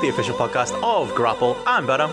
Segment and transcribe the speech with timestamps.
[0.00, 1.56] the official podcast of Grapple.
[1.66, 2.08] I'm Beto.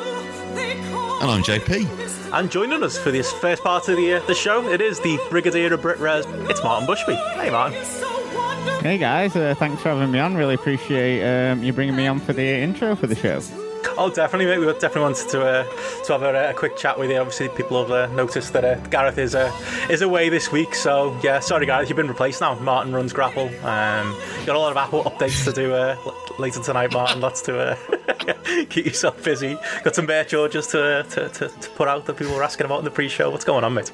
[1.22, 2.33] And I'm JP.
[2.33, 5.19] And joining us for this first part of the uh, the show, it is the
[5.30, 6.25] Brigadier of Brit Res.
[6.50, 7.16] It's Martin Bushby.
[7.36, 7.81] Hey, Martin.
[8.81, 10.36] Hey guys, uh, thanks for having me on.
[10.36, 13.41] Really appreciate um, you bringing me on for the intro for the show.
[13.97, 14.59] Oh, definitely, mate.
[14.59, 15.63] We definitely wanted to uh,
[16.03, 17.17] to have a, a quick chat with you.
[17.17, 19.51] Obviously, people have uh, noticed that uh, Gareth is uh,
[19.89, 21.39] is away this week, so yeah.
[21.39, 22.59] Sorry, Gareth, you've been replaced now.
[22.59, 23.47] Martin runs Grapple.
[23.66, 25.95] Um, got a lot of Apple updates to do uh,
[26.38, 27.22] later tonight, Martin.
[27.22, 29.57] Lots to uh, keep yourself busy.
[29.83, 32.79] Got some bear charges to, to, to, to put out that people were asking about
[32.79, 33.29] in the pre-show.
[33.29, 33.91] What's going on, mate?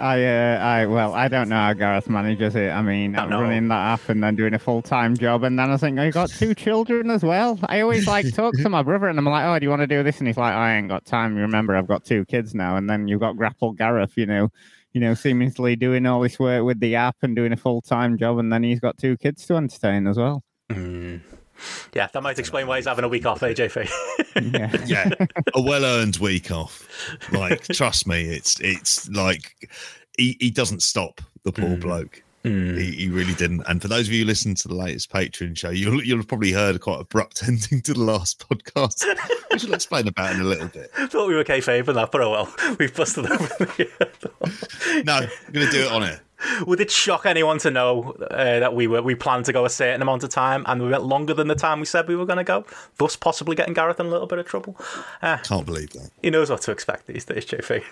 [0.00, 2.70] I, uh, I, well, I don't know how Gareth manages it.
[2.70, 5.70] I mean, I running that app and then doing a full time job, and then
[5.70, 7.58] I think I got two children as well.
[7.64, 9.86] I always like talk to my brother, and I'm like, "Oh, do you want to
[9.86, 12.54] do this?" And he's like, "I ain't got time." You remember, I've got two kids
[12.54, 14.50] now, and then you've got Grapple Gareth, you know,
[14.92, 18.18] you know, seemingly doing all this work with the app and doing a full time
[18.18, 20.42] job, and then he's got two kids to entertain as well.
[21.94, 23.90] Yeah, that might explain why he's having a week off, eh, AJP.
[24.52, 24.76] Yeah.
[24.86, 26.86] Yeah, a well-earned week off.
[27.32, 29.68] Like, trust me, it's it's like
[30.16, 31.80] he, he doesn't stop the poor mm.
[31.80, 32.22] bloke.
[32.46, 32.78] Mm.
[32.78, 33.64] He, he really didn't.
[33.66, 36.28] And for those of you who listen to the latest Patreon show, you'll you'll have
[36.28, 39.04] probably heard a quite abrupt ending to the last podcast,
[39.50, 40.92] which we'll explain about in a little bit.
[40.94, 45.02] Thought we were kayfabe and that, but oh well, we've busted over the.
[45.04, 46.20] No, I'm going to do it on it.
[46.66, 49.70] Would it shock anyone to know uh, that we were we planned to go a
[49.70, 52.26] certain amount of time and we went longer than the time we said we were
[52.26, 52.64] going to go,
[52.98, 54.76] thus possibly getting Gareth in a little bit of trouble?
[55.22, 56.10] Uh, Can't believe that.
[56.22, 57.82] he knows what to expect these days, JP.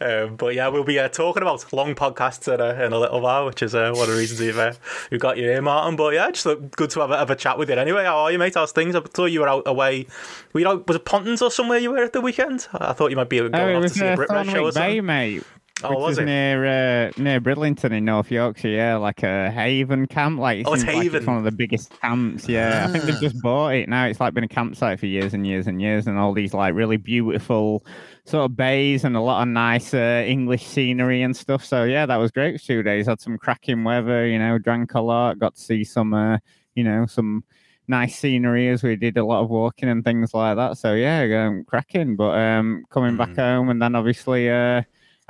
[0.28, 3.20] um, but yeah, we'll be uh, talking about long podcasts in a, in a little
[3.20, 4.72] while, which is uh, one of the reasons we've, uh,
[5.10, 5.96] we've got you here, Martin.
[5.96, 6.46] But yeah, just
[6.76, 8.04] good to have a, have a chat with you anyway.
[8.04, 8.54] How are you, mate?
[8.54, 8.94] How's things?
[8.94, 10.06] I thought you were out away.
[10.52, 12.66] Were you out, was it Pontins or somewhere you were at the weekend?
[12.74, 14.44] I thought you might be going Oh, off to see a uh, Brit show or
[14.44, 15.06] Thornwick Bay, something.
[15.06, 15.42] mate.
[15.84, 16.24] Oh, was it?
[16.24, 20.38] near uh, near Bridlington in North Yorkshire, yeah, like a Haven camp.
[20.38, 22.48] Like Oh, it's seems like it's one of the biggest camps.
[22.48, 24.06] Yeah, I think they've just bought it now.
[24.06, 26.74] It's like been a campsite for years and years and years, and all these like
[26.74, 27.84] really beautiful
[28.24, 31.64] sort of bays and a lot of nice uh, English scenery and stuff.
[31.64, 33.06] So yeah, that was great for two days.
[33.06, 36.38] Had some cracking weather, you know, drank a lot, got to see some, uh,
[36.74, 37.44] you know, some
[37.88, 40.78] nice scenery as we did a lot of walking and things like that.
[40.78, 42.14] So yeah, um, cracking.
[42.16, 44.48] But um, coming back home and then obviously.
[44.50, 44.82] Uh,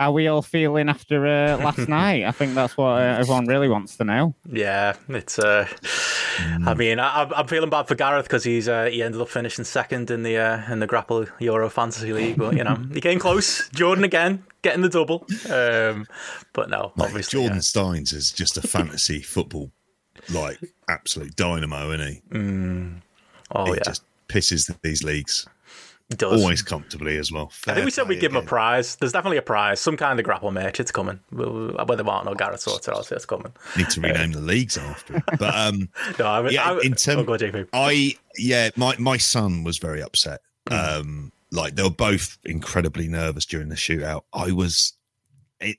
[0.03, 2.25] how we all feeling after uh, last night?
[2.25, 4.35] I think that's what uh, everyone really wants to know.
[4.51, 5.39] Yeah, it's.
[5.39, 5.69] Uh,
[6.67, 9.29] I mean, I, I'm- I'm feeling bad for Gareth because he's uh, he ended up
[9.29, 13.01] finishing second in the uh, in the Grapple Euro Fantasy League, but you know he
[13.01, 13.69] came close.
[13.71, 16.07] Jordan again getting the double, um,
[16.53, 17.63] but no, Mate, obviously Jordan yeah.
[17.63, 19.71] Steins is just a fantasy football,
[20.33, 20.59] like
[20.89, 22.23] absolute dynamo, isn't he?
[23.55, 25.62] Oh he yeah, just pisses these leagues he
[26.11, 26.41] does.
[26.41, 27.51] always comfortably as well.
[27.67, 28.97] I think we said we'd give him a prize.
[28.97, 30.81] There's definitely a prize, some kind of grapple merch.
[30.81, 31.21] It's coming.
[31.31, 33.53] Whether Martin or Gareth sorts it out, it's coming.
[33.77, 35.25] Need to rename the leagues after it.
[35.39, 35.89] But um,
[36.19, 37.69] No, I, yeah, I, in term- oh.
[37.73, 40.41] I yeah, my my son was very upset.
[40.69, 41.01] Mm.
[41.01, 44.23] Um, like they were both incredibly nervous during the shootout.
[44.33, 44.95] I was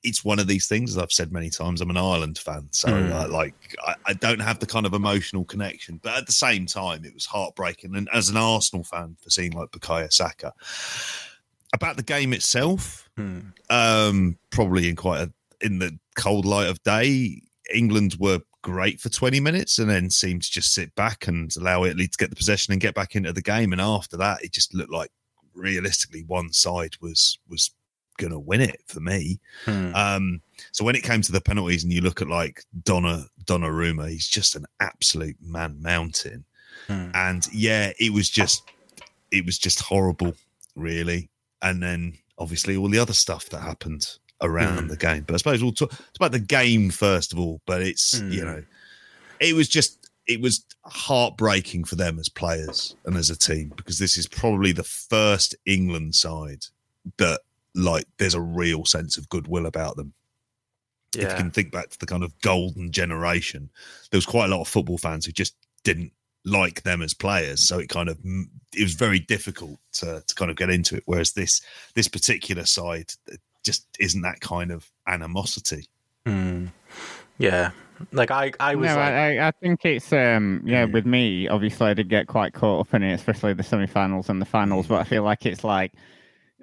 [0.03, 0.91] it's one of these things.
[0.91, 3.11] As I've said many times, I'm an Ireland fan, so Mm.
[3.11, 3.53] uh, like
[3.85, 5.99] I, I don't have the kind of emotional connection.
[6.03, 7.95] But at the same time, it was heartbreaking.
[7.95, 10.53] And as an Arsenal fan, for seeing like Bukayo Saka,
[11.73, 13.39] about the game itself, Hmm.
[13.69, 15.31] um, probably in quite a
[15.61, 17.41] in the cold light of day,
[17.73, 21.83] England were great for 20 minutes and then seemed to just sit back and allow
[21.83, 23.71] Italy to get the possession and get back into the game.
[23.71, 25.11] And after that, it just looked like
[25.53, 27.71] realistically one side was was
[28.17, 29.39] gonna win it for me.
[29.65, 29.93] Hmm.
[29.95, 34.09] Um, so when it came to the penalties, and you look at like Donna Donnarumma,
[34.09, 36.45] he's just an absolute man mountain.
[36.87, 37.09] Hmm.
[37.13, 38.63] And yeah, it was just
[39.31, 40.33] it was just horrible,
[40.75, 41.29] really.
[41.61, 44.87] And then obviously all the other stuff that happened around Hmm.
[44.87, 45.23] the game.
[45.23, 47.61] But I suppose we'll talk it's about the game first of all.
[47.65, 48.31] But it's Hmm.
[48.31, 48.63] you know,
[49.39, 53.99] it was just it was heartbreaking for them as players and as a team because
[53.99, 56.65] this is probably the first England side
[57.17, 57.41] that
[57.75, 60.13] like there's a real sense of goodwill about them
[61.15, 63.69] if you can think back to the kind of golden generation,
[64.11, 66.11] there was quite a lot of football fans who just didn't
[66.45, 67.61] like them as players.
[67.61, 68.17] So it kind of
[68.75, 71.03] it was very difficult to, to kind of get into it.
[71.05, 71.61] Whereas this
[71.93, 73.11] this particular side
[73.63, 75.87] just isn't that kind of animosity.
[76.25, 76.67] Hmm.
[77.37, 77.71] Yeah.
[78.11, 80.85] Like I, I was no, like, I, I- I think it's um yeah.
[80.85, 80.93] Mm.
[80.93, 84.41] With me, obviously, I did get quite caught up in it, especially the semi-finals and
[84.41, 84.87] the finals.
[84.87, 85.93] But I feel like it's like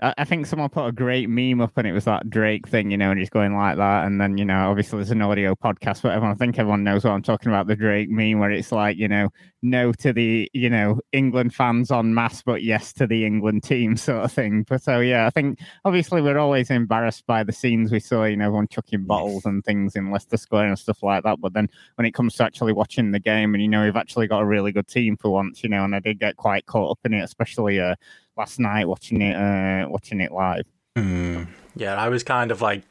[0.03, 2.91] I, I think someone put a great meme up, and it was that Drake thing,
[2.91, 5.55] you know, and he's going like that, and then you know, obviously, there's an audio
[5.55, 7.67] podcast, but everyone, I think everyone knows what I'm talking about.
[7.67, 9.31] The Drake meme, where it's like, you know,
[9.63, 13.97] no to the you know England fans on mass, but yes to the England team,
[13.97, 14.65] sort of thing.
[14.69, 18.37] But so yeah, I think obviously we're always embarrassed by the scenes we saw, you
[18.37, 21.41] know, everyone chucking bottles and things in Leicester Square and stuff like that.
[21.41, 24.27] But then when it comes to actually watching the game, and you know, we've actually
[24.27, 26.91] got a really good team for once, you know, and I did get quite caught
[26.91, 27.97] up in it, especially uh,
[28.41, 30.65] last night watching it, uh, watching it live.
[30.97, 31.45] Hmm.
[31.77, 32.83] Yeah, I was kind of like,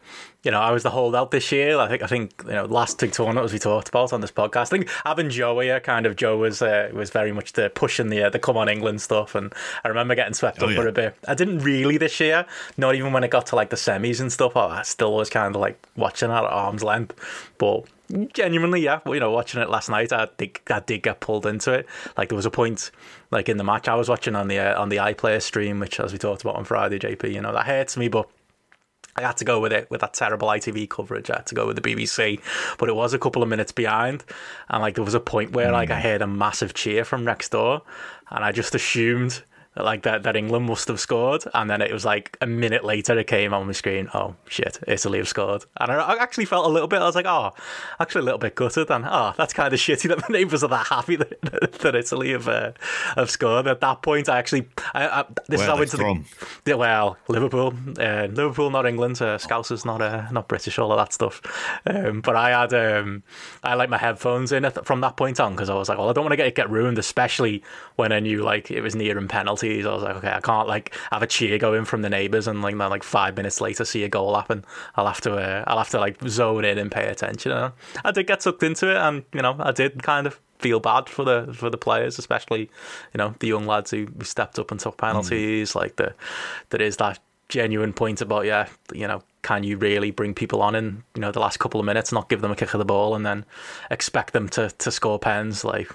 [0.43, 1.77] you know, I was the holdout this year.
[1.77, 4.31] I think, I think, you know, last big tournament as we talked about on this
[4.31, 4.61] podcast.
[4.61, 8.07] I think having Joe here, kind of Joe was uh, was very much the pushing
[8.09, 9.53] the uh, the come on England stuff, and
[9.83, 10.77] I remember getting swept Oh, up yeah.
[10.77, 11.15] for a bit.
[11.27, 12.45] I didn't really this year,
[12.77, 14.55] not even when it got to like the semis and stuff.
[14.55, 17.15] I still was kind of like watching at arm's length,
[17.57, 17.83] but.
[18.33, 19.01] Genuinely, yeah.
[19.05, 21.87] Well, you know, watching it last night, I did, I did get pulled into it.
[22.17, 22.89] Like there was a point,
[23.29, 25.99] like in the match I was watching on the uh, on the iPlayer stream, which
[25.99, 27.31] as we talked about on Friday, JP.
[27.31, 28.27] You know that hurts me, but
[29.15, 31.29] I had to go with it with that terrible ITV coverage.
[31.29, 32.41] I had to go with the BBC,
[32.79, 34.23] but it was a couple of minutes behind,
[34.69, 37.49] and like there was a point where like I heard a massive cheer from next
[37.49, 37.83] door,
[38.31, 39.43] and I just assumed
[39.83, 43.17] like that that England must have scored, and then it was like a minute later
[43.17, 44.09] it came on my screen.
[44.13, 47.01] Oh shit, Italy have scored, and I, I actually felt a little bit.
[47.01, 47.53] I was like, oh,
[47.99, 50.69] actually a little bit gutted, and oh, that's kind of shitty that the neighbours are
[50.69, 51.41] that happy that,
[51.81, 52.71] that Italy have uh,
[53.15, 53.67] have scored.
[53.67, 56.23] At that point, I actually, I, I, this is Where how are they into the
[56.65, 59.21] yeah, well, Liverpool, uh, Liverpool, not England.
[59.21, 61.41] Uh, Scousers, not uh, not British, all of that stuff.
[61.85, 63.23] Um, but I had um,
[63.63, 66.09] I like my headphones in at- from that point on because I was like, well,
[66.09, 67.63] I don't want to get get ruined, especially
[67.95, 69.27] when I knew like it was nearing
[69.69, 69.85] penalties.
[69.85, 72.61] I was like, okay, I can't like have a cheer going from the neighbours and
[72.61, 74.65] like then like five minutes later see a goal happen.
[74.95, 77.51] I'll have to uh, I'll have to like zone in and pay attention.
[77.51, 77.73] And
[78.03, 81.07] I did get sucked into it, and you know I did kind of feel bad
[81.07, 82.69] for the for the players, especially
[83.13, 85.75] you know the young lads who stepped up and took penalties.
[85.75, 86.13] Like the
[86.69, 87.19] there is that
[87.49, 91.31] genuine point about yeah, you know, can you really bring people on in you know
[91.31, 93.43] the last couple of minutes, not give them a kick of the ball, and then
[93.91, 95.65] expect them to to score pens?
[95.65, 95.91] Like,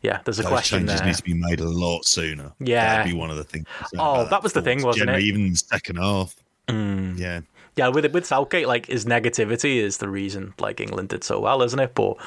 [0.00, 1.06] yeah, there's a Those question changes there.
[1.08, 2.52] need to be made a lot sooner.
[2.58, 2.96] Yeah.
[2.96, 3.66] That'd be one of the things.
[3.98, 5.14] Oh, about that was the thing, wasn't it?
[5.14, 5.22] Mm.
[5.22, 6.34] Even the second half.
[6.68, 7.40] Yeah.
[7.74, 11.62] Yeah, with with Southgate, like his negativity is the reason like England did so well,
[11.62, 11.94] isn't it?
[11.94, 12.18] But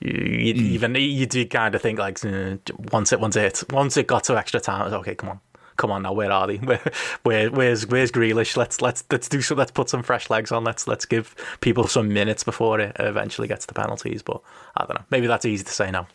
[0.00, 2.56] you, you, even you do kind of think like eh,
[2.90, 5.14] once it once it once it got to extra time, it's okay.
[5.14, 5.40] Come on,
[5.76, 6.12] come on now.
[6.12, 6.56] Where are they?
[6.64, 6.80] Where,
[7.22, 8.56] where where's where's Grealish?
[8.56, 9.54] Let's let's let's do so.
[9.54, 10.64] Let's put some fresh legs on.
[10.64, 14.22] Let's let's give people some minutes before it eventually gets to penalties.
[14.22, 14.40] But
[14.76, 15.04] I don't know.
[15.10, 16.06] Maybe that's easy to say now.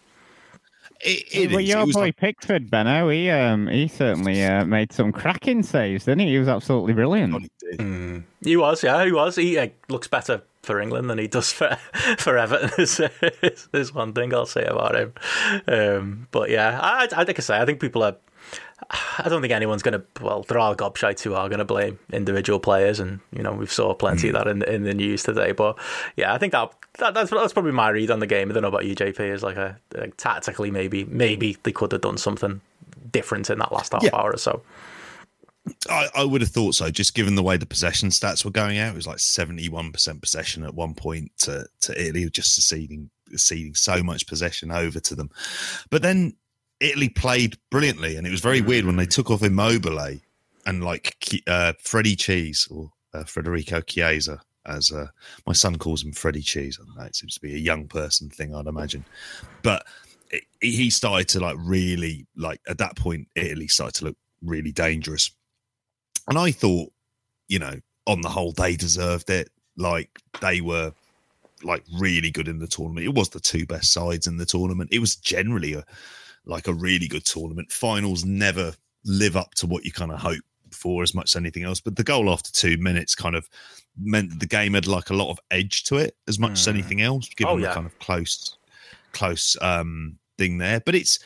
[1.02, 1.70] It, it but is.
[1.70, 6.06] your It boy like- Pickford, Benno, he um he certainly uh, made some cracking saves,
[6.06, 6.28] didn't he?
[6.28, 7.32] He was absolutely brilliant.
[7.34, 8.24] God, he did.
[8.44, 9.36] He was, yeah, he was.
[9.38, 11.78] He uh, looks better for England than he does for
[12.18, 12.70] for Everton.
[12.78, 13.00] is,
[13.42, 15.14] is, is one thing I'll say about him.
[15.68, 18.18] Um, but yeah, I, I like I say, I think people are.
[18.90, 20.24] I don't think anyone's going to.
[20.24, 23.72] Well, there are gobshites who are going to blame individual players, and you know we've
[23.72, 24.38] saw plenty of hmm.
[24.38, 25.52] that in in the news today.
[25.52, 25.78] But
[26.16, 28.50] yeah, I think that, that that's that's probably my read on the game.
[28.50, 29.20] I don't know about you, JP.
[29.20, 32.62] Is like a like tactically maybe maybe they could have done something
[33.12, 34.12] different in that last half Yeah.
[34.14, 34.62] hour or so.
[35.90, 38.78] I, I would have thought so, just given the way the possession stats were going
[38.80, 38.94] out.
[38.94, 44.02] It was like 71% possession at one point to, to Italy, just ceding, ceding so
[44.02, 45.30] much possession over to them.
[45.90, 46.34] But then
[46.80, 50.20] Italy played brilliantly, and it was very weird when they took off Immobile
[50.66, 51.16] and like
[51.48, 55.08] uh, Freddie Cheese or uh, Federico Chiesa, as uh,
[55.46, 56.80] my son calls him Freddie Cheese.
[56.82, 59.04] I don't know, it seems to be a young person thing, I'd imagine.
[59.62, 59.86] But
[60.32, 64.72] it, he started to like really like at that point, Italy started to look really
[64.72, 65.32] dangerous.
[66.28, 66.92] And I thought,
[67.48, 69.50] you know, on the whole, they deserved it.
[69.76, 70.10] Like
[70.42, 70.94] they were
[71.64, 73.06] like really good in the tournament.
[73.06, 74.92] It was the two best sides in the tournament.
[74.94, 75.84] It was generally a
[76.50, 77.72] like a really good tournament.
[77.72, 78.74] Finals never
[79.06, 80.42] live up to what you kind of hope
[80.72, 81.80] for as much as anything else.
[81.80, 83.50] But the goal after two minutes kind of
[83.98, 86.60] meant that the game had like a lot of edge to it as much mm.
[86.60, 87.70] as anything else, given oh, yeah.
[87.70, 88.58] the kind of close
[89.12, 90.80] close um thing there.
[90.82, 91.20] But it's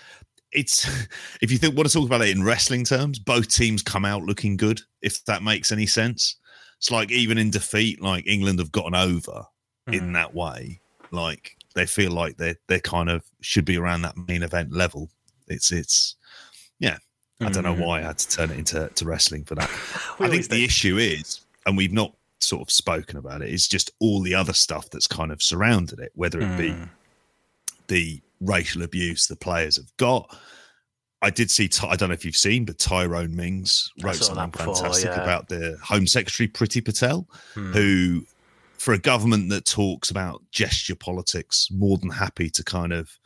[0.51, 0.87] it's
[1.41, 4.23] if you think want to talk about it in wrestling terms, both teams come out
[4.23, 6.37] looking good, if that makes any sense.
[6.77, 9.45] It's like even in defeat, like England have gotten over
[9.89, 9.97] mm.
[9.97, 10.81] in that way.
[11.11, 15.09] Like they feel like they they kind of should be around that main event level.
[15.47, 16.15] It's it's
[16.79, 16.97] yeah.
[17.41, 17.85] I don't know mm.
[17.85, 19.69] why I had to turn it into to wrestling for that.
[20.19, 23.91] I think the issue is, and we've not sort of spoken about it, is just
[23.99, 26.89] all the other stuff that's kind of surrounded it, whether it be mm.
[27.87, 30.33] the racial abuse the players have got.
[31.21, 31.69] I did see.
[31.83, 35.23] I don't know if you've seen, but Tyrone Mings wrote something before, fantastic yeah.
[35.23, 37.71] about the Home Secretary Priti Patel, hmm.
[37.71, 38.25] who,
[38.83, 43.17] for a government that talks about gesture politics, more than happy to kind of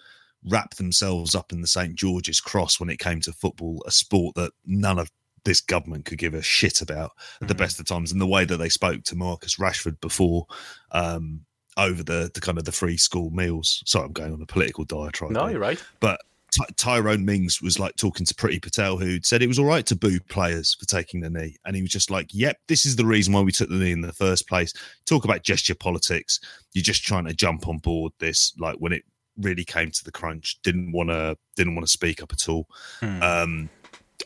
[0.45, 4.35] wrap themselves up in the St George's Cross when it came to football, a sport
[4.35, 5.11] that none of
[5.45, 7.09] this government could give a shit about
[7.41, 7.57] at the hmm.
[7.57, 8.11] best of times.
[8.11, 10.45] And the way that they spoke to Marcus Rashford before
[10.91, 11.41] um,
[11.75, 13.81] over the, the kind of the free school meals.
[13.87, 15.31] Sorry, I'm going on a political diatribe.
[15.31, 15.53] No, there.
[15.53, 15.83] you're right.
[15.99, 16.21] But
[16.55, 19.85] Ty- Tyrone Mings was like talking to Priti Patel, who said it was all right
[19.85, 21.55] to boo players for taking the knee.
[21.65, 23.91] And he was just like, yep, this is the reason why we took the knee
[23.91, 24.73] in the first place.
[25.05, 26.39] Talk about gesture politics.
[26.73, 29.03] You're just trying to jump on board this, like when it
[29.37, 32.67] really came to the crunch, didn't want to didn't want to speak up at all.
[32.99, 33.21] Hmm.
[33.21, 33.69] Um,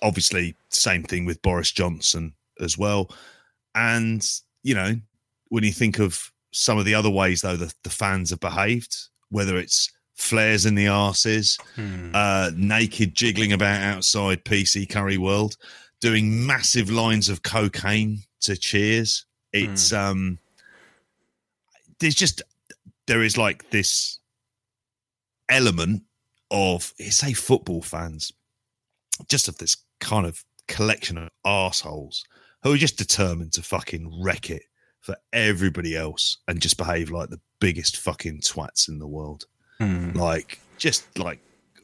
[0.01, 3.10] obviously, same thing with Boris Johnson as well.
[3.75, 4.25] And,
[4.63, 4.96] you know,
[5.50, 8.96] when you think of some of the other ways though the, the fans have behaved,
[9.30, 12.12] whether it's flares in the arses, hmm.
[12.13, 15.58] uh, naked jiggling about outside PC Curry World,
[16.00, 19.25] doing massive lines of cocaine to cheers.
[19.51, 19.96] It's hmm.
[19.98, 20.38] um,
[22.00, 22.42] there's just
[23.08, 24.20] there is like this
[25.50, 26.04] element
[26.51, 28.32] of say football fans,
[29.28, 32.24] just of this kind of collection of assholes
[32.63, 34.63] who are just determined to fucking wreck it
[35.00, 39.46] for everybody else and just behave like the biggest fucking twats in the world.
[39.82, 40.16] Mm.
[40.16, 41.40] Like, just like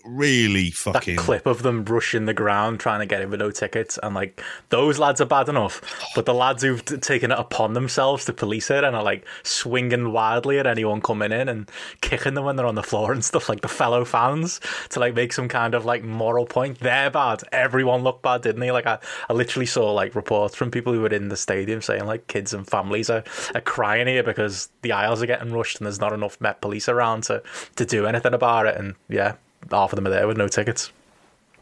[0.08, 3.52] really fucking that clip of them rushing the ground trying to get in with no
[3.52, 5.82] tickets and like those lads are bad enough.
[6.16, 9.26] But the lads who've t- taken it upon themselves to police it and are like
[9.44, 11.70] swinging wildly at anyone coming in and
[12.02, 14.60] kicking them when they're on the floor and stuff like the fellow fans
[14.90, 16.80] to like make some kind of like moral point.
[16.80, 17.44] They're bad.
[17.52, 18.72] Everyone looked bad didn't they?
[18.72, 19.00] Like I,
[19.30, 22.54] I literally saw like reports from people who were in the stadium saying like kids
[22.54, 23.24] and families are,
[23.54, 26.88] are crying here because the aisles are getting rushed and there's not enough Met police
[26.88, 27.42] around to
[27.78, 28.78] to do anything about it.
[28.78, 29.36] And yeah
[29.72, 30.92] half of them are there with no tickets.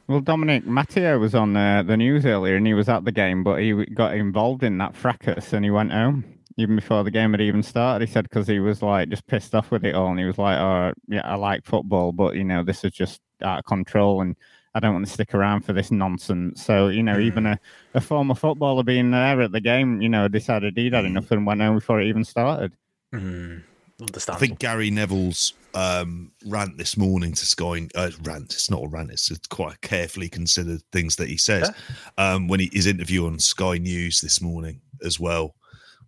[0.07, 3.43] Well, Dominic Matteo was on uh, the news earlier and he was at the game,
[3.43, 6.23] but he got involved in that fracas and he went home
[6.57, 8.07] even before the game had even started.
[8.07, 10.37] He said because he was like just pissed off with it all and he was
[10.37, 14.21] like, "Oh, yeah, I like football, but you know this is just out of control
[14.21, 14.35] and
[14.73, 17.23] I don't want to stick around for this nonsense." So you know, mm.
[17.23, 17.59] even a,
[17.93, 21.07] a former footballer being there at the game, you know, decided he'd had mm.
[21.07, 22.73] enough and went home before it even started.
[23.13, 23.63] Mm.
[24.01, 28.53] I think Gary Neville's um, rant this morning to Sky uh, rant.
[28.53, 29.11] It's not a rant.
[29.11, 31.71] It's quite carefully considered things that he says
[32.17, 32.33] yeah.
[32.33, 35.55] um, when he his interview on Sky News this morning as well,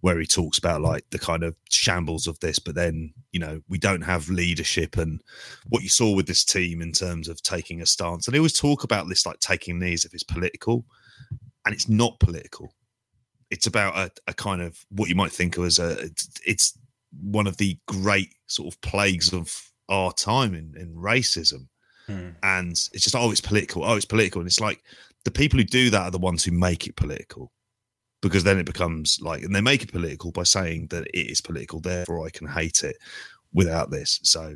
[0.01, 2.60] where he talks about like the kind of shambles of this.
[2.60, 5.22] But then you know we don't have leadership and
[5.70, 8.27] what you saw with this team in terms of taking a stance.
[8.27, 10.84] And they always talk about this like taking knees if it's political,
[11.65, 12.74] and it's not political.
[13.50, 16.77] It's about a, a kind of what you might think of as a it's, it's
[17.22, 21.68] one of the great sort of plagues of our time in, in racism.
[22.08, 22.30] Hmm.
[22.44, 23.84] And it's just, oh, it's political.
[23.84, 24.42] Oh, it's political.
[24.42, 24.84] And it's like
[25.26, 27.52] the people who do that are the ones who make it political
[28.22, 31.42] because then it becomes like, and they make it political by saying that it is
[31.42, 31.80] political.
[31.80, 32.98] Therefore, I can hate it
[33.54, 34.20] without this.
[34.24, 34.56] So,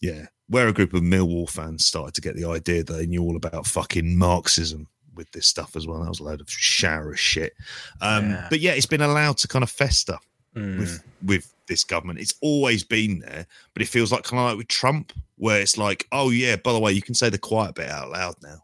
[0.00, 3.22] yeah, where a group of Millwall fans started to get the idea that they knew
[3.22, 6.00] all about fucking Marxism with this stuff as well.
[6.00, 7.52] That was a load of shower of shit.
[8.00, 8.46] Um, yeah.
[8.48, 10.18] But yeah, it's been allowed to kind of fester
[10.54, 10.78] mm.
[10.78, 12.20] with with this government.
[12.20, 15.78] It's always been there, but it feels like kind of like with Trump, where it's
[15.78, 18.58] like, oh yeah, by the way, you can say the quiet bit out loud now.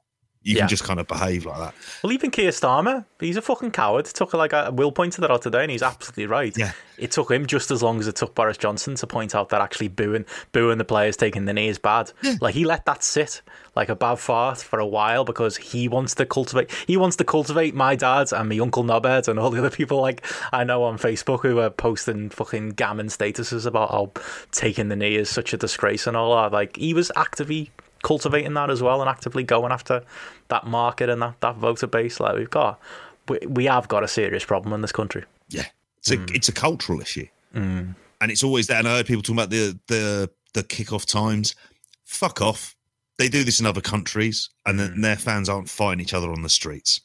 [0.46, 0.60] You Yeah.
[0.62, 1.74] can just kind of behave like that.
[2.02, 4.04] Well, even Keir Starmer, he's a fucking coward.
[4.06, 6.56] Took like a Will pointed that out today, and he's absolutely right.
[6.56, 6.72] Yeah.
[6.98, 9.60] it took him just as long as it took Boris Johnson to point out that
[9.60, 12.10] actually booing booing the players taking the knee is bad.
[12.40, 13.42] Like he let that sit
[13.74, 16.70] like a bad fart for a while because he wants to cultivate.
[16.86, 20.00] He wants to cultivate my dad and my uncle Nobed and all the other people
[20.00, 24.12] like I know on Facebook who are posting fucking gammon statuses about how
[24.52, 26.52] taking the knee is such a disgrace and all that.
[26.52, 27.72] Like he was actively
[28.06, 30.00] cultivating that as well and actively going after
[30.46, 32.20] that market and that, that voter base.
[32.20, 32.80] Like we've got,
[33.28, 35.24] we, we have got a serious problem in this country.
[35.48, 35.66] Yeah,
[35.98, 36.34] it's a mm.
[36.34, 37.94] it's a cultural issue, mm.
[38.20, 38.78] and it's always there.
[38.78, 41.56] And I heard people talking about the the the kickoff times.
[42.04, 42.76] Fuck off.
[43.18, 45.02] They do this in other countries, and then mm.
[45.02, 47.00] their fans aren't fighting each other on the streets.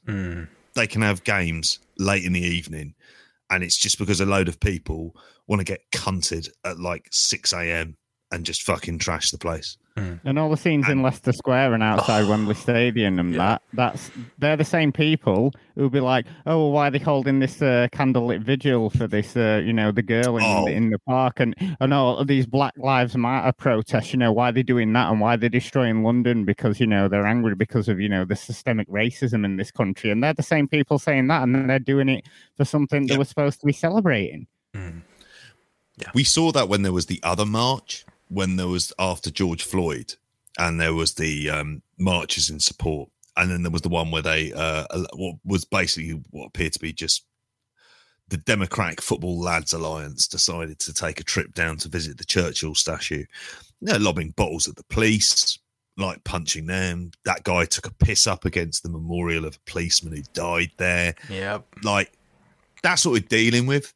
[0.73, 2.93] They can have games late in the evening,
[3.49, 5.15] and it's just because a load of people
[5.47, 7.97] want to get cunted at like six a.m.
[8.31, 9.77] and just fucking trash the place.
[9.97, 14.55] And all the scenes in Leicester Square and outside Wembley Stadium and that, that's they're
[14.57, 18.41] the same people who'll be like, oh, well, why are they holding this uh, candlelit
[18.43, 20.65] vigil for this, uh, you know, the girl in, Oh.
[20.67, 24.51] in the park and, and all these Black Lives Matter protests, you know, why are
[24.51, 27.89] they doing that and why they're they destroying London because, you know, they're angry because
[27.89, 30.09] of, you know, the systemic racism in this country.
[30.11, 33.13] And they're the same people saying that and then they're doing it for something they
[33.13, 33.19] Yep.
[33.19, 34.47] were supposed to be celebrating.
[36.13, 40.15] We saw that when there was the other march, when there was after George Floyd,
[40.57, 44.21] and there was the um, marches in support, and then there was the one where
[44.21, 44.85] they uh,
[45.15, 47.25] what was basically what appeared to be just
[48.29, 52.73] the Democratic Football Lads Alliance decided to take a trip down to visit the Churchill
[52.75, 53.25] statue.
[53.81, 55.59] They're lobbing bottles at the police,
[55.97, 57.11] like punching them.
[57.25, 61.15] That guy took a piss up against the memorial of a policeman who died there
[61.29, 61.59] Yeah.
[61.83, 62.13] like
[62.83, 63.93] that's what we're dealing with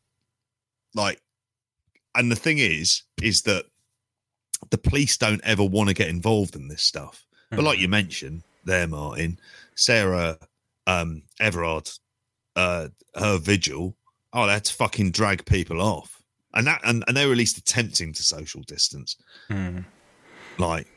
[0.94, 1.20] like
[2.14, 3.66] and the thing is is that
[4.70, 7.26] the police don't ever want to get involved in this stuff.
[7.52, 9.40] But like you mentioned there martin
[9.76, 10.38] sarah
[10.88, 11.90] um everard
[12.56, 13.96] uh her vigil
[14.34, 16.22] oh that's fucking drag people off.
[16.54, 19.16] And that and, and they were at least attempting to social distance.
[19.50, 19.86] Mm.
[20.58, 20.88] like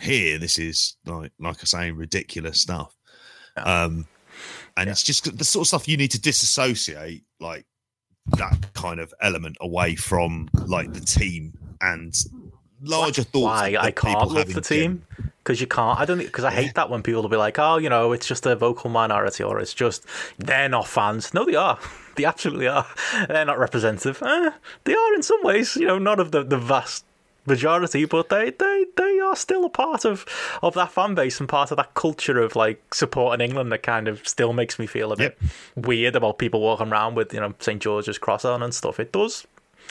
[0.00, 2.96] here this is like like i say ridiculous stuff.
[3.56, 4.06] Um
[4.76, 7.64] and it's just the sort of stuff you need to disassociate like
[8.36, 12.14] that kind of element away from like the team and
[12.82, 15.02] larger thoughts Why I can't love the team
[15.46, 15.98] because you can't.
[15.98, 18.26] I don't because I hate that when people will be like, "Oh, you know, it's
[18.26, 20.04] just a vocal minority," or "It's just
[20.38, 21.78] they're not fans." No, they are.
[22.16, 22.86] They absolutely are.
[23.28, 24.22] They're not representative.
[24.22, 24.50] Eh,
[24.84, 25.76] they are in some ways.
[25.76, 27.04] You know, not of the, the vast
[27.44, 30.24] majority, but they, they they are still a part of
[30.62, 34.08] of that fan base and part of that culture of like supporting England that kind
[34.08, 35.38] of still makes me feel a bit
[35.74, 38.98] weird about people walking around with you know St George's cross on and stuff.
[38.98, 39.46] It does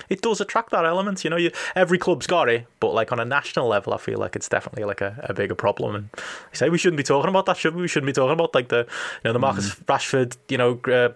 [0.09, 1.23] it does attract that element.
[1.23, 4.17] You know, you every club's got it, but like on a national level, I feel
[4.17, 5.95] like it's definitely like a, a bigger problem.
[5.95, 7.81] And I say we shouldn't be talking about that, should we?
[7.81, 10.79] We shouldn't be talking about like the you know the Marcus Rashford, you know.
[10.87, 11.09] Uh,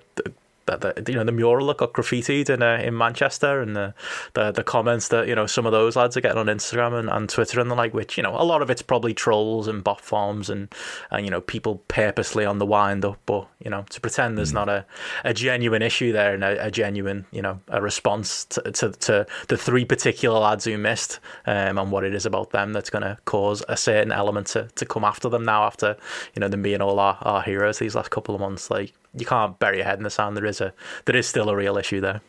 [0.77, 3.93] the, the, you know the mural that got graffitied in uh, in Manchester and the,
[4.34, 7.10] the the comments that you know some of those lads are getting on Instagram and,
[7.10, 9.84] and Twitter and the like which you know a lot of it's probably trolls and
[9.84, 10.73] bot farms and
[11.12, 14.53] and you know people purposely on the wind up but you know to pretend there's
[14.53, 14.86] not a,
[15.23, 19.25] a genuine issue there and a, a genuine you know a response to, to, to
[19.47, 23.01] the three particular lads who missed um, and what it is about them that's going
[23.01, 25.95] to cause a certain element to, to come after them now after
[26.36, 29.26] you know them being all our, our heroes these last couple of months like you
[29.26, 30.36] can't bury your head in the sand.
[30.38, 30.74] There is a
[31.06, 32.22] there is still a real issue there.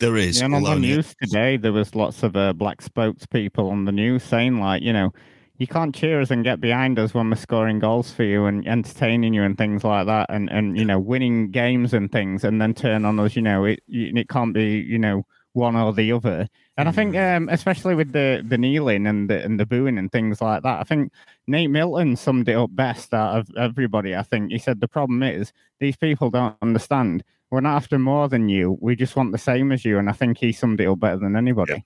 [0.00, 2.82] There is Yeah, and on the although- news today, there was lots of uh, black
[2.82, 5.12] spokespeople on the news saying, like, you know,
[5.56, 8.66] you can't cheer us and get behind us when we're scoring goals for you and
[8.68, 12.60] entertaining you and things like that, and and you know, winning games and things, and
[12.62, 13.34] then turn on us.
[13.34, 16.48] You know, it it can't be you know one or the other.
[16.76, 20.10] And I think, um, especially with the the kneeling and the and the booing and
[20.12, 21.12] things like that, I think
[21.46, 24.14] Nate Milton summed it up best out of everybody.
[24.14, 27.24] I think he said the problem is these people don't understand.
[27.50, 28.76] We're not after more than you.
[28.80, 29.98] We just want the same as you.
[29.98, 31.84] And I think he summed it up better than anybody.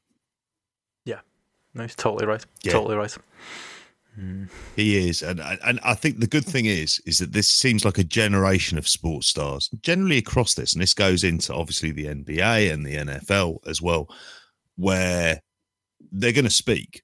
[1.05, 1.21] Yeah.
[1.75, 2.73] No he's totally right Yeah.
[2.73, 3.17] totally right
[4.77, 7.99] He is, and and I think the good thing is is that this seems like
[7.99, 12.73] a generation of sports stars, generally across this, and this goes into obviously the NBA
[12.73, 14.09] and the NFL as well,
[14.77, 15.41] where
[16.11, 17.03] they're going to speak,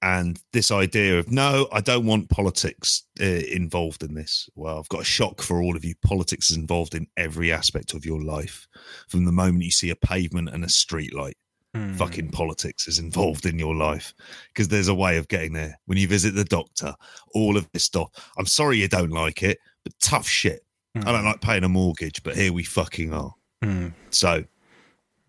[0.00, 4.48] and this idea of no, I don't want politics uh, involved in this.
[4.54, 5.94] Well, I've got a shock for all of you.
[6.04, 8.68] Politics is involved in every aspect of your life,
[9.08, 11.36] from the moment you see a pavement and a street light
[11.74, 11.94] Hmm.
[11.94, 14.12] fucking politics is involved in your life
[14.48, 15.78] because there's a way of getting there.
[15.86, 16.94] When you visit the doctor,
[17.34, 18.10] all of this stuff.
[18.36, 20.66] I'm sorry you don't like it, but tough shit.
[20.94, 23.32] I don't like paying a mortgage, but here we fucking are.
[23.62, 23.88] Hmm.
[24.10, 24.44] So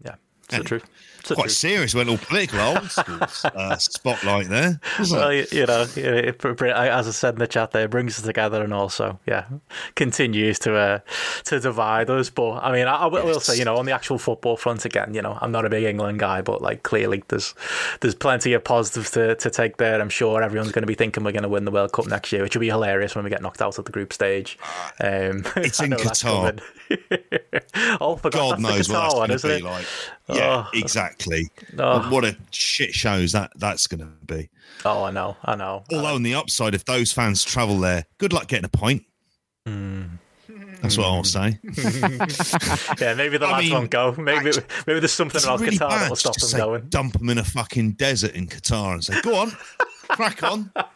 [0.04, 0.68] yeah it's the Anyway.
[0.68, 0.90] truth
[1.24, 1.50] So Quite true.
[1.52, 1.96] serious.
[1.96, 2.60] Went all political.
[2.60, 4.80] Old school uh, spotlight there.
[5.00, 5.10] it?
[5.10, 8.20] Well, you know, it, it, it- as I said in the chat, there it brings
[8.20, 9.46] us together and also, yeah,
[9.96, 11.00] continues to uh,
[11.46, 12.30] to divide us.
[12.30, 14.84] But I mean, I, I will will say, you know, on the actual football front
[14.86, 17.56] again, you know, I'm not a big England guy, but like clearly there's
[18.02, 20.02] there's plenty of positives to, to take there.
[20.02, 22.32] I'm sure everyone's going to be thinking we're going to win the World Cup next
[22.34, 24.58] year, which will be hilarious when we get knocked out at the group stage.
[25.00, 26.60] Um, It's in Qatar.
[28.02, 29.86] oh, God knows the what that's going to be like.
[30.30, 30.70] Yeah, Oh.
[30.74, 31.50] exactly.
[31.78, 32.10] Oh.
[32.10, 34.50] What a shit shows that that's going to be.
[34.86, 35.84] Oh, I know, I know.
[35.92, 39.04] Although on the upside, if those fans travel there, good luck getting a pint.
[39.66, 40.04] Hmm.
[40.82, 41.60] That's what I'll say.
[43.00, 44.14] Yeah, maybe the I lads mean, won't go.
[44.18, 44.52] Maybe
[44.86, 46.84] maybe there's something about really Qatar that will stop them say, going.
[46.90, 49.52] Dump them in a fucking desert in Qatar and say, "Go on,
[50.10, 50.72] crack on."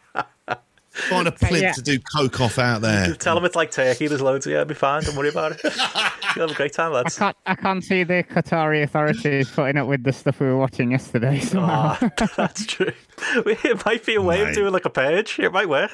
[1.10, 1.72] Find a plimp Yeah.
[1.74, 3.14] to do coke off out there.
[3.16, 4.08] Tell them it's like Turkey.
[4.08, 5.04] There's loads of yeah, it'll be fine.
[5.04, 5.62] Don't worry about it.
[6.36, 7.18] You'll have a great time, I lads.
[7.18, 10.92] can't, I can't see the Qatari authorities putting up with the stuff we were watching
[10.92, 11.40] yesterday.
[11.40, 11.98] somehow.
[12.02, 12.92] Ah, that's true.
[13.20, 15.40] It might be a way of doing like a purge.
[15.40, 15.92] It might work.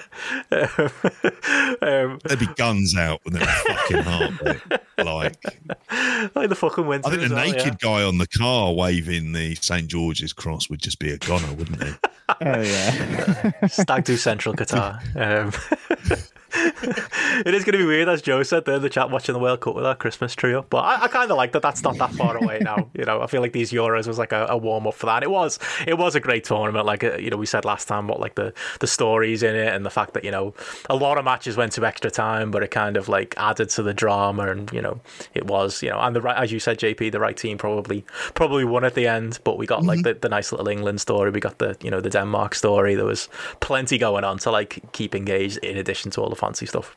[0.52, 4.82] um, There'd be guns out with a fucking heartbeat.
[4.98, 7.08] Like, like the fucking winter.
[7.08, 10.82] I think the well, naked guy on the car waving the St George's cross would
[10.82, 11.94] just be a goner, wouldn't he?
[12.30, 13.52] oh yeah.
[13.62, 13.68] yeah.
[13.68, 15.00] Stag do Central Qatar.
[15.16, 16.18] Um,
[16.56, 19.39] it is going to be weird, as Joe said there in the chat, watching the
[19.39, 20.70] World Cup with our Christmas tree up.
[20.70, 21.62] But I, I kind of like that.
[21.62, 22.78] That's not that far away now.
[22.94, 25.24] You know, I feel like these Euros was like a, a warm up for that.
[25.24, 25.58] It was.
[25.88, 26.86] It was a great tournament.
[26.86, 29.74] Like uh, you know, we said last time, what like the the stories in it
[29.74, 30.54] and the fact that you know
[30.89, 33.84] a lot of matches went to extra time, but it kind of like added to
[33.84, 34.44] the drama.
[34.50, 35.00] And you know,
[35.34, 38.06] it was you know, and the right as you said, JP, the right team probably
[38.36, 39.39] probably won at the end.
[39.44, 41.32] But we got like the, the nice little England story.
[41.32, 42.96] We got the you know the Denmark story.
[42.96, 43.28] There was
[43.60, 46.96] plenty going on to like keep engaged in addition to all the fancy stuff.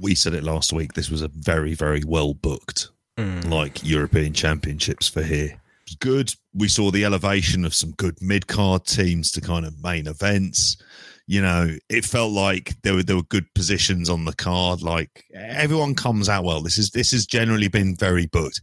[0.00, 0.92] we said it last week.
[0.92, 3.50] This was a very, very well booked, mm.
[3.50, 5.60] like European Championships for here.
[5.98, 6.32] Good.
[6.54, 10.76] We saw the elevation of some good mid card teams to kind of main events.
[11.26, 14.82] You know, it felt like there were there were good positions on the card.
[14.82, 16.60] Like everyone comes out well.
[16.60, 18.60] This is this has generally been very booked.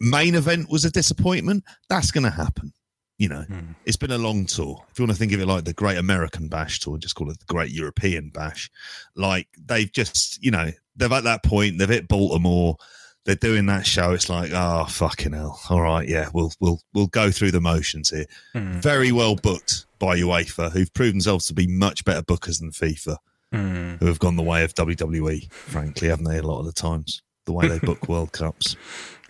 [0.00, 1.64] Main event was a disappointment.
[1.88, 2.72] That's going to happen.
[3.20, 3.72] You know, hmm.
[3.84, 4.82] it's been a long tour.
[4.90, 7.30] If you want to think of it like the Great American Bash tour, just call
[7.30, 8.70] it the Great European Bash
[9.16, 12.76] like they've just you know they've at that point they've hit baltimore
[13.24, 17.06] they're doing that show it's like oh fucking hell all right yeah we'll we'll we'll
[17.08, 18.72] go through the motions here hmm.
[18.80, 23.16] very well booked by uefa who've proved themselves to be much better bookers than fifa
[23.52, 23.96] hmm.
[23.96, 27.22] who have gone the way of wwe frankly haven't they a lot of the times
[27.46, 28.76] the way they book world cups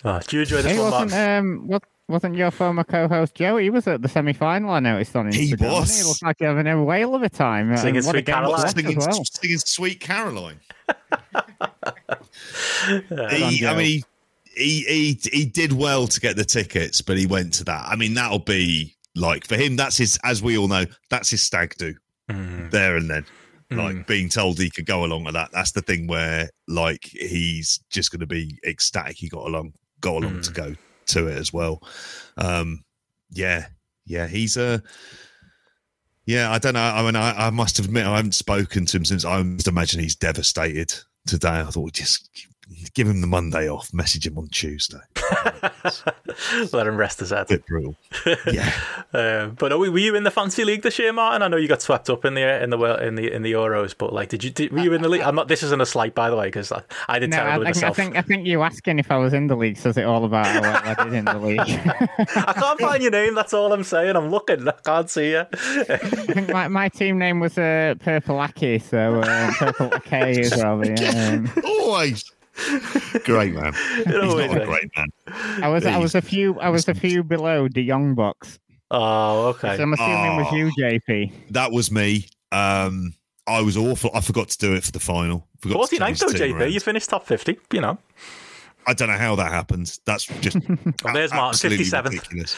[0.02, 0.90] Oh, do you enjoy this He one.
[0.90, 1.12] Mark?
[1.12, 3.56] Um, what, wasn't your former co-host Joe?
[3.56, 4.70] He was at the semi-final.
[4.70, 5.32] I noticed on Instagram.
[5.32, 5.98] He wasn't.
[5.98, 7.72] He looked like he having a whale of a time.
[7.72, 8.68] Uh, singing and what a Sweet Caroline.
[8.68, 9.24] singing, as well.
[9.24, 10.60] singing sweet caroline
[13.30, 14.02] he, I mean,
[14.44, 17.86] he, he he did well to get the tickets, but he went to that.
[17.86, 19.76] I mean, that'll be like for him.
[19.76, 21.94] That's his, as we all know, that's his stag do
[22.30, 22.70] mm.
[22.70, 23.24] there and then.
[23.70, 23.76] Mm.
[23.76, 25.50] Like being told he could go along with that.
[25.52, 29.16] That's the thing where like he's just going to be ecstatic.
[29.16, 30.54] He got along, got along to mm.
[30.54, 30.74] go
[31.10, 31.82] to it as well.
[32.36, 32.84] Um,
[33.30, 33.66] yeah,
[34.06, 34.82] yeah, he's a.
[36.26, 36.80] Yeah, I don't know.
[36.80, 39.24] I mean, I, I must admit, I haven't spoken to him since.
[39.24, 40.92] I must imagine he's devastated
[41.26, 41.60] today.
[41.60, 42.28] I thought just
[42.94, 43.92] give him the Monday off.
[43.92, 44.98] Message him on Tuesday.
[46.72, 47.48] Let him rest his head.
[47.48, 47.96] Bit brutal.
[48.52, 48.72] Yeah,
[49.14, 51.42] Um, but were were you in the fancy league this year, Martin?
[51.42, 53.52] I know you got swept up in the in the World- in the in the
[53.52, 55.22] Euros, but like, did you did, were you in the league?
[55.22, 55.48] I'm not.
[55.48, 57.76] This isn't a slight, by the way, because I, I did No, I terribly think,
[57.76, 57.96] I myself.
[57.96, 60.46] think I think you asking if I was in the league says it all about
[60.46, 61.60] how well I did in the league.
[62.36, 63.34] I can't find your name.
[63.34, 64.16] That's all I'm saying.
[64.16, 64.66] I'm looking.
[64.68, 65.40] I can't see you.
[65.52, 70.56] I think my, my team name was uh, Purple Aki, so uh, Purple K as
[70.56, 70.84] well.
[70.84, 71.32] Yeah.
[71.34, 72.24] Um, always
[73.24, 73.72] great man.
[74.06, 75.08] He's always not a great man.
[75.62, 78.58] I was I was a few I was a few below the Young Box.
[78.90, 79.76] Oh, okay.
[79.76, 81.32] So I'm assuming it was you, JP.
[81.50, 82.26] That was me.
[82.50, 83.14] Um,
[83.46, 84.10] I was awful.
[84.14, 85.46] I forgot to do it for the final.
[85.60, 86.60] Forgot to 49th change though, the team JP.
[86.60, 86.72] around.
[86.72, 87.58] You finished top 50.
[87.72, 87.98] You know.
[88.86, 89.98] I don't know how that happened.
[90.06, 90.56] That's just
[91.04, 92.04] Well, there's a- Martin, 57th.
[92.04, 92.54] ridiculous.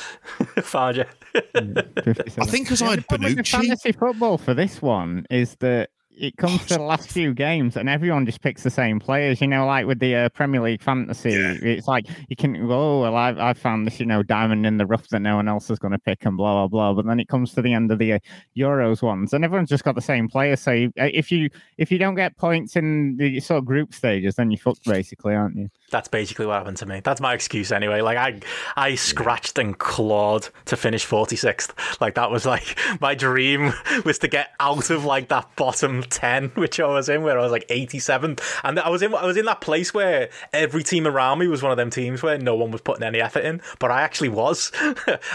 [0.63, 1.05] Found you.
[1.35, 5.27] I think because The I only had problem with the fantasy football for this one
[5.31, 5.91] is that
[6.23, 9.41] it comes to the last few games and everyone just picks the same players.
[9.41, 11.57] You know, like with the uh, Premier League fantasy, Yeah.
[11.61, 14.77] it's like you can go, oh, well, I've, I've found this, you know, diamond in
[14.77, 16.95] the rough that no one else is going to pick and blah, blah, blah.
[16.95, 18.19] But then it comes to the end of the uh,
[18.57, 20.61] Euros ones and everyone's just got the same players.
[20.61, 23.93] So you, uh, if you if you don't get points in the sort of group
[23.93, 25.71] stages, then you're fucked basically, aren't you?
[25.91, 27.01] That's basically what happened to me.
[27.03, 28.01] That's my excuse anyway.
[28.01, 28.41] Like I,
[28.77, 32.01] I scratched and clawed to finish 46th.
[32.01, 33.73] Like that was like my dream
[34.05, 37.43] was to get out of like that bottom ten, which I was in, where I
[37.43, 40.83] was like eighty seventh, and I was in I was in that place where every
[40.83, 43.45] team around me was one of them teams where no one was putting any effort
[43.45, 44.71] in, but I actually was.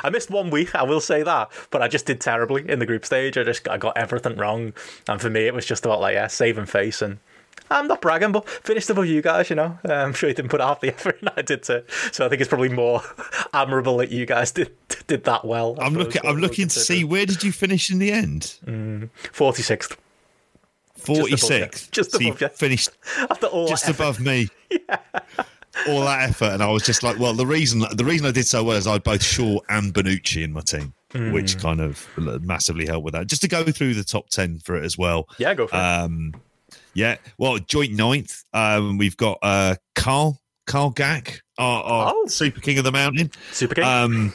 [0.04, 2.86] I missed one week, I will say that, but I just did terribly in the
[2.86, 3.38] group stage.
[3.38, 4.74] I just I got everything wrong,
[5.08, 7.20] and for me it was just about like yeah, saving face and.
[7.70, 9.78] I'm not bragging, but finished above you guys, you know.
[9.84, 11.84] Uh, I'm sure you didn't put half the effort in I did too.
[12.14, 13.02] So I think it's probably more
[13.54, 14.72] admirable that you guys did
[15.08, 15.76] did that well.
[15.80, 16.22] I'm looking.
[16.26, 19.10] I'm looking to see where did you finish in the end.
[19.34, 19.98] Forty sixth.
[19.98, 19.98] mm.
[20.98, 21.88] 46.
[21.90, 22.90] Just above, just above so finished
[23.30, 24.50] After all just above me.
[24.72, 24.98] yeah.
[25.88, 28.48] All that effort, and I was just like, "Well, the reason the reason I did
[28.48, 31.32] so well is I had both Shaw and Bonucci in my team, mm.
[31.32, 32.08] which kind of
[32.42, 35.30] massively helped with that." Just to go through the top ten for it as well.
[35.38, 36.80] Yeah, go for um, it.
[36.96, 38.44] Yeah, well, joint ninth.
[38.54, 42.26] Um, we've got uh, Carl Carl Gack, our, our oh.
[42.26, 43.84] Super King of the Mountain, Super King.
[43.84, 44.34] Um,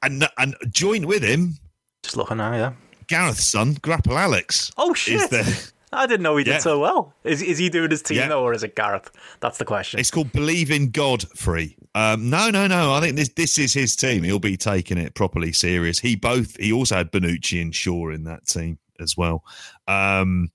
[0.00, 1.58] and and join with him,
[2.04, 2.72] just looking now, yeah
[3.08, 4.70] Gareth's son, Grapple Alex.
[4.76, 5.30] Oh shit!
[5.30, 5.44] there?
[5.92, 6.58] I didn't know he did Yeah.
[6.58, 7.14] so well.
[7.24, 8.28] Is is he doing his team Yeah.
[8.28, 9.10] though, or is it Gareth?
[9.40, 10.00] That's the question.
[10.00, 11.76] It's called Believe in God Free.
[11.94, 12.92] Um, no, no, no.
[12.92, 14.22] I think this this is his team.
[14.24, 15.98] He'll be taking it properly serious.
[16.00, 19.44] He both he also had Bonucci and Shaw in that team as well.
[19.88, 20.48] Um,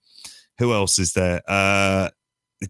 [0.60, 1.42] who else is there?
[1.48, 2.10] Uh,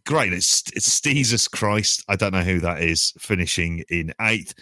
[0.06, 0.32] great.
[0.32, 2.06] It's it's Jesus Christ.
[2.08, 3.12] I don't know who that is.
[3.18, 4.54] Finishing in eighth.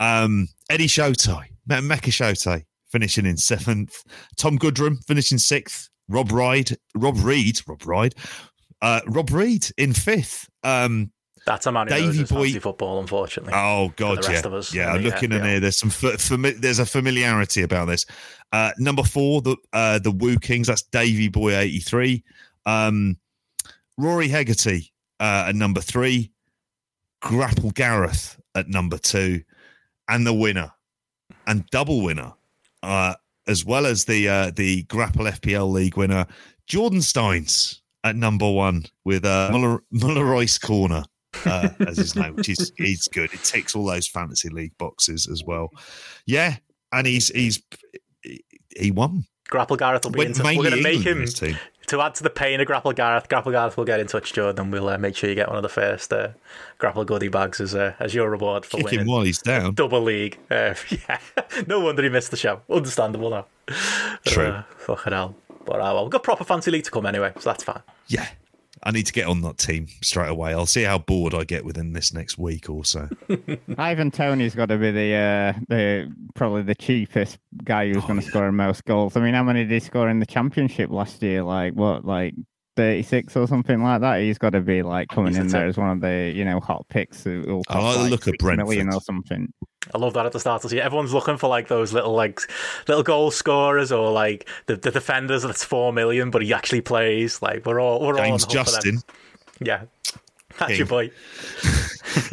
[0.00, 4.04] Um, Eddie Shotay, Me- Mecca Shotay, finishing in seventh.
[4.36, 5.90] Tom Goodrum finishing sixth.
[6.08, 8.14] Rob Ride, Rob Reed, Rob Ride,
[8.82, 10.48] uh, Rob Reed in fifth.
[10.62, 11.10] Um,
[11.44, 13.52] That's a man who knows Davey Boy- football, unfortunately.
[13.56, 14.74] Oh God, the rest yeah, of us.
[14.74, 14.86] yeah.
[14.86, 15.50] I I'm mean, looking yeah, in yeah.
[15.50, 15.60] here.
[15.60, 18.06] There's some fami- there's a familiarity about this.
[18.52, 20.68] Uh, number four, the uh, the Woo Kings.
[20.68, 22.22] That's Davy Boy eighty three.
[22.64, 23.16] Um,
[23.98, 26.30] Rory Hegarty uh, at number three.
[27.22, 29.42] Grapple Gareth at number two,
[30.08, 30.70] and the winner
[31.46, 32.34] and double winner,
[32.84, 33.14] uh,
[33.46, 36.26] as well as the uh, the Grapple FPL League winner,
[36.66, 41.04] Jordan Steins at number one with uh, Muller, Muller Royce Corner
[41.46, 43.32] uh, as his name, which is he's good.
[43.32, 45.70] It ticks all those fantasy league boxes as well.
[46.26, 46.56] Yeah,
[46.92, 47.62] and he's he's
[48.76, 49.24] he won.
[49.48, 50.42] Grapple Gareth will be into.
[50.42, 51.26] We're going to make him.
[51.86, 53.28] To add to the pain of Grapple Gareth.
[53.28, 54.70] Grapple Gareth will get in touch, Jordan.
[54.70, 56.28] We'll uh, make sure you get one of the first uh,
[56.78, 59.74] Grapple goodie bags as uh, as your reward for Kick him while he's down.
[59.74, 60.38] double league.
[60.50, 61.18] Uh, yeah,
[61.66, 62.60] no wonder he missed the show.
[62.70, 63.46] Understandable now.
[64.26, 64.46] True.
[64.46, 65.34] Uh, fucking hell.
[65.64, 67.82] But uh, well, we've got proper fancy league to come anyway, so that's fine.
[68.08, 68.26] Yeah.
[68.86, 70.52] I need to get on that team straight away.
[70.52, 73.08] I'll see how bored I get within this next week or so.
[73.78, 78.18] Ivan Toney's got to be the uh, the probably the cheapest guy who's Oh, going
[78.20, 78.30] to yeah.
[78.30, 79.16] score most goals.
[79.16, 81.42] I mean, how many did he score in the championship last year?
[81.42, 82.34] Like what, like
[82.76, 84.20] thirty six or something like that?
[84.20, 86.44] He's got to be like coming He's the in there as one of the you
[86.44, 87.24] know hot picks.
[87.24, 88.94] Who will I like cost, the look of 6 million Brentford.
[88.94, 89.52] or something.
[89.94, 90.86] I love that at the start of the season.
[90.86, 92.40] Everyone's looking for like those little like
[92.88, 97.42] little goal scorers or like the, the defenders that's four million, but he actually plays.
[97.42, 98.94] Like we're all we're all on James the hook for them.
[98.94, 99.02] Justin.
[99.60, 99.82] Yeah,
[100.58, 100.78] that's King.
[100.78, 101.10] your boy.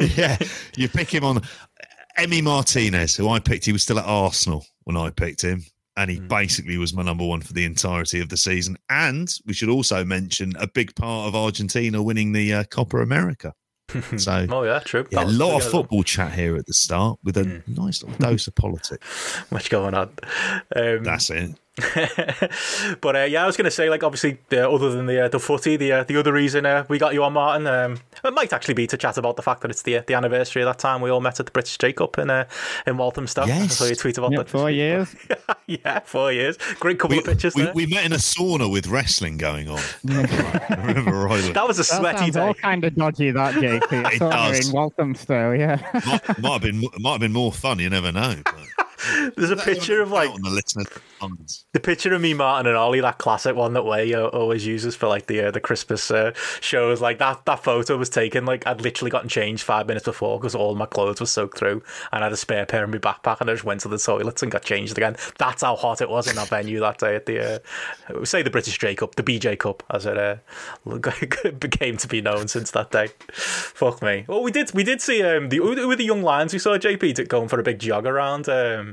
[0.16, 0.38] yeah,
[0.76, 1.42] you pick him on.
[2.16, 5.64] Emmy Martinez, who I picked, he was still at Arsenal when I picked him,
[5.96, 8.76] and he basically was my number one for the entirety of the season.
[8.88, 13.52] And we should also mention a big part of Argentina winning the uh, Copa America.
[14.16, 15.06] So, Oh yeah, true.
[15.10, 17.74] yeah, a lot of football chat here at the start with a Hmm.
[17.74, 19.38] nice little dose of politics.
[19.50, 20.10] Much going on.
[20.74, 21.50] Um, That's it.
[23.00, 25.28] but uh, yeah, I was going to say, like, obviously, uh, other than the uh,
[25.28, 28.34] the footy, the uh, the other reason uh, we got you on, Martin, um, it
[28.34, 30.78] might actually be to chat about the fact that it's the the anniversary of that
[30.78, 32.44] time we all met at the British J Cup in uh,
[32.86, 33.46] in Walthamstow.
[33.46, 33.62] Yes.
[33.62, 34.48] I saw you tweet about Yeah, that.
[34.50, 35.16] four years.
[35.66, 36.58] yeah, four years.
[36.78, 37.72] Great couple We, of pictures we, there.
[37.74, 39.80] we met in a sauna with wrestling going on.
[40.10, 44.04] I remember that was a That sweaty sounds all kind of dodgy, that JP.
[44.04, 44.68] I It saw does.
[44.68, 45.80] in Walthamstow, yeah.
[46.06, 47.78] might, might have been might have been more fun.
[47.78, 48.36] You never know.
[48.44, 48.81] But
[49.36, 50.84] There's a picture of like the listener
[51.72, 54.96] the picture of me, Martin, and Ollie, that classic one that Way uh, always uses
[54.96, 57.00] for like the uh, the Christmas uh, shows.
[57.00, 60.54] Like that that photo was taken like I'd literally gotten changed five minutes before because
[60.54, 63.40] all my clothes were soaked through, and I had a spare pair in my backpack,
[63.40, 65.16] and I just went to the toilets and got changed again.
[65.38, 67.62] That's how hot it was in that venue that day at the
[68.10, 70.36] uh, say the British J Cup, the BJ Cup, as it uh,
[71.58, 73.08] became to be known since that day.
[73.32, 74.24] Fuck me.
[74.26, 76.52] Well, we did we did see um the with the young lions.
[76.52, 78.91] We saw JP going for a big jog around um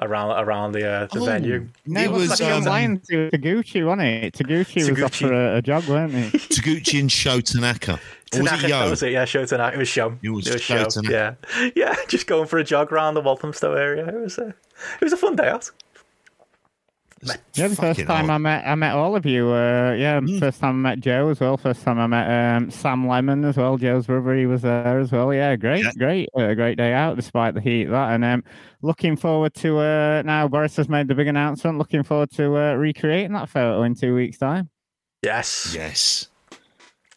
[0.00, 1.24] around around the uh, the Oh.
[1.24, 1.68] venue.
[1.86, 3.08] No, It it was was, the young um, lions.
[3.10, 4.34] It was Taguchi, wasn't it?
[4.34, 5.18] Taguchi was off Taguchi.
[5.26, 6.38] for a, a jog, weren't he?
[6.38, 7.92] Taguchi and Sho Tanaka.
[8.34, 8.90] Or was Tanaka, it Yoh?
[8.90, 9.12] was it.
[9.12, 9.76] Yeah, Sho Tanaka.
[9.76, 10.18] It was Sho.
[10.22, 10.56] It was show.
[10.56, 11.36] Sho Tanaka.
[11.56, 11.96] Yeah, yeah.
[12.08, 14.06] Just going for a jog around the Walthamstow area.
[14.06, 15.70] It was a, it was a fun day out.
[17.54, 18.30] Yeah, the first time hell.
[18.34, 19.48] I met I met all of you.
[19.48, 20.38] Uh, yeah, Hmm.
[20.38, 21.56] first time I met Joe as well.
[21.56, 23.76] First time I met um, Sam Lemon as well.
[23.76, 25.34] Joe's brother, he was there as well.
[25.34, 25.90] Yeah, great, Yeah.
[25.98, 27.84] great, uh, great day out despite the heat.
[27.86, 28.44] That and um,
[28.82, 30.46] looking forward to uh, now.
[30.48, 31.78] Boris has made the big announcement.
[31.78, 34.70] Looking forward to uh, recreating that photo in two weeks' time.
[35.22, 35.72] Yes.
[35.74, 36.28] Yes.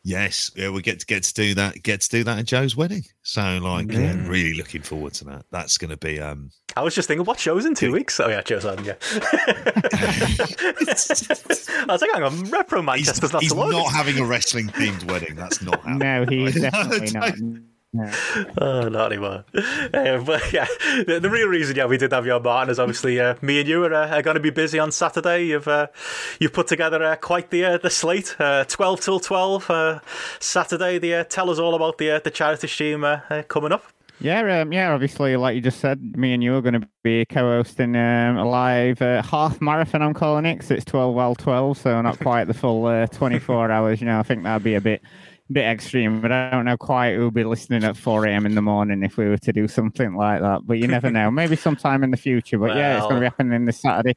[0.03, 1.83] Yes, yeah, we get to get to do that.
[1.83, 3.03] Get to do that at Joe's wedding.
[3.21, 5.45] So, like, yeah, really looking forward to that.
[5.51, 6.19] That's going to be.
[6.19, 8.19] um I was just thinking, what shows in two weeks?
[8.19, 8.83] Oh yeah, Joe's on.
[8.83, 8.95] Yeah.
[11.81, 15.03] I was like, hang on, RevPro He's, Manchester's not he's not having a wrestling themed
[15.11, 15.35] wedding.
[15.35, 15.99] That's not happening.
[16.01, 17.33] No, he's definitely not.
[17.93, 18.09] No.
[18.57, 19.43] Oh, not anymore.
[19.53, 20.67] Uh, but yeah,
[21.05, 23.59] the, the real reason, yeah, we did have you on, Martin, is obviously uh, me
[23.59, 25.45] and you are, uh, are going to be busy on Saturday.
[25.47, 25.87] You've uh,
[26.39, 29.99] you've put together uh, quite the uh, the slate, uh, twelve till twelve uh,
[30.39, 30.99] Saturday.
[30.99, 33.83] The uh, tell us all about the uh, the charity stream uh, uh, coming up.
[34.19, 34.93] Yeah, um, yeah.
[34.93, 38.47] Obviously, like you just said, me and you are going to be co-hosting um, a
[38.47, 40.01] live uh, half marathon.
[40.03, 43.71] I'm calling it 'cause it's twelve while twelve, so not quite the full uh, 24
[43.71, 43.99] hours.
[43.99, 45.01] You know, I think that'd be a bit,
[45.51, 46.21] bit extreme.
[46.21, 48.45] But I don't know quite who'll be listening at 4 a.m.
[48.45, 50.61] in the morning if we were to do something like that.
[50.65, 51.31] But you never know.
[51.31, 52.57] Maybe sometime in the future.
[52.57, 54.15] But yeah, it's going to be happening this Saturday.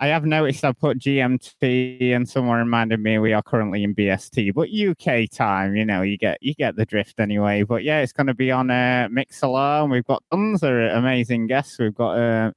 [0.00, 4.52] I have noticed I put GMT and someone reminded me we are currently in BST,
[4.52, 7.62] but UK time, you know, you get you get the drift anyway.
[7.62, 11.46] But yeah, it's going to be on uh, Mixlr, and we've got tons of amazing
[11.46, 11.78] guests.
[11.78, 12.52] We've got uh,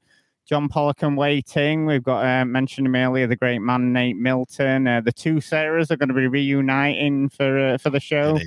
[0.47, 1.85] John Pollock and Wai Ting.
[1.85, 4.87] We've got uh, mentioned him earlier, the great man Nate Milton.
[4.87, 8.39] Uh, the two Sarahs are going to be reuniting for uh, for the show.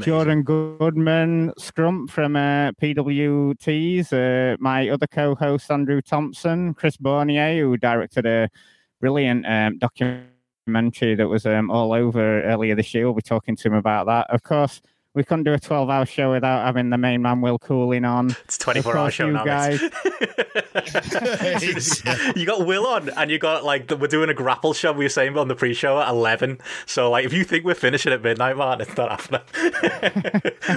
[0.00, 7.76] Jordan Goodman, Scrump from uh, PWTs, uh, my other co-host Andrew Thompson, Chris Bornier, who
[7.76, 8.48] directed a
[9.00, 13.04] brilliant um, documentary that was um, all over earlier this year.
[13.04, 14.28] We'll be talking to him about that.
[14.30, 14.80] Of course,
[15.14, 18.30] we couldn't do a 12-hour show without having the main man Will Cooling on.
[18.44, 19.44] It's a 24 hour show you now.
[19.44, 19.80] guys.
[22.36, 24.92] you got Will on, and you got like the, we're doing a grapple show.
[24.92, 26.58] We were saying on the pre-show at 11.
[26.86, 29.42] So like, if you think we're finishing at midnight, man, it's not happening.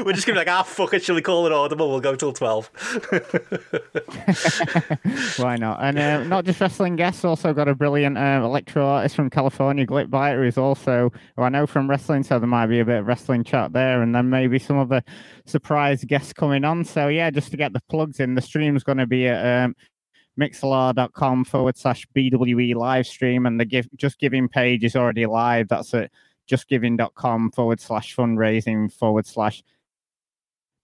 [0.05, 1.03] we're just gonna be like, ah, fuck it.
[1.03, 1.89] Shall we call it audible?
[1.89, 2.67] We'll go till 12.
[5.37, 5.79] Why not?
[5.81, 9.87] And uh, not just wrestling guests, also got a brilliant uh, electro artist from California,
[9.87, 13.07] Glitbiter, who's also, who I know from wrestling, so there might be a bit of
[13.07, 14.03] wrestling chat there.
[14.03, 15.01] And then maybe some other
[15.45, 16.83] surprise guests coming on.
[16.83, 19.75] So, yeah, just to get the plugs in, the stream's going to be at um,
[20.39, 23.45] mixlr.com forward slash BWE live stream.
[23.45, 25.67] And the give, Just Giving page is already live.
[25.67, 26.11] That's at
[26.49, 29.63] justgiving.com forward slash fundraising forward slash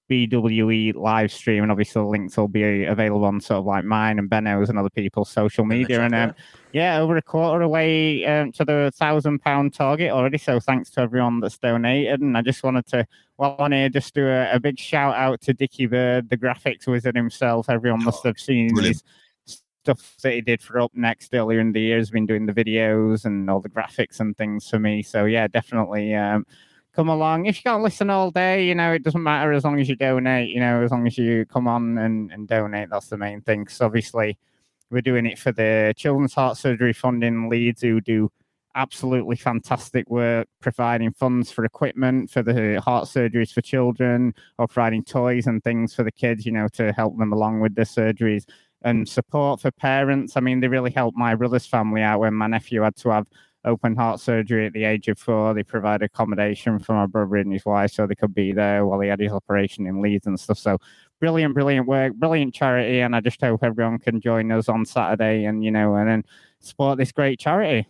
[0.10, 4.20] BWE live stream, and obviously the links will be available on sort of like mine
[4.20, 6.02] and Benno's and other people's social media.
[6.02, 6.36] And um,
[6.74, 10.40] yeah, over a quarter away um, to the thousand pound target already.
[10.40, 12.20] So thanks to everyone that's donated.
[12.20, 15.40] And I just wanted to, while on here, just do a, a big shout out
[15.42, 17.70] to Dickie Bird, the graphics wizard himself.
[17.70, 19.04] Everyone must have seen brilliant.
[19.46, 21.98] his stuff that he did for Up Next earlier in the year.
[22.00, 25.04] He's been doing the videos and all the graphics and things for me.
[25.04, 26.16] So yeah, definitely.
[26.16, 26.46] Um,
[26.94, 27.46] come along.
[27.46, 29.96] If you can't listen all day, you know, it doesn't matter as long as you
[29.96, 33.42] donate, you know, as long as you come on and, and donate, that's the main
[33.42, 33.64] thing.
[33.64, 34.40] Because obviously,
[34.94, 38.30] we're doing it for the Children's Heart Surgery Fund in Leeds, who do
[38.76, 45.04] absolutely fantastic work providing funds for equipment for the heart surgeries for children or providing
[45.04, 48.46] toys and things for the kids, you know, to help them along with their surgeries
[48.84, 50.38] and support for parents.
[50.38, 53.28] I mean, they really helped my brother's family out when my nephew had to have
[53.66, 55.54] open heart surgery at the age of four.
[55.54, 59.00] They provided accommodation for my brother and his wife so they could be there while
[59.00, 60.58] he had his operation in Leeds and stuff.
[60.58, 60.78] So
[61.24, 63.00] brilliant, brilliant work, brilliant charity.
[63.00, 66.26] And I just hope everyone can join us on Saturday and, you know, and then
[66.60, 67.88] support this great charity.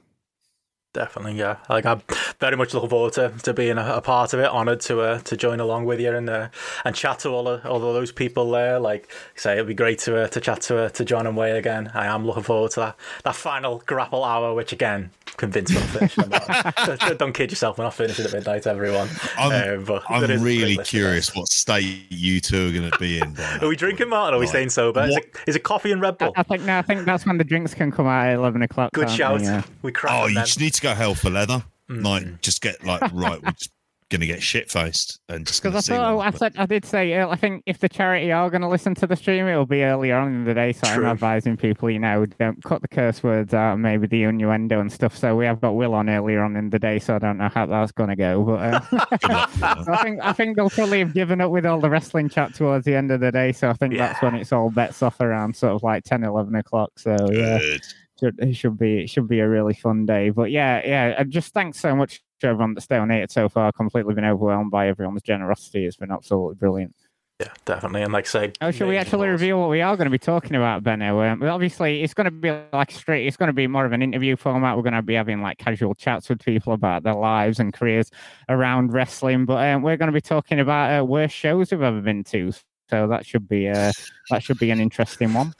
[0.94, 1.58] Definitely, yeah.
[1.70, 2.02] Like I'm
[2.40, 4.46] very much looking forward to, to being a, a part of it.
[4.48, 6.50] Honoured to uh, to join along with you and uh,
[6.86, 8.80] and chat to all of, all of those people there.
[8.80, 11.48] Like say, it'd be great to uh, to chat to uh, to John and Wai
[11.48, 11.90] again.
[11.96, 15.88] I am looking forward to that that final grapple hour, which again convinced me I'm
[15.88, 16.24] finishing.
[16.26, 17.18] about.
[17.18, 19.10] Don't kid yourself, we're not finishing at midnight, everyone.
[19.36, 22.40] I'm, Um, but I'm it is a really great list of curious what state you
[22.40, 23.36] two are going to be in.
[23.62, 24.10] Are we drinking.
[24.10, 24.36] Martin?
[24.36, 24.50] Or are we Right.
[24.50, 25.06] staying sober?
[25.06, 26.34] Is it, is it coffee and Red Bull?
[26.36, 28.92] I think no, I think that's when the drinks can come out at eleven o'clock.
[28.94, 29.40] Good can't shout.
[29.40, 29.46] they?
[29.46, 29.64] Yeah.
[29.82, 30.46] We crack Oh, you then.
[30.46, 31.64] just need to go hell for leather.
[31.90, 32.04] Mm.
[32.04, 33.42] Like, just get like right.
[33.44, 33.72] We're just
[34.10, 35.94] gonna get shit faced and just Because I see.
[35.98, 38.62] thought what I said I did say uh, I think if the charity are going
[38.62, 40.72] to listen to the stream, it'll be earlier on in the day.
[40.72, 41.06] So True.
[41.06, 44.92] I'm advising people, you know, don't cut the curse words out, maybe the innuendo and
[44.92, 45.18] stuff.
[45.18, 47.50] So we have got Will on earlier on in the day, so I don't know
[47.50, 48.44] how that's going to go.
[48.44, 49.78] But uh, Good luck with that.
[49.90, 52.86] I think I think they'll probably have given up with all the wrestling chat towards
[52.86, 53.52] the end of the day.
[53.52, 56.54] So I think that's when it's all bets off around sort of like 10, 11
[56.54, 56.92] o'clock.
[57.00, 57.82] So yeah Good.
[57.84, 60.30] should it should be it should be a really fun day.
[60.30, 63.72] But yeah, yeah, and just thanks so much to everyone that's donated so far.
[63.72, 65.86] Completely been overwhelmed by everyone's generosity.
[65.86, 66.96] It's been absolutely brilliant.
[67.40, 68.04] Yeah, definitely.
[68.04, 69.42] And like say, Oh, should we actually balls.
[69.42, 71.20] reveal what we are going to be talking about, Benno?
[71.22, 73.26] Um, obviously, it's going to be like straight.
[73.26, 74.78] It's going to be more of an interview format.
[74.78, 78.12] We're going to be having like casual chats with people about their lives and careers
[78.50, 79.46] around wrestling.
[79.46, 82.54] But um, we're going to be talking about uh, worst shows we've ever been to.
[82.94, 83.92] So that should be uh,
[84.30, 85.56] that should be an interesting one.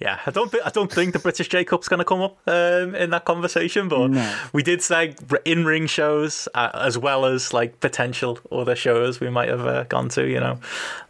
[0.00, 2.38] Yeah, I don't think I don't think the British J Cup's going to come up
[2.46, 4.34] um, in that conversation, but No.
[4.54, 5.14] we did say
[5.44, 9.82] in ring shows uh, as well as like potential other shows we might have uh,
[9.84, 10.26] gone to.
[10.26, 10.60] You know,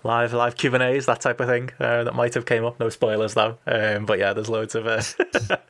[0.03, 2.81] live live Q and A's that type of thing uh, that might have came up.
[2.81, 5.01] No spoilers though, um, but yeah, there's loads of uh,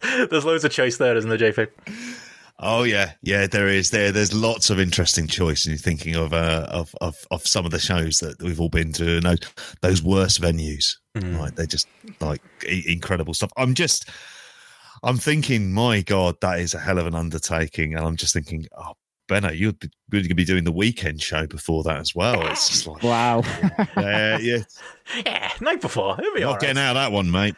[0.31, 1.69] there's loads of choice there, isn't there, JP?
[2.61, 3.47] Oh yeah, yeah.
[3.47, 4.11] There is there.
[4.11, 5.65] There's lots of interesting choice.
[5.65, 8.69] And you're thinking of uh, of of of some of the shows that we've all
[8.69, 9.17] been to.
[9.19, 9.39] And those,
[9.81, 10.85] those worst venues,
[11.39, 11.87] like they're just
[12.21, 13.51] like i- incredible stuff.
[13.57, 14.09] I'm just,
[15.05, 17.95] I'm thinking, my God, that is a hell of an undertaking.
[17.95, 18.95] And I'm just thinking, oh,
[19.29, 22.45] Benno, you'd be, you're going to be doing the weekend show before that as well.
[22.49, 23.43] It's just like, Wow.
[23.97, 24.63] yeah, yeah.
[25.25, 26.17] Yeah, night before.
[26.19, 26.61] It'll be Not right.
[26.61, 27.55] getting out of that one, mate.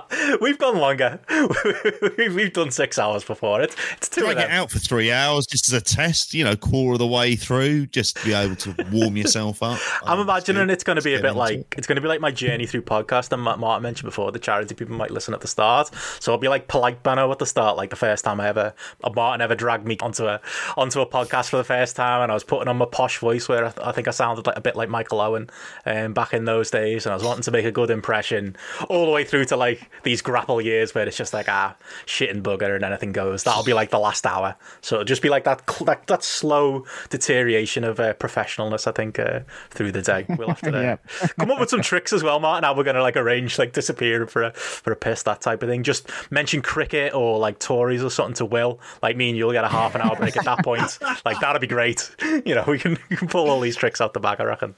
[0.40, 1.20] We've gone longer.
[2.18, 3.60] we've, done six hours before.
[3.62, 6.56] It's it's two Drag it out for three hours just as a test, you know,
[6.56, 9.78] quarter of the way through, just to be able to warm yourself up.
[10.04, 12.30] I'm imagining it's going to be a bit like it's going to be like my
[12.30, 15.48] journey through podcast and Matt Martin mentioned before the charity people might listen at the
[15.48, 15.90] start.
[16.20, 18.74] So I'll be like polite Benno at the start, like the first time I ever
[19.14, 20.40] Martin ever dragged me onto a
[20.76, 23.48] onto a podcast for the first time, and I was putting on my posh voice
[23.48, 25.50] where I, I think I sounded like a bit like Michael Owen
[25.86, 28.56] um, back in those days, and I was wanting to make a good impression
[28.88, 31.76] all the way through to like these grapple years where it's just like ah
[32.06, 33.42] shit and bugger and anything goes.
[33.42, 36.84] That'll be like the last hour, so it'll just be like that that, that slow
[37.10, 38.86] deterioration of uh, professionalness.
[38.86, 39.40] I think uh,
[39.70, 40.96] through the day we'll have to uh, Yeah.
[41.38, 42.64] come up with some tricks as well, Martin.
[42.64, 45.62] How we're going to like arrange like disappear for a for a piss that type
[45.62, 45.82] of thing.
[45.82, 48.80] Just mention cricket or like Tories or something to Will.
[49.02, 50.98] Like me and you'll get a half an hour break at that point.
[51.24, 52.10] Like that'd be great.
[52.44, 54.40] You know, we can, we can pull all these tricks out the back.
[54.40, 54.74] I reckon.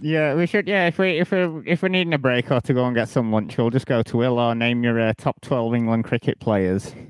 [0.00, 0.66] Yeah, we should.
[0.66, 3.08] Yeah, if we if we if we're needing a break or to go and get
[3.08, 6.38] some lunch, we'll just go to Will or name your uh, top twelve England cricket
[6.40, 6.94] players.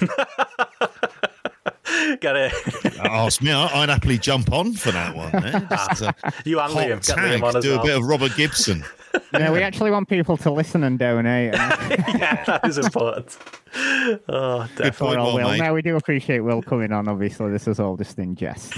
[2.20, 2.52] Get it.
[3.00, 5.34] Ask me, I- I'd happily jump on for that one.
[5.44, 5.60] eh?
[5.70, 6.14] Just a
[6.44, 6.88] You and Liam.
[6.88, 7.80] Get tag, Liam on as do well.
[7.80, 8.84] a bit of Robert Gibson.
[9.32, 11.52] no, we actually want people to listen and donate.
[11.54, 13.36] yeah, that is important.
[14.28, 14.90] Oh, Good definitely.
[14.92, 15.48] point, Or well, Will.
[15.50, 15.58] mate.
[15.60, 17.06] No, we do appreciate Will coming on.
[17.08, 18.72] Obviously, this is all just in jest.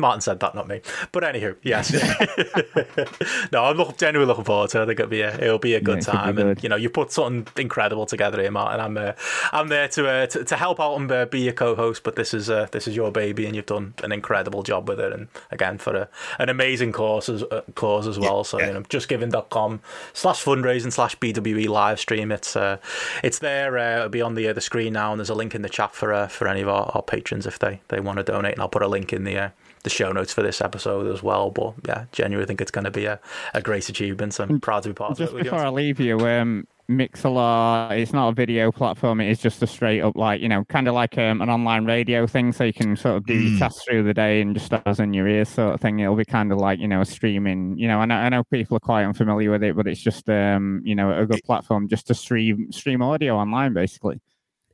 [0.00, 0.80] Martin said that, not me.
[1.12, 1.92] But anywho, yes.
[3.52, 4.82] no, I'm look, genuinely looking forward to it.
[4.82, 6.38] I think it'll be a, it'll be a good it should be time.
[6.38, 8.80] And you know, you put something incredible together here, Martin.
[8.80, 9.12] I'm uh,
[9.52, 12.02] I'm there to, uh, to to help out and uh, be your co-host.
[12.02, 15.00] But this is uh, this is your baby, and you've done an incredible job with
[15.00, 15.12] it.
[15.12, 18.44] And again, for a, an amazing cause as, uh, cause as well.
[18.44, 18.68] So yeah.
[18.68, 19.80] you know, justgiving.com
[20.12, 22.32] slash fundraising slash BWE live stream.
[22.32, 22.78] It's uh,
[23.22, 23.78] it's there.
[23.78, 25.68] Uh, it'll be on the uh, the screen now, and there's a link in the
[25.68, 28.54] chat for uh, for any of our, our patrons if they they want to donate.
[28.54, 29.52] And I'll put a link in the.
[29.82, 32.90] The show notes for this episode as well, but yeah, genuinely think it's going to
[32.90, 33.18] be a,
[33.54, 34.34] a great achievement.
[34.34, 35.32] So I'm proud to be part of it.
[35.32, 35.50] with you.
[35.50, 39.20] before I leave you, um, Mixlr, it's not a video platform.
[39.20, 41.86] It is just a straight up, like, you know, kind of like um, an online
[41.86, 42.52] radio thing.
[42.52, 45.14] So you can sort of do your tasks through the day and just as in
[45.14, 46.00] your ears sort of thing.
[46.00, 48.44] It'll be kind of like, you know, a streaming, you know, I know, I know
[48.44, 51.88] people are quite unfamiliar with it, but it's just, um, you know, a good platform
[51.88, 54.20] just to stream, stream audio online, basically.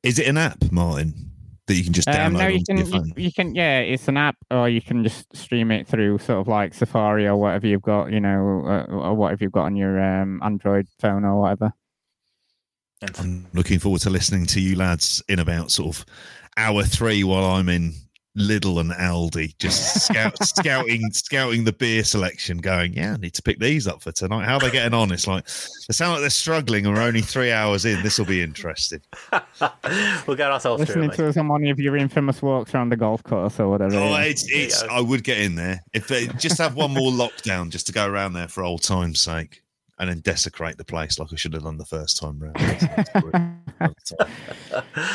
[0.02, 1.32] Is it an app, Martin,
[1.66, 3.12] that you can just download Um, no, you can, your you, phone?
[3.16, 6.48] you can, yeah, it's an app, or you can just stream it through sort of
[6.48, 10.00] like Safari or whatever you've got, you know, uh, or whatever you've got on your
[10.00, 11.72] um, Android phone or whatever.
[13.18, 16.06] I'm looking forward to listening to you lads in about sort of
[16.56, 17.94] hour three while I'm in
[18.36, 22.58] Lidl and Aldi, just scout, scouting, scouting the beer selection.
[22.58, 24.44] Going, yeah, I need to pick these up for tonight.
[24.44, 25.10] How are they getting on?
[25.10, 28.02] It's like they sound like they're struggling, and we're only three hours in.
[28.02, 29.00] This will be interesting.
[30.26, 30.80] we'll get ourselves.
[30.80, 33.68] Listening it, to us on one of your infamous walks around the golf course or
[33.68, 33.96] whatever.
[33.96, 34.82] Oh, it's, it's.
[34.82, 38.06] I would get in there if they just have one more lockdown, just to go
[38.06, 39.62] around there for old time's sake,
[39.98, 43.55] and then desecrate the place like I should have done the first time round.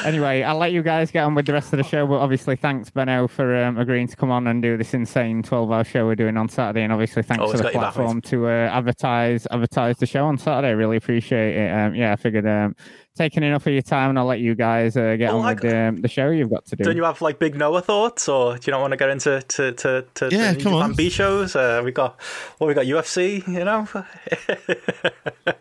[0.05, 2.05] Anyway, I'll let you guys get on with the rest of the show.
[2.07, 5.83] But obviously, thanks Benno for um, agreeing to come on and do this insane twelve-hour
[5.83, 6.83] show we're doing on Saturday.
[6.83, 7.95] And obviously, thanks Always for the got your back, mate.
[7.95, 10.73] platform to uh, advertise advertise the show on Saturday.
[10.73, 11.71] Really appreciate it.
[11.71, 12.75] Um, yeah, I figured um,
[13.15, 15.53] taking enough of your time, and I'll let you guys uh, get Oh, on I
[15.53, 16.83] with got- um, the show you've got to do.
[16.83, 19.41] Don't you have like big Noah thoughts, or do you not want to get into
[19.41, 20.93] to to to, Yeah, to come on.
[20.93, 21.55] B shows?
[21.55, 22.19] Uh, we got
[22.59, 23.47] well, we got UFC.
[23.47, 23.87] You know,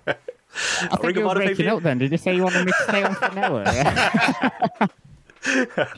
[0.83, 1.83] I think you were breaking up.
[1.83, 3.65] Then did you say you wanted me to stay on for Noah?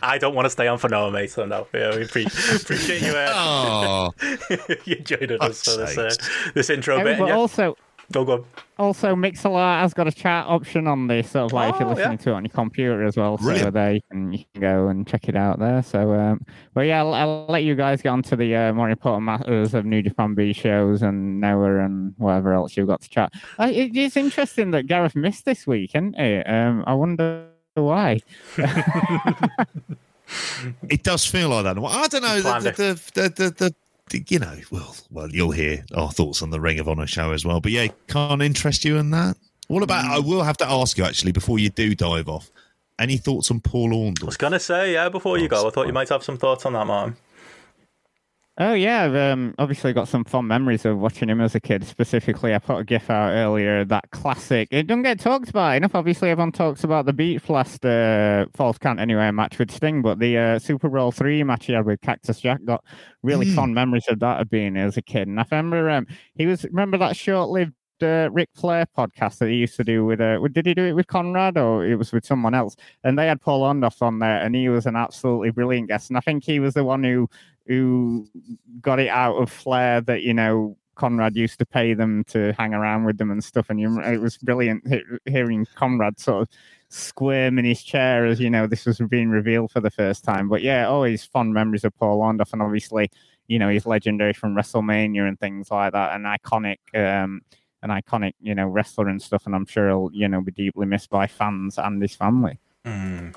[0.03, 1.31] I don't want to stay on for Noah, mate.
[1.31, 3.13] So no, yeah, we pre- appreciate you.
[3.13, 4.13] Uh, Oh,
[4.85, 6.15] you joining us for this uh,
[6.55, 7.19] this intro Oh, bit.
[7.19, 7.77] but yeah, also,
[8.11, 8.33] go go.
[8.33, 8.45] on.
[8.79, 11.93] Also, Mixlr has got a chat option on this, sort of like if you're Oh,
[11.93, 12.25] listening yeah.
[12.25, 13.39] to it on your computer as well.
[13.39, 15.83] So there you can, you can go and check it out there.
[15.83, 16.45] So, um,
[16.75, 19.75] but yeah, I'll, I'll let you guys get on to the uh, more important matters
[19.75, 23.33] of New Japan B shows and Noah and whatever else you've got to chat.
[23.59, 26.49] Uh, it, it's interesting that Gareth missed this week, isn't it?
[26.49, 28.21] Um, I wonder why.
[30.89, 31.79] it does feel like that.
[31.79, 32.41] I don't know.
[32.41, 33.75] Planned The, the, the, the, the,
[34.15, 37.45] you know, well, well, you'll hear our thoughts on the Ring of Honor show as
[37.45, 37.61] well.
[37.61, 39.37] But yeah, can't interest you in that.
[39.69, 40.05] What about?
[40.05, 40.11] Mm.
[40.11, 42.51] I will have to ask you actually before you do dive off.
[42.99, 44.23] Any thoughts on Paul Orndorff?
[44.23, 45.09] I was gonna say yeah.
[45.09, 47.17] Before you oh, go, I thought you might have some thoughts on that, Martin.
[48.59, 51.85] Oh yeah, I've um, obviously got some fond memories of watching him as a kid.
[51.85, 53.83] Specifically, I put a gif out earlier.
[53.83, 54.69] That classic.
[54.71, 55.95] It doesn't get talked about enough.
[55.95, 60.19] Obviously, everyone talks about the Beach Blast uh, Falls Count Anywhere match with Sting, but
[60.19, 62.85] the uh, SuperBrawl three match he had with Cactus Jack got
[63.23, 63.55] really Mm.
[63.55, 65.29] fond memories of that of being as a kid.
[65.29, 69.57] And I remember um, he was remember that short-lived uh, Ric Flair podcast that he
[69.57, 72.25] used to do with uh, did he do it with Conrad or it was with
[72.25, 72.77] someone else?
[73.05, 76.11] And they had Paul Orndorff on there, and he was an absolutely brilliant guest.
[76.11, 77.29] And I think he was the one who
[77.67, 78.27] who
[78.81, 82.75] got it out of Flair that you know Conrad used to pay them to hang
[82.75, 83.67] around with them and stuff.
[83.71, 84.87] And you, it was brilliant
[85.27, 86.49] hearing Conrad sort of
[86.89, 90.49] squirm in his chair as you know this was being revealed for the first time.
[90.49, 93.11] But yeah, always fond memories of Paul Orndorff, and obviously
[93.49, 96.79] you know he's legendary from WrestleMania and things like that, an iconic.
[96.95, 97.43] Um,
[97.83, 100.87] an iconic, you know, wrestler and stuff, and I'm sure he'll, you know, be deeply
[100.87, 102.59] missed by fans and his family.
[102.85, 103.35] Mm.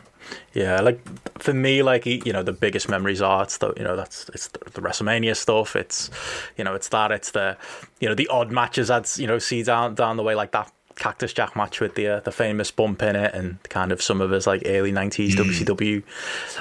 [0.54, 1.00] Yeah, like
[1.40, 4.48] for me, like you know, the biggest memories are it's the you know that's it's
[4.48, 5.76] the, the WrestleMania stuff.
[5.76, 6.10] It's
[6.58, 7.58] you know it's that it's the
[8.00, 10.72] you know the odd matches I'd you know see down down the way like that
[10.96, 14.22] Cactus Jack match with the uh, the famous bump in it and kind of some
[14.22, 16.04] of his like early nineties WCW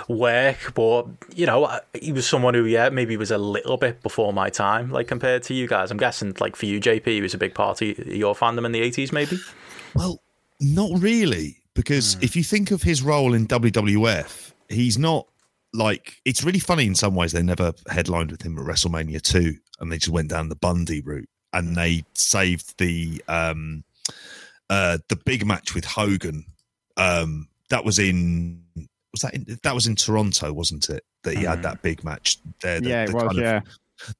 [0.08, 0.74] work.
[0.74, 4.50] But you know he was someone who yeah maybe was a little bit before my
[4.50, 5.90] time like compared to you guys.
[5.90, 8.72] I'm guessing like for you JP, he was a big part of your fandom in
[8.72, 9.38] the eighties maybe.
[9.94, 10.20] Well,
[10.60, 15.26] not really, because if you think of his role in WWF, he's not
[15.72, 17.32] like it's really funny in some ways.
[17.32, 21.00] They never headlined with him at WrestleMania two, and they just went down the Bundy
[21.00, 23.84] route, and they saved the um
[24.74, 26.44] uh the big match with Hogan.
[26.96, 28.62] Um, that was in
[29.12, 31.02] was that in, that was in Toronto, wasn't it?
[31.22, 32.80] That he had that big match there.
[32.80, 33.22] the- yeah, the it was.
[33.22, 33.60] kind of- Yeah,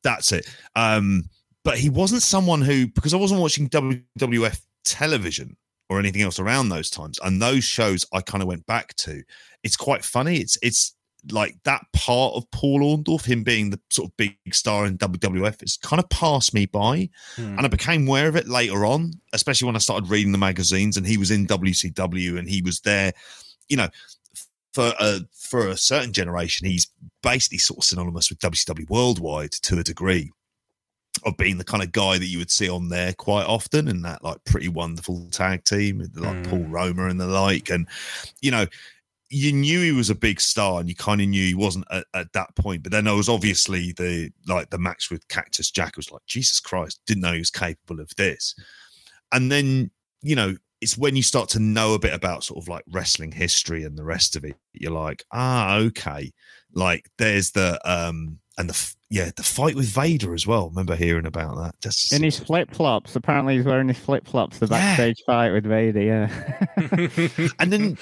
[0.02, 0.46] that's it.
[0.76, 1.24] Um,
[1.64, 5.56] but he wasn't someone who, because I wasn't watching WWF television
[5.88, 9.22] or anything else around those times, and those shows I kind of went back to.
[9.62, 10.36] It's quite funny.
[10.38, 10.94] It's it's
[11.30, 15.62] like that part of Paul Orndorff, him being the sort of big star in WWF,
[15.62, 19.66] it's kind of passed me by, and I became aware of it later on, especially
[19.66, 23.12] when I started reading the magazines, and he was in WCW, and he was there,
[23.68, 23.88] you know.
[24.72, 26.88] For a for a certain generation, he's
[27.22, 30.32] basically sort of synonymous with WCW worldwide to a degree
[31.24, 34.04] of being the kind of guy that you would see on there quite often and
[34.04, 36.50] that like pretty wonderful tag team with like Mm.
[36.50, 37.86] Paul Roma and the like and
[38.42, 38.66] you know
[39.34, 42.04] you knew he was a big star and you kind of knew he wasn't at,
[42.14, 45.96] at that point but then there was obviously the like the match with Cactus Jack
[45.96, 48.54] was like Jesus Christ didn't know he was capable of this
[49.32, 49.90] and then
[50.22, 53.32] you know it's when you start to know a bit about sort of like wrestling
[53.32, 56.32] history and the rest of it you're like ah okay
[56.72, 61.26] like there's the um and the yeah the fight with Vader as well remember hearing
[61.26, 63.16] about that just in his flip flops.
[63.16, 64.58] Apparently, he's wearing his flip flops.
[64.58, 64.70] The Yeah.
[64.70, 66.02] backstage fight with Vader.
[66.02, 67.48] Yeah.
[67.58, 67.98] and then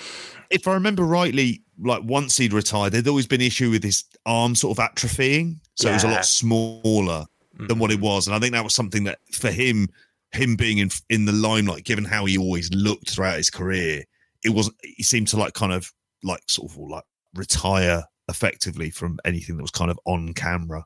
[0.53, 4.55] if I remember rightly, like once he'd retired, there'd always been issue with his arm
[4.55, 7.27] sort of atrophying, so it was a lot smaller
[7.69, 9.89] than what it was, and I think that was something that for him,
[10.33, 14.05] him being in in the limelight, given how he always looked throughout his career,
[14.45, 14.77] it wasn't.
[14.83, 15.91] He seemed to like kind of
[16.23, 20.85] like sort of like retire effectively from anything that was kind of on camera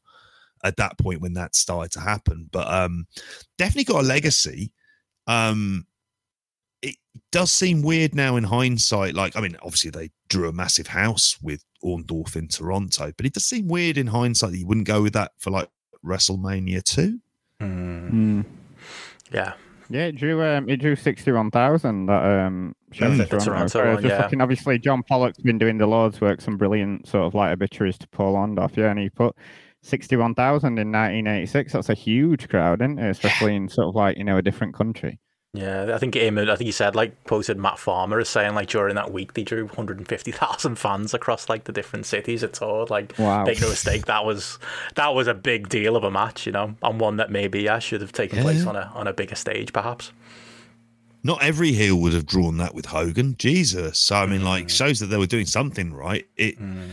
[0.65, 2.49] at that point when that started to happen.
[2.51, 3.07] But um
[3.59, 4.73] definitely got a legacy.
[5.27, 5.87] Um
[7.17, 9.15] it does seem weird now in hindsight.
[9.15, 13.33] Like, I mean, obviously they drew a massive house with Orndorff in Toronto, but it
[13.33, 15.69] does seem weird in hindsight that you wouldn't go with that for like
[16.05, 17.19] WrestleMania 2.
[17.61, 18.41] Mm, Hmm.
[19.33, 19.53] yeah.
[19.89, 23.21] Yeah, it drew um, it drew sixty one thousand that um show Mm.
[23.21, 23.45] in Toronto.
[23.69, 24.23] Toronto one, just yeah.
[24.23, 27.97] looking, obviously John Pollock's been doing the Lord's work, some brilliant sort of like obituaries
[27.99, 29.37] to Paul Orndorff, yeah, and he put
[29.83, 31.73] sixty one thousand in nineteen eighty six.
[31.73, 33.09] That's a huge crowd, isn't it?
[33.11, 35.21] Especially in sort of like, you know, a different country.
[35.57, 36.39] Yeah, I think him.
[36.39, 39.43] I think he said like quoted Matt Farmer as saying like during that week they
[39.43, 42.91] drew 150,000 fans across like the different cities it toured.
[42.91, 43.45] Like, Wow.
[43.45, 44.59] make no mistake, that was
[44.95, 47.79] that was a big deal of a match, you know, and one that maybe yeah
[47.79, 48.69] should have taken place Yeah.
[48.69, 50.13] on a on a bigger stage, perhaps.
[51.27, 53.35] Not every heel would have drawn that with Hogan.
[53.37, 53.99] Jesus.
[53.99, 54.71] So, I mean, like, mm.
[54.71, 56.25] shows that they were doing something right.
[56.37, 56.89] It mm.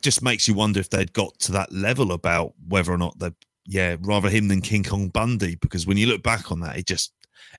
[0.00, 3.32] just makes you wonder if they'd got to that level about whether or not they,
[3.66, 5.56] yeah, rather him than King Kong Bundy.
[5.56, 7.12] Because when you look back on that, it just,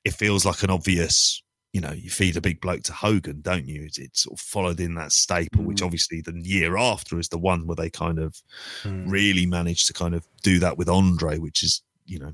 [0.05, 1.41] it feels like an obvious,
[1.73, 3.83] you know, you feed a big bloke to Hogan, don't you?
[3.83, 5.85] It's, it's sort of followed in that staple, which mm.
[5.85, 8.41] obviously the year after is the one where they kind of
[8.83, 9.03] mm.
[9.11, 12.33] really managed to kind of do that with Andre, which is, you know,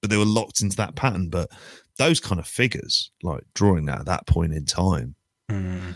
[0.00, 1.28] but they were locked into that pattern.
[1.30, 1.50] But
[1.96, 5.16] those kind of figures, like drawing that at that point in time,
[5.50, 5.94] mm.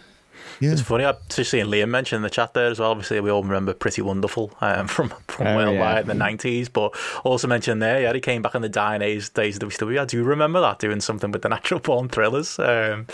[0.62, 0.72] Yeah.
[0.72, 2.92] It's funny, I just seeing Liam mention in the chat there as well.
[2.92, 6.00] Obviously, we all remember Pretty Wonderful um, from from Oh, Worldwide yeah.
[6.02, 6.94] in the nineties, but
[7.24, 10.00] also mentioned there, yeah, he came back in the dying days, days of WCW.
[10.00, 12.58] I do remember that doing something with the Natural Born Thrillers.
[12.60, 13.06] Um,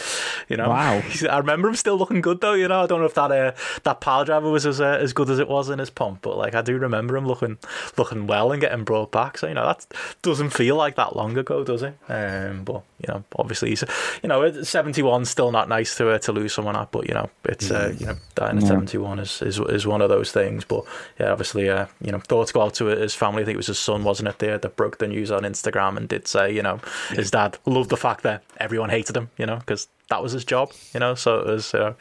[0.49, 1.03] you know, Wow.
[1.31, 2.53] I remember him still looking good though.
[2.53, 3.53] You know, I don't know if that uh,
[3.85, 6.37] that pile driver was as uh, as good as it was in his pump, but
[6.37, 7.57] like I do remember him looking
[7.97, 9.39] looking well and getting brought back.
[9.39, 9.87] So you know, that
[10.21, 11.95] doesn't feel like that long ago, does it?
[12.11, 13.85] Um, but you know, obviously, he's
[14.23, 17.15] you know, seventy one still not nice to uh, to lose someone at, but you
[17.15, 18.69] know, it's uh, you know, dying at Yeah.
[18.69, 20.65] seventy one is, is is one of those things.
[20.65, 20.85] But
[21.19, 23.43] yeah, obviously, uh, you know, thoughts go out to his family.
[23.43, 24.39] I think it was his son, wasn't it?
[24.39, 26.81] There that broke the news on Instagram and did say, you know,
[27.11, 30.45] his dad loved the fact that everyone hated him, you know, because that was his
[30.45, 31.15] job, you know.
[31.15, 31.95] So it was, uh,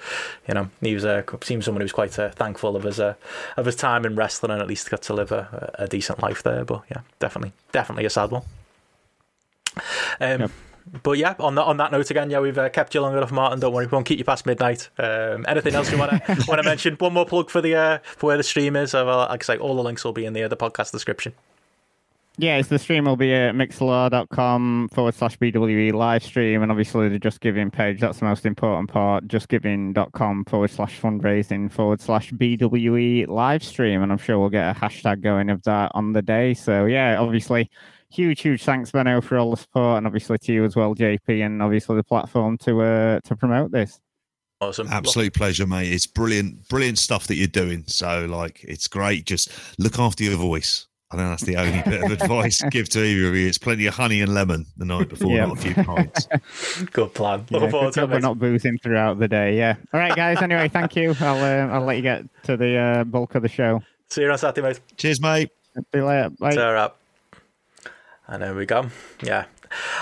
[0.48, 3.14] you know, he was uh, seemed someone who was quite uh, thankful of his uh,
[3.58, 6.42] of his time in wrestling and at least got to live a, a decent life
[6.44, 6.66] there.
[6.66, 8.44] But yeah, definitely, definitely a sad one.
[10.20, 10.52] Um, Yep.
[11.04, 13.32] But yeah, on that on that note again, yeah, we've uh, kept you long enough,
[13.32, 13.60] Martin.
[13.60, 14.90] Don't worry, we won't keep you past midnight.
[14.98, 16.96] Um, anything else you want to want to mention?
[16.96, 18.94] One more plug for the uh, for where the stream is.
[18.94, 21.34] Uh, well, like I say, all the links will be in the the podcast description.
[22.40, 26.62] Yeah, it's the stream will be at mixlr.com forward slash BWE live stream.
[26.62, 29.28] And obviously, the Just Giving page, that's the most important part.
[29.28, 34.04] Justgiving.com forward slash fundraising forward slash BWE live stream.
[34.04, 36.54] And I'm sure we'll get a hashtag going of that on the day.
[36.54, 37.72] So, yeah, obviously,
[38.10, 39.98] huge, huge thanks, Benno, for all the support.
[39.98, 43.72] And obviously to you as well, JP, and obviously the platform to uh, to promote
[43.72, 44.00] this.
[44.60, 45.92] Awesome, Absolute pleasure, mate.
[45.94, 47.84] It's brilliant, brilliant stuff that you're doing.
[47.86, 49.26] So, like, it's great.
[49.26, 50.88] Just look after your voice.
[51.12, 53.48] I think that's the only bit of advice I give to either of you.
[53.48, 55.46] It's plenty of honey and lemon the night before, Yeah.
[55.46, 56.28] not a few pints.
[56.92, 57.46] Good plan.
[57.50, 58.10] Yeah, Looking good forward to it.
[58.10, 59.56] we're not boozing throughout the day.
[59.56, 59.76] Yeah.
[59.94, 60.42] All right, guys.
[60.42, 61.16] Anyway, thank you.
[61.22, 63.82] I'll uh, I'll let you get to the uh, bulk of the show.
[64.10, 64.80] See you on Saturday, mate.
[64.98, 65.50] Cheers, mate.
[65.76, 66.32] See you later.
[66.32, 66.56] Bye.
[66.56, 67.00] Tear up.
[68.28, 68.90] And there we go.
[69.24, 69.46] Yeah.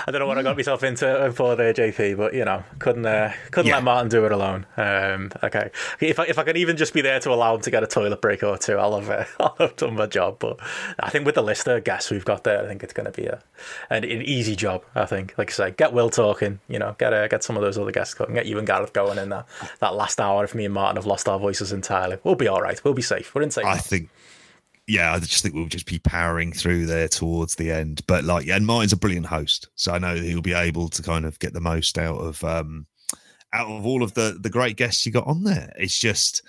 [0.06, 3.04] I don't know what I got myself into for there, JP, but you know, couldn't
[3.04, 3.74] uh, couldn't Yeah.
[3.74, 4.64] let Martin do it alone.
[4.76, 7.70] Um, okay, if I, if I can even just be there to allow him to
[7.72, 10.38] get a toilet break or two, I'll have uh, I'll have done my job.
[10.38, 10.60] But
[11.00, 13.20] I think with the list of guests we've got there, I think it's going to
[13.20, 13.40] be a
[13.90, 14.84] an, an easy job.
[14.94, 16.60] I think, like I say, get Will talking.
[16.68, 18.34] You know, get uh, get some of those other guests going.
[18.34, 19.46] Get you and Gareth going in that
[19.80, 20.44] that last hour.
[20.44, 22.82] If me and Martin have lost our voices entirely, we'll be all right.
[22.84, 23.34] We'll be safe.
[23.34, 23.64] We're in safe.
[23.66, 24.10] I think,
[24.86, 28.02] yeah, I just think we'll just be powering through there towards the end.
[28.06, 30.88] But like, yeah, and Martin's a brilliant host, so I know that he'll be able
[30.88, 32.86] to kind of get the most out of um
[33.52, 35.72] out of all of the the great guests you got on there.
[35.76, 36.42] It's just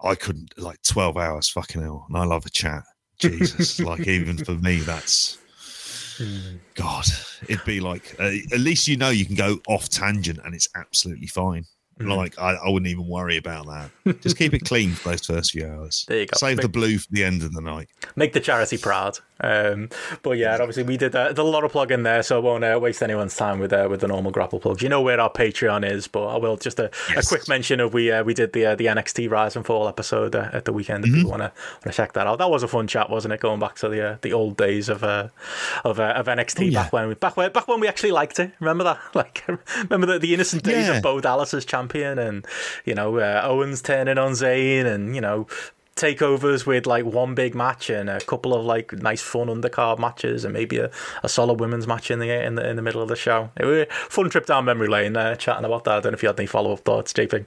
[0.00, 2.82] I couldn't like twelve hours, fucking hell, and I love a chat.
[3.18, 5.38] Jesus, like even for me, that's.
[6.74, 7.04] God,
[7.46, 10.68] it'd be like uh, at least you know you can go off tangent and it's
[10.74, 11.66] absolutely fine.
[11.98, 13.66] Like I, I wouldn't even worry about
[14.04, 14.20] that.
[14.20, 16.04] Just keep it clean for those first few hours.
[16.08, 16.36] There you go.
[16.36, 17.88] Save Big- the blue for the end of the night.
[18.16, 19.18] make the charity proud.
[19.38, 19.90] Um,
[20.22, 22.40] but yeah, obviously we did uh, there's a lot of plug in there, so I
[22.40, 24.80] won't uh, waste anyone's time with uh, with the normal grapple plugs.
[24.82, 27.26] You know where our Patreon is, but I will just a, Yes.
[27.26, 29.88] a quick mention of we uh, we did the uh, the NXT Rise and Fall
[29.88, 31.04] episode uh, at the weekend.
[31.04, 33.34] If you want to want to check that out, that was a fun chat, wasn't
[33.34, 33.40] it?
[33.40, 35.28] Going back to the uh, the old days of uh,
[35.84, 36.84] of uh, of NXT yeah.
[36.84, 38.52] back when we back when back when we actually liked it.
[38.60, 38.98] Remember that?
[39.14, 40.96] Like remember the, the innocent days Yeah.
[40.98, 42.46] of Bo Dallas as champion, and
[42.84, 45.46] you know uh, Owens turning on Zayn, and you know
[45.96, 50.44] takeovers with like one big match and a couple of like nice fun undercard matches
[50.44, 50.90] and maybe a,
[51.22, 53.50] a solid women's match in the in the in the middle of the show.
[53.56, 55.96] It was a fun trip down memory lane uh, chatting about that.
[55.96, 57.46] I don't know if you had any follow up thoughts, JP.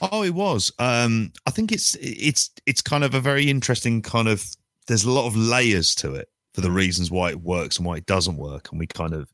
[0.00, 0.72] Oh, it was.
[0.78, 4.44] Um, I think it's it's it's kind of a very interesting kind of.
[4.86, 7.96] There's a lot of layers to it for the reasons why it works and why
[7.96, 9.28] it doesn't work, and we kind of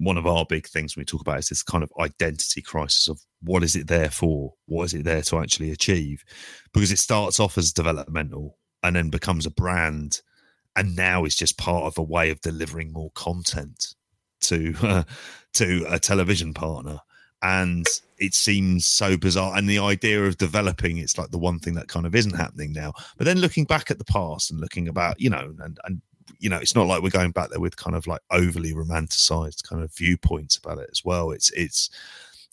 [0.00, 3.06] one of our big things when we talk about is this kind of identity crisis
[3.06, 4.54] of what is it there for?
[4.66, 6.24] What is it there to actually achieve?
[6.72, 10.22] Because it starts off as developmental and then becomes a brand,
[10.74, 13.94] and now it's just part of a way of delivering more content
[14.40, 15.02] to uh,
[15.52, 16.98] to a television partner
[17.42, 17.86] and
[18.18, 21.88] it seems so bizarre and the idea of developing it's like the one thing that
[21.88, 25.18] kind of isn't happening now but then looking back at the past and looking about
[25.18, 26.02] you know and and
[26.38, 29.68] you know it's not like we're going back there with kind of like overly romanticized
[29.68, 31.90] kind of viewpoints about it as well it's it's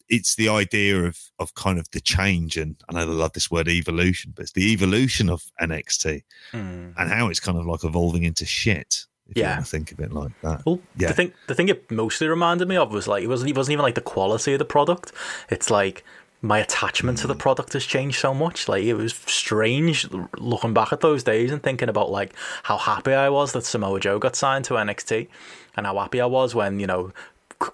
[0.10, 3.52] it's the idea of of kind of the change and I know they love this
[3.52, 6.90] word evolution but it's the evolution of NXT hmm.
[6.98, 9.62] and how it's kind of like evolving into shit if you Yeah.
[9.62, 11.10] think of it like that Well, Yeah.
[11.10, 13.74] the thing the thing it mostly reminded me of was like it wasn't it wasn't
[13.74, 15.12] even like the quality of the product.
[15.50, 16.06] It's like
[16.42, 17.40] my attachment to the mm.
[17.40, 18.68] product has changed so much.
[18.68, 20.08] Like it was strange
[20.38, 22.34] looking back at those days and thinking about like
[22.64, 25.28] how happy I was that Samoa Joe got signed to NXT,
[25.76, 27.12] and how happy I was when you know.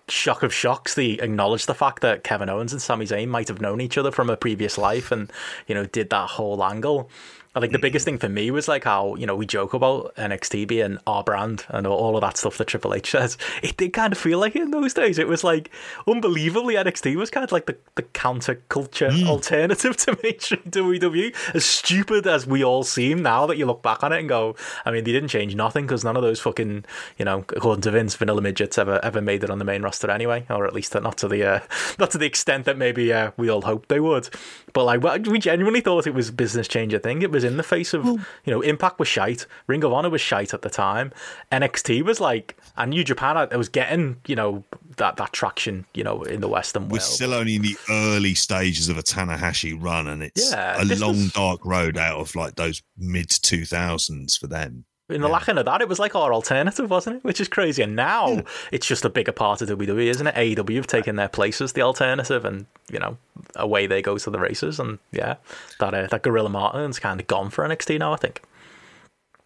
[0.07, 3.59] Shock of shocks, they acknowledged the fact that Kevin Owens and Sami Zayn might have
[3.59, 5.29] known each other from a previous life and,
[5.67, 7.09] you know, did that whole angle.
[7.55, 10.67] Like the biggest thing for me was like how you know we joke about NXT
[10.67, 13.37] being our brand and all of that stuff that Triple H says.
[13.61, 15.19] It did kind of feel like it in those days.
[15.19, 15.69] It was like
[16.07, 21.35] unbelievably NXT was kind of like the, the counterculture alternative to mainstream WWE.
[21.53, 24.55] As stupid as we all seem now that you look back on it and go,
[24.83, 26.85] I mean, they didn't change nothing because none of those fucking
[27.19, 30.09] you know according to Vince vanilla midgets ever ever made it on the main roster
[30.09, 31.59] anyway, or at least not to the uh,
[31.99, 34.29] not to the extent that maybe uh, we all hoped they would.
[34.73, 37.21] But like we genuinely thought it was a business changer thing.
[37.21, 40.21] It was in the face of you know Impact was shite, Ring of Honor was
[40.21, 41.11] shite at the time,
[41.51, 44.63] NXT was like, and New Japan it was getting you know
[44.97, 46.91] that that traction you know in the Western world.
[46.91, 47.03] We're world.
[47.03, 51.11] still only in the early stages of a Tanahashi run, and it's Yeah, a long,
[51.17, 54.85] was- dark road out of like those mid 2000s for them.
[55.09, 57.23] In the lacking of that, it was like our alternative, wasn't it?
[57.23, 57.83] Which is crazy.
[57.83, 60.35] And now it's just a bigger part of WWE, isn't it?
[60.35, 63.17] AEW have taken their place as the alternative, and you know,
[63.55, 64.79] away they go to the races.
[64.79, 65.35] And yeah,
[65.79, 68.13] that uh, that Gorilla Martin's kind of gone for NXT now.
[68.13, 68.41] I think.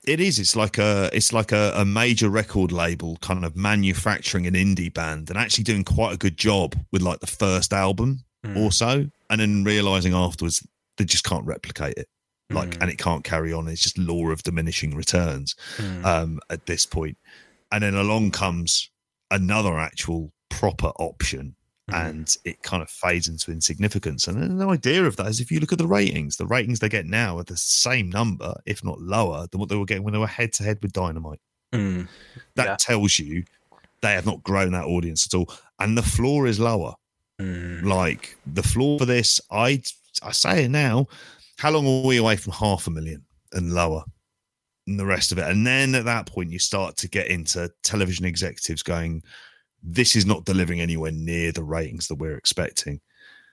[0.05, 0.39] It is.
[0.39, 1.09] It's like a.
[1.11, 5.63] It's like a, a major record label kind of manufacturing an indie band and actually
[5.63, 8.23] doing quite a good job with like the first album
[8.55, 10.65] or so, and then realizing afterwards
[10.97, 12.07] they just can't replicate it.
[12.49, 13.67] Like, and it can't carry on.
[13.67, 15.55] It's just law of diminishing returns
[16.05, 17.17] um, at this point.
[17.71, 18.89] And then along comes
[19.31, 21.55] another actual proper option,
[21.89, 24.27] and it kind of fades into insignificance.
[24.27, 26.79] And then the idea of that is if you look at the ratings, the ratings
[26.79, 30.03] they get now are the same number, if not lower, than what they were getting
[30.03, 31.39] when they were head to head with Dynamite.
[31.73, 32.07] Mm.
[32.55, 32.75] That Yeah.
[32.77, 33.43] tells you
[34.01, 35.53] they have not grown that audience at all.
[35.79, 36.93] And the floor is lower.
[37.41, 37.83] Mm.
[37.83, 39.81] Like the floor for this, I
[40.23, 41.07] I say it now.
[41.57, 44.03] How long are we away from half a million and lower?
[44.85, 45.47] And the rest of it.
[45.49, 49.23] And then at that point, you start to get into television executives going,
[49.83, 53.01] this is not delivering anywhere near the ratings that we're expecting.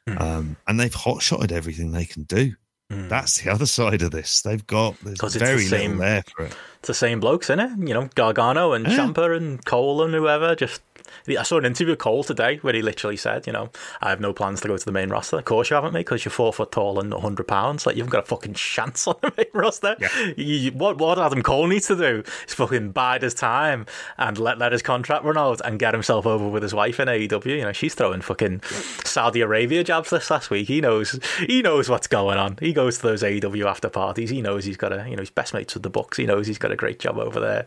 [0.06, 0.18] Hmm.
[0.18, 2.52] Um, and they've hot shotted everything they can do.
[2.92, 3.08] Mm.
[3.08, 4.42] That's the other side of this.
[4.42, 6.56] They've got there's it's the same- little there for it.
[6.80, 7.88] It's the same blokes, isn't it?
[7.88, 8.98] You know, Gargano and Yeah.
[8.98, 10.54] Ciampa and Cole and whoever.
[10.54, 10.82] Just
[11.28, 14.20] I saw an interview with Cole today where he literally said, you know, I have
[14.20, 15.38] no plans to go to the main roster.
[15.38, 17.86] Of course you haven't, mate, because you're four foot tall and 100 pounds.
[17.86, 19.96] Like, you haven't got a fucking chance on the main roster.
[20.36, 23.86] You, what, what Adam Cole needs to do is fucking bide his time
[24.18, 27.08] and let, let his contract run out and get himself over with his wife in
[27.08, 27.44] AEW.
[27.46, 28.62] You know, she's throwing fucking
[29.04, 30.68] Saudi Arabia jabs this last week.
[30.68, 32.56] He knows he knows what's going on.
[32.60, 34.30] He goes to those AEW after parties.
[34.30, 36.16] He knows he's got a, you know, he's best mates with the Bucks.
[36.16, 37.66] He knows he's got a great job over there.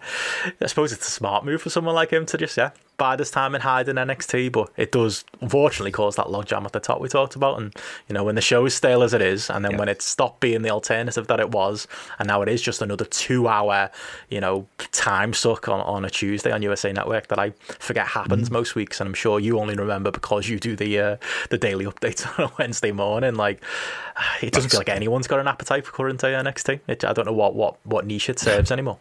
[0.61, 3.31] I suppose it's a smart move for someone like him to just, yeah, bide his
[3.31, 7.01] time and hide in NXT, but it does unfortunately cause that logjam at the top
[7.01, 7.59] we talked about.
[7.59, 7.75] And
[8.07, 10.39] you know, when the show is stale as it is, and then when it stopped
[10.39, 11.87] being the alternative that it was,
[12.19, 13.89] and now it is just another two-hour,
[14.29, 18.49] you know, time suck on, on a Tuesday on USA Network that I forget happens
[18.51, 21.17] most weeks, and I'm sure you only remember because you do the uh,
[21.49, 23.35] the daily updates on a Wednesday morning.
[23.35, 23.63] Like,
[24.41, 26.81] it doesn't feel like anyone's got an appetite for current day NXT.
[26.87, 28.97] It, I don't know what what what niche it serves anymore.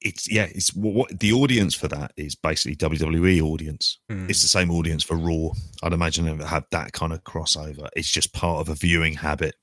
[0.00, 3.98] It's yeah, it's what, what the audience for that is basically WWE audience.
[4.08, 4.28] Hmm.
[4.28, 5.50] It's the same audience for Raw.
[5.82, 7.88] I'd imagine it would have that kind of crossover.
[7.96, 9.54] It's just part of a viewing habit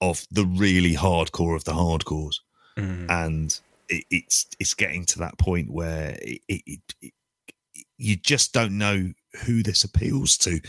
[0.00, 2.36] of the really hardcore of the hardcores,
[2.76, 3.06] Hmm.
[3.08, 7.12] and it, it's it's getting to that point where it, it, it, it
[7.96, 9.12] you just don't know
[9.44, 10.60] who this appeals to,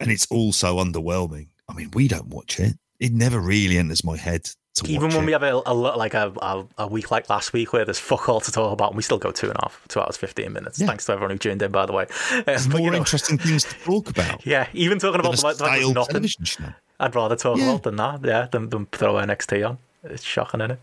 [0.00, 1.48] and it's also underwhelming.
[1.68, 2.74] I mean, we don't watch it.
[3.00, 4.48] It never really enters my head
[4.86, 5.26] Even when it.
[5.26, 8.28] we have a, a like a, a, a week like last week where there's fuck
[8.28, 10.52] all to talk about, and we still go two and a half, two hours fifteen
[10.52, 10.80] minutes.
[10.80, 10.86] Yeah.
[10.86, 12.06] Thanks to everyone who tuned in, by the way.
[12.32, 14.46] Um, but, more you know, interesting things to talk about.
[14.46, 16.74] yeah, even talking about the fact that there's stale nothing.
[16.98, 17.70] I'd rather talk Yeah.
[17.70, 18.24] about than that.
[18.24, 19.78] Yeah, than, than throw NXT on.
[20.04, 20.78] It's shocking, isn't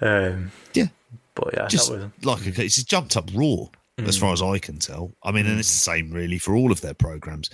[0.00, 0.04] it?
[0.04, 0.88] Um, Yeah,
[1.34, 3.66] but yeah, just that was like it's just jumped up raw
[3.98, 4.32] as far mm.
[4.32, 5.12] as I can tell.
[5.22, 5.74] I mean, and it's mm.
[5.74, 7.50] the same really for all of their programs,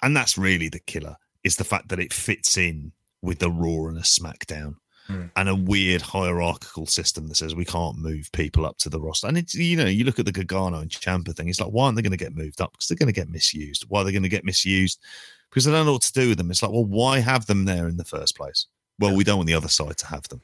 [0.00, 2.92] and that's really the killer is the fact that it fits in
[3.22, 4.74] with the Raw and a SmackDown.
[5.08, 5.24] Hmm.
[5.36, 9.26] And a weird hierarchical system that says we can't move people up to the roster.
[9.26, 11.86] And it's, you know, you look at the Gargano and Ciampa thing, it's like, why
[11.86, 12.72] aren't they going to get moved up?
[12.72, 13.86] Because they're going to get misused.
[13.88, 15.00] Why are they going to get misused?
[15.48, 16.50] Because they don't know what to do with them.
[16.50, 18.66] It's like, well, why have them there in the first place?
[18.98, 20.42] Well, we don't want the other side to have them.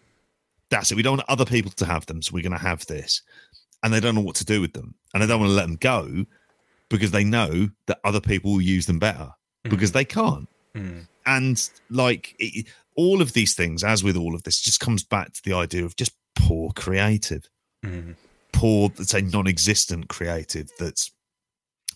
[0.71, 0.95] That's it.
[0.95, 3.23] We don't want other people to have them, so we're going to have this.
[3.83, 4.95] And they don't know what to do with them.
[5.13, 6.25] And they don't want to let them go
[6.89, 9.31] because they know that other people will use them better
[9.65, 9.71] hmm.
[9.71, 10.49] because they can't.
[10.75, 11.01] Hmm.
[11.27, 12.67] And like it,
[12.97, 15.85] all of these things, as with all of this, just comes back to the idea
[15.85, 17.49] of just poor creative,
[17.85, 18.13] mm-hmm.
[18.53, 21.13] poor, let's say, non existent creative that's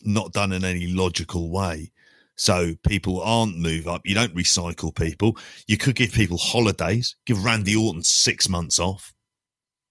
[0.02, 1.90] not done in any logical way.
[2.36, 4.02] So people aren't move up.
[4.04, 5.36] You don't recycle people.
[5.66, 7.16] You could give people holidays.
[7.26, 9.12] Give Randy Orton six months off.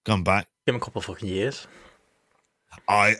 [0.06, 0.48] Come back.
[0.66, 1.66] give him a couple of fucking years.
[2.88, 3.16] I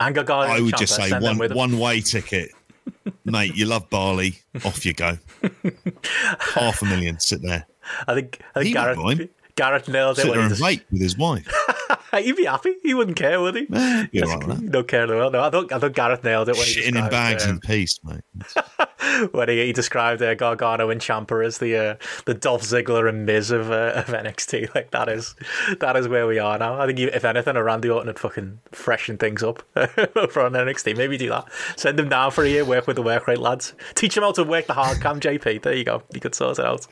[0.00, 2.50] And Gargano I would just say one one way ticket,
[3.24, 3.54] mate.
[3.56, 4.36] You love Barley.
[4.64, 5.18] Off you go.
[6.38, 7.18] Half a million.
[7.20, 7.66] Sit there.
[8.06, 9.28] I think I think Gareth.
[9.56, 10.22] Gareth nailed it.
[10.22, 11.46] Sit there and vape with his wife.
[12.22, 12.74] He'd be happy.
[12.82, 13.62] He wouldn't care, would he?
[13.66, 14.72] Be Yes, all right with he that.
[14.72, 15.32] don't care in the world.
[15.32, 17.60] No, I thought I thought Gareth nailed it when he Shitting in bags um, in
[17.60, 18.22] peace, mate.
[19.32, 21.94] when he, he described uh, Gargano and Ciampa as the uh,
[22.24, 24.70] the Dolph Ziggler and Miz of, uh, of NXT.
[24.74, 25.36] Like that is
[25.78, 26.80] that is where we are now.
[26.80, 30.96] I think if anything, a Randy Orton would fucking freshen things up over on NXT.
[30.96, 31.46] Maybe do that.
[31.76, 33.74] Send him down for a year, work with the work rate lads.
[33.94, 35.20] Teach him how to work the hard cam.
[35.20, 36.02] JP, there you go.
[36.12, 36.86] You could sort it out.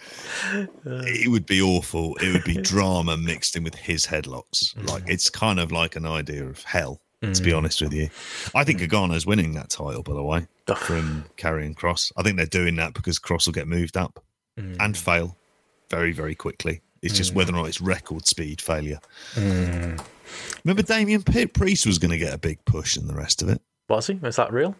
[0.84, 2.14] it would be awful.
[2.16, 4.76] It would be drama mixed in with his headlocks.
[4.88, 7.00] Like it's kind of like an idea of hell.
[7.22, 7.56] To be mm.
[7.56, 8.10] honest with you,
[8.52, 8.88] I think mm.
[8.88, 10.02] Gargano's winning that title.
[10.02, 13.68] By the way, from Karrion Kross, I think they're doing that because Kross will get
[13.68, 14.24] moved up
[14.58, 14.76] mm.
[14.80, 15.36] and fail
[15.88, 16.80] very, very quickly.
[17.00, 18.98] It's just whether or not it's record speed failure.
[19.36, 23.48] Remember, Damian Pitt Priest was going to get a big push, and the rest of
[23.48, 23.62] it.
[23.88, 24.18] Was he?
[24.20, 24.74] Is that real?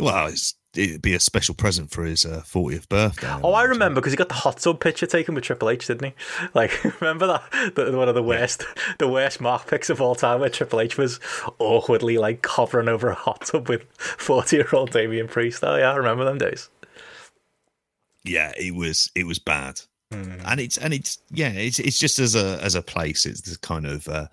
[0.00, 3.34] Well, it's, it'd be a special present for his uh, 40th birthday.
[3.42, 6.04] Oh, I remember because he got the hot tub picture taken with Triple H, didn't
[6.06, 6.14] he?
[6.54, 7.74] Like, remember that?
[7.74, 8.64] The, one of the worst,
[8.98, 11.20] the worst mark pics of all time, where Triple H was
[11.58, 15.62] awkwardly like hovering over a hot tub with forty-year-old Damian Priest.
[15.62, 16.68] Oh yeah, I remember them days.
[18.24, 19.80] yeah it was it was bad
[20.12, 20.32] Hmm.
[20.44, 23.56] and it's and it's yeah it's it's just as a as a place it's this
[23.56, 24.26] kind of uh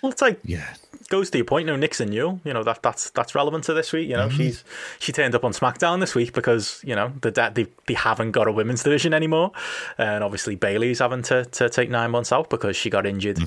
[0.00, 0.74] Well, it's like yeah
[1.08, 1.66] goes to your point.
[1.66, 2.40] No, Nixon Newell.
[2.44, 4.08] You know that that's that's relevant to this week.
[4.08, 4.64] You know, she's
[4.98, 8.48] she turned up on SmackDown this week because you know the they they haven't got
[8.48, 9.52] a women's division anymore,
[9.98, 13.38] and obviously Bayley's having to to take nine months out because she got injured.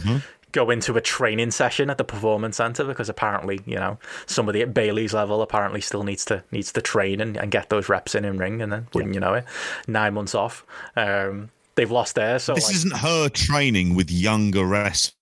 [0.54, 4.74] Go into a training session at the performance center because apparently you know somebody at
[4.74, 8.24] Bayley's level apparently still needs to needs to train and, and get those reps in
[8.24, 9.46] in ring, and then wouldn't you know it,
[9.88, 10.66] nine months off.
[10.96, 15.17] Um, they've lost there, so this like, isn't her training with younger wrestlers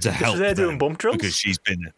[0.00, 1.16] to help there doing bump drills?
[1.16, 1.92] because she's been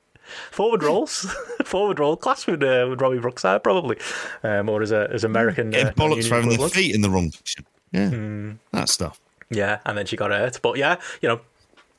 [0.51, 1.27] forward rolls,
[1.65, 3.99] forward roll class with uh, with Robbie Brookside probably,
[4.43, 7.11] um, or as a as American getting uh, bollocks for having their feet in the
[7.11, 7.67] wrong position.
[7.93, 8.09] Yeah.
[8.09, 8.53] Hmm.
[8.73, 9.21] that stuff.
[9.51, 10.61] Yeah, and then she got hurt.
[10.63, 11.41] But yeah, you know,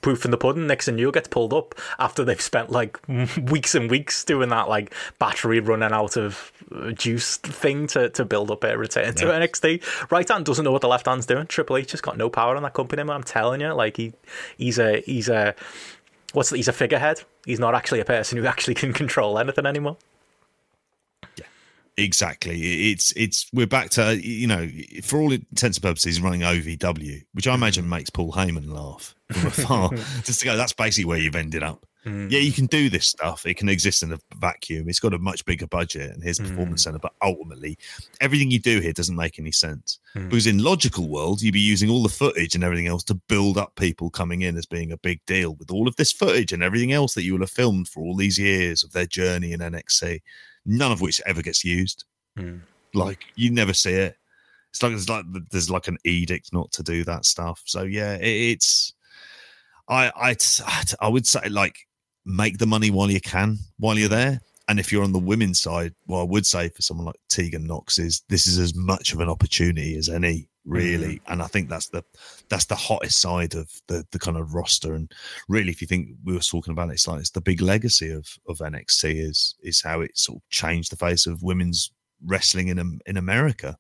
[0.04, 0.68] proof in the pudding.
[0.68, 3.00] Nixon Newell gets pulled up after they've spent like
[3.50, 8.26] weeks and weeks doing that like battery running out of uh, juice thing to, to
[8.26, 10.12] build up a return to NXT.
[10.12, 11.48] Right hand doesn't know what the left hand's doing.
[11.48, 13.16] Triple H has got no power on that company, man.
[13.16, 14.14] I'm telling you, like he
[14.58, 15.56] he's a he's a
[16.34, 17.24] what's the, he's a figurehead.
[17.46, 19.98] He's not actually a person who actually can control anything anymore.
[21.98, 22.92] Exactly.
[22.92, 24.68] It's it's we're back to you know
[25.04, 29.48] for all intents and purposes running ovw which i imagine makes paul heyman laugh from
[29.48, 29.90] afar
[30.24, 31.86] just to go that's basically where you've ended up.
[32.06, 32.30] Mm.
[32.30, 33.46] Yeah you can do this stuff.
[33.46, 34.90] It can exist in a vacuum.
[34.90, 36.86] It's got a much bigger budget and here's a performance mm.
[36.86, 37.78] center but ultimately
[38.20, 40.00] everything you do here doesn't make any sense.
[40.16, 40.30] Mm.
[40.30, 43.58] Because in logical world you'd be using all the footage and everything else to build
[43.58, 45.56] up people coming in as being a big deal.
[45.56, 48.16] With all of this footage and everything else that you will have filmed for all
[48.16, 50.20] these years of their journey in nxt
[50.66, 52.06] none of which ever gets used.
[52.38, 52.58] Hmm.
[52.94, 54.18] Like you never see it.
[54.72, 57.62] It's like there's like there's like an edict not to do that stuff.
[57.66, 58.94] So yeah it, it's
[59.90, 60.36] I, I
[61.02, 61.76] i would say like
[62.26, 64.40] make the money while you can while you're there.
[64.70, 67.68] And if you're on the women's side what i would say for someone like tegan
[67.68, 71.68] nox is this is as much of an opportunity as any really and i think
[71.68, 72.02] that's the
[72.50, 75.12] that's the hottest side of the the kind of roster and
[75.50, 78.10] really if you think we were talking about it it's like it's the big legacy
[78.10, 81.92] of of nxt is is how it sort of changed the face of women's
[82.26, 83.76] wrestling in in america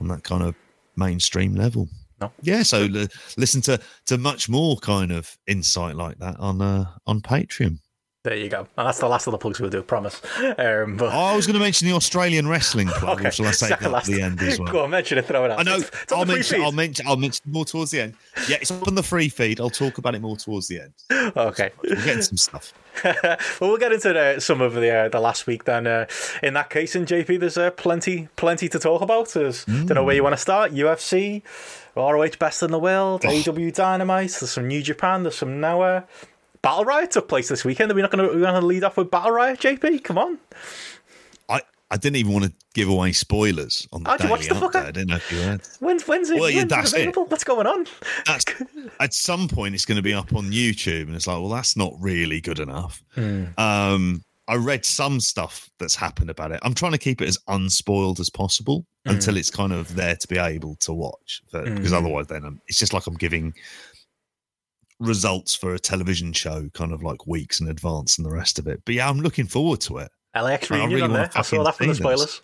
[0.00, 0.54] on that kind of
[0.96, 1.88] mainstream level.
[2.20, 2.30] No.
[2.42, 3.06] yeah so l-
[3.36, 7.78] listen to to much more kind of insight like that on uh on patreon
[8.22, 8.66] There you go.
[8.76, 10.20] And that's the last of the plugs we'll do, promise.
[10.58, 13.50] Um, but oh, i was going to mention the australian wrestling club okay, shall i
[13.50, 15.60] say that at the end as well Go on, mention it, throw it out.
[15.60, 16.60] I know, it's, it's I'll, mention.
[16.60, 17.06] I'll mention.
[17.06, 18.14] I'll mention more towards the end.
[18.48, 19.60] Yeah, it's up on the free feed.
[19.60, 20.92] I'll talk about it more towards the end.
[21.36, 21.70] Okay.
[21.82, 22.72] We're getting some stuff.
[23.04, 25.86] well, we'll get into the, some of the uh, the last week then.
[25.86, 26.06] Uh,
[26.42, 29.28] in that case, in JP, there's uh, plenty plenty to talk about.
[29.28, 30.72] There's, Don't know where you want to start.
[30.72, 31.42] UFC,
[31.96, 34.30] ROH Best in the World, AEW Dynamite.
[34.30, 35.22] There's some New Japan.
[35.22, 36.04] There's some Noah.
[36.62, 37.90] Battle Riot took place this weekend.
[37.90, 40.04] Are we not going to we're going to lead off with Battle Riot, JP?
[40.04, 40.38] Come on.
[41.48, 44.54] I I didn't even want to give away spoilers on the How'd daily watch the
[44.54, 44.76] fucker?
[44.76, 45.62] I didn't know if you had.
[45.80, 46.38] When's when's it?
[46.38, 47.16] Well, yeah, when's that's it?
[47.16, 47.86] What's going on?
[48.26, 48.44] That's
[49.00, 51.76] at some point it's going to be up on YouTube, and it's like, well, that's
[51.76, 53.02] not really good enough.
[53.56, 56.58] Um, I read some stuff that's happened about it.
[56.62, 60.28] I'm trying to keep it as unspoiled as possible until it's kind of there to
[60.28, 63.54] be able to watch, but, because otherwise, then um it's just like I'm giving
[65.00, 68.66] results for a television show, kind of like weeks in advance, and the rest of
[68.66, 68.82] it.
[68.84, 70.10] But yeah, I'm looking forward to it.
[70.34, 71.30] LAX reunion really on there.
[71.34, 71.98] I saw that from the this.
[71.98, 72.40] spoilers.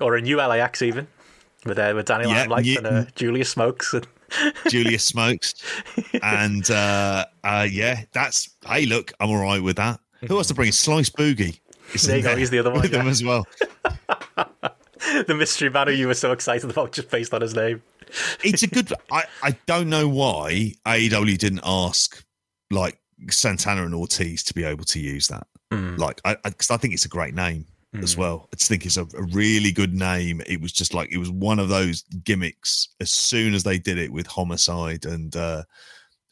[0.00, 1.06] Or a new LAX even.
[1.64, 3.94] With uh, with Danny Yeah, Limelight and uh, Julius Smokes.
[3.94, 4.06] And,
[4.68, 5.54] Julius Smokes,
[6.20, 10.00] and uh, uh, yeah, that's hey, look, I'm all right with that.
[10.26, 11.60] Who wants to bring Slice Boogie?
[12.04, 13.46] There you go, he's the other one, with them as well.
[15.26, 17.82] the mystery man who you were so excited about just based on his name.
[18.44, 18.92] It's a good.
[19.10, 22.22] I I don't know why AEW didn't ask
[22.70, 22.98] like
[23.30, 25.46] Santana and Ortiz to be able to use that.
[25.72, 25.98] Mm.
[25.98, 28.18] Like, I because I, think it's a great name as Mm.
[28.18, 28.48] well.
[28.52, 30.42] I just think it's a, a really good name.
[30.46, 32.88] It was just like it was one of those gimmicks.
[33.00, 35.62] As soon as they did it with Homicide and uh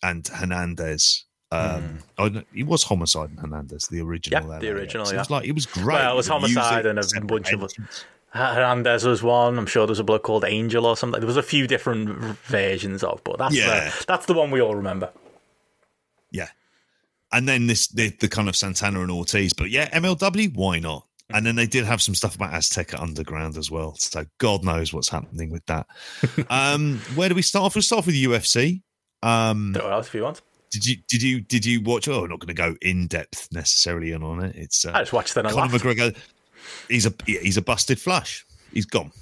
[0.03, 1.25] and Hernandez.
[1.53, 4.43] Um, oh, no, it was Homicide and Hernandez, the original.
[4.43, 4.53] Mm.
[4.55, 5.95] Yeah, the original, So It was like it was great.
[5.95, 7.73] Well, it was Homicide and a bunch of-.
[8.35, 9.59] Hernandez was one.
[9.59, 11.21] I'm sure there's a bloke called Angel or something.
[11.21, 12.09] There was a few different
[12.45, 13.91] versions of, but that's Yeah.
[13.91, 15.11] the, that's the one we all remember.
[16.33, 16.49] Yeah.
[17.33, 19.53] And then this the, the kind of Santana and Ortiz.
[19.53, 21.07] But yeah, MLW, why not?
[21.33, 23.95] And then they did have some stuff about Azteca Underground as well.
[23.99, 25.87] So God knows what's happening with that.
[26.51, 27.75] um, where do we start off?
[27.75, 28.83] We'll start off with UFC.
[29.23, 30.43] Um, it out if you want.
[30.71, 32.09] did you did you did you watch?
[32.09, 34.55] Oh, we're not going to go in depth necessarily on it.
[34.55, 35.85] It's uh, I uh, just watched and Conor laughed.
[35.85, 36.17] McGregor.
[36.89, 38.47] He's a he's a busted flush.
[38.73, 39.13] He's gone.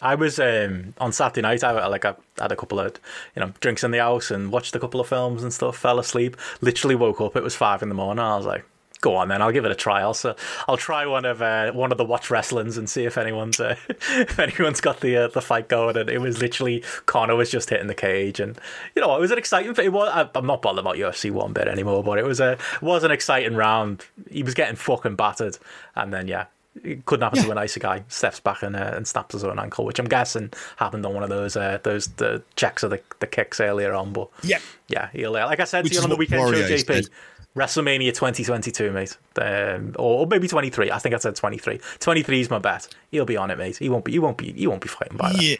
[0.00, 1.64] I was um, on Saturday night.
[1.64, 2.94] I like I had a couple of
[3.34, 5.76] you know drinks in the house and watched a couple of films and stuff.
[5.76, 6.36] Fell asleep.
[6.60, 7.36] Literally woke up.
[7.36, 8.24] It was five in the morning.
[8.24, 8.64] I was like,
[9.00, 9.42] "Go on, then.
[9.42, 10.36] I'll give it a try." I'll so
[10.68, 13.74] I'll try one of uh, one of the watch wrestlings and see if anyone's uh,
[13.88, 15.96] if anyone's got the uh, the fight going.
[15.96, 18.56] And it was literally Conor was just hitting the cage, and
[18.94, 19.74] you know it was an exciting.
[19.84, 20.08] It was.
[20.12, 23.10] I, I'm not bothered about UFC one bit anymore, but it was a was an
[23.10, 24.06] exciting round.
[24.30, 25.58] He was getting fucking battered,
[25.96, 26.46] and then yeah.
[26.84, 28.04] It couldn't happen to a nicer guy.
[28.08, 31.22] Steps back and uh, and snaps his own ankle, which I'm guessing happened on one
[31.24, 34.12] of those uh, those the checks of the, the kicks earlier on.
[34.12, 34.58] But Yeah.
[34.86, 37.08] yeah, he'll uh, like I said Which to you on the weekend show, JP.
[37.56, 40.92] WrestleMania 2022, mate, um, or, or maybe 23.
[40.92, 41.80] I think I said 23.
[41.98, 42.86] 23 is my bet.
[43.10, 43.78] He'll be on it, mate.
[43.78, 44.12] He won't be.
[44.12, 44.52] He won't be.
[44.52, 45.42] He won't be fighting by that.
[45.42, 45.56] Yeah.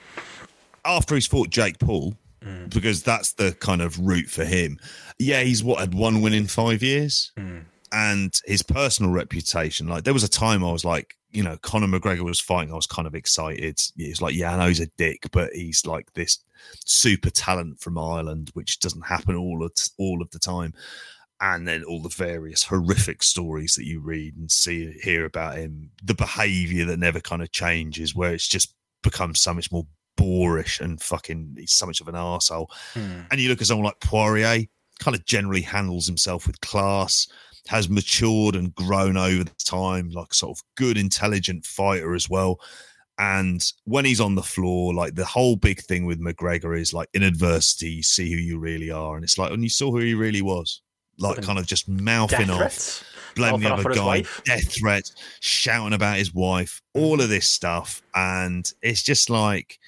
[0.84, 2.14] After he's fought Jake Paul,
[2.68, 4.78] because that's the kind of route for him.
[5.18, 7.32] Yeah, he's what had one win in five years,
[7.92, 9.88] and his personal reputation.
[9.88, 12.72] Like there was a time I was like, you know, Conor McGregor was fighting.
[12.72, 13.62] I was kind of excited.
[13.96, 16.38] It's like, yeah, I know he's a dick, but he's like this
[16.84, 20.72] super talent from Ireland, which doesn't happen all of all of the time.
[21.40, 25.90] And then all the various horrific stories that you read and see hear about him,
[26.02, 29.86] the behavior that never kind of changes, where it's just becomes so much more
[30.16, 32.66] boorish and fucking he's so much of an arsehole.
[32.94, 33.20] Hmm.
[33.30, 34.64] And you look at someone like Poirier,
[34.98, 37.28] kind of generally handles himself with class,
[37.68, 42.58] has matured and grown over the time, like sort of good, intelligent fighter as well.
[43.18, 47.08] And when he's on the floor, like the whole big thing with McGregor is like
[47.12, 49.16] in adversity, you see who you really are.
[49.16, 50.80] And it's like when you saw who he really was,
[51.18, 53.04] like kind of just mouthing off threats.
[53.36, 58.00] blaming the Mouthing other guy, death threats, shouting about his wife, all of this stuff,
[58.14, 59.78] and it's just like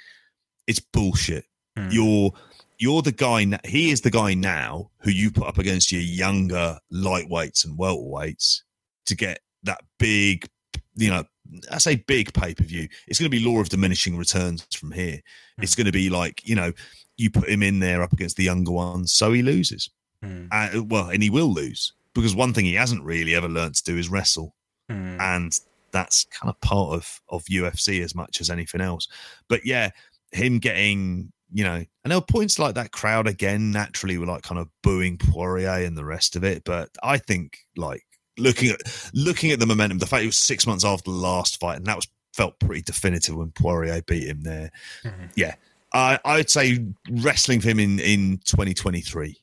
[0.66, 1.44] it's bullshit.
[1.78, 1.92] Mm.
[1.92, 2.32] You're
[2.80, 3.46] you're the guy.
[3.64, 8.62] He is the guy now who you put up against your younger lightweights and welterweights
[9.06, 10.48] to get that big,
[10.96, 11.24] you know.
[11.70, 12.88] I say big pay per view.
[13.08, 15.20] It's going to be law of diminishing returns from here.
[15.60, 16.72] It's going to be like you know,
[17.16, 19.90] you put him in there up against the younger ones, so he loses.
[20.24, 20.48] Mm.
[20.50, 23.84] Uh, well, and he will lose because one thing he hasn't really ever learned to
[23.84, 24.54] do is wrestle,
[24.90, 25.20] Mm.
[25.20, 25.60] and
[25.92, 29.06] that's kind of part of of UFC as much as anything else.
[29.48, 29.90] But yeah,
[30.32, 34.42] him getting you know, and there were points like that crowd again naturally were like
[34.42, 36.62] kind of booing Poirier and the rest of it.
[36.64, 38.04] But I think like
[38.38, 38.80] looking at
[39.14, 41.86] looking at the momentum, the fact it was six months after the last fight, and
[41.86, 44.70] that was felt pretty definitive when Poirier beat him there.
[45.04, 45.32] Mhm.
[45.36, 45.54] Yeah,
[45.92, 49.36] I I'd say wrestling for him in in 2023,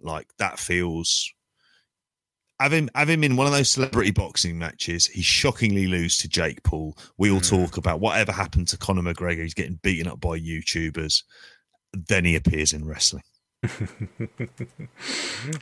[0.00, 1.32] like that feels.
[2.58, 5.06] Have him, have him in one of those celebrity boxing matches.
[5.06, 6.96] He shockingly lose to Jake Paul.
[7.18, 7.48] We all Mm.
[7.48, 9.42] talk about whatever happened to Conor McGregor.
[9.42, 11.22] He's getting beaten up by YouTubers.
[11.92, 13.24] Then he appears in wrestling.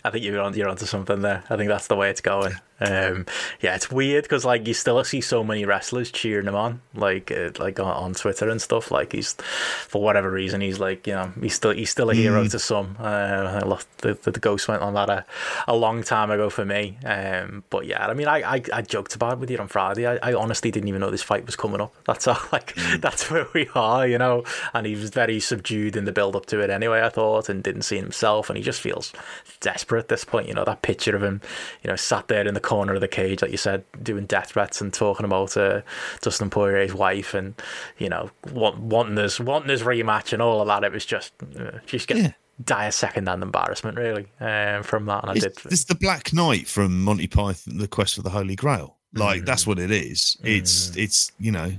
[0.05, 1.45] I think you're on you're onto something there.
[1.49, 2.55] I think that's the way it's going.
[2.81, 3.27] Um,
[3.61, 7.31] yeah, it's weird because like you still see so many wrestlers cheering him on, like
[7.31, 8.91] uh, like on, on Twitter and stuff.
[8.91, 12.47] Like he's for whatever reason he's like you know he's still he's still a hero
[12.49, 12.97] to some.
[12.99, 15.25] Uh, I love the, the the ghost went on that a,
[15.69, 16.99] a long time ago for me.
[17.05, 20.07] Um, but yeah, I mean I, I, I joked about it with you on Friday.
[20.07, 21.95] I, I honestly didn't even know this fight was coming up.
[22.07, 24.45] That's all like that's where we are, you know.
[24.73, 27.03] And he was very subdued in the build up to it anyway.
[27.03, 29.13] I thought and didn't see himself, and he just feels
[29.61, 30.49] desperate at this point.
[30.49, 31.41] You know that picture of him,
[31.83, 34.51] you know, sat there in the corner of the cage, like you said, doing death
[34.51, 35.83] threats and talking about uh,
[36.23, 37.55] Dustin Poirier's wife, and
[37.99, 40.85] you know, want, wanting this, wanting this rematch and all of that.
[40.85, 42.33] It was just, uh, just get Yeah.
[42.65, 45.23] dire second-hand embarrassment, really, um, from that.
[45.25, 45.73] And I It's, did.
[45.73, 48.97] it's the Black Knight from Monty Python, The Quest for the Holy Grail.
[49.13, 49.47] Like Mm.
[49.47, 50.37] that's what it is.
[50.43, 51.75] It's it's you know,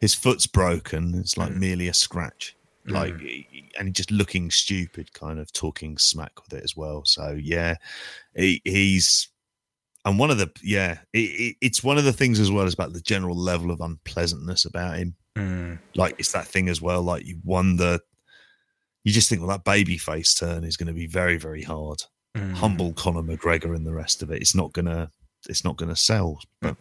[0.00, 1.14] his foot's broken.
[1.18, 1.56] It's like Mm.
[1.58, 2.56] merely a scratch.
[2.88, 3.14] Like
[3.78, 7.04] and just looking stupid, kind of talking smack with it as well.
[7.04, 7.76] So yeah,
[8.34, 9.28] he, he's
[10.04, 12.74] and one of the yeah, it, it, it's one of the things as well as
[12.74, 15.16] about the general level of unpleasantness about him.
[15.36, 17.02] Mm, Like it's that thing as well.
[17.02, 17.98] Like you wonder
[19.06, 22.02] you just think, well, that baby face turn is going to be very, very hard.
[22.36, 22.54] Mm.
[22.54, 24.42] Humble Conor McGregor and the rest of it.
[24.42, 25.12] It's not gonna.
[25.48, 26.40] It's not gonna sell.
[26.60, 26.76] But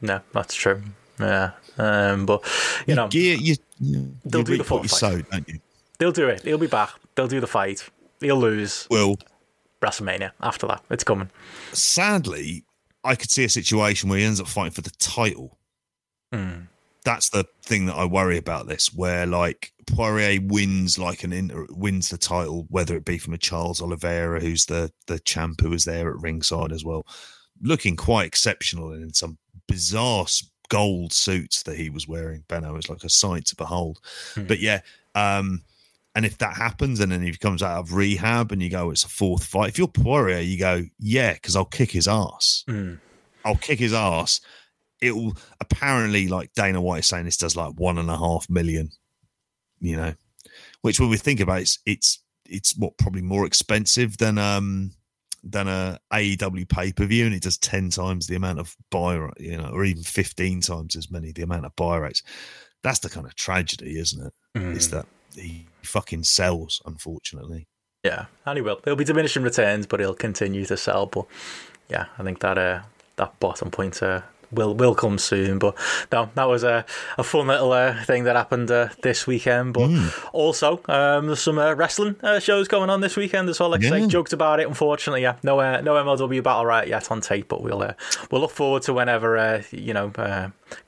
[0.00, 0.82] No, that's true.
[1.20, 2.42] Yeah, um, but
[2.86, 5.24] you know you, you, you, They'll you do the fight.
[5.30, 5.60] don't you?
[5.98, 6.42] they'll do it.
[6.42, 6.90] He'll be back.
[7.14, 7.88] They'll do the fight.
[8.20, 9.16] He'll lose Well,
[9.80, 10.82] WrestleMania after that.
[10.90, 11.30] It's coming.
[11.72, 12.64] sadly,
[13.04, 15.58] I could see a situation where he ends up fighting for the title.
[16.32, 16.68] Mm.
[17.04, 21.66] That's the thing that I worry about this, where like Poirier wins like an in,
[21.70, 25.70] wins the title, whether it be from a Charles Oliveira, who's the the champ who
[25.70, 27.06] was there at ringside as well,
[27.60, 29.36] looking quite exceptional and in some
[29.68, 30.26] bizarre
[30.74, 32.42] gold suits that he was wearing.
[32.48, 34.00] Benno is like a sight to behold.
[34.34, 34.46] Hmm.
[34.46, 34.80] But yeah,
[35.14, 35.62] um,
[36.16, 39.04] and if that happens, and then he comes out of rehab, and you go, it's
[39.04, 39.68] a fourth fight.
[39.68, 42.64] If you're Poirier, you go, yeah, because I'll kick his ass.
[42.66, 42.98] Mm.
[43.44, 44.40] I'll kick his ass.
[45.00, 48.50] It will apparently, like Dana White is saying, this does like one and a half
[48.50, 48.90] million.
[49.78, 50.14] You know,
[50.80, 54.90] which when we think about it, it's it's it's what probably more expensive than um
[55.44, 59.14] than a AEW pay per view, and it does ten times the amount of buy,
[59.38, 62.22] you know, or even fifteen times as many the amount of buy rates.
[62.82, 64.32] That's the kind of tragedy, isn't it?
[64.76, 64.90] Is Mm.
[64.92, 67.66] that he fucking sells, unfortunately.
[68.04, 68.80] Yeah, and he will.
[68.82, 71.06] There'll be diminishing returns, but he'll continue to sell.
[71.06, 71.26] But
[71.88, 72.82] yeah, I think that uh,
[73.16, 74.22] that bottom point uh,
[74.54, 75.58] will will come soon.
[75.58, 75.76] But
[76.12, 76.84] no, that was a,
[77.18, 79.74] a fun little uh, thing that happened uh, this weekend.
[79.74, 79.90] But
[80.32, 83.70] also, um, there's some uh, wrestling uh, shows going on this weekend as well.
[83.70, 84.68] Like I say, joked about it.
[84.68, 87.94] Unfortunately, yeah, no uh, no MLW Battle Riot yet on tape, but we'll uh,
[88.30, 90.12] we'll look forward to whenever uh, you know.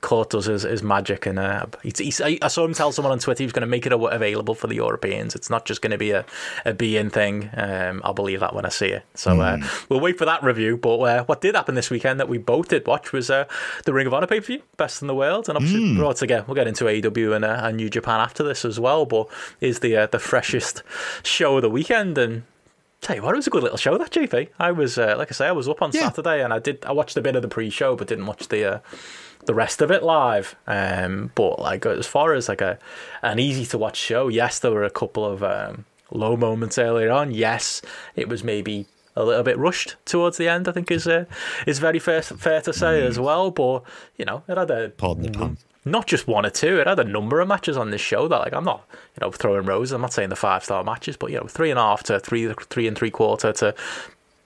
[0.00, 3.12] Court does his, his magic, and uh, he's, he's, I I saw him tell someone
[3.12, 5.34] on Twitter he was going to make it a- available for the Europeans.
[5.34, 6.24] It's not just going to be a,
[6.64, 7.50] a beIN thing.
[7.56, 9.04] Um, I'll believe that when I see it.
[9.14, 9.58] So uh,
[9.88, 10.76] we'll wait for that review.
[10.76, 13.44] But uh, what did happen this weekend that we both did watch was uh,
[13.84, 16.66] the Ring of Honor pay-per-view, best in the world, and obviously we'll, get, we'll get
[16.68, 19.04] into AEW and, uh, and New Japan after this as well.
[19.06, 19.28] But
[19.60, 20.82] is the uh, the freshest
[21.22, 22.44] show of the weekend and.
[23.02, 24.48] Tell you what, it was a good little show that JP.
[24.58, 26.08] I was, uh, like I say, I was up on Yeah.
[26.08, 26.82] Saturday and I did.
[26.86, 28.78] I watched a bit of the pre-show, but didn't watch the uh,
[29.46, 30.54] the rest of it live.
[30.66, 32.78] Um, but like as far as like a
[33.22, 37.10] an easy to watch show, yes, there were a couple of um, low moments earlier
[37.10, 37.32] on.
[37.32, 37.82] Yes,
[38.14, 40.68] it was maybe a little bit rushed towards the end.
[40.68, 41.24] I think is uh,
[41.66, 43.50] is very fair fair to say as well.
[43.50, 43.82] But
[44.16, 45.56] you know, it had a Pardon the pun.
[45.84, 46.78] not just one or two.
[46.80, 49.30] It had a number of matches on this show that, like, I'm not, you know,
[49.30, 49.92] throwing roses.
[49.92, 52.20] I'm not saying the five star matches, but you know, three and a half to
[52.20, 53.74] three, three and three quarter to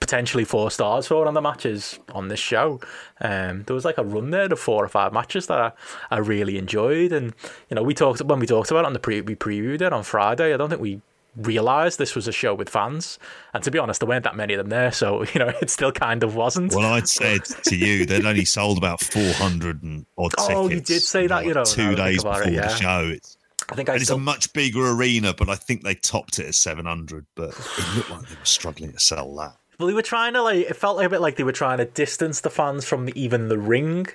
[0.01, 2.81] potentially four stars for one of the matches on this show.
[3.21, 5.71] Um, there was like a run there of four or five matches that I,
[6.09, 7.33] I really enjoyed, and
[7.69, 9.93] you know, we talked when we talked about it on the pre, we previewed it
[9.93, 10.53] on Friday.
[10.53, 11.01] I don't think we
[11.37, 13.19] realized this was a show with fans,
[13.53, 15.69] and to be honest, there weren't that many of them there, so you know, it
[15.69, 16.73] still kind of wasn't.
[16.73, 20.49] Well, I'd said to you they'd only sold about four hundred and odd tickets.
[20.49, 23.11] Oh, you did say that, you know, now two days before it, the show.
[23.13, 23.37] It's,
[23.69, 26.47] I think I and it's a much bigger arena, but I think they topped it
[26.47, 27.27] at seven hundred.
[27.35, 29.55] But it looked like they were struggling to sell that.
[29.81, 30.69] Well, they were trying to like.
[30.69, 33.19] It felt like a bit like they were trying to distance the fans from the,
[33.19, 34.05] even the ring,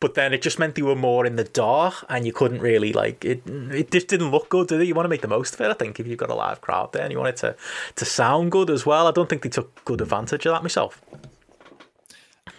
[0.00, 2.92] but then it just meant they were more in the dark, and you couldn't really
[2.94, 3.42] like it.
[3.46, 4.86] It just didn't look good, did it?
[4.86, 5.68] You want to make the most of it.
[5.68, 7.54] I think if you've got a live crowd there and you want it to
[7.96, 9.06] to sound good as well.
[9.06, 11.02] I don't think they took good advantage of that myself.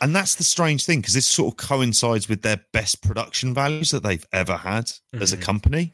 [0.01, 3.91] And that's the strange thing because this sort of coincides with their best production values
[3.91, 5.41] that they've ever had as Mm-hmm.
[5.41, 5.93] a company.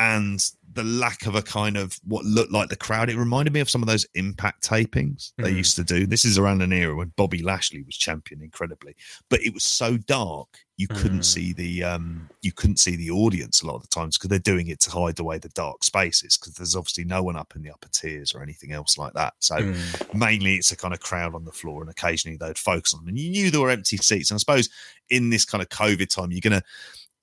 [0.00, 0.42] And
[0.72, 3.10] the lack of a kind of what looked like the crowd.
[3.10, 5.56] It reminded me of some of those impact tapings they Mhm.
[5.56, 6.06] used to do.
[6.06, 8.94] This is around an era when Bobby Lashley was champion incredibly,
[9.28, 11.24] but it was so dark you couldn't Mm.
[11.24, 14.38] see the um you couldn't see the audience a lot of the times because they're
[14.38, 17.60] doing it to hide away the dark spaces because there's obviously no one up in
[17.62, 19.34] the upper tiers or anything else like that.
[19.40, 20.14] So Mm.
[20.14, 23.08] mainly it's a kind of crowd on the floor and occasionally they'd focus on them.
[23.08, 24.30] And you knew there were empty seats.
[24.30, 24.70] And I suppose
[25.10, 26.64] in this kind of COVID time, you're going to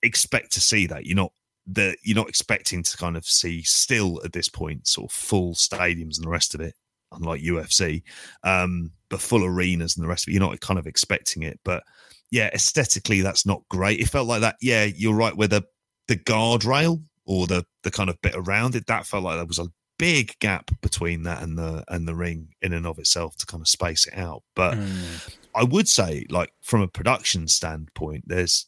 [0.04, 1.06] expect to see that.
[1.08, 1.32] You're not
[1.68, 5.54] the you're not expecting to kind of see still at this point sort of full
[5.54, 6.74] stadiums and the rest of it,
[7.12, 8.04] unlike UFC,
[8.44, 10.34] um, but full arenas and the rest of it.
[10.34, 11.84] You're not kind of expecting it, but
[12.32, 14.00] yeah, aesthetically that's not great.
[14.00, 14.56] It felt like that.
[14.62, 15.36] Yeah, you're right.
[15.36, 15.64] Where the
[16.08, 19.60] the guardrail or the the kind of bit around it, that felt like there was
[19.60, 19.68] a
[20.00, 23.62] big gap between that and the and the ring in and of itself to kind
[23.62, 24.44] of space it out.
[24.56, 25.36] But Mm.
[25.56, 28.68] I would say, like from a production standpoint, there's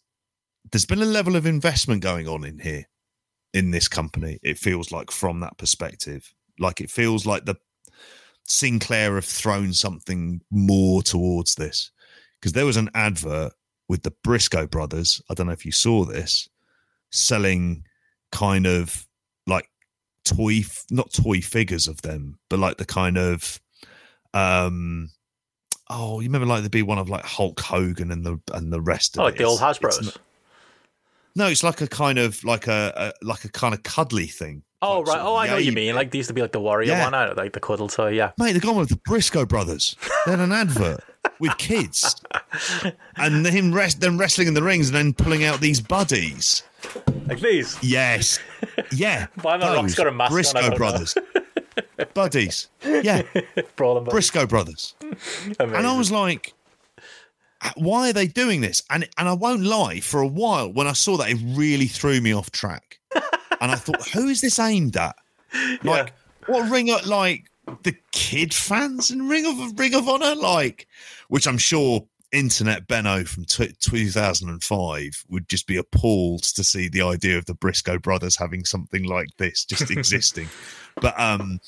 [0.71, 2.85] there's been a level of investment going on in here
[3.53, 4.39] in this company.
[4.43, 7.55] It feels like from that perspective, like it feels like the
[8.45, 11.91] Sinclair have thrown something more towards this
[12.39, 13.53] because there was an advert
[13.87, 15.21] with the Briscoe brothers.
[15.29, 16.49] I don't know if you saw this
[17.11, 17.83] selling
[18.31, 19.07] kind of
[19.47, 19.69] like
[20.25, 23.59] toy, not toy figures of them, but like the kind of
[24.33, 25.09] um
[25.91, 28.81] oh, you remember like there'd be one of like Hulk Hogan and the and the
[28.81, 29.29] rest of Oh, it.
[29.31, 30.05] like the old It's- it's Hasbro's.
[30.05, 30.17] not-
[31.39, 34.61] no, it's like a kind of like a, a like a kind of cuddly thing
[34.81, 35.21] Oh Like, right.
[35.21, 35.93] Oh, I know what you mean.
[35.95, 37.03] Like they used to be like the warrior Yeah.
[37.03, 38.09] one, I like the cuddle toy.
[38.11, 38.31] Yeah.
[38.37, 39.95] Mate, they're gone with the Briscoe brothers.
[40.25, 41.01] Then an advert
[41.39, 42.15] with kids,
[43.17, 46.63] and him rest, them wrestling in the rings, and then pulling out these buddies.
[47.27, 47.77] Like these.
[47.81, 48.39] Yes,
[48.93, 49.27] yeah.
[49.41, 50.35] Why The Rock's got a mask on?
[50.35, 51.15] Briscoe don't brothers,
[52.13, 52.69] buddies.
[52.85, 53.23] Yeah,
[53.75, 54.95] Briscoe brothers.
[55.59, 56.53] And I was like,
[57.75, 58.83] why are they doing this?
[58.89, 62.21] And and I won't lie, for a while when I saw that, it really threw
[62.21, 62.99] me off track.
[63.61, 65.15] and I thought, who is this aimed at?
[65.83, 66.13] Like,
[66.45, 67.45] what ring of like
[67.83, 70.35] the kid fans and Ring of Ring of Honor?
[70.35, 70.87] Like,
[71.27, 77.01] which I'm sure internet Benno from t- 2005 would just be appalled to see the
[77.01, 80.47] idea of the Briscoe brothers having something like this just existing.
[81.01, 81.59] but um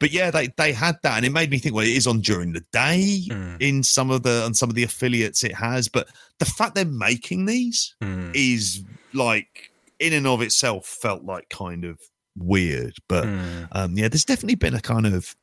[0.00, 1.74] but yeah, they they had that, and it made me think.
[1.74, 3.56] Well, it is on during the day Mm.
[3.60, 6.08] in some of the on some of the affiliates it has, but
[6.38, 8.32] the fact they're making these Mm.
[8.34, 8.82] is
[9.12, 11.98] like in and of itself felt like kind of
[12.36, 12.94] weird.
[13.08, 13.68] But Mm.
[13.72, 15.34] um, yeah, there's definitely been a kind of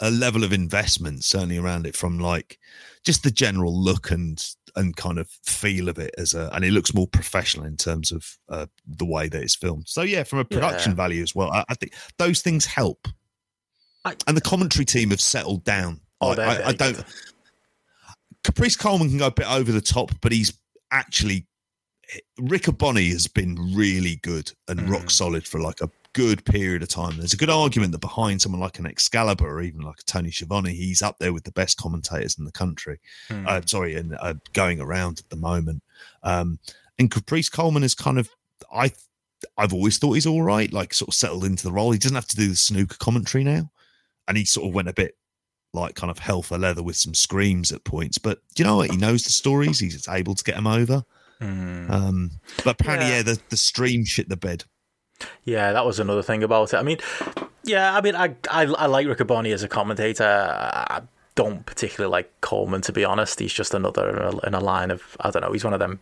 [0.00, 2.58] a level of investment certainly around it from like
[3.04, 4.44] just the general look and
[4.74, 8.10] and kind of feel of it as a and it looks more professional in terms
[8.10, 10.96] of uh, the way that it's filmed so yeah from a production Yeah.
[10.96, 13.06] value as well I, I think those things help
[14.04, 17.04] I- and the commentary team have settled down Oh, they're I, I don't
[18.42, 20.52] caprice coleman can go a bit over the top but he's
[20.90, 21.46] actually
[22.38, 24.90] Rick Bonnie has been really good and Mm.
[24.90, 27.16] rock solid for like a good period of time.
[27.16, 30.30] There's a good argument that behind someone like an Excalibur or even like a Tony
[30.30, 33.00] Schiavone, he's up there with the best commentators in the country.
[33.30, 33.48] Mm.
[33.48, 35.82] Uh, sorry, and uh, going around at the moment.
[36.22, 36.60] Um,
[36.98, 38.28] and Caprice Coleman is kind of
[38.72, 38.92] I.
[39.58, 41.90] I've always thought he's all right, like sort of settled into the role.
[41.90, 43.70] He doesn't have to do the snooker commentary now,
[44.28, 45.16] and he sort of went a bit
[45.72, 48.18] like kind of hell for leather with some screams at points.
[48.18, 48.90] But you know what?
[48.90, 49.80] He knows the stories.
[49.80, 51.04] He's able to get them over.
[51.40, 51.90] Mm.
[51.90, 52.30] Um,
[52.64, 53.16] but apparently, Yeah.
[53.16, 54.64] yeah, the, the stream shit the bed.
[55.44, 56.76] Yeah, that was another thing about it.
[56.76, 56.98] I mean,
[57.64, 60.24] yeah, I mean, I I, I like Riccoboni as a commentator.
[60.24, 61.02] I
[61.34, 63.40] don't particularly like Coleman, to be honest.
[63.40, 65.52] He's just another in a line of I don't know.
[65.52, 65.98] He's one of them.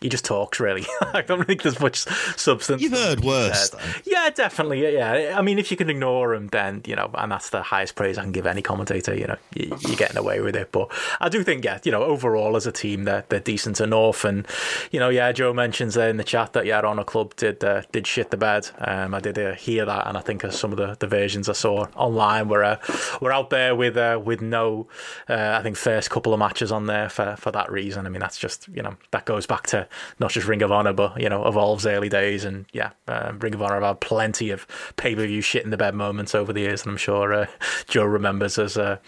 [0.00, 0.86] He just talks really.
[1.00, 1.98] I don't think there's much
[2.36, 2.82] substance.
[2.82, 3.74] You've heard worse.
[4.04, 4.92] Yeah, definitely.
[4.94, 7.94] Yeah, I mean, if you can ignore him, then you know, and that's the highest
[7.94, 9.14] praise I can give any commentator.
[9.14, 10.72] You know, you, you're getting away with it.
[10.72, 14.24] But I do think, yeah, you know, overall as a team, they're they're decent enough.
[14.24, 14.46] And
[14.90, 17.82] you know, yeah, Joe mentions there in the chat that yeah, Honor Club did uh,
[17.92, 18.68] did shit the bed.
[18.78, 21.48] Um, I did uh, hear that, and I think uh, some of the, the versions
[21.48, 22.78] I saw online were uh,
[23.20, 24.86] were out there with uh, with no,
[25.28, 28.06] uh, I think first couple of matches on there for for that reason.
[28.06, 29.87] I mean, that's just you know that goes back to
[30.18, 33.54] not just Ring of Honor, but you know Evolve's early days, and yeah, uh, Ring
[33.54, 34.66] of Honor have had plenty of
[34.96, 37.46] pay per view shit in the bed moments over the years, and I'm sure uh,
[37.88, 38.98] Joe remembers as uh,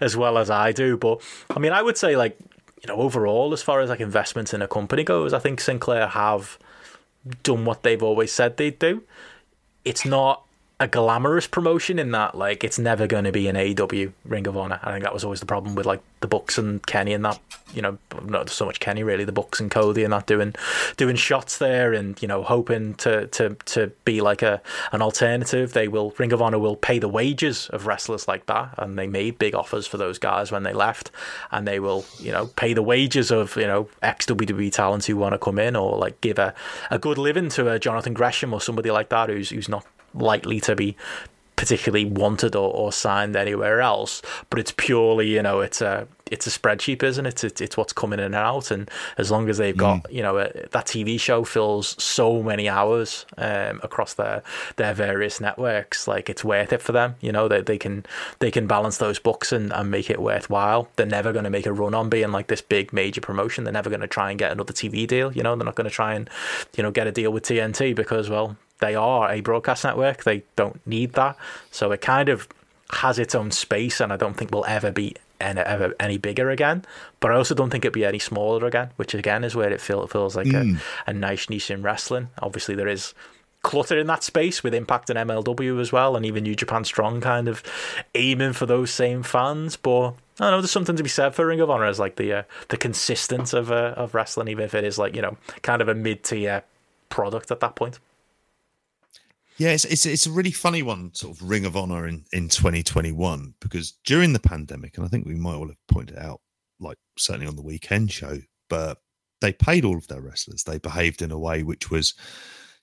[0.00, 0.96] as well as I do.
[0.96, 2.38] But I mean, I would say like
[2.82, 6.08] you know overall, as far as like investments in a company goes, I think Sinclair
[6.08, 6.58] have
[7.42, 9.02] done what they've always said they'd do.
[9.84, 10.45] It's not
[10.78, 14.58] a glamorous promotion in that like it's never going to be an AEW Ring of
[14.58, 14.78] Honor.
[14.82, 17.40] I think that was always the problem with like the Bucks and Kenny and that.
[17.74, 20.54] You know, not so much Kenny really, the Bucks and Cody and that doing
[20.96, 24.60] doing shots there and you know hoping to to to be like a
[24.92, 25.72] an alternative.
[25.72, 29.06] They will Ring of Honor will pay the wages of wrestlers like that, and they
[29.06, 31.10] made big offers for those guys when they left,
[31.50, 35.16] and they will you know pay the wages of you know ex WWE talents who
[35.16, 36.54] want to come in or like give a
[36.90, 39.84] a good living to a Jonathan Gresham or somebody like that who's who's not
[40.16, 40.96] likely to be
[41.56, 44.20] particularly wanted or, or signed anywhere else
[44.50, 47.92] but it's purely you know it's a it's a spreadsheet isn't it it's, it's what's
[47.92, 48.70] coming in and out.
[48.70, 52.68] And as long as they've got you know a, that tv show fills so many
[52.68, 54.42] hours um, across their
[54.76, 57.14] their various networks like it's worth it for them.
[57.20, 58.04] You know they, they can
[58.40, 60.88] they can balance those books and, and make it worthwhile.
[60.96, 63.64] They're never going to make a run on being like this big major promotion.
[63.64, 65.32] They're never going to try and get another tv deal.
[65.32, 66.28] You know they're not going to try and
[66.76, 70.24] you know get a deal with tnt because well they are a broadcast network.
[70.24, 71.36] They don't need that.
[71.70, 72.48] So it kind of
[72.92, 76.50] has its own space, and I don't think will ever be any, ever any bigger
[76.50, 76.84] again.
[77.20, 79.80] But I also don't think it'd be any smaller again, which again is where it
[79.80, 80.76] feel, feels like a,
[81.06, 82.28] a nice niche in wrestling.
[82.40, 83.14] Obviously, there is
[83.62, 87.20] clutter in that space with Impact and MLW as well, and even New Japan Strong
[87.22, 87.62] kind of
[88.14, 89.76] aiming for those same fans.
[89.76, 90.60] But I don't know.
[90.60, 93.52] There's something to be said for Ring of Honor as like the uh, the consistence
[93.52, 96.22] of uh, of wrestling, even if it is like you know kind of a mid
[96.22, 96.62] tier
[97.08, 97.98] product at that point.
[99.58, 102.48] Yeah, it's, it's it's a really funny one, sort of Ring of Honor in in
[102.48, 106.40] 2021 because during the pandemic, and I think we might all have pointed out,
[106.78, 108.38] like certainly on the weekend show,
[108.68, 108.98] but
[109.40, 110.64] they paid all of their wrestlers.
[110.64, 112.14] They behaved in a way which was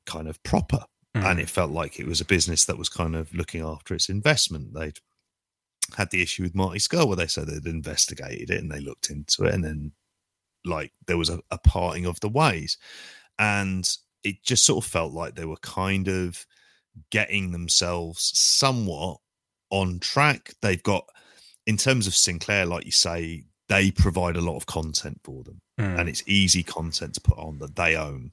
[0.05, 0.85] kind of proper,
[1.15, 1.23] hmm.
[1.23, 4.09] and it felt like it was a business that was kind of looking after its
[4.09, 4.73] investment.
[4.73, 4.97] They'd
[5.95, 9.11] had the issue with Marty Scurll where they said they'd investigated it and they looked
[9.11, 9.91] into it, and then
[10.65, 12.79] like there was a, a parting of the ways,
[13.37, 13.87] and
[14.23, 16.47] it just sort of felt like they were kind of
[17.10, 19.18] getting themselves somewhat
[19.70, 20.53] on track.
[20.61, 21.06] They've got,
[21.65, 25.61] in terms of Sinclair, like you say, they provide a lot of content for them,
[25.80, 25.99] Mm.
[25.99, 28.32] and it's easy content to put on that they own.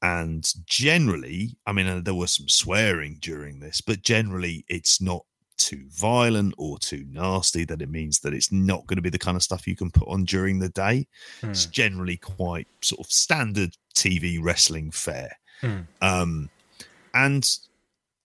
[0.00, 5.24] And generally, I mean, there was some swearing during this, but generally, it's not
[5.56, 9.18] too violent or too nasty that it means that it's not going to be the
[9.18, 11.08] kind of stuff you can put on during the day.
[11.42, 15.36] It's generally quite sort of standard TV wrestling fare.
[15.60, 15.80] Hmm.
[16.00, 16.50] Um,
[17.12, 17.50] and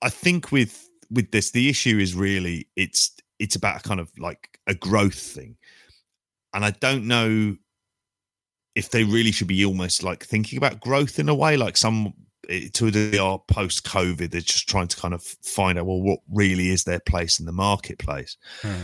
[0.03, 4.11] I think with with this, the issue is really it's it's about a kind of
[4.19, 5.55] like a growth thing,
[6.53, 7.55] and I don't know
[8.75, 12.13] if they really should be almost like thinking about growth in a way, like some
[12.49, 16.01] eh, to the are post COVID, they're just trying to kind of find out well
[16.01, 18.38] what really is their place in the marketplace.
[18.61, 18.84] Hmm.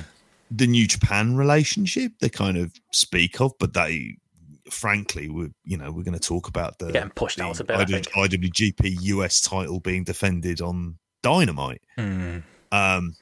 [0.51, 4.15] The New Japan relationship they kind of speak of, but they
[4.69, 7.63] frankly we you know we're going to talk about the Getting pushed the out a
[7.63, 7.75] bit,
[8.15, 8.27] I.
[8.27, 11.81] IWGP US title being defended on Dynamite.
[11.97, 12.43] Mm.
[12.71, 13.15] Um,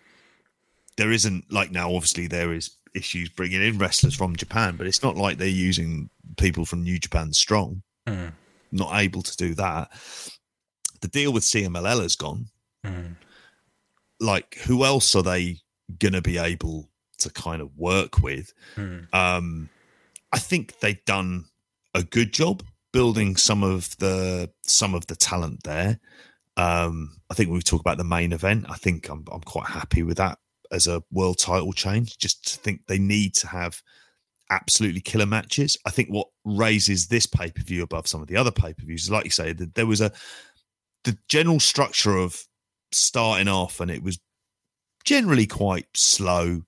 [0.98, 1.94] there isn't like now.
[1.94, 6.10] Obviously, there is issues bringing in wrestlers from Japan, but it's not like they're using
[6.38, 7.84] people from New Japan Strong.
[8.08, 8.34] Mm.
[8.72, 9.90] Not able to do that.
[11.02, 12.48] The deal with CMLL has gone.
[12.86, 13.16] Mm.
[14.20, 15.60] Like, who else are they
[16.00, 18.52] going to be able to kind of work with?
[18.76, 19.14] Mm.
[19.14, 19.70] Um,
[20.32, 21.46] I think they've done
[21.94, 26.00] a good job building some of the some of the talent there.
[26.58, 29.68] Um, I think when we talk about the main event, I think I'm I'm quite
[29.68, 30.40] happy with that
[30.72, 32.18] as a world title change.
[32.18, 33.82] Just to think they need to have
[34.50, 35.78] absolutely killer matches.
[35.86, 38.86] I think what raises this pay per view above some of the other pay per
[38.86, 40.12] views is, like you say, that there was a
[41.04, 42.42] the general structure of
[42.92, 44.20] starting off, and it was
[45.06, 46.62] generally quite slow.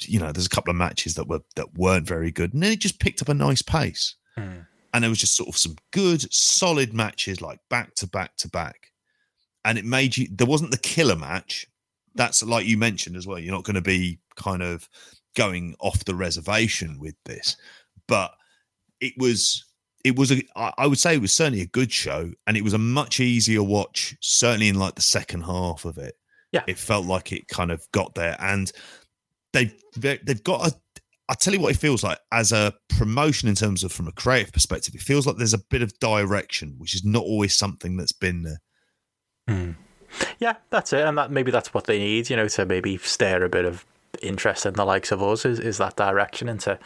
[0.00, 2.72] You know, there's a couple of matches that were that weren't very good, and then
[2.72, 4.64] it just picked up a nice pace Mm.
[4.94, 8.48] and there was just sort of some good solid matches like back to back to
[8.48, 8.89] back
[9.64, 11.66] and it made you there wasn't the killer match
[12.14, 14.88] that's like you mentioned as well you're not going to be kind of
[15.36, 17.56] going off the reservation with this
[18.08, 18.32] but
[19.00, 19.64] it was
[20.04, 22.64] it was a I I would say it was certainly a good show and it
[22.64, 26.14] was a much easier watch certainly in like the second half of it
[26.52, 26.62] Yeah.
[26.66, 28.70] it felt like it kind of got there and
[29.52, 30.74] they've they- they've got a
[31.28, 34.12] I'll tell you what it feels like as a promotion in terms of from a
[34.12, 34.96] creative perspective.
[34.96, 38.42] It feels like there's a bit of direction, which is not always something that's been
[38.42, 38.60] there.
[40.38, 43.44] Yeah, that's it, and that maybe that's what they need, you know, to maybe stir
[43.44, 43.84] a bit of
[44.22, 46.78] interest in the likes of us is, is that direction and to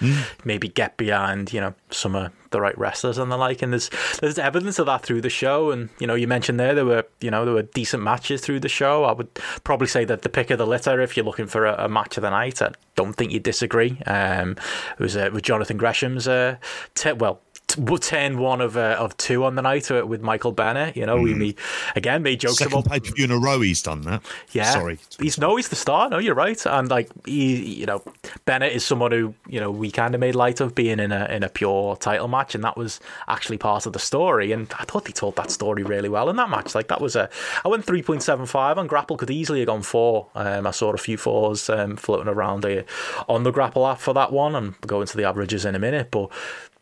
[0.45, 3.63] maybe get behind, you know, some of the right wrestlers and the like.
[3.63, 3.91] And there's
[4.21, 5.71] there's evidence of that through the show.
[5.71, 8.61] And you know, you mentioned there there were you know there were decent matches through
[8.61, 9.05] the show.
[9.05, 9.33] I would
[9.65, 12.17] probably say that the pick of the litter if you're looking for a, a match
[12.17, 12.63] of the night.
[12.63, 14.01] I don't think you disagree.
[14.07, 14.53] Um,
[14.93, 16.57] it was uh, with Jonathan Gresham's uh,
[16.95, 20.53] te- well t- turn one of uh, of two on the night uh, with Michael
[20.53, 20.97] Bennett.
[20.97, 21.57] You know, we, we
[21.97, 24.23] again made jokes Second about pay per view in a row, he's done that.
[24.53, 24.70] yeah.
[24.70, 24.99] sorry.
[25.19, 26.09] He's no, he's the star.
[26.09, 26.65] No, you're right.
[26.66, 28.03] And like he, you know,
[28.45, 31.27] Bennett is someone who you know we kind of made light of being in a
[31.27, 34.53] in a pure title match, and that was actually part of the story.
[34.53, 36.74] And I thought he told that story really well in that match.
[36.74, 37.28] Like that was a,
[37.65, 39.16] I went three point seven five on Grapple.
[39.16, 40.28] Could easily have gone four.
[40.35, 42.82] Um, I saw a few fours um, floating around uh,
[43.28, 45.78] on the Grapple app for that one, and we'll go into the averages in a
[45.78, 46.31] minute, but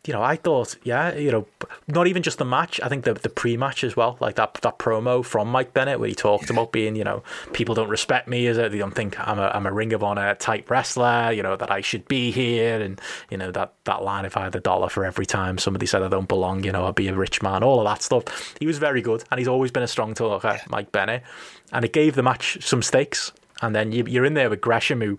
[0.05, 1.47] you know, I thought, yeah, you know,
[1.87, 2.79] not even just the match.
[2.83, 6.09] I think the the pre-match as well, like that that promo from Mike Bennett where
[6.09, 7.23] he talked about being, you know,
[7.53, 10.03] people don't respect me as a, they don't think I'm a I'm a Ring of
[10.03, 12.99] Honor type wrestler, you know, that I should be here, and
[13.29, 16.03] you know that that line if I had a dollar for every time somebody said
[16.03, 18.55] I don't belong, you know, I'd be a rich man, all of that stuff.
[18.59, 21.23] He was very good, and he's always been a strong talker, Mike Bennett,
[21.71, 23.31] and it gave the match some stakes.
[23.61, 25.17] And then you, you're in there with Gresham, who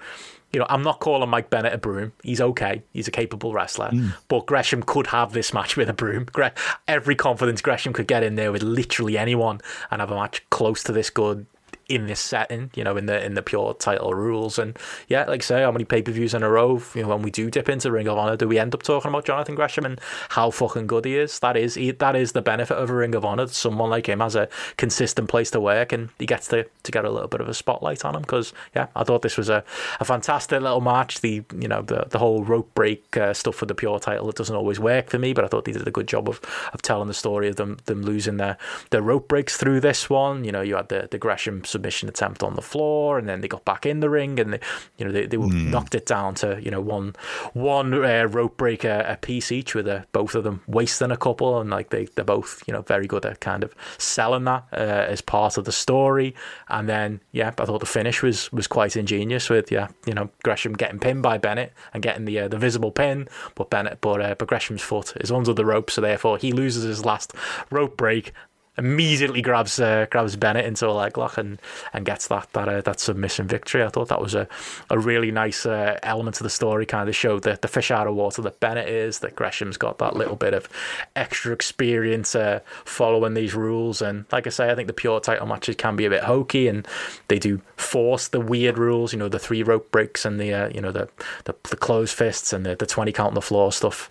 [0.55, 2.13] you know, I'm not calling Mike Bennett a broom.
[2.23, 2.83] He's okay.
[2.93, 3.91] He's a capable wrestler.
[3.91, 4.15] Mm.
[4.29, 6.27] But Gresham could have this match with a broom.
[6.33, 6.55] Gre-
[6.87, 9.61] every confidence Gresham could get in there with literally anyone
[9.91, 11.47] and have a match close to this good
[11.89, 14.59] in this setting, you know, in the in the pure title rules.
[14.59, 14.78] And
[15.09, 17.31] yeah, like say, how many pay per views in a row, you know, when we
[17.31, 20.01] do dip into Ring of Honor, do we end up talking about Jonathan Gresham and
[20.31, 21.39] how fucking good he is?
[21.40, 23.47] That is he, that is the benefit of a Ring of Honor.
[23.48, 27.05] Someone like him has a consistent place to work and he gets to, to get
[27.05, 29.65] a little bit of a spotlight on him because yeah, I thought this was a,
[30.01, 31.20] a fantastic little match.
[31.20, 34.36] The you know the the whole rope break uh, stuff for the pure title it
[34.36, 36.40] doesn't always work for me, but I thought they did a good job of,
[36.73, 38.56] of telling the story of them them losing their
[38.90, 40.44] their rope breaks through this one.
[40.44, 43.49] You know, you had the, the Gresham submission attempt on the floor, and then they
[43.49, 44.61] got back in the ring, and they,
[44.99, 47.15] you know they, they knocked it down to you know one
[47.53, 51.17] one uh, rope break a, a piece each, with uh, both of them wasting a
[51.17, 54.65] couple, and like they they're both you know very good at kind of selling that
[54.73, 56.35] uh, as part of the story.
[56.69, 60.31] And then yeah, I thought the finish was was quite ingenious with yeah you know
[60.43, 64.21] Gresham getting pinned by Bennett and getting the uh, the visible pin, but Bennett but
[64.21, 67.33] uh, but Gresham's foot is under the rope, so therefore he loses his last
[67.71, 68.33] rope break
[68.77, 71.61] immediately grabs uh, grabs Bennett into a leg lock and,
[71.93, 73.85] and gets that that uh, that submission victory.
[73.85, 74.49] I thought that was a,
[74.91, 76.87] a really nice uh, element to the story.
[76.87, 79.21] Kind of showed the, the fish out of water that Bennett is.
[79.21, 80.69] That Gresham's got that little bit of
[81.15, 84.03] extra experience uh, following these rules.
[84.03, 86.69] And like I say, I think the pure title matches can be a bit hokey,
[86.69, 86.87] and
[87.29, 89.13] they do force the weird rules.
[89.13, 91.09] You know, the three rope breaks and the uh, you know the,
[91.45, 94.09] the the closed fists and the the twenty count on the floor stuff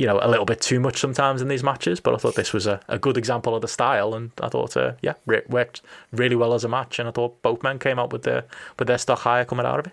[0.00, 2.54] you know, a little bit too much sometimes in these matches, but I thought this
[2.54, 5.82] was a, a good example of the style, and I thought, uh, yeah, it worked
[6.10, 8.44] really well as a match, and I thought both men came out with their
[8.78, 9.92] with their stock higher coming out of it.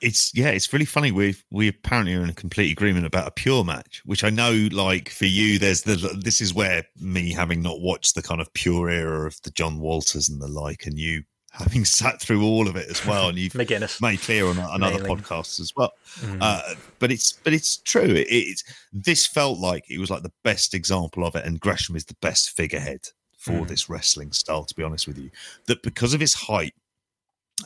[0.00, 1.12] It's yeah, it's really funny.
[1.12, 4.66] We we apparently are in a complete agreement about a pure match, which I know,
[4.72, 8.50] like for you, there's the this is where me having not watched the kind of
[8.54, 12.66] pure era of the John Walters and the like, and you having sat through all
[12.68, 14.00] of it as well, and you've McGuinness.
[14.00, 15.92] made clear on, on other podcasts as well.
[16.20, 16.38] Mm.
[16.40, 18.02] Uh, but it's but it's true.
[18.02, 21.96] It, it's this felt like it was like the best example of it, and Gresham
[21.96, 23.68] is the best figurehead for mm.
[23.68, 24.64] this wrestling style.
[24.64, 25.30] To be honest with you,
[25.66, 26.74] that because of his height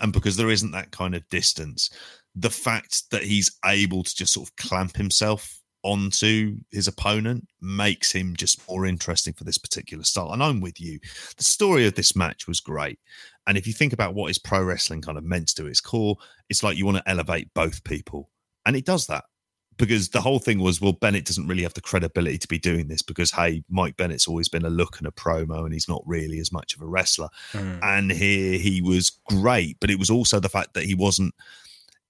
[0.00, 1.90] and because there isn't that kind of distance,
[2.34, 8.10] the fact that he's able to just sort of clamp himself onto his opponent makes
[8.10, 10.32] him just more interesting for this particular style.
[10.32, 10.98] And I'm with you.
[11.36, 12.98] The story of this match was great.
[13.46, 16.16] And if you think about what is pro wrestling kind of meant to its core,
[16.48, 18.30] it's like you want to elevate both people.
[18.64, 19.24] And it does that
[19.78, 22.88] because the whole thing was, well, Bennett doesn't really have the credibility to be doing
[22.88, 26.02] this because, hey, Mike Bennett's always been a look and a promo and he's not
[26.06, 27.28] really as much of a wrestler.
[27.52, 27.78] Mm.
[27.82, 31.34] And here he was great, but it was also the fact that he wasn't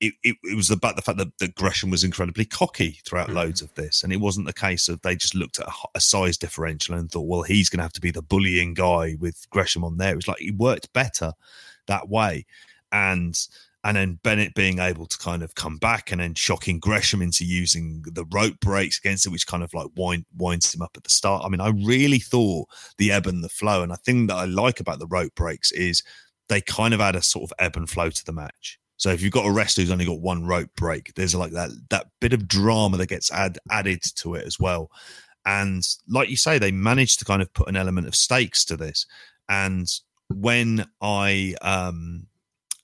[0.00, 3.36] it, it, it, was about the fact that, that Gresham was incredibly cocky throughout mm-hmm.
[3.36, 4.02] loads of this.
[4.02, 7.10] And it wasn't the case of they just looked at a, a size differential and
[7.10, 10.12] thought, well, he's going to have to be the bullying guy with Gresham on there.
[10.12, 11.32] It was like he worked better
[11.86, 12.46] that way.
[12.92, 13.36] And
[13.84, 17.44] and then Bennett being able to kind of come back and then shocking Gresham into
[17.44, 21.04] using the rope breaks against it, which kind of like wind, winds him up at
[21.04, 21.44] the start.
[21.44, 22.68] I mean, I really thought
[22.98, 23.84] the ebb and the flow.
[23.84, 26.02] And I thing that I like about the rope breaks is
[26.48, 29.22] they kind of add a sort of ebb and flow to the match so if
[29.22, 32.32] you've got a wrestler who's only got one rope break, there's like that that bit
[32.32, 34.90] of drama that gets add, added to it as well.
[35.44, 38.76] And like you say, they managed to kind of put an element of stakes to
[38.76, 39.06] this.
[39.48, 39.86] And
[40.28, 42.26] when I um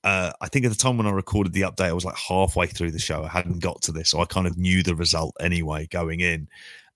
[0.05, 2.66] uh, I think at the time when I recorded the update, I was like halfway
[2.66, 3.22] through the show.
[3.22, 6.48] I hadn't got to this, so I kind of knew the result anyway going in.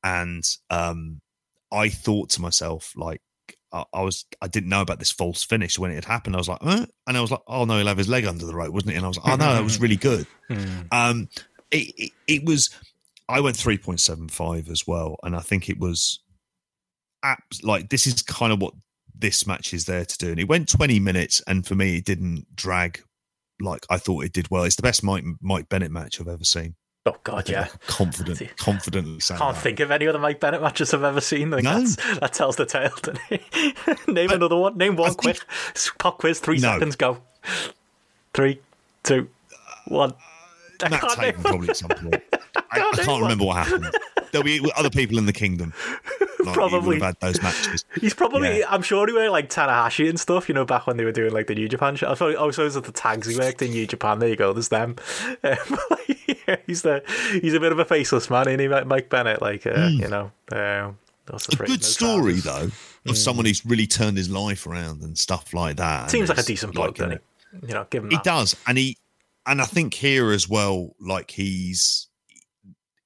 [0.02, 1.20] And um,
[1.72, 3.20] I thought to myself, like,
[3.76, 6.34] I, I, was I didn't know about this false finish when it had happened.
[6.34, 8.54] I was like, and I was like, oh no, he'll have his leg under the
[8.54, 8.96] rope, wasn't it?
[8.96, 10.26] And I was like, oh no, that was really good.
[10.48, 10.80] Hmm.
[10.90, 11.28] um,
[11.70, 12.70] it, it, it was.
[13.28, 16.20] I went three point seven five as well, and I think it was,
[17.62, 18.74] like this is kind of what
[19.18, 20.30] this match is there to do.
[20.30, 23.02] And it went twenty minutes, and for me, it didn't drag
[23.60, 24.50] like I thought it did.
[24.50, 26.76] Well, it's the best Mike Mike Bennett match I've ever seen.
[27.06, 27.68] Oh God, yeah.
[27.86, 29.20] Confident, confidently.
[29.30, 29.62] I can't that.
[29.62, 31.50] think of any other Mike Bennett matches I've ever seen.
[31.50, 31.84] Like no.
[31.84, 32.90] that tells the tale.
[34.12, 34.76] Name but another one.
[34.76, 35.38] Name one quick.
[35.98, 36.40] Pop quiz.
[36.40, 36.72] Three no.
[36.72, 36.96] seconds.
[36.96, 37.18] Go.
[38.34, 38.60] Three,
[39.04, 39.28] two,
[39.86, 40.14] one.
[40.82, 42.22] I Matt Taven probably at some point.
[42.56, 43.94] I, I, I can't remember what happened.
[44.32, 45.72] There'll be other people in the kingdom.
[46.38, 47.84] Like, probably had those matches.
[48.00, 48.60] He's probably.
[48.60, 48.66] Yeah.
[48.68, 50.48] I'm sure he worked like Tanahashi and stuff.
[50.48, 52.08] You know, back when they were doing like the New Japan show.
[52.08, 54.20] I thought also was at the tags he worked in New Japan.
[54.20, 54.52] There you go.
[54.52, 54.94] There's them.
[55.42, 55.56] Um,
[56.06, 56.15] yeah,
[56.66, 57.02] he's the
[57.40, 59.40] he's a bit of a faceless man, isn't he, Mike Bennett?
[59.42, 60.00] Like uh, mm.
[60.00, 60.30] you know.
[60.50, 60.92] Uh,
[61.28, 62.70] a good story though
[63.06, 63.16] of mm.
[63.16, 66.08] someone who's really turned his life around and stuff like that.
[66.08, 67.22] Seems like a decent bloke, like, doesn't
[67.60, 67.66] he?
[67.66, 68.10] You know, give him.
[68.10, 68.96] He does, and he
[69.46, 72.08] and I think here as well, like he's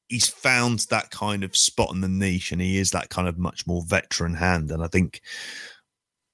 [0.09, 3.39] he's found that kind of spot in the niche, and he is that kind of
[3.39, 4.71] much more veteran hand.
[4.71, 5.21] And I think,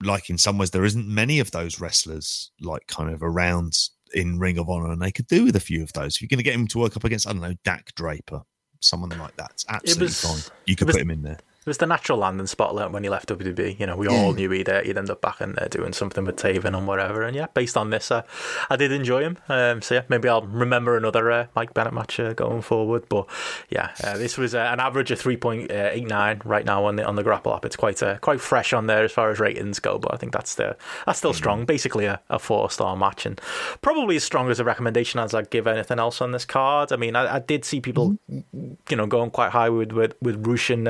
[0.03, 3.79] like in some ways, there isn't many of those wrestlers like kind of around
[4.15, 6.17] in Ring of Honor, and they could do with a few of those.
[6.17, 8.43] If you're going to get him to work up against, I don't know, Dak Draper,
[8.81, 10.55] someone like that, it's absolutely was, fine.
[10.67, 13.29] You could was, put him in there was the natural landing spot when he left
[13.29, 13.79] WB.
[13.79, 16.25] You know, we all knew he'd, uh, he'd end up back in there doing something
[16.25, 17.23] with Taven and whatever.
[17.23, 18.23] And yeah, based on this, uh,
[18.71, 19.39] I did enjoy him.
[19.49, 23.09] Um, so yeah, maybe I'll remember another uh, Mike Bennett match uh, going forward.
[23.09, 23.27] But
[23.69, 26.97] yeah, uh, this was uh, an average of three point eight nine right now on
[26.97, 27.65] the on the Grapple app.
[27.65, 29.99] It's quite quite fresh on there as far as ratings go.
[29.99, 31.37] But I think that's the that's still mm-hmm.
[31.37, 31.65] strong.
[31.65, 33.41] Basically a, a four star match and
[33.83, 36.93] probably as strong as a recommendation as I'd give anything else on this card.
[36.93, 38.75] I mean, I, I did see people, mm-hmm.
[38.89, 40.87] you know, going quite high with with with Rush and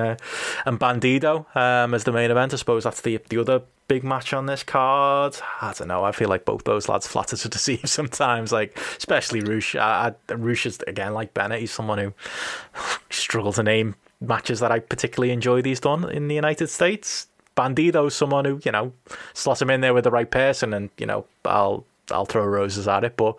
[0.66, 2.52] and Bandido um, as the main event.
[2.52, 5.36] I suppose that's the the other big match on this card.
[5.62, 6.05] I don't know.
[6.05, 8.52] I feel like both those lads flatter to deceive sometimes.
[8.52, 9.74] Like especially Rush.
[9.76, 11.60] I, Rush is again like Bennett.
[11.60, 12.12] He's someone who
[13.10, 17.28] struggle to name matches that I particularly enjoy these done in the United States.
[17.56, 18.93] Bandido's someone who you know
[19.32, 22.88] slot him in there with the right person, and you know I'll I'll throw roses
[22.88, 23.16] at it.
[23.16, 23.36] But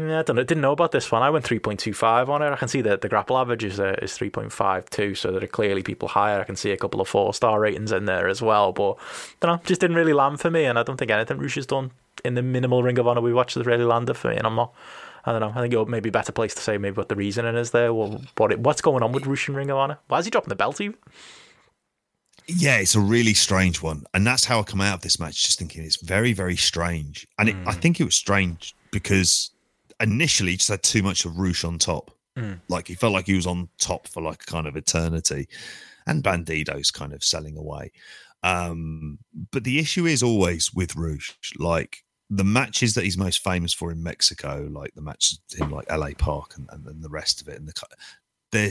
[0.00, 0.44] Yeah, I don't know.
[0.44, 1.22] Didn't know about this one.
[1.22, 2.50] I went 3.25 on it.
[2.50, 5.46] I can see that the grapple average is uh, is 3.5 too, so there are
[5.46, 6.40] clearly people higher.
[6.40, 9.46] I can see a couple of four star ratings in there as well, but I
[9.46, 10.64] don't know, just didn't really land for me.
[10.64, 11.90] And I don't think anything Rush has done
[12.24, 14.36] in the minimal Ring of Honor we watched has really landed for me.
[14.36, 14.72] And I'm not.
[15.26, 15.52] I don't know.
[15.54, 17.92] I think you're maybe a better place to say maybe what the reasoning is there.
[17.92, 19.98] Well, what it, what's going on with Rush and Ring of Honor?
[20.08, 20.96] Why is he dropping the belt even?
[22.46, 25.44] Yeah, it's a really strange one, and that's how I come out of this match,
[25.44, 27.28] just thinking it's very, very strange.
[27.38, 29.50] And it, I think it was strange because
[30.00, 32.10] initially he just had too much of Roosh on top.
[32.68, 35.48] Like he felt like he was on top for like a kind of eternity,
[36.06, 37.92] and Bandido's kind of selling away.
[38.42, 39.18] Um,
[39.50, 43.90] but the issue is always with Roosh, like the matches that he's most famous for
[43.90, 47.48] in Mexico, like the matches in like LA Park and, and, and the rest of
[47.48, 47.74] it, and the
[48.52, 48.70] they're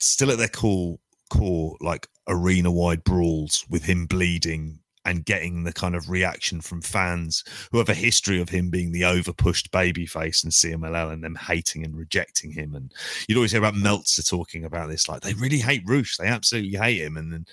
[0.00, 5.72] still at their core, core like arena wide brawls with him bleeding and getting the
[5.72, 9.70] kind of reaction from fans who have a history of him being the over pushed
[9.72, 12.74] babyface and CMLL and them hating and rejecting him.
[12.74, 12.92] And
[13.26, 16.78] you'd always hear about Meltzer talking about this, like they really hate Roosh, they absolutely
[16.78, 17.16] hate him.
[17.16, 17.46] And then,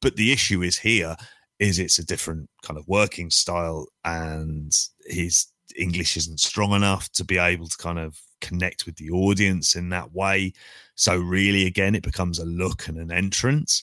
[0.00, 1.16] but the issue is here
[1.58, 4.72] is it's a different kind of working style and
[5.06, 5.46] his
[5.76, 9.88] English isn't strong enough to be able to kind of connect with the audience in
[9.90, 10.52] that way.
[10.94, 13.82] So really, again, it becomes a look and an entrance.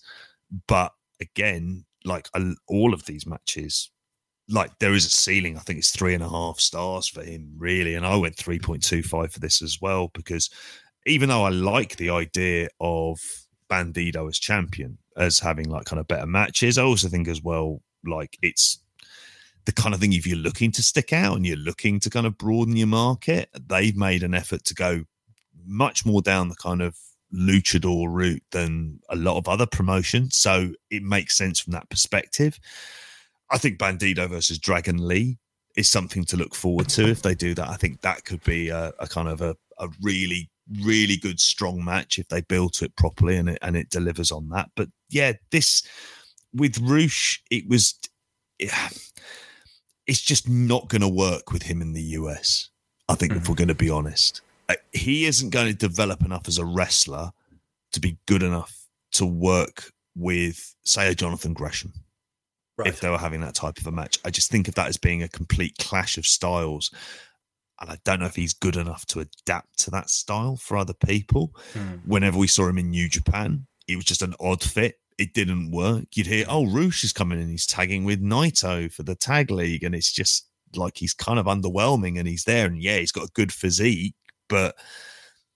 [0.67, 2.27] But again, like
[2.68, 3.91] all of these matches,
[4.48, 5.57] like there is a ceiling.
[5.57, 7.95] I think it's three and a half stars for him, really.
[7.95, 10.49] And I went 3.25 for this as well, because
[11.06, 13.19] even though I like the idea of
[13.69, 17.82] Bandido as champion, as having like kind of better matches, I also think as well,
[18.06, 18.80] like it's
[19.65, 22.27] the kind of thing if you're looking to stick out and you're looking to kind
[22.27, 25.03] of broaden your market, they've made an effort to go
[25.65, 26.95] much more down the kind of
[27.34, 30.35] luchador route than a lot of other promotions.
[30.35, 32.60] So it makes sense from that perspective.
[33.52, 35.38] I think Bandido versus Dragon Lee
[35.76, 37.69] is something to look forward to if they do that.
[37.69, 40.49] I think that could be a, a kind of a, a really,
[40.81, 44.31] really good, strong match if they build to it properly and it and it delivers
[44.31, 44.69] on that.
[44.76, 45.84] But yeah, this
[46.53, 47.99] with Roosh, it was
[48.60, 48.89] yeah,
[50.07, 52.69] it's just not going to work with him in the US.
[53.10, 53.49] I think if mm.
[53.49, 54.41] we're going to be honest,
[54.91, 57.31] he isn't going to develop enough as a wrestler
[57.91, 61.93] to be good enough to work with, say, a Jonathan Gresham
[62.77, 62.87] Right.
[62.89, 64.19] if they were having that type of a match.
[64.25, 66.91] I just think of that as being a complete clash of styles.
[67.79, 70.93] And I don't know if he's good enough to adapt to that style for other
[70.93, 71.55] people.
[71.73, 71.97] Hmm.
[72.05, 74.95] Whenever we saw him in New Japan, it was just an odd fit.
[75.17, 76.05] It didn't work.
[76.15, 79.83] You'd hear, oh, Roosh is coming and he's tagging with Naito for the tag league.
[79.83, 82.65] And it's just like he's kind of underwhelming and he's there.
[82.65, 84.15] And yeah, he's got a good physique,
[84.47, 84.76] but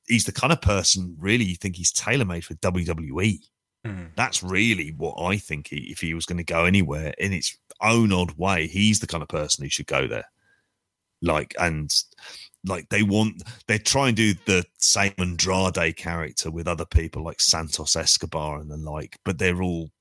[0.08, 3.40] he's the kind of person really you think he's tailor made for WWE
[3.86, 4.10] Mm.
[4.16, 5.70] that's really what I think.
[5.70, 9.08] He, if he was going to go anywhere in its own odd way, he's the
[9.08, 10.26] kind of person who should go there.
[11.22, 11.90] Like and
[12.66, 17.40] like they want they try and do the same Andrade character with other people like
[17.42, 19.92] Santos Escobar and the like, but they're all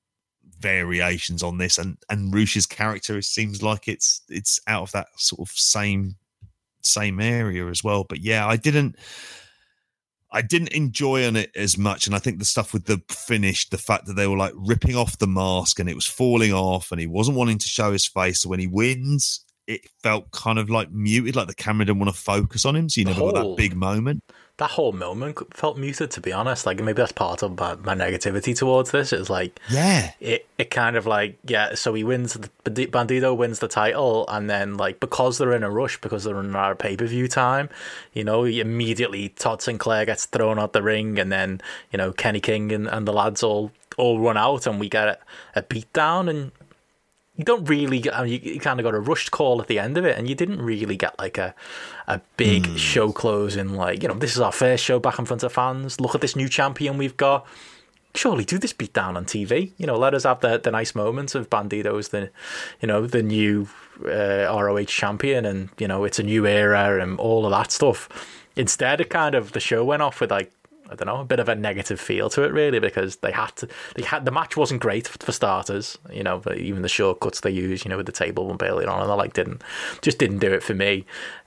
[0.59, 1.77] variations on this.
[1.77, 6.15] And and Rush's character it seems like it's it's out of that sort of same
[6.83, 8.03] same area as well.
[8.03, 8.95] But yeah, I didn't.
[10.31, 13.67] I didn't enjoy on it as much, and I think the stuff with the finish,
[13.69, 16.91] the fact that they were like ripping off the mask and it was falling off,
[16.91, 18.41] and he wasn't wanting to show his face.
[18.41, 22.13] So when he wins, it felt kind of like muted, like the camera didn't want
[22.13, 24.23] to focus on him, so you never got that big moment.
[24.59, 26.65] That whole moment felt muted, to be honest.
[26.65, 29.11] Like maybe that's part of my, my negativity towards this.
[29.11, 33.35] It's like Yeah, it, it kind of like yeah so he wins the Bandi- Bandido
[33.35, 36.75] wins the title and then like because they're in a rush because they're in our
[36.75, 37.69] pay-per-view time
[38.13, 41.61] you know immediately todd sinclair gets thrown out the ring and then
[41.91, 45.07] you know kenny king and, and the lads all all run out and we get
[45.07, 45.17] a,
[45.55, 46.51] a beat down and
[47.39, 49.67] you don't really get, I mean, you, you kind of got a rushed call at
[49.67, 51.55] the end of it, and you didn't really get like a
[52.05, 53.75] a big show closing.
[53.75, 56.01] Like, you know, this is our first show back in front of fans.
[56.01, 57.47] Look at this new champion we've got.
[58.13, 59.71] Surely do this beat down on TV.
[59.77, 62.29] You know, let us have the, the nice moments of Banditos, the
[62.81, 63.69] you know the new
[64.05, 68.09] uh, ROH champion, and you know it's a new era and all of that stuff.
[68.57, 70.51] Instead, it kind of the show went off with like
[70.89, 73.55] I don't know, a bit of a negative feel to it, really, because they had
[73.57, 73.67] to.
[73.95, 75.97] They had the match wasn't great for, starters.
[76.11, 78.89] You know, but even the shortcuts they use, you know, with the table one earlier
[78.89, 79.61] on, and I like didn't
[80.01, 81.05] just didn't do it for me.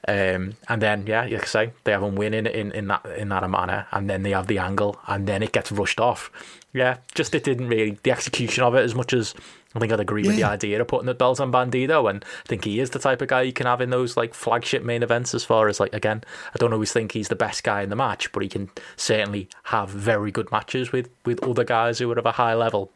[0.09, 3.29] Um, and then yeah, like I say, they have them winning in in that in
[3.31, 6.31] that manner, and then they have the angle, and then it gets rushed off.
[6.73, 9.35] Yeah, just it didn't really the execution of it as much as
[9.75, 12.49] I think I'd agree with the idea of putting the belt on Bandido, and I
[12.49, 15.03] think he is the type of guy you can have in those like flagship main
[15.03, 15.35] events.
[15.35, 16.23] As far as like again,
[16.55, 19.49] I don't always think he's the best guy in the match, but he can certainly
[19.65, 22.91] have very good matches with with other guys who are of a high level.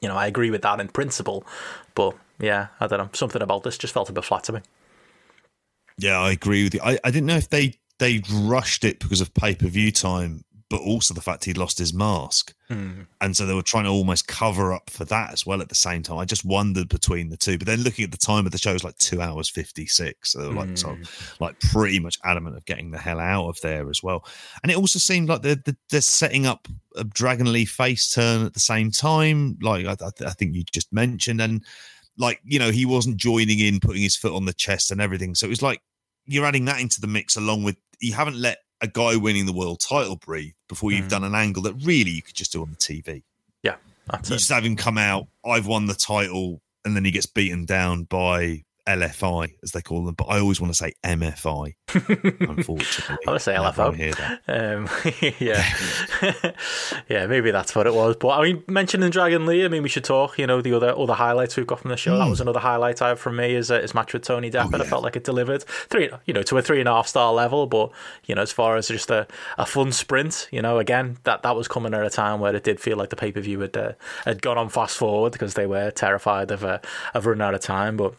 [0.00, 1.44] You know, I agree with that in principle,
[1.94, 3.10] but yeah, I don't know.
[3.12, 4.60] Something about this just felt a bit flat to me.
[5.98, 6.80] yeah, I agree with you.
[6.82, 10.44] I, I didn't know if they they rushed it because of pay per view time,
[10.70, 13.02] but also the fact he'd lost his mask, Hmm.
[13.22, 15.74] and so they were trying to almost cover up for that as well at the
[15.74, 16.18] same time.
[16.18, 18.70] I just wondered between the two, but then looking at the time of the show,
[18.70, 20.32] it was like two hours fifty six.
[20.32, 23.48] So they were like sort of like pretty much adamant of getting the hell out
[23.48, 24.26] of there as well.
[24.62, 28.44] And it also seemed like they're, they're, they're setting up a Dragon Lee face turn
[28.44, 31.64] at the same time, like I, I, I think you just mentioned, and
[32.18, 35.34] like you know he wasn't joining in, putting his foot on the chest and everything.
[35.34, 35.80] So it was like
[36.26, 39.52] you're adding that into the mix along with you haven't let a guy winning the
[39.52, 41.08] world title breathe before you've mm-hmm.
[41.08, 43.22] done an angle that really you could just do on the TV.
[43.62, 43.76] Yeah,
[44.12, 44.24] You it.
[44.24, 48.04] just have him come out, I've won the title, and then he gets beaten down
[48.04, 50.14] by LFI, as they call them.
[50.14, 51.74] But I always want to say MFI,
[52.40, 53.16] unfortunately.
[53.26, 53.94] I wanna say Never LFO.
[53.96, 54.40] hear that.
[54.48, 54.88] Um,
[55.38, 56.52] yeah,
[57.08, 58.16] yeah, maybe that's what it was.
[58.16, 60.38] But I mean, mentioning Dragon Lee, I mean, we should talk.
[60.38, 62.18] You know, the other other highlights we've got from the show.
[62.18, 64.66] That was another highlight I have from me is uh, his match with Tony Deppen,
[64.72, 64.82] and I Hmm.
[64.82, 64.90] Oh, yeah.
[64.90, 67.66] felt like it delivered three, you know, to a three and a half star level.
[67.66, 67.90] But
[68.24, 69.26] you know, as far as just a,
[69.58, 72.64] a fun sprint, you know, again, that that was coming at a time where it
[72.64, 73.92] did feel like the pay per view had uh,
[74.24, 76.78] had gone on fast forward because they were terrified of uh,
[77.14, 78.14] of running out of time, but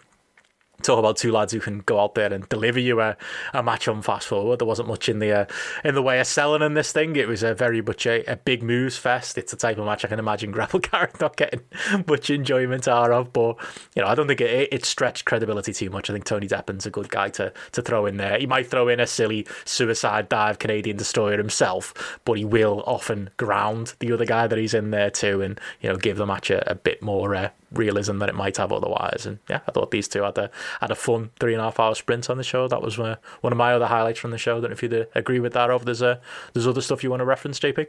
[0.81, 3.17] talk about two lads who can go out there and deliver you a,
[3.53, 4.59] a match on fast forward.
[4.59, 5.45] There wasn't much in the uh,
[5.83, 7.15] in the way of selling in this thing.
[7.15, 9.37] It was a very much a, a big moves fest.
[9.37, 11.61] It's the type of match I can imagine Grapple Gareth not getting
[12.07, 13.33] much enjoyment out of.
[13.33, 13.57] But
[13.95, 16.09] you know, I don't think it, it stretched credibility too much.
[16.09, 18.37] I think Tony Deppen's a good guy to to throw in there.
[18.37, 23.29] He might throw in a silly suicide dive Canadian destroyer himself, but he will often
[23.37, 26.49] ground the other guy that he's in there too, and you know, give the match
[26.49, 27.35] a, a bit more.
[27.35, 29.25] Uh, realism than it might have otherwise.
[29.25, 30.49] And yeah, I thought these two had a
[30.81, 32.67] had a fun three and a half hour sprint on the show.
[32.67, 34.59] That was uh, one of my other highlights from the show.
[34.59, 35.69] don't know if you'd uh, agree with that.
[35.69, 36.19] Or if there's uh,
[36.53, 37.87] there's other stuff you want to reference, JP.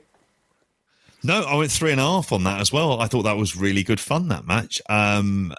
[1.22, 3.00] No, I went three and a half on that as well.
[3.00, 4.80] I thought that was really good fun, that match.
[4.88, 5.52] Um,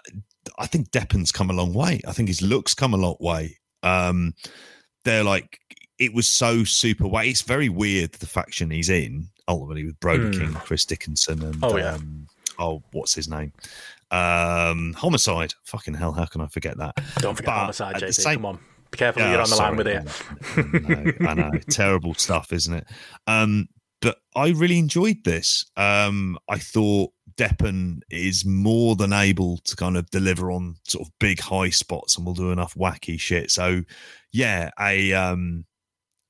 [0.58, 2.00] I think Deppen's come a long way.
[2.06, 3.58] I think his looks come a long way.
[3.84, 4.34] Um,
[5.04, 5.60] they're like,
[5.98, 7.28] it was so super way.
[7.28, 11.58] It's very weird, the faction he's in, ultimately with Brody King, Chris Dickinson, and.
[11.62, 11.94] Oh, yeah.
[11.94, 12.26] um,
[12.58, 13.52] oh, what's his name?
[14.12, 15.54] Um, Homicide.
[15.64, 16.94] Fucking hell, how can I forget that?
[17.18, 18.14] Don't forget But homicide, JP.
[18.14, 18.58] same- Come on,
[18.90, 19.22] be careful.
[19.22, 20.06] Yeah, you're on the line with it.
[20.56, 21.50] I know, I know.
[21.70, 22.86] terrible stuff, isn't it?
[23.26, 23.68] Um,
[24.02, 25.64] but I really enjoyed this.
[25.76, 31.12] Um, I thought Deppen is more than able to kind of deliver on sort of
[31.18, 33.50] big high spots, and will do enough wacky shit.
[33.50, 33.82] So,
[34.32, 35.64] yeah, a um,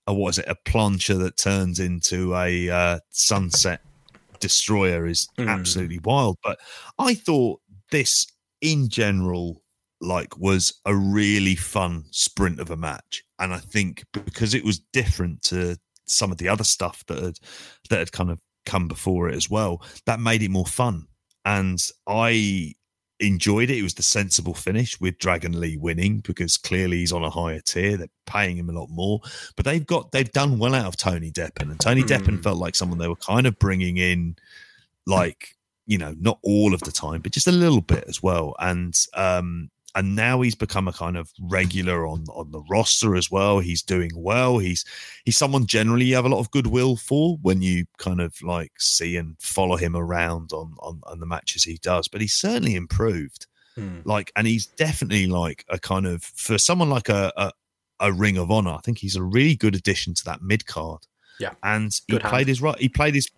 [0.07, 0.45] a what is it?
[0.49, 3.81] A plancher that turns into a uh, sunset
[4.39, 5.49] destroyer is Mm.
[5.49, 6.37] absolutely wild.
[6.45, 6.59] But
[6.99, 7.62] I thought
[7.93, 8.27] this,
[8.61, 9.63] in general,
[10.01, 14.81] like was a really fun sprint of a match, and I think because it was
[14.93, 17.39] different to some of the other stuff that had
[17.89, 21.07] that had kind of come before it as well, that made it more fun.
[21.45, 22.75] And I
[23.23, 23.79] enjoyed it.
[23.79, 27.61] It was the sensible finish with Dragon Lee winning because clearly he's on a higher
[27.61, 27.97] tier.
[27.97, 29.21] They're paying him a lot more,
[29.57, 32.43] but they've got they've done well out of Tony Deppen, and Tony Deppen hmm.
[32.43, 34.37] felt like someone they were kind of bringing in,
[35.07, 35.57] like
[35.87, 38.55] you know, not all of the time, but just a little bit as well.
[38.59, 43.31] And um, and now he's become a kind of regular on on the roster as
[43.31, 43.59] well.
[43.59, 44.59] He's doing well.
[44.59, 44.85] He's
[45.25, 48.73] he's someone generally you have a lot of goodwill for when you kind of like
[48.79, 52.09] see and follow him around on on, on the matches he does.
[52.09, 53.47] But he's certainly improved.
[53.75, 54.01] Hmm.
[54.05, 57.53] Like, and he's definitely like a kind of for someone like a a,
[58.01, 58.73] a Ring of Honor.
[58.73, 61.07] I think he's a really good addition to that mid card.
[61.41, 61.55] Yeah.
[61.63, 62.31] and he Good hand.
[62.33, 62.79] played his right.
[62.79, 63.29] He played his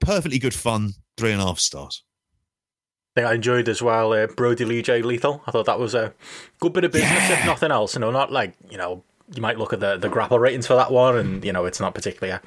[0.00, 0.94] perfectly good fun.
[1.16, 2.02] Three and a half stars.
[3.24, 5.42] I enjoyed as well, uh, Brody Lee Jay Lethal.
[5.46, 6.12] I thought that was a
[6.60, 7.94] good bit of business, if nothing else.
[7.94, 9.02] You know, not like you know,
[9.34, 11.80] you might look at the the grapple ratings for that one, and you know, it's
[11.80, 12.42] not particularly a,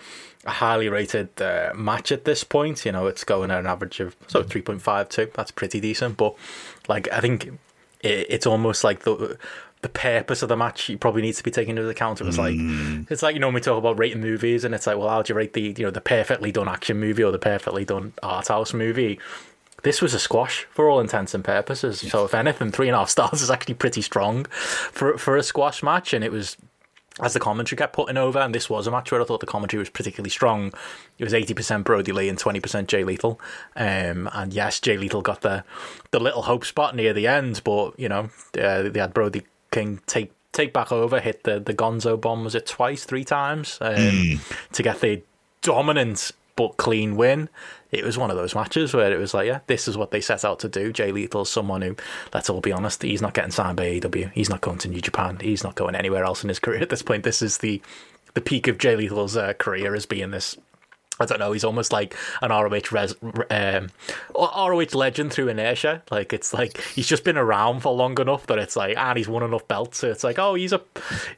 [0.46, 2.86] a highly rated uh, match at this point.
[2.86, 5.32] You know, it's going at an average of so three point five two.
[5.34, 6.36] That's pretty decent, but
[6.88, 7.48] like I think
[8.02, 9.38] it, it's almost like the.
[9.82, 12.20] The purpose of the match you probably needs to be taken into account.
[12.20, 12.56] It was like
[13.10, 15.22] it's like you know when we talk about rating movies, and it's like, well, how
[15.22, 18.14] do you rate the you know the perfectly done action movie or the perfectly done
[18.22, 19.20] art house movie?
[19.84, 22.00] this was a squash for all intents and purposes.
[22.00, 25.44] So if anything, three and a half stars is actually pretty strong for for a
[25.44, 26.14] squash match.
[26.14, 26.58] And it was
[27.22, 29.46] as the commentary kept putting over, and this was a match where I thought the
[29.46, 30.74] commentary was particularly strong.
[31.18, 33.40] It was eighty percent Brody Lee and twenty percent Jay Lethal.
[33.76, 35.64] Um, and yes, Jay Lethal got the
[36.12, 38.30] the little hope spot near the end, but you know
[38.60, 42.44] uh, they had Brody King take take back over, hit the the Gonzo bomb.
[42.44, 44.40] Was it twice, three times um,
[44.74, 45.22] to get the
[45.62, 47.48] dominant but clean win.
[47.90, 50.20] It was one of those matches where it was like, yeah, this is what they
[50.20, 50.92] set out to do.
[50.92, 51.96] Jay Lethal's someone who,
[52.34, 54.34] let's all be honest, he's not getting signed by AEW.
[54.34, 55.38] He's not going to New Japan.
[55.40, 57.24] He's not going anywhere else in his career at this point.
[57.24, 57.82] This is the
[58.34, 60.58] the peak of Jay Lethal's uh, career as being this
[61.20, 61.52] I don't know.
[61.52, 63.16] He's almost like an ROH res,
[63.50, 63.90] um,
[64.36, 66.02] ROH legend through inertia.
[66.12, 69.28] Like it's like he's just been around for long enough that it's like, and he's
[69.28, 70.00] won enough belts.
[70.00, 70.82] So it's like, oh, he's a,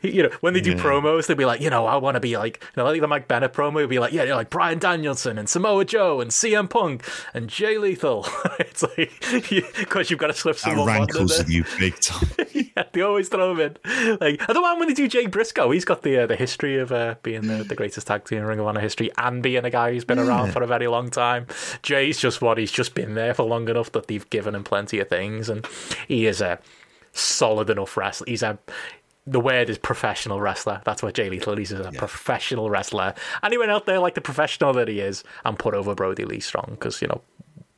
[0.02, 0.78] you know, when they do Yeah.
[0.84, 3.08] promos, they'll be like, you know, I want to be like, you know, like the
[3.08, 6.32] Mike Bennett promo would be like, yeah, you're like Bryan Danielson and Samoa Joe and
[6.32, 7.04] CM Punk
[7.34, 8.28] and Jay Lethal.
[8.60, 9.12] it's like
[9.78, 11.40] because you've got to slip That rankles there.
[11.40, 12.30] with you big time.
[12.54, 14.18] yeah, they always throw him in.
[14.20, 15.72] Like, I don't mind when they do Jay Briscoe.
[15.72, 18.46] He's got the uh, the history of uh, being the, the greatest tag team in
[18.46, 21.10] Ring of Honor history and being a guy who's been around for a very long
[21.10, 21.48] time.
[21.82, 25.00] Jay's just what he's just been there for long enough that they've given him plenty
[25.00, 25.66] of things, and
[26.08, 26.60] he is a
[27.14, 28.26] solid enough wrestler.
[28.28, 28.60] He's a
[29.28, 30.82] the word is professional wrestler.
[30.84, 31.70] That's what Jay Lethal is.
[31.70, 33.14] He's a professional wrestler.
[33.44, 36.26] And he went out there like the professional that he is and put over Brody
[36.26, 37.22] Lee Strong because you know.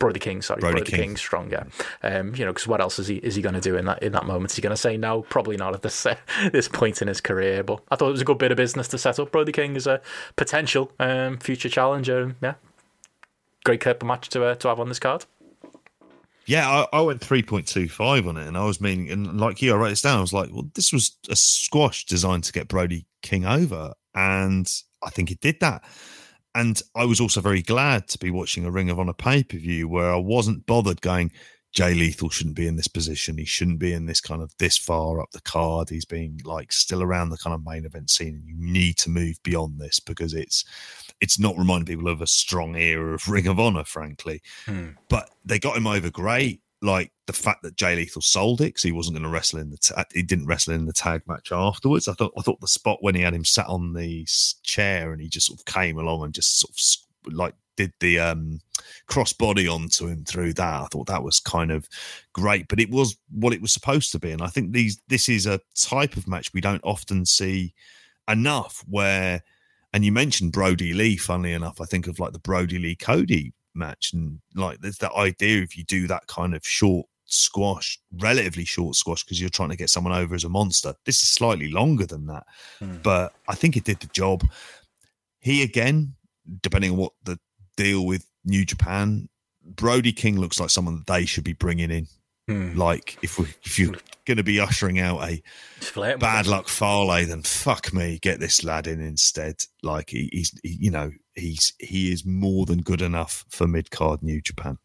[0.04, 1.00] Brody King, sorry, Brody Brody, King.
[1.00, 1.16] King.
[1.16, 1.66] stronger.
[2.02, 4.02] Um, you know, because what else is he is he going to do in that
[4.02, 4.50] in that moment?
[4.50, 5.22] Is he going to say no?
[5.22, 6.16] Probably not at this uh,
[6.52, 7.62] this point in his career.
[7.62, 9.76] But I thought it was a good bit of business to set up Brody King
[9.76, 10.02] as a
[10.36, 12.36] potential um, future challenger.
[12.42, 12.54] Yeah,
[13.64, 15.24] great couple match to uh, to have on this card.
[16.46, 19.76] Yeah, I, I went 3.25 on it, and I was meaning, and like you, I
[19.78, 20.18] wrote this down.
[20.18, 24.70] I was like, well, this was a squash designed to get Brody King over, and
[25.02, 25.82] I think it did that.
[26.54, 29.58] And I was also very glad to be watching a Ring of Honor pay per
[29.58, 31.32] view where I wasn't bothered going,
[31.74, 33.36] Jay Lethal shouldn't be in this position.
[33.36, 35.90] He shouldn't be in this kind of this far up the card.
[35.90, 38.34] He's being like still around the kind of main event scene.
[38.34, 40.64] And you need to move beyond this because it's
[41.20, 44.40] it's not reminding people of a strong era of Ring of Honor, frankly.
[44.66, 44.90] Hmm.
[45.08, 46.60] But they got him over great.
[46.84, 49.70] Like the fact that Jay Lethal sold it because he wasn't going to wrestle in
[49.70, 52.08] the ta- he didn't wrestle in the tag match afterwards.
[52.08, 54.26] I thought I thought the spot when he had him sat on the
[54.62, 58.18] chair and he just sort of came along and just sort of like did the
[58.18, 58.60] um
[59.06, 60.82] cross body onto him through that.
[60.82, 61.88] I thought that was kind of
[62.34, 64.32] great, but it was what it was supposed to be.
[64.32, 67.74] And I think these this is a type of match we don't often see
[68.28, 69.42] enough where
[69.94, 73.52] and you mentioned Brody Lee, funnily enough, I think of like the Brody Lee Cody
[73.74, 74.12] match.
[74.12, 78.96] And like there's that idea if you do that kind of short squash, relatively short
[78.96, 80.94] squash, because you're trying to get someone over as a monster.
[81.04, 82.44] This is slightly longer than that.
[82.78, 82.96] Hmm.
[83.02, 84.44] But I think it did the job.
[85.40, 86.14] He again,
[86.62, 87.38] depending on what the
[87.76, 89.28] deal with New Japan,
[89.64, 92.06] Brody King looks like someone that they should be bringing in.
[92.76, 93.94] Like if we if you're
[94.24, 95.42] going to be ushering out a
[96.18, 99.64] bad luck Fale, then fuck me, get this lad in instead.
[99.82, 103.90] Like he, he's, he, you know, he's he is more than good enough for mid
[103.90, 104.78] card New Japan.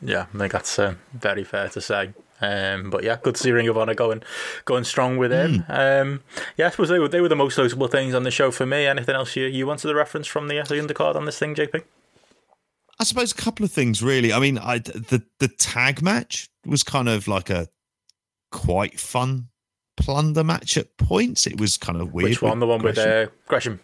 [0.00, 2.12] Yeah, I think that's uh, very fair to say.
[2.40, 4.22] Um, but yeah, good to see Ring of Honor going
[4.64, 5.64] going strong with him.
[5.68, 6.20] Um,
[6.56, 8.64] yeah, I suppose they were they were the most notable things on the show for
[8.64, 8.86] me.
[8.86, 11.82] Anything else you, you wanted to reference from the, the undercard on this thing, JP?
[13.00, 14.32] I suppose a couple of things really.
[14.32, 17.68] I mean, I the the tag match was kind of like a
[18.50, 19.48] quite fun
[19.96, 21.46] plunder match at points.
[21.46, 22.30] It was kind of weird.
[22.30, 22.58] Which one?
[22.58, 23.28] The one with Gresham.
[23.28, 23.80] uh, Gresham.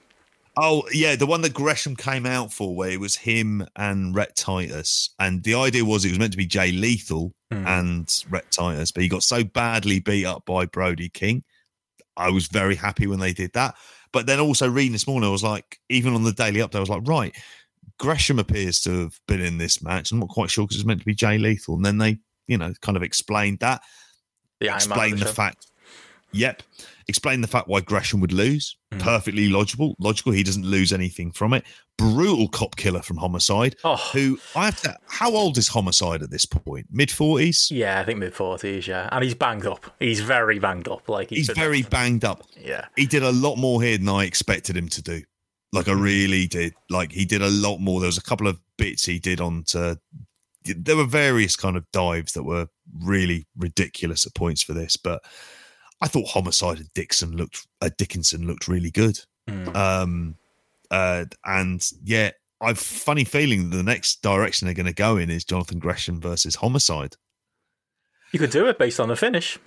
[0.56, 4.36] Oh yeah, the one that Gresham came out for, where it was him and Rhett
[4.36, 8.90] Titus, and the idea was it was meant to be Jay Lethal and Rhett Titus,
[8.90, 11.44] but he got so badly beat up by Brody King.
[12.16, 13.76] I was very happy when they did that,
[14.12, 16.80] but then also reading this morning, I was like, even on the daily update, I
[16.80, 17.34] was like, right,
[17.98, 20.10] Gresham appears to have been in this match.
[20.12, 22.18] I'm not quite sure because it's meant to be Jay Lethal, and then they,
[22.48, 23.82] you know, kind of explained that
[24.60, 25.66] The Iron Man of explain the fact.
[26.32, 26.62] Yep.
[27.06, 28.76] Explain the fact why Gresham would lose.
[28.92, 28.98] Mm.
[29.00, 29.94] Perfectly logical.
[30.00, 30.32] Logical.
[30.32, 31.62] He doesn't lose anything from it.
[31.96, 33.76] Brutal cop killer from Homicide.
[33.84, 33.94] Oh.
[34.12, 34.96] Who I have to.
[35.06, 36.86] How old is Homicide at this point?
[36.90, 37.68] Mid forties.
[37.70, 38.88] Yeah, I think mid forties.
[38.88, 39.94] Yeah, and he's banged up.
[40.00, 41.08] He's very banged up.
[41.08, 42.42] Like He's been- very banged up.
[42.60, 42.86] yeah.
[42.96, 45.22] He did a lot more here than I expected him to do.
[45.74, 46.72] Like I really did.
[46.88, 47.98] Like he did a lot more.
[48.00, 49.96] There was a couple of bits he did onto.
[50.64, 52.68] There were various kind of dives that were
[53.02, 55.22] really ridiculous at points for this, but
[56.00, 57.66] I thought Homicide and Dixon looked.
[57.80, 59.18] Uh, Dickinson looked really good.
[59.48, 59.76] Mm.
[59.76, 60.36] Um,
[60.92, 62.30] uh, and yeah,
[62.60, 66.20] I've funny feeling that the next direction they're going to go in is Jonathan Gresham
[66.20, 67.16] versus Homicide.
[68.32, 69.58] You could do it based on the finish.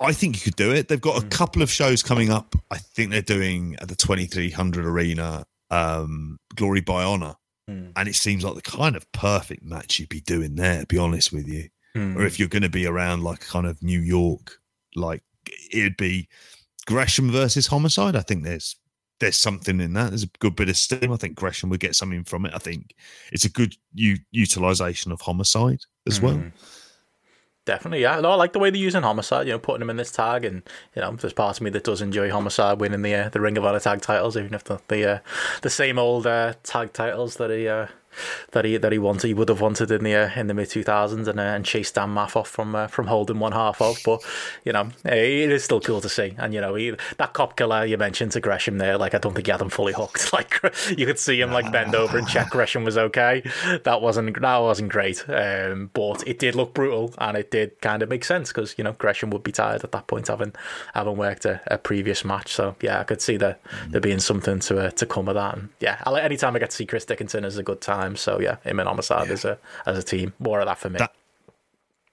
[0.00, 0.88] I think you could do it.
[0.88, 1.28] They've got a hmm.
[1.28, 2.54] couple of shows coming up.
[2.70, 7.36] I think they're doing at the 2300 Arena, um, Glory by Honor.
[7.68, 7.88] Hmm.
[7.96, 10.98] And it seems like the kind of perfect match you'd be doing there, to be
[10.98, 11.68] honest with you.
[11.94, 12.18] Hmm.
[12.18, 14.58] Or if you're going to be around like kind of New York,
[14.94, 15.22] like
[15.70, 16.28] it'd be
[16.86, 18.16] Gresham versus Homicide.
[18.16, 18.76] I think there's
[19.20, 20.10] there's something in that.
[20.10, 21.12] There's a good bit of steam.
[21.12, 22.52] I think Gresham would get something from it.
[22.54, 22.94] I think
[23.32, 26.42] it's a good u- utilization of Homicide as well.
[27.66, 28.20] Definitely, yeah.
[28.20, 29.46] No, I like the way they're using Homicide.
[29.46, 30.62] You know, putting him in this tag, and
[30.94, 33.56] you know, there's part of me that does enjoy Homicide winning the uh, the Ring
[33.56, 35.18] of Honor tag titles, even if the the uh,
[35.62, 37.86] the same old uh, tag titles that he uh,
[38.52, 40.70] that he that he wanted he would have wanted in the uh, in the mid
[40.70, 43.80] two thousands and uh, and chased Dan Maff off from uh, from holding one half
[43.80, 43.98] of.
[44.04, 44.22] But
[44.64, 46.34] you know, it is still cool to see.
[46.38, 49.34] And you know, he, that cop killer you mentioned to Gresham there, like I don't
[49.34, 50.32] think he had him fully hooked.
[50.34, 50.60] Like
[50.96, 53.42] you could see him like bend over and check Gresham was okay.
[53.84, 58.02] That wasn't that wasn't great, um, but it did look brutal and it did kind
[58.02, 60.52] of make sense because you know Gresham would be tired at that point having
[60.92, 62.52] having worked a, a previous match.
[62.52, 63.58] So yeah, I could see there
[63.88, 65.56] there being something to uh, to come of that.
[65.56, 68.03] And yeah, I, anytime I get to see Chris Dickinson is a good time.
[68.16, 70.98] So yeah, him and Homicide as a as a team, more of that for me.
[70.98, 71.14] That-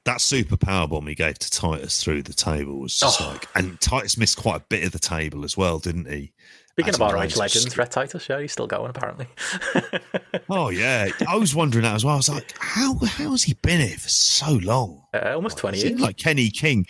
[0.05, 3.29] That super power bomb he gave to Titus through the table was just Oh.
[3.29, 6.33] like, and Titus missed quite a bit of the table as well, didn't he?
[6.71, 9.27] Speaking of ROH rose, legends, Rhett Titus, yeah, he's still going apparently.
[10.49, 12.15] Oh yeah, I was wondering that as well.
[12.15, 15.03] I was like, how how has he been here for so long?
[15.13, 15.99] Uh, almost twenty years.
[15.99, 16.85] like Kenny King.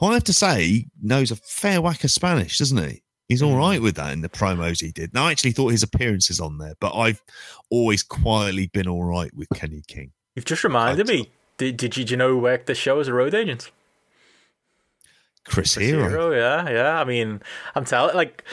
[0.00, 3.02] Well, I have to say, knows a fair whack of Spanish, doesn't he?
[3.28, 3.84] He's all right mm.
[3.84, 5.14] with that in the promos he did.
[5.14, 7.22] Now, I actually thought his appearances on there, but I've
[7.70, 10.12] always quietly been all right with Kenny King.
[10.34, 11.30] You've just reminded me.
[11.56, 13.70] Did, did you, do you know who worked this show as a road agent?
[15.44, 17.00] Chris Hero Hero, yeah, yeah.
[17.00, 17.40] I mean,
[17.74, 18.44] I'm telling, like,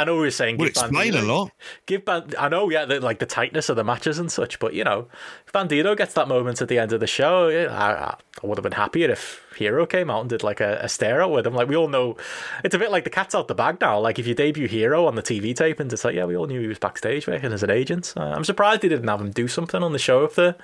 [0.00, 1.50] I know we were saying would give explain a lot.
[1.86, 4.74] Give Band- I know, yeah, the, like the tightness of the matches and such, but
[4.74, 5.08] you know,
[5.46, 8.62] if Bandido gets that moment at the end of the show, I, I would have
[8.62, 11.54] been happier if Hero came out and did like a, a stare out with him.
[11.54, 12.16] Like we all know,
[12.64, 13.98] it's a bit like the cat's out the bag now.
[13.98, 16.60] Like if you debut Hero on the TV tapings, it's like yeah, we all knew
[16.60, 18.14] he was backstage working as an agent.
[18.16, 20.54] Uh, I'm surprised they didn't have him do something on the show if they're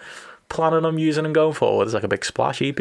[0.49, 1.85] planning on using him going forward.
[1.85, 2.61] It's like a big splash.
[2.61, 2.73] A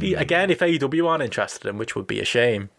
[0.00, 2.70] he- again if AEW aren't interested in, which would be a shame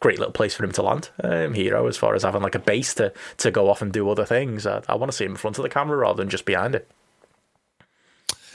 [0.00, 1.10] great little place for him to land.
[1.22, 4.08] Um, hero, as far as having like a base to to go off and do
[4.08, 4.66] other things.
[4.66, 6.74] I, I want to see him in front of the camera rather than just behind
[6.74, 6.90] it.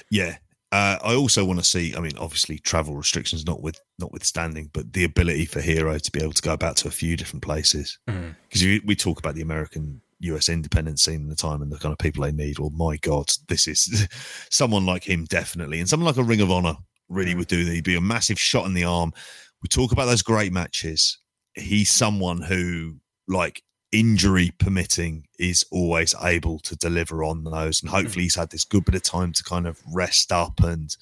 [0.09, 0.37] Yeah.
[0.71, 1.95] Uh, I also want to see.
[1.95, 6.21] I mean, obviously, travel restrictions not with notwithstanding, but the ability for Hero to be
[6.21, 7.97] able to go about to a few different places.
[8.05, 11.93] Because we talk about the American US independent scene in the time and the kind
[11.93, 12.59] of people they need.
[12.59, 14.07] Well, my God, this is
[14.49, 16.75] someone like him definitely, and someone like a Ring of Honor
[17.07, 17.63] really would do.
[17.63, 17.73] that.
[17.73, 19.13] He'd be a massive shot in the arm.
[19.61, 21.19] We talk about those great matches.
[21.55, 28.21] He's someone who, like injury permitting, is always able to deliver on those, and hopefully
[28.21, 28.25] mm.
[28.25, 30.95] he's had this good bit of time to kind of rest up and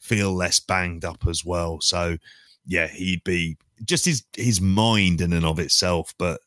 [0.00, 1.80] feel less banged up as well.
[1.80, 2.16] So,
[2.66, 6.40] yeah, he'd be just his his mind in and of itself, but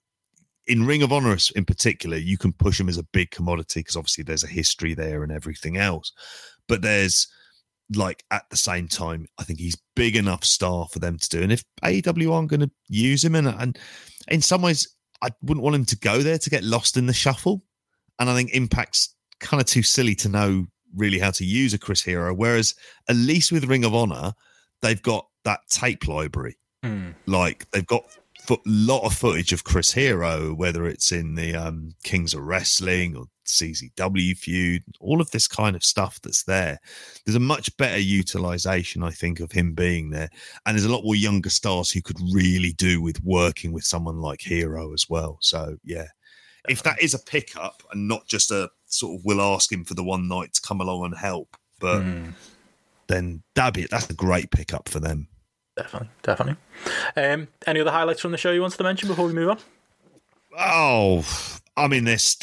[0.68, 3.96] in Ring of Honor in particular, you can push him as a big commodity because
[3.96, 6.12] obviously there's a history there and everything else.
[6.68, 7.28] But there's
[7.96, 11.42] like at the same time, I think he's big enough star for them to do.
[11.42, 13.78] And if AEW aren't going to use him, and and
[14.28, 17.14] in some ways, I wouldn't want him to go there to get lost in the
[17.14, 17.64] shuffle.
[18.20, 21.80] And I think Impact's kind of too silly to know really how to use a
[21.80, 22.34] Chris Hero.
[22.34, 22.76] Whereas
[23.10, 24.34] at least with Ring of Honor,
[24.82, 27.10] they've got that tape library hmm.
[27.26, 28.04] like they've got
[28.50, 33.16] a lot of footage of Chris Hero, whether it's in the um, Kings of Wrestling
[33.16, 36.80] or CZW feud, all of this kind of stuff that's there.
[37.26, 40.30] There's a much better utilization, I think, of him being there,
[40.66, 44.20] and there's a lot more younger stars who could really do with working with someone
[44.20, 45.38] like Hero as well.
[45.42, 46.08] So yeah,
[46.70, 49.94] if that is a pickup and not just a sort of we'll ask him for
[49.94, 52.04] the one night to come along and help, but
[53.08, 55.28] then that'd be that's a great pickup for them.
[55.78, 56.58] Definitely, definitely.
[57.16, 59.58] Um, any other highlights from the show you wanted to mention before we move on?
[60.60, 61.26] Oh,
[61.78, 62.38] I mean, this.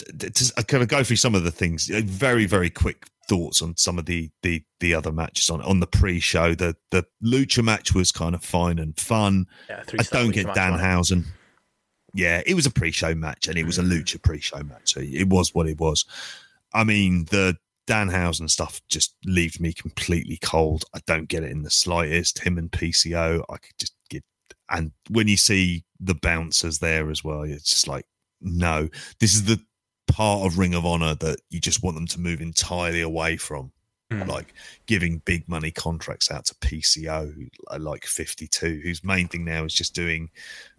[0.57, 1.91] I kind of go through some of the things.
[1.91, 5.81] uh, Very, very quick thoughts on some of the the the other matches on on
[5.81, 6.55] the pre-show.
[6.55, 9.47] The the lucha match was kind of fine and fun.
[9.69, 11.25] Yeah, I don't get Danhausen.
[12.15, 14.95] Yeah, it was a pre-show match, and it was a lucha pre-show match.
[14.95, 16.07] So it was what it was.
[16.73, 17.57] I mean, the
[17.89, 20.85] Danhausen stuff just leaves me completely cold.
[20.94, 22.39] I don't get it in the slightest.
[22.39, 24.23] Him and PCO, I could just get.
[24.70, 28.05] And when you see the bouncers there as well, it's just like,
[28.43, 28.89] no,
[29.20, 29.59] this is the
[30.06, 33.73] part of Ring of Honor that you just want them to move entirely away from.
[34.10, 34.23] Hmm.
[34.23, 34.55] Like
[34.86, 37.48] giving big money contracts out to PCO,
[37.78, 40.31] like 52, whose main thing now is just doing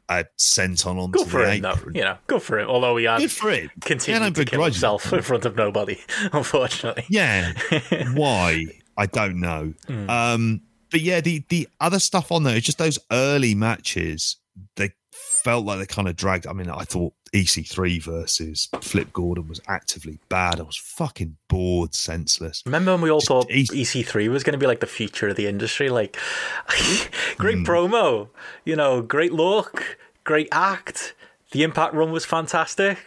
[0.09, 1.75] a senton onto Good for the him, though.
[1.93, 2.67] You know, good for him.
[2.67, 3.69] Although he had Good for him.
[3.81, 5.99] continued Yeah, to kill himself in front of nobody,
[6.33, 7.05] unfortunately.
[7.09, 7.53] Yeah.
[8.13, 8.65] Why?
[8.97, 9.73] I don't know.
[10.09, 10.61] Um,
[10.91, 14.37] but yeah, the the other stuff on there is just those early matches.
[14.75, 14.89] They
[15.43, 16.45] felt like they kind of dragged.
[16.47, 20.59] I mean, I thought EC3 versus Flip Gordon was actively bad.
[20.59, 22.63] I was fucking bored, senseless.
[22.65, 23.83] Remember when we all Just thought easy.
[24.03, 25.89] EC3 was going to be like the future of the industry?
[25.89, 26.17] Like,
[27.37, 27.63] great Hmm.
[27.65, 28.29] promo,
[28.65, 31.13] you know, great look, great act.
[31.51, 32.97] The Impact run was fantastic.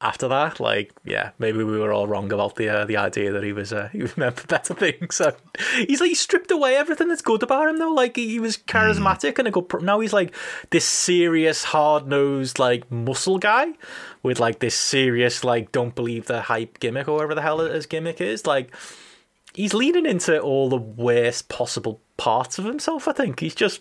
[0.00, 3.42] After that, like, yeah, maybe we were all wrong about the uh, the idea that
[3.42, 5.16] he was uh, he was meant for better things.
[5.16, 5.34] So
[5.76, 7.92] he's like he stripped away everything that's good about him, though.
[7.92, 9.68] Like he, he was charismatic and a good.
[9.68, 10.34] Pro- now he's like
[10.70, 13.72] this serious, hard nosed, like muscle guy
[14.22, 17.86] with like this serious, like don't believe the hype gimmick or whatever the hell his
[17.86, 18.46] gimmick is.
[18.46, 18.72] Like
[19.54, 23.08] he's leaning into all the worst possible parts of himself.
[23.08, 23.80] I think he's just,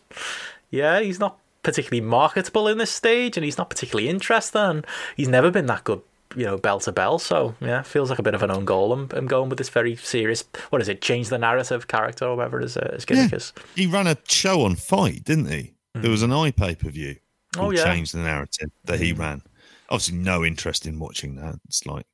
[0.72, 4.62] yeah, he's not particularly marketable in this stage, and he's not particularly interesting.
[4.62, 6.02] And he's never been that good,
[6.36, 7.20] you know, bell to bell.
[7.20, 8.94] So yeah, feels like a bit of an own goal.
[8.94, 10.44] I'm, I'm going with this very serious.
[10.70, 11.02] What is it?
[11.02, 12.78] Change the narrative character or whatever it is.
[12.78, 13.54] uh, is.
[13.76, 15.74] He ran a show on FITE, didn't he?
[15.96, 17.16] There was an eye pay per view.
[17.58, 17.84] Oh, yeah.
[17.84, 19.42] Change the narrative that he ran.
[19.90, 21.56] Obviously, no interest in watching that.
[21.66, 22.06] It's like,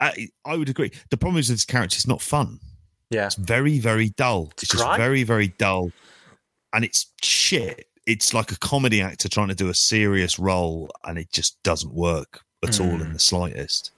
[0.00, 0.90] I, I would agree.
[1.10, 2.58] The problem is this character is not fun.
[3.10, 4.50] Yeah, It's very, very dull.
[4.52, 5.92] It's, just very, very dull.
[6.72, 7.88] And it's shit.
[8.10, 11.92] It's like a comedy actor trying to do a serious role, and it just doesn't
[11.94, 13.02] work at all Hmm.
[13.02, 13.92] in the slightest.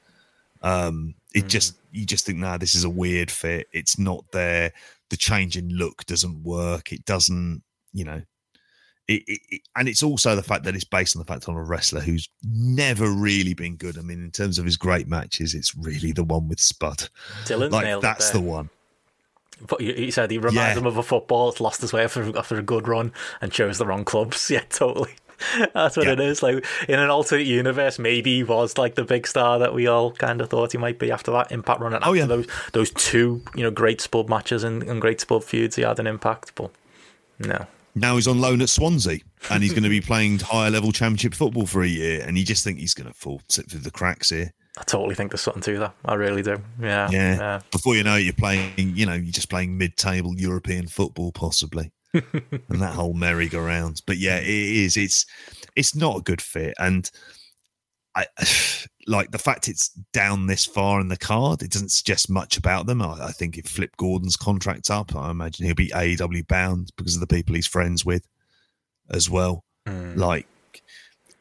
[0.63, 3.67] Um, it just you just think, nah, this is a weird fit.
[3.73, 4.73] It's not there.
[5.11, 6.93] The change in look doesn't work.
[6.93, 7.63] It doesn't,
[7.93, 8.23] you know.
[9.09, 11.55] It, it, it- and it's also the fact that it's based on the fact on
[11.57, 13.99] a wrestler who's never really been good.
[13.99, 17.09] I mean, in terms of his great matches, it's really the one with Spud.
[17.45, 18.71] Dylan's like that's the one.
[19.67, 20.79] But he said he reminds Yeah.
[20.81, 23.79] him of a football that's lost his way after, after a good run and chose
[23.79, 24.51] the wrong clubs.
[24.51, 25.15] Yeah, totally.
[25.75, 26.13] That's what Yeah.
[26.13, 26.43] it is.
[26.43, 30.13] Like in an alternate universe, maybe he was like the big star that we all
[30.13, 32.27] kind of thought he might be after that Impact run and Oh, after yeah.
[32.27, 35.99] those those two you know great spud matches and, and great spud feuds he had
[35.99, 36.53] an impact.
[36.55, 36.71] But
[37.39, 39.19] no, Now he's on loan at Swansea
[39.51, 42.23] and he's going to be playing higher level championship football for a year.
[42.27, 44.53] And you just think he's going to fall sit through the cracks here.
[44.79, 45.95] I totally think there's something to that.
[46.05, 46.57] I really do.
[46.81, 47.37] Yeah, Yeah.
[47.37, 47.61] yeah.
[47.71, 51.31] Before you know it, you're playing, you know, you're just playing mid table European football,
[51.31, 51.93] possibly.
[52.15, 54.03] and that whole merry-go-round.
[54.07, 54.97] But yeah, it is.
[54.97, 55.27] It's
[55.77, 56.75] it's not a good fit.
[56.79, 57.11] And
[58.15, 58.27] I
[59.07, 62.87] like the fact it's down this far in the card, it doesn't suggest much about
[62.87, 63.03] them.
[63.03, 67.15] I, I think if Flip Gordon's contract up, I imagine he'll be AEW bound because
[67.15, 68.27] of the people he's friends with
[69.11, 69.65] as well.
[69.87, 70.17] Mm.
[70.17, 70.47] Like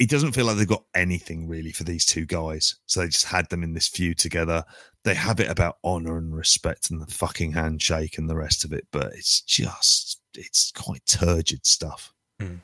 [0.02, 2.78] it doesn't feel like they've got anything really for these two guys.
[2.88, 4.66] So they just had them in this feud together.
[5.04, 8.74] They have it about honor and respect and the fucking handshake and the rest of
[8.74, 12.12] it, but it's just it's quite turgid stuff.
[12.40, 12.62] Mm.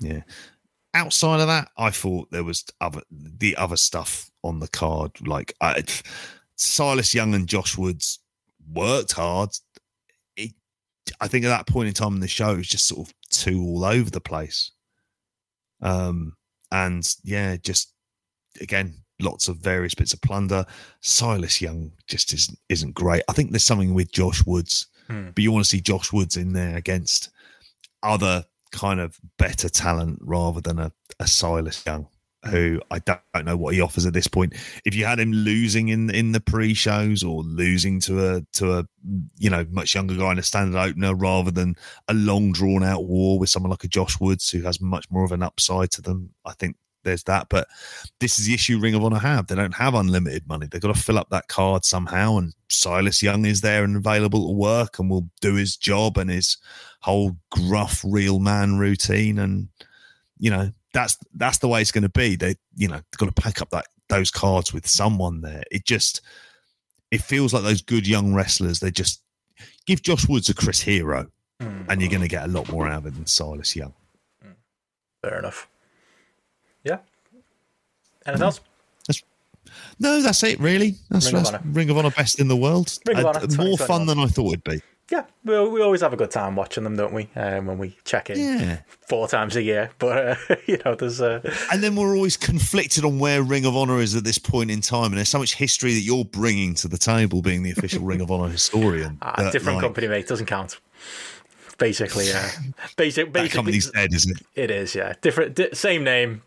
[0.00, 0.22] Yeah.
[0.92, 5.24] Outside of that, I thought there was other the other stuff on the card.
[5.24, 5.84] Like I,
[6.56, 8.18] Silas Young and Josh Woods
[8.72, 9.50] worked hard.
[10.34, 10.50] It,
[11.20, 13.14] I think at that point in time in the show, it was just sort of
[13.28, 14.72] two all over the place.
[15.80, 16.34] Um,
[16.72, 17.92] and yeah, just
[18.60, 20.64] again, lots of various bits of plunder.
[21.00, 23.22] Silas Young just isn't isn't great.
[23.28, 25.30] I think there's something with Josh Woods, Hmm.
[25.34, 27.30] but you want to see Josh Woods in there against
[28.02, 32.06] other kind of better talent rather than a, a Silas Young.
[32.48, 34.54] Who I don't, don't know what he offers at this point.
[34.86, 38.84] If you had him losing in in the pre-shows or losing to a to a
[39.36, 41.74] you know much younger guy in a standard opener rather than
[42.08, 45.24] a long drawn out war with someone like a Josh Woods who has much more
[45.24, 46.30] of an upside to them.
[46.46, 47.48] I think there's that.
[47.48, 47.68] But
[48.20, 49.46] this is the issue Ring of Honor have.
[49.46, 50.66] They don't have unlimited money.
[50.66, 52.38] They've got to fill up that card somehow.
[52.38, 56.30] And Silas Young is there and available to work and will do his job and
[56.30, 56.56] his
[57.00, 59.38] whole gruff real man routine.
[59.38, 59.68] And
[60.38, 62.36] you know, that's that's the way it's going to be.
[62.36, 65.62] They, you know, they've got to pack up that those cards with someone there.
[65.70, 66.20] It just
[67.10, 68.80] it feels like those good young wrestlers.
[68.80, 69.22] They just
[69.86, 71.26] give Josh Woods a Chris Hero,
[71.60, 71.86] Mm.
[71.90, 73.92] and you're going to get a lot more out of it than Silas Young.
[75.22, 75.68] Fair enough.
[76.84, 76.98] Yeah.
[78.24, 78.60] Anything else?
[79.98, 80.58] No, that's it.
[80.58, 81.72] Really, that's Ring of that's Honor.
[81.72, 82.96] Ring of Honor best in the world.
[83.06, 84.80] Ring of Uh, Honor, more fun than I thought it'd be.
[85.10, 87.28] Yeah, we, we always have a good time watching them, don't we?
[87.34, 89.90] Um, when we check in Yeah, four times a year.
[89.98, 91.20] But, uh, you know, there's.
[91.20, 91.40] Uh,
[91.72, 94.80] and then we're always conflicted on where Ring of Honor is at this point in
[94.80, 98.04] time, and there's so much history that you're bringing to the table, being the official
[98.04, 99.18] Ring of Honor historian.
[99.22, 100.28] ah, that, different like, company, mate.
[100.28, 100.78] Doesn't count.
[101.78, 102.48] Basically, yeah.
[102.96, 104.46] basic, That company's dead, isn't it?
[104.54, 105.14] it is, yeah.
[105.22, 106.42] Different, di- same name,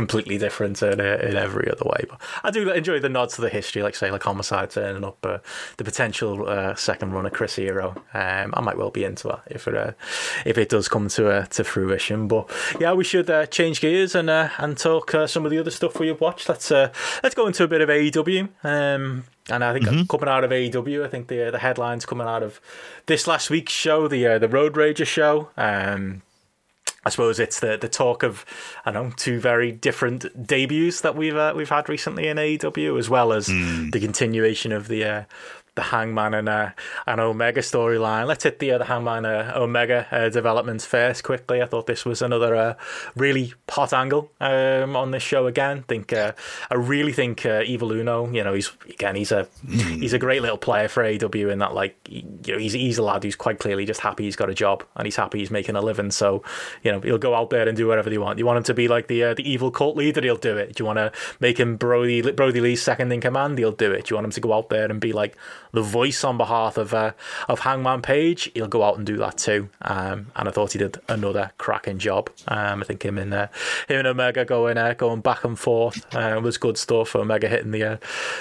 [0.00, 2.06] completely different in, in every other way.
[2.08, 5.18] But I do enjoy the nods to the history, like say, like Homicide turning up,
[5.26, 5.38] uh,
[5.76, 7.88] the potential uh, second run of Chris Hero.
[8.14, 9.92] Um, I might well be into that if it uh,
[10.46, 12.28] if it does come to uh, to fruition.
[12.28, 12.50] But
[12.80, 15.70] yeah, we should uh, change gears and uh, and talk uh, some of the other
[15.70, 16.48] stuff we've watched.
[16.48, 16.90] Let's uh,
[17.22, 18.48] let's go into a bit of AEW.
[18.64, 22.26] Um, and I think coming out of AEW, I think the uh, the headlines coming
[22.26, 22.60] out of
[23.06, 25.50] this last week's show, the uh, the Road Rager show.
[25.56, 26.22] Um,
[27.04, 28.44] I suppose it's the the talk of
[28.84, 32.98] I don't know two very different debuts that we've uh, we've had recently in AEW,
[32.98, 35.24] as well as the continuation of the uh,
[35.80, 36.70] the Hangman and uh,
[37.06, 38.26] and Omega storyline.
[38.26, 41.62] Let's hit the uh, the Hangman uh, Omega uh, developments first quickly.
[41.62, 42.74] I thought this was another uh,
[43.16, 45.78] really hot angle um, on this show again.
[45.78, 46.32] I think uh,
[46.70, 48.30] I really think uh, Evil Uno.
[48.30, 51.74] You know, he's again he's a he's a great little player for AW in that
[51.74, 54.54] like you know he's he's a lad who's quite clearly just happy he's got a
[54.54, 56.10] job and he's happy he's making a living.
[56.10, 56.42] So
[56.82, 58.38] you know he'll go out there and do whatever they want.
[58.38, 60.76] You want him to be like the uh, the evil cult leader, he'll do it.
[60.76, 63.56] Do you want to make him Brody Brody Lee's second in command?
[63.56, 64.04] He'll do it.
[64.04, 65.38] Do you want him to go out there and be like
[65.72, 67.12] the voice on behalf of uh,
[67.48, 69.68] of Hangman Page, he'll go out and do that too.
[69.82, 72.30] Um, and I thought he did another cracking job.
[72.48, 73.48] Um, I think him and uh,
[73.88, 77.14] him and Omega going uh, going back and forth uh, was good stuff.
[77.14, 77.96] Omega hitting the uh,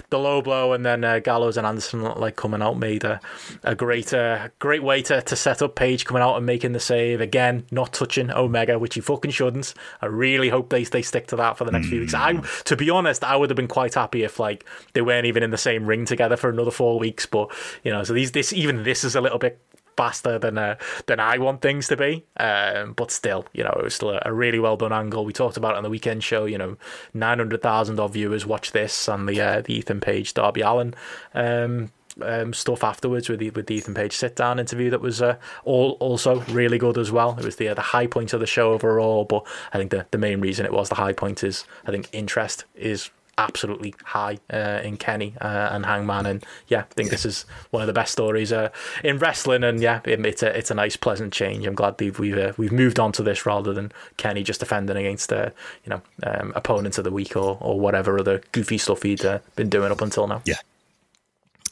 [0.10, 3.20] the low blow, and then uh, Gallows and Anderson like coming out made a,
[3.64, 6.80] a great uh, great way to, to set up Page coming out and making the
[6.80, 9.74] save again, not touching Omega, which he fucking shouldn't.
[10.02, 12.14] I really hope they they stick to that for the next few weeks.
[12.14, 12.34] I,
[12.66, 15.52] to be honest, I would have been quite happy if like they weren't even in
[15.52, 17.19] the same ring together for another four weeks.
[17.26, 17.52] But
[17.84, 19.60] you know, so these this even this is a little bit
[20.00, 20.76] faster than uh,
[21.08, 22.26] than I want things to be.
[22.38, 25.26] Um, but still, you know, it was still a, a, really well done angle.
[25.26, 26.46] We talked about it on the weekend show.
[26.46, 26.78] You know,
[27.14, 30.94] nine hundred thousand of viewers watch this on the uh, the Ethan Page Darby Allin.
[31.34, 31.91] Um,
[32.22, 35.36] um, stuff afterwards with the with the Ethan Page sit down interview that was uh,
[35.66, 37.38] all also really good as well.
[37.38, 40.06] It was the uh, the high point of the show overall, but I think the
[40.12, 43.10] the main reason it was the high point is I think interest is
[43.40, 47.11] absolutely high uh, in Kenny uh, and Hangman, and yeah, I think yeah.
[47.11, 48.70] this is one of the best stories uh,
[49.03, 51.66] in wrestling, and yeah, it, it's a it's a nice pleasant change.
[51.66, 54.98] I'm glad we've we've, uh, we've moved on to this rather than Kenny just defending
[54.98, 55.49] against uh,
[55.86, 59.40] you know um, opponents of the week or or whatever other goofy stuff he'd uh,
[59.56, 60.41] been doing up until now.
[60.45, 60.60] Yeah,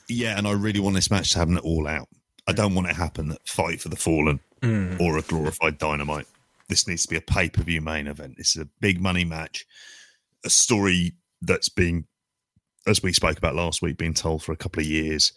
[0.08, 2.08] yeah, and I really want this match to happen all out.
[2.48, 5.00] I don't want it to happen at Fight for the Fallen mm.
[5.02, 6.28] or a glorified Dynamite.
[6.70, 8.38] This needs to be a pay per view main event.
[8.38, 9.66] This is a big money match,
[10.46, 12.06] a story that's being,
[12.86, 15.32] as we spoke about last week, being told for a couple of years.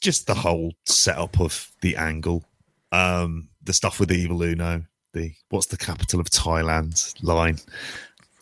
[0.00, 2.44] Just the whole setup of the angle,
[2.90, 7.58] um, the stuff with the Evil Uno, the what's the capital of Thailand line.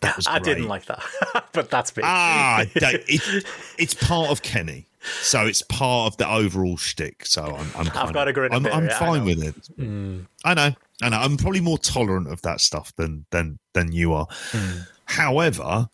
[0.00, 1.02] That was I didn't like that,
[1.52, 2.02] but that's me.
[2.06, 3.44] Ah, it,
[3.78, 4.86] it's part of Kenny,
[5.20, 7.26] so it's part of the overall shtick.
[7.26, 8.48] So I'm, I'm I've got to agree.
[8.50, 9.56] I'm, I'm fine with it.
[9.76, 10.26] Mm.
[10.44, 10.70] I know,
[11.02, 11.18] I know.
[11.18, 14.26] I'm probably more tolerant of that stuff than than than you are.
[14.52, 14.86] Mm.
[15.06, 15.88] However,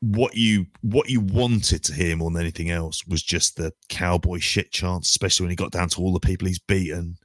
[0.00, 4.38] what you what you wanted to hear more than anything else was just the cowboy
[4.38, 7.16] shit chance, especially when he got down to all the people he's beaten,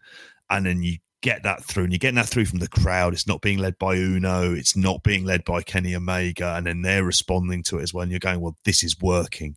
[0.49, 3.13] and then you get that through, and you're getting that through from the crowd.
[3.13, 6.81] It's not being led by Uno, it's not being led by Kenny Omega, and then
[6.81, 8.03] they're responding to it as well.
[8.03, 9.55] And you're going, well, this is working.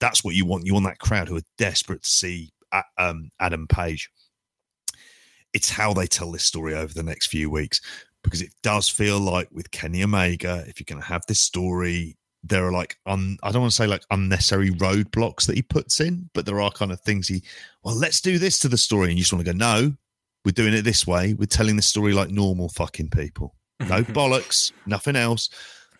[0.00, 0.66] That's what you want.
[0.66, 4.10] You want that crowd who are desperate to see uh, um, Adam Page.
[5.52, 7.80] It's how they tell this story over the next few weeks
[8.22, 12.16] because it does feel like with Kenny Omega, if you're going to have this story,
[12.42, 16.00] there are like un, I don't want to say like unnecessary roadblocks that he puts
[16.00, 17.42] in, but there are kind of things he
[17.82, 19.92] well, let's do this to the story, and you just want to go, no,
[20.44, 21.34] we're doing it this way.
[21.34, 23.54] We're telling the story like normal fucking people.
[23.80, 25.50] No bollocks, nothing else.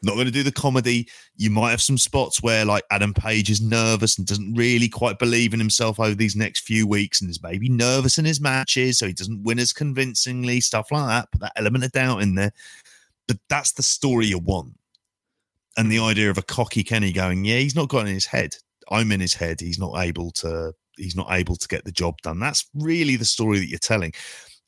[0.03, 1.09] Not going to do the comedy.
[1.37, 5.19] You might have some spots where like Adam Page is nervous and doesn't really quite
[5.19, 8.99] believe in himself over these next few weeks and is maybe nervous in his matches,
[8.99, 11.33] so he doesn't win as convincingly, stuff like that.
[11.33, 12.53] Put that element of doubt in there.
[13.29, 14.73] But that's the story you want
[15.77, 18.55] and the idea of a cocky Kenny going, yeah, he's not got in his head.
[18.91, 19.61] I'm in his head.
[19.61, 20.73] He's not able to.
[20.97, 22.41] He's not able to get the job done.
[22.41, 24.13] That's really the story that you're telling.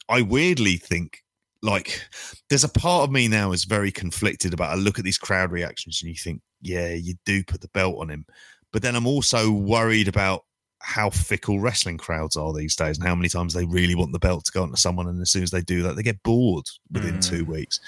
[0.09, 1.23] I weirdly think
[1.62, 2.03] like
[2.49, 4.70] there's a part of me now is very conflicted about.
[4.70, 7.97] I look at these crowd reactions and you think, yeah, you do put the belt
[7.99, 8.24] on him,
[8.73, 10.45] but then I'm also worried about
[10.83, 14.19] how fickle wrestling crowds are these days and how many times they really want the
[14.19, 16.65] belt to go onto someone and as soon as they do that they get bored
[16.91, 17.24] within mm.
[17.24, 17.79] two weeks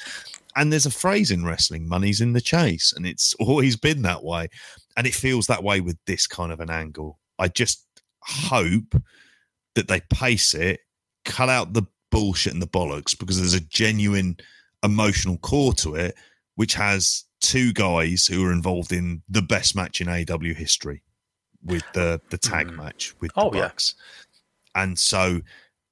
[0.56, 2.92] and there's a phrase in wrestling, money's in the chase.
[2.94, 4.48] And it's always been that way.
[4.96, 7.18] And it feels that way with this kind of an angle.
[7.38, 7.84] I just
[8.20, 8.94] hope
[9.74, 10.80] that they pace it,
[11.24, 14.36] cut out the bullshit and the bollocks because there's a genuine
[14.84, 16.14] emotional core to it,
[16.54, 21.02] which has two guys who are involved in the best match in AW history
[21.64, 22.76] with the the tag mm.
[22.76, 23.94] match with oh, the Bucks.
[24.76, 24.82] Yeah.
[24.82, 25.40] And so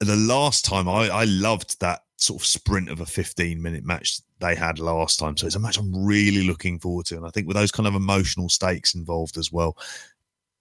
[0.01, 4.21] the last time I, I loved that sort of sprint of a 15 minute match
[4.39, 5.37] they had last time.
[5.37, 7.17] So it's a match I'm really looking forward to.
[7.17, 9.77] And I think with those kind of emotional stakes involved as well,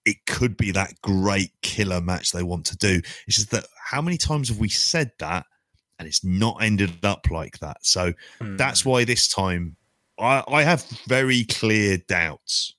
[0.04, 3.00] it could be that great killer match they want to do.
[3.26, 5.46] It's just that how many times have we said that
[5.98, 7.78] and it's not ended up like that?
[7.82, 8.58] So mm.
[8.58, 9.76] that's why this time
[10.18, 12.74] I, I have very clear doubts.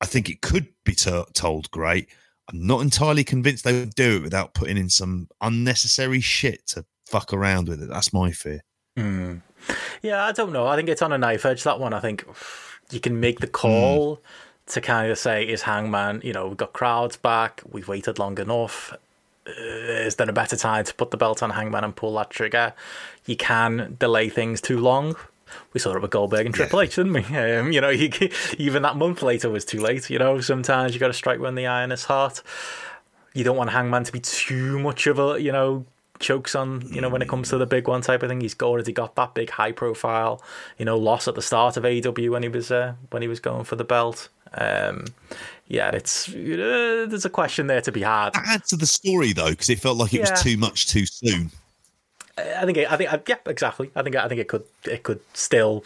[0.00, 2.08] I think it could be t- told great.
[2.50, 6.84] I'm not entirely convinced they would do it without putting in some unnecessary shit to
[7.10, 7.88] fuck around with it.
[7.88, 8.62] That's my fear.
[8.96, 9.42] Mm.
[10.00, 10.66] Yeah, I don't know.
[10.66, 11.92] I think it's on a knife edge, that one.
[11.92, 12.24] I think
[12.90, 14.16] you can make the call.
[14.16, 14.20] Mm.
[14.74, 18.38] to kind of say, is Hangman, you know, we've got crowds back, we've waited long
[18.38, 18.94] enough.
[19.44, 19.50] Uh,
[20.06, 22.72] is there a better time to put the belt on Hangman and pull that trigger?
[23.26, 25.16] You can delay things too long.
[25.72, 27.24] We saw it with Goldberg and Triple H, didn't we?
[27.36, 28.10] Um, you know, you,
[28.58, 30.08] even that month later was too late.
[30.08, 32.40] You know, sometimes you got to strike when the iron is hot.
[33.34, 35.84] You don't want Hangman to be too much of a, you know,
[36.20, 38.40] chokes on, you know, when it comes to the big one type of thing.
[38.40, 40.40] He's already got that big high profile,
[40.78, 43.40] you know, loss at the start of AEW when he was uh, when he was
[43.40, 44.28] going for the belt.
[44.54, 45.06] Um,
[45.66, 48.34] yeah, it's uh, there's a question there to be had.
[48.34, 50.30] That adds to the story though, because it felt like it Yeah.
[50.30, 51.50] was too much too soon.
[52.38, 53.90] I think it, I think yeah, exactly.
[53.94, 55.84] I think I think it could it could still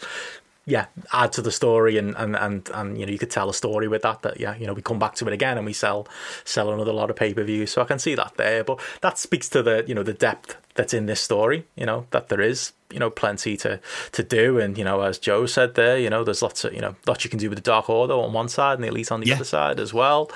[0.65, 3.53] yeah add to the story and and and and you know you could tell a
[3.53, 5.73] story with that that yeah you know we come back to it again and we
[5.73, 6.07] sell
[6.43, 9.17] sell another lot of pay per views so I can see that there but that
[9.17, 12.41] speaks to the you know the depth that's in this story you know that there
[12.41, 13.79] is you know plenty to
[14.11, 14.59] to do.
[14.59, 17.23] And you know as Joe said there you know there's lots of you know lots
[17.23, 19.27] you can do with the Dark Order on one side and the Elite on the
[19.27, 19.35] Yeah.
[19.35, 20.29] other side as well.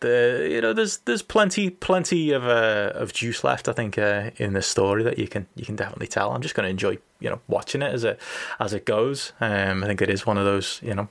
[0.00, 4.30] The you know there's there's plenty plenty of uh, of juice left I think uh,
[4.36, 6.32] in this story that you can you can definitely tell.
[6.32, 8.18] I'm just going to enjoy you know watching it as it
[8.58, 9.32] as it goes.
[9.40, 11.08] Um I think it is one of those you know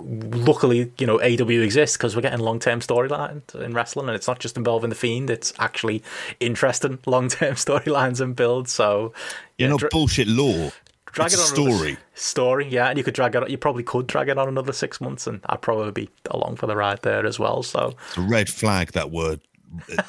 [0.00, 4.26] luckily you know AW exists because we're getting long term storylines in wrestling and it's
[4.26, 6.02] not just involving the fiend it's actually
[6.40, 9.12] interesting long term storylines and builds so
[9.58, 10.70] you know, dra- bullshit law.
[11.06, 11.96] drag it's it on story.
[12.14, 15.00] story yeah and you could drag it you probably could drag it on another six
[15.00, 18.22] months and I'd probably be along for the ride there as well so It's a
[18.22, 18.92] red flag.
[18.92, 19.40] That word.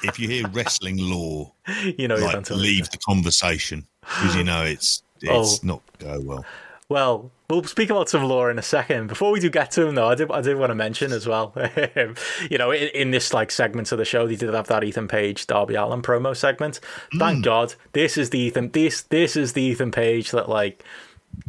[0.03, 1.53] if you hear wrestling law,
[1.97, 5.41] you know like leave the conversation because you know it's oh.
[5.41, 5.67] it's Oh.
[5.67, 6.45] not go well.
[6.93, 9.07] Well, we'll speak about some lore in a second.
[9.07, 11.25] Before we do get to him, though, I did I did want to mention as
[11.25, 11.51] well.
[12.51, 15.07] you know, in, in this like segment of the show, they did have that Ethan
[15.07, 16.79] Page Darby Allin promo segment.
[17.11, 17.17] Hmm.
[17.17, 20.83] Thank God, this is the Ethan this this is the Ethan Page that like,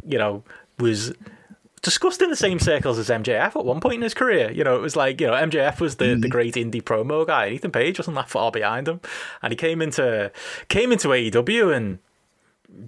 [0.03, 0.43] you know,
[0.79, 1.13] was
[1.83, 4.51] discussed in the same circles as MJF at one point in his career.
[4.51, 6.29] You know, it was like, you know, MJF was the, the hmm.
[6.29, 8.99] great indie promo guy, and Ethan Page wasn't that far behind him.
[9.43, 10.31] And he came into
[10.69, 11.99] came into AEW and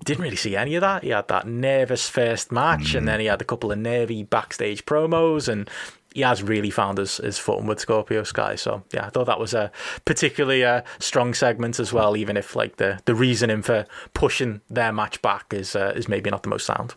[0.03, 1.03] didn't really see any of that.
[1.03, 4.85] He had that nervous first match, and then he had a couple of nervy backstage
[4.85, 5.69] promos, and
[6.13, 8.55] he has really found his, his footing with Scorpio Sky.
[8.55, 9.71] So yeah, I thought that was a
[10.05, 12.17] particularly uh, strong segment as well.
[12.17, 16.29] Even if like the the reasoning for pushing their match back is uh, is maybe
[16.29, 16.95] not the most sound.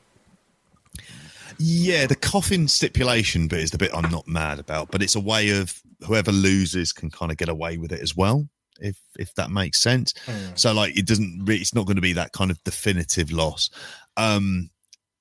[1.58, 5.20] Yeah, the coffin stipulation bit is the bit I'm not mad about, but it's a
[5.20, 8.48] way of whoever loses can kind of get away with it as well,
[8.80, 10.12] if if that makes sense.
[10.26, 10.58] Mm.
[10.58, 13.70] So like it doesn't it's not going to be that kind of definitive loss.
[14.16, 14.70] Um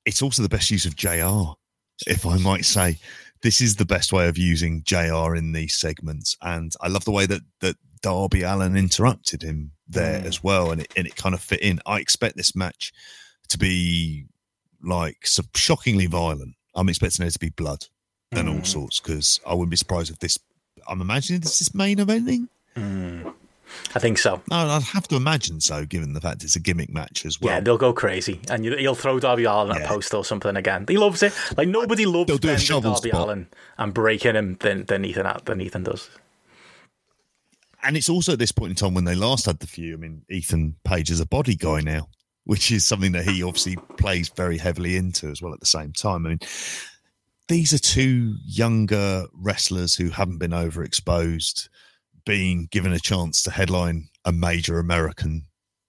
[0.06, 1.54] it's also the best use of JR,
[2.08, 2.98] if I might say.
[3.42, 7.12] This is the best way of using JR in these segments, and I love the
[7.12, 10.26] way that that Darby Allin interrupted him there mm.
[10.26, 11.80] as well, and it and it kind of fit in.
[11.86, 12.92] I expect this match
[13.50, 14.26] to be
[14.82, 16.56] like so shockingly violent.
[16.76, 17.86] I'm expecting there to be blood
[18.32, 18.66] and all mm.
[18.66, 20.38] sorts because I wouldn't be surprised if this.
[20.88, 22.48] I'm imagining this is main eventing.
[23.96, 24.42] I think so.
[24.50, 27.54] No, I'd have to imagine so, given the fact it's a gimmick match as well.
[27.54, 30.56] Yeah, they'll go crazy, and you, he'll throw Darby Allin at a post or something
[30.56, 30.86] again.
[30.88, 31.34] He loves it.
[31.58, 33.22] Like nobody loves They'll do a shovel Darby spot.
[33.22, 33.48] Allin
[33.78, 36.10] and breaking him than than Ethan than Ethan does.
[37.84, 39.96] and it's also at this point in time when they last had the feud.
[39.96, 42.10] I mean, Ethan Page is a body guy now,
[42.44, 45.54] which is something that he obviously plays very heavily into as well.
[45.54, 46.40] At the same time, I mean,
[47.48, 51.70] these are two younger wrestlers who haven't been overexposed,
[52.30, 55.48] being given a chance to headline a major American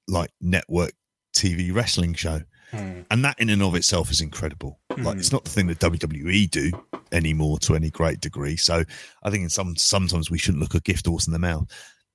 [0.09, 0.93] like network
[1.37, 2.41] TV wrestling show.
[2.71, 3.03] Hmm.
[3.11, 4.81] And that in and of itself is incredible.
[4.89, 5.19] Like hmm.
[5.19, 6.71] it's not the thing that WWE do
[7.13, 8.57] anymore to any great degree.
[8.57, 8.85] So
[9.23, 11.67] I think in some sometimes we shouldn't look a gift horse in the mouth.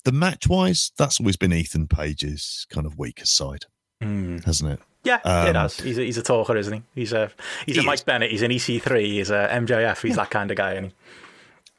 [0.06, 3.66] The match wise, that's always been Ethan Page's kind of weaker side,
[4.02, 4.40] hmm.
[4.40, 4.80] hasn't it?
[5.04, 5.80] Yeah, it Um, has.
[5.80, 6.82] He's a, he's a talker, isn't he?
[6.96, 7.30] He's a
[7.68, 8.04] he's a He Mike is.
[8.04, 8.32] Bennett.
[8.32, 9.06] He's an EC3.
[9.06, 10.02] He's a MJF.
[10.02, 10.74] He's that kind of guy.
[10.74, 10.94] And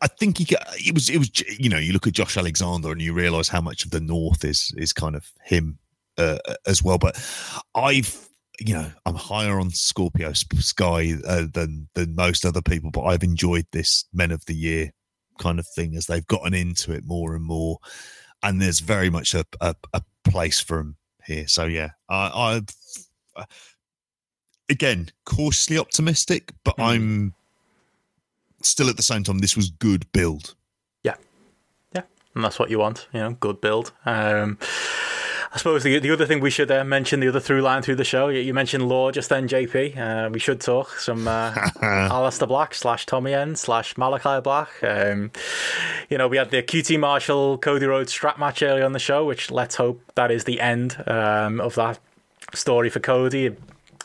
[0.01, 0.56] I think he
[0.86, 3.60] it was it was you know you look at Josh Alexander and you realize how
[3.60, 5.78] much of the North is is kind of him
[6.18, 6.98] uh, as well.
[6.98, 7.16] But
[7.74, 8.28] I've
[8.59, 13.23] you know I'm higher on Scorpio Sky uh, than than most other people, but I've
[13.23, 14.93] enjoyed this Men of the Year
[15.39, 17.78] kind of thing as they've gotten into it more and more,
[18.43, 21.48] and there's very much a a, a place for him here.
[21.48, 22.60] So yeah, I,
[23.36, 23.44] I
[24.68, 27.35] again cautiously optimistic, but I'm
[28.67, 30.55] still at the same time this was good build.
[31.03, 31.15] yeah,
[31.95, 32.03] yeah,
[32.35, 33.09] and that's what you want.
[33.13, 33.93] You know, good build.
[34.05, 34.59] Um,
[35.53, 37.95] I suppose the the other thing we should uh, mention, the other through line through
[37.95, 39.97] the show, you, you mentioned Law just then, JP.
[39.97, 44.69] Uh, we should talk some uh, Aleister Black slash Tommy End slash Malachi Black.
[44.83, 45.31] Um,
[46.11, 49.25] you know, we had the QT Marshall Cody Rhodes strap match earlier on the show,
[49.25, 51.99] which let's hope that is the end um, of that
[52.53, 53.57] story for Cody.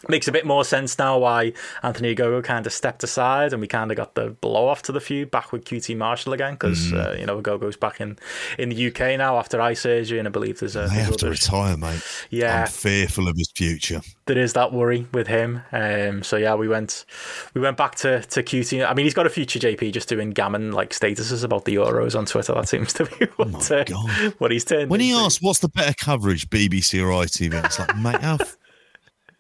[0.10, 1.54] Makes a bit more sense now why
[1.84, 4.92] Anthony Ogogo kind of stepped aside and we kind of got the blow off to
[4.92, 6.98] the feud back with QT Marshall again because Mm-hmm.
[6.98, 8.18] uh, you know Ogogo's back in
[8.58, 11.18] in the UK now after eye surgery and I believe there's a They there's have
[11.18, 12.02] to retire, mate.
[12.30, 12.62] Yeah.
[12.62, 14.02] I'm fearful of his future.
[14.26, 15.62] there is that worry with him.
[15.72, 17.06] Um, so yeah, we went
[17.54, 18.88] we went back to, to QT.
[18.90, 22.18] I mean, he's got a future JP just doing gammon like statuses about the Euros
[22.18, 22.54] on Twitter.
[22.54, 24.34] That seems to be what, uh, Oh God.
[24.40, 24.90] what he's turned.
[24.90, 25.24] When he into.
[25.24, 28.38] asked, "What's the better coverage, BBC or ITV?" It's like, mate, how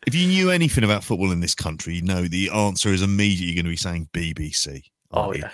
[0.07, 3.55] if you knew anything about football in this country, you know the answer is immediately
[3.55, 4.83] going to be saying BBC.
[5.11, 5.51] oh yeah,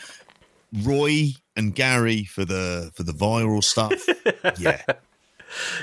[0.83, 3.93] Roy and Gary for the for the viral stuff.
[4.59, 4.81] yeah,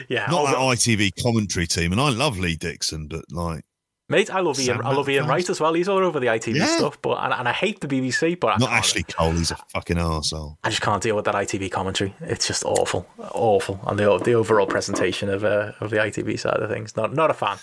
[0.09, 0.27] yeah.
[0.31, 3.65] not Oh, that ITV commentary team, and I love Lee Dixon, but like
[4.11, 4.83] Mate, I love Ian.
[4.85, 5.27] I love Ian.
[5.27, 5.73] Wright as well.
[5.73, 6.77] He's all over the ITV Yeah.
[6.77, 9.33] stuff, but and, and I hate the BBC, but not Ashley Cole.
[9.33, 10.57] He's a fucking arsehole.
[10.63, 12.15] I just can't deal with that ITV commentary.
[12.21, 16.59] It's just awful, awful, and the the overall presentation of uh, of the ITV side
[16.61, 16.97] of things.
[16.97, 17.57] Not not a fan.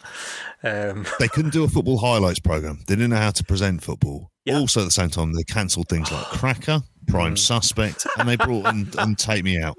[0.63, 2.80] Um, They couldn't do a football highlights program.
[2.88, 4.31] They didn't know how to present football.
[4.45, 4.57] Yeah.
[4.57, 8.65] Also, at the same time, they cancelled things like Cracker, Prime Suspect, and they brought
[8.73, 9.77] in and Take Me Out.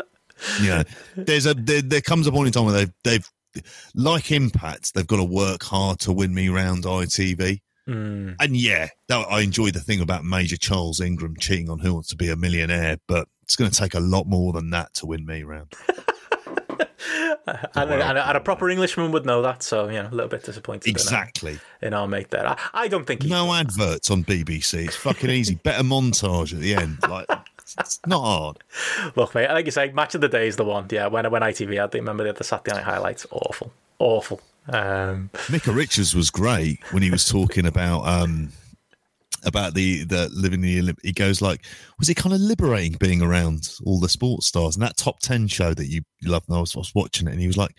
[0.61, 0.83] You know,
[1.17, 3.29] there's a there, there comes a point in time where they've they've
[3.95, 7.61] like Impact, they've got to work hard to win me round ITV.
[7.89, 11.95] mm, And yeah, that, I enjoy the thing about Major Charles Ingram cheating on Who
[11.95, 14.95] Wants to Be a Millionaire, but it's going to take a lot more than that
[14.95, 15.73] to win me round.
[17.47, 20.29] and, and, a, and a proper Englishman would know that, so you know, a little
[20.29, 21.59] bit disappointed Exactly.
[21.81, 22.47] in our mate there.
[22.47, 24.87] I, I don't think No adverts on BBC.
[24.87, 25.57] It's fucking easy.
[25.57, 26.99] Better montage at the end.
[27.09, 27.27] Like
[27.79, 28.59] it's not hard.
[29.17, 30.87] Look, mate, like you say, match of the day is the one.
[30.91, 33.27] Yeah, when when ITV had, the, remember they had the Saturday night highlights.
[33.31, 34.41] Awful, awful.
[34.69, 38.53] Um, Micah Richards was great when he was talking about um
[39.45, 41.65] about the the living the Olymp- he goes like
[41.99, 45.49] was it kind of liberating being around all the sports stars and that top 10
[45.49, 47.75] show that you loved and I was, I was watching it and he was like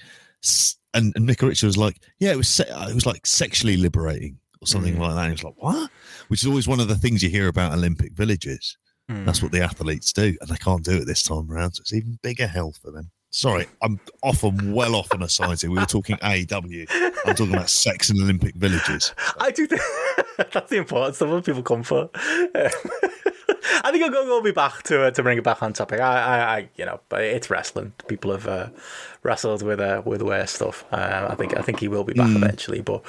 [0.93, 4.37] and, and Micah Richards was like yeah it was se- it was like sexually liberating
[4.61, 5.89] or something like that and he was like what
[6.27, 8.77] which is always one of the things you hear about Olympic villages
[9.25, 9.45] that's hmm.
[9.45, 12.19] what the athletes do and they can't do it this time around so it's even
[12.21, 15.71] bigger hell for them Sorry, I'm off and well off on a side here.
[15.71, 16.85] We were talking AEW.
[17.25, 19.11] I'm talking about sex in Olympic villages.
[19.39, 19.81] I do think
[20.53, 22.11] that's the important stuff what people come for.
[23.83, 25.99] I think I'll go, go be back to uh, to bring it back on topic.
[25.99, 27.93] I, I, I, you know, but it's wrestling.
[28.07, 28.67] People have uh,
[29.23, 30.85] wrestled with uh, with worse stuff.
[30.91, 32.81] Uh, I think I think he will be back eventually.
[32.81, 33.03] But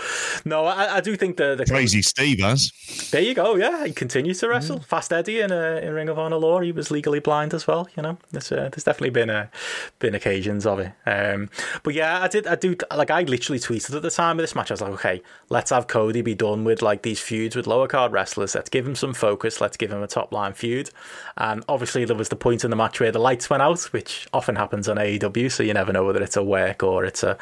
[0.44, 2.72] no, I, I do think the the Crazy Steve has.
[3.10, 3.56] There you go.
[3.56, 4.80] Yeah, he continues to wrestle.
[4.80, 7.88] Fast Eddie in uh, in Ring of Honor lore, he was legally blind as well.
[7.96, 9.48] You know, there's uh, there's definitely been uh,
[9.98, 10.92] been occasions of it.
[11.06, 11.50] Um,
[11.82, 12.46] but yeah, I did.
[12.46, 13.10] I do like.
[13.10, 14.70] I literally tweeted at the time of this match.
[14.70, 17.88] I was like, okay, let's have Cody be done with like these feuds with lower
[17.88, 18.54] card wrestlers.
[18.54, 19.60] Let's give him some focus.
[19.60, 20.90] Let's give him a top line feud.
[21.36, 24.28] And obviously, there was the point in the match where the lights went out, which
[24.32, 25.50] often happens on AEW.
[25.50, 27.38] So you never know whether it's a work or it's a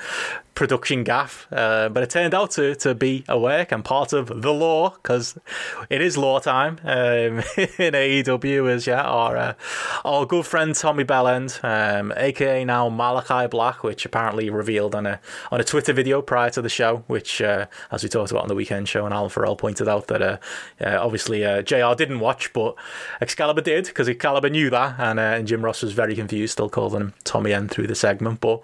[0.55, 1.47] production gaffe.
[1.51, 4.91] Uh, but it turned out to, to be a work and part of the law
[4.91, 5.39] because
[5.91, 6.89] it is law time um,
[7.57, 8.71] in AEW.
[8.73, 9.55] Is yeah, our uh,
[10.05, 15.21] our good friend Tommy Bellend, um, aka now Malachi Black, which apparently revealed on a
[15.51, 18.49] on a Twitter video prior to the show, which uh, as we talked about on
[18.49, 20.39] the weekend show, and Alan Farrell pointed out that uh,
[20.81, 22.75] uh, obviously uh, Jr didn't watch, but
[23.21, 26.69] Excalibur did because Excalibur knew that, and, uh, and Jim Ross was very confused, still
[26.69, 28.63] calling him Tommy End through the segment, but.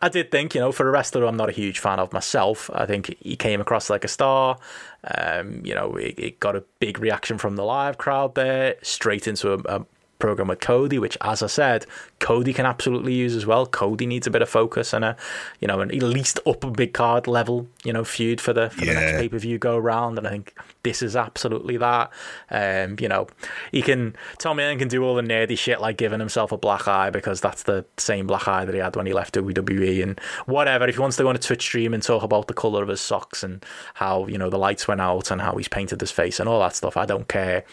[0.00, 2.70] I did think, you know, for a wrestler I'm not a huge fan of myself,
[2.72, 4.56] I think he came across like a star.
[5.02, 9.26] Um, you know, it, it got a big reaction from the live crowd there, straight
[9.26, 9.86] into a, a
[10.18, 11.86] program with Cody, which, as I said,
[12.18, 13.66] Cody can absolutely use as well.
[13.66, 15.16] Cody needs a bit of focus and a,
[15.60, 18.84] you know, an at least upper big card level, you know, feud for the for
[18.84, 20.18] the next pay per view go round.
[20.18, 22.10] And I think this is absolutely that.
[22.50, 23.28] Um, you know,
[23.72, 26.88] he can Tommy Young can do all the nerdy shit like giving himself a black
[26.88, 30.20] eye because that's the same black eye that he had when he left WWE and
[30.46, 30.88] whatever.
[30.88, 32.88] If he wants to go on a Twitch stream and talk about the color of
[32.88, 33.64] his socks and
[33.94, 36.60] how you know the lights went out and how he's painted his face and all
[36.60, 37.64] that stuff, I don't care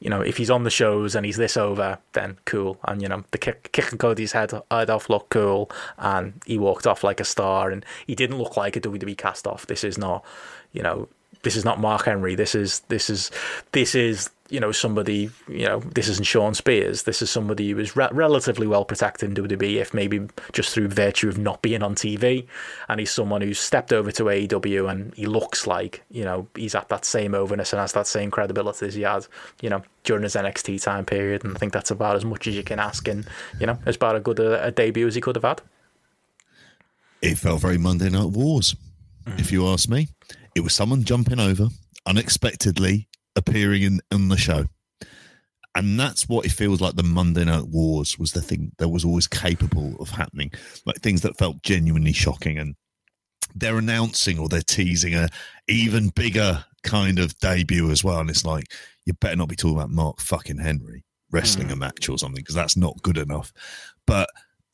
[0.00, 2.78] you know, if he's on the shows and he's this over, then cool.
[2.84, 6.86] And you know, the kick, kicking Cody's head, head off looked cool, and he walked
[6.86, 9.66] off like a star, and he didn't look like a WWE cast off.
[9.66, 10.24] This is not,
[10.72, 11.08] you know,
[11.42, 12.34] this is not Mark Henry.
[12.34, 13.30] This is this is
[13.72, 17.04] this is you know somebody you know this isn't Shawn Spears.
[17.04, 20.88] This is somebody who is re- relatively well protected in WWE, if maybe just through
[20.88, 22.46] virtue of not being on TV,
[22.88, 26.74] and he's someone who's stepped over to AEW and he looks like you know he's
[26.74, 29.26] at that same overness and has that same credibility as he had
[29.62, 32.56] you know during his NXT time period, and I think that's about as much as
[32.56, 33.26] you can ask, and
[33.58, 35.62] you know as about a good a, a debut as he could have had.
[37.22, 38.74] It felt very Monday Night Wars,
[39.36, 40.08] if you ask me.
[40.54, 41.68] It was someone jumping over
[42.06, 44.66] unexpectedly, appearing in, in the show.
[45.76, 49.04] And that's what it feels like the Monday Night Wars was the thing that was
[49.04, 50.50] always capable of happening.
[50.84, 52.58] Like things that felt genuinely shocking.
[52.58, 52.74] And
[53.54, 55.28] they're announcing or they're teasing a
[55.68, 58.18] even bigger kind of debut as well.
[58.18, 58.64] And it's like,
[59.06, 61.74] you better not be talking about Mark fucking Henry wrestling hmm.
[61.74, 63.52] a match or something because that's not good enough.
[64.06, 64.28] But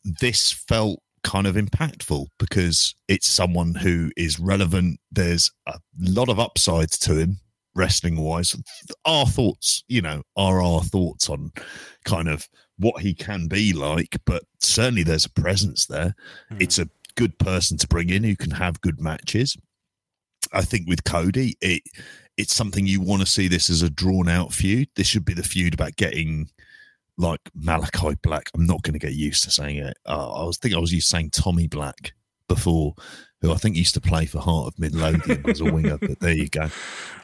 [0.04, 5.00] this felt kind of impactful because it's someone who is relevant.
[5.10, 7.40] There's a lot of upsides to him
[7.74, 8.54] wrestling wise.
[9.04, 11.50] Our thoughts, you know, are our thoughts on
[12.04, 12.48] kind of
[12.78, 16.14] what he can be like, but certainly there's a presence there.
[16.48, 16.58] Hmm.
[16.60, 19.56] It's a good person to bring in who can have good matches.
[20.52, 21.82] I think with Cody, it
[22.36, 24.88] it's something you want to see this as a drawn out feud.
[24.94, 26.50] This should be the feud about getting
[27.18, 28.51] like Malachi Black.
[28.55, 29.97] I'm not going to get used to saying it.
[30.06, 32.12] Uh, I was thinking I was used to saying Tommy Black
[32.48, 32.94] before,
[33.40, 35.98] who I think used to play for Heart of Midlothian as a winger.
[35.98, 36.68] But there you go,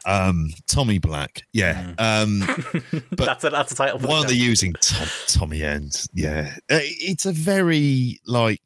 [0.06, 1.42] um, Tommy Black.
[1.52, 2.40] Yeah, um,
[3.10, 3.98] but that's a, that's a title.
[4.00, 6.06] Why the are they using Tom, Tommy End?
[6.14, 8.60] Yeah, Uh, it's a very like.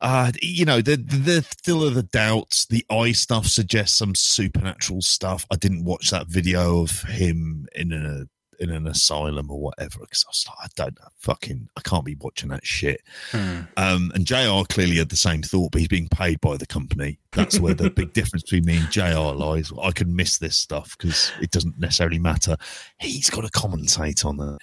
[0.00, 2.66] Uh, you know, the the still of the doubts.
[2.66, 5.46] The eye stuff suggests some supernatural stuff.
[5.50, 8.26] I didn't watch that video of him in a
[8.58, 12.04] in an asylum or whatever because I was like, I don't know, fucking, I can't
[12.04, 13.00] be watching that shit.
[13.30, 13.60] Hmm.
[13.76, 14.64] Um, and Jr.
[14.68, 17.18] clearly had the same thought, but he's being paid by the company.
[17.32, 19.34] That's where the big difference between me and Jr.
[19.34, 19.72] lies.
[19.82, 22.56] I can miss this stuff because it doesn't necessarily matter.
[23.00, 24.58] He's got to commentate on that.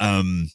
[0.00, 0.50] Um,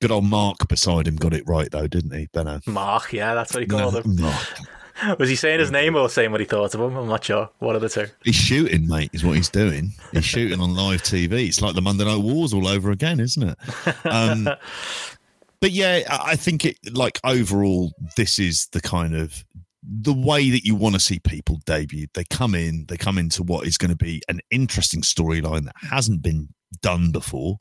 [0.00, 2.60] good old Mark beside him got it right though, didn't he, Benno?
[2.66, 4.16] Mark, yeah, that's what he called him.
[4.16, 4.58] Mark.
[5.18, 6.96] Was he saying his name or saying what he thought of him?
[6.96, 7.48] I'm not sure.
[7.58, 8.06] One of the two.
[8.24, 9.92] He's shooting, mate, is what he's doing.
[10.12, 11.46] He's shooting on live TV.
[11.48, 13.58] It's like the Monday Night Wars all over again, isn't it?
[14.06, 14.44] Um,
[15.60, 19.44] but yeah, I I think it like overall, this is the kind of
[19.82, 22.06] the way that you want to see people debut.
[22.14, 25.76] They come in, they come into what is going to be an interesting storyline that
[25.76, 26.48] hasn't been
[26.82, 27.58] done before.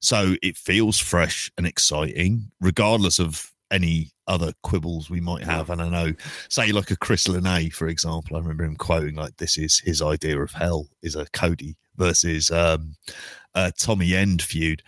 [0.00, 5.68] So it feels fresh and exciting, regardless of any other quibbles we might have.
[5.68, 6.12] And I know,
[6.48, 10.00] say, like a Chris Lene, for example, I remember him quoting like, "This is his
[10.00, 12.94] idea of hell is a Cody versus um,
[13.54, 14.82] a Tommy End feud."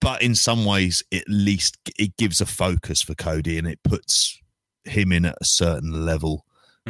[0.00, 4.40] But in some ways, at least it gives a focus for Cody and it puts
[4.84, 6.44] him in at a certain level,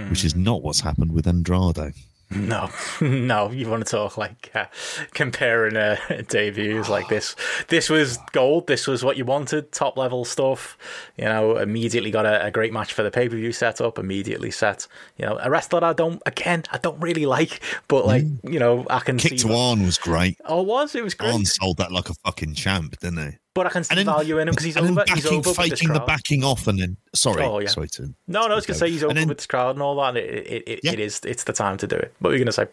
[0.09, 1.95] which is not what's happened with Andrade.
[2.35, 4.67] No, no, you want to talk like uh,
[5.13, 5.97] comparing uh,
[6.29, 7.37] debuts like this.
[7.69, 8.67] This was gold.
[8.67, 9.73] This was what you wanted.
[9.73, 10.77] Top level stuff.
[11.17, 13.99] You know, immediately got a, a great match for the pay per view setup.
[13.99, 14.87] Immediately set.
[15.17, 18.87] You know, a wrestler I don't again I don't really like, but like you know
[18.89, 19.49] I can Kick see.
[19.49, 20.39] to Arn was great.
[20.45, 23.39] Oh, it was it was great, Arn sold that like a fucking champ, didn't he?
[23.55, 24.89] But I can see then- value in him because he's over.
[24.89, 27.69] He's backing, over with this faking the backing off, and then sorry, Oh, yeah.
[27.69, 29.83] sorry to No, no, I was gonna say he's over then- with this crowd and
[29.83, 30.11] all that.
[30.11, 30.93] And it, it, it, Yeah.
[30.93, 31.21] it is.
[31.25, 32.15] It's the time to do it.
[32.21, 32.67] What were you gonna say?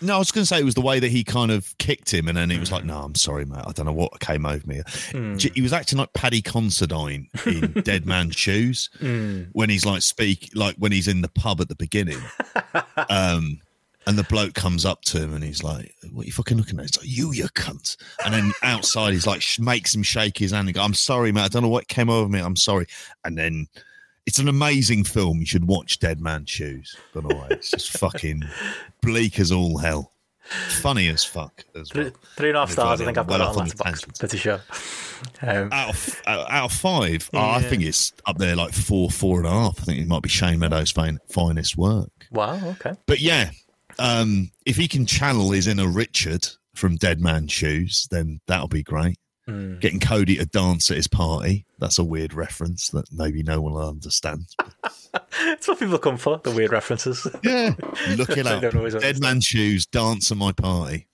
[0.00, 2.12] No, I was going to say it was the way that he kind of kicked
[2.12, 2.72] him, and then he was Mm.
[2.72, 3.62] like, "No, I'm sorry, mate.
[3.66, 5.36] I don't know what came over me." Hmm.
[5.38, 9.44] J- He was acting like Paddy Considine in Dead Man's Shoes Hmm.
[9.52, 12.18] when he's like speak, like when he's in the pub at the beginning,
[13.08, 13.60] um,
[14.06, 16.78] and the bloke comes up to him and he's like, "What are you fucking looking
[16.78, 20.38] at?" He's like, "You, you cunt!" And then outside, he's like, sh- makes him shake
[20.38, 21.42] his hand and go, "I'm sorry, mate.
[21.42, 22.40] I don't know what came over me.
[22.40, 22.86] I'm sorry."
[23.24, 23.66] And then.
[24.26, 25.40] It's an amazing film.
[25.40, 26.96] You should watch Dead Man Shoes.
[27.12, 28.42] By the way, it's just fucking
[29.02, 30.12] bleak as all hell.
[30.80, 32.04] Funny as fuck as well.
[32.04, 33.02] Three, three and a half stars.
[33.02, 34.18] I think I've got well it on Letterboxd.
[34.18, 34.62] Pretty sure.
[35.42, 39.40] Um, Out of out of five, oh, I think it's up there like four, four
[39.40, 39.78] and a half.
[39.80, 40.90] I think it might be Shane Meadows'
[41.28, 42.10] finest work.
[42.30, 42.58] wow.
[42.80, 42.94] Okay.
[43.06, 43.50] But yeah,
[43.98, 48.82] um, if he can channel his inner Richard from Dead Man Shoes, then that'll be
[48.82, 49.16] great.
[49.46, 49.78] Hmm.
[49.78, 51.66] Getting Cody to dance at his party.
[51.78, 54.46] That's a weird reference that maybe no one will understand.
[55.40, 56.40] It's what people come for.
[56.42, 57.26] The weird references.
[57.42, 57.74] Yeah.
[58.16, 58.60] Look it up.
[58.60, 59.20] Dead understand.
[59.20, 61.06] Man's Shoes, dance at my party.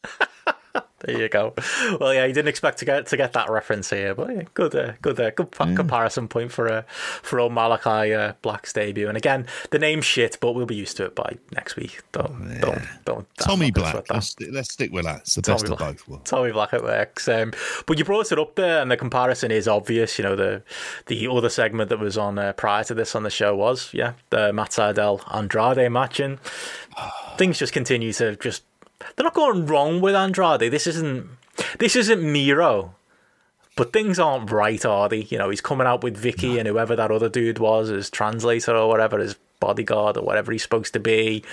[1.01, 1.55] There you go.
[1.99, 4.75] Well, yeah, you didn't expect to get to get that reference here, but yeah, good,
[4.75, 6.83] uh, good, uh, good pa- comparison point for uh,
[7.23, 9.09] for old Malachi uh, Black's debut.
[9.09, 12.03] And again, the name's shit, but we'll be used to it by next week.
[12.13, 13.27] Don't, don't, don't.
[13.39, 13.95] Tommy Black.
[13.95, 14.11] that.
[14.11, 15.21] Let's, let's stick with that.
[15.21, 15.91] It's the best Tommy of Black.
[15.93, 16.31] both worlds.
[16.31, 17.29] Tommy Black it works.
[17.29, 17.53] Um,
[17.87, 20.19] but you brought it up there, and the comparison is obvious.
[20.19, 20.63] You know, the
[21.07, 24.13] the other segment that was on uh, prior to this on the show was yeah
[24.29, 26.39] the Matt Sydal Andrade match, and
[27.39, 28.65] things just continue to just
[29.17, 30.71] they're not going wrong with Andrade.
[30.71, 31.29] This isn't
[31.79, 32.95] this isn't Miro.
[33.77, 35.23] But things aren't right, are they?
[35.23, 38.77] You know, he's coming out with Vickie and whoever that other dude was, his translator
[38.77, 41.45] or whatever, his bodyguard or whatever he's supposed to be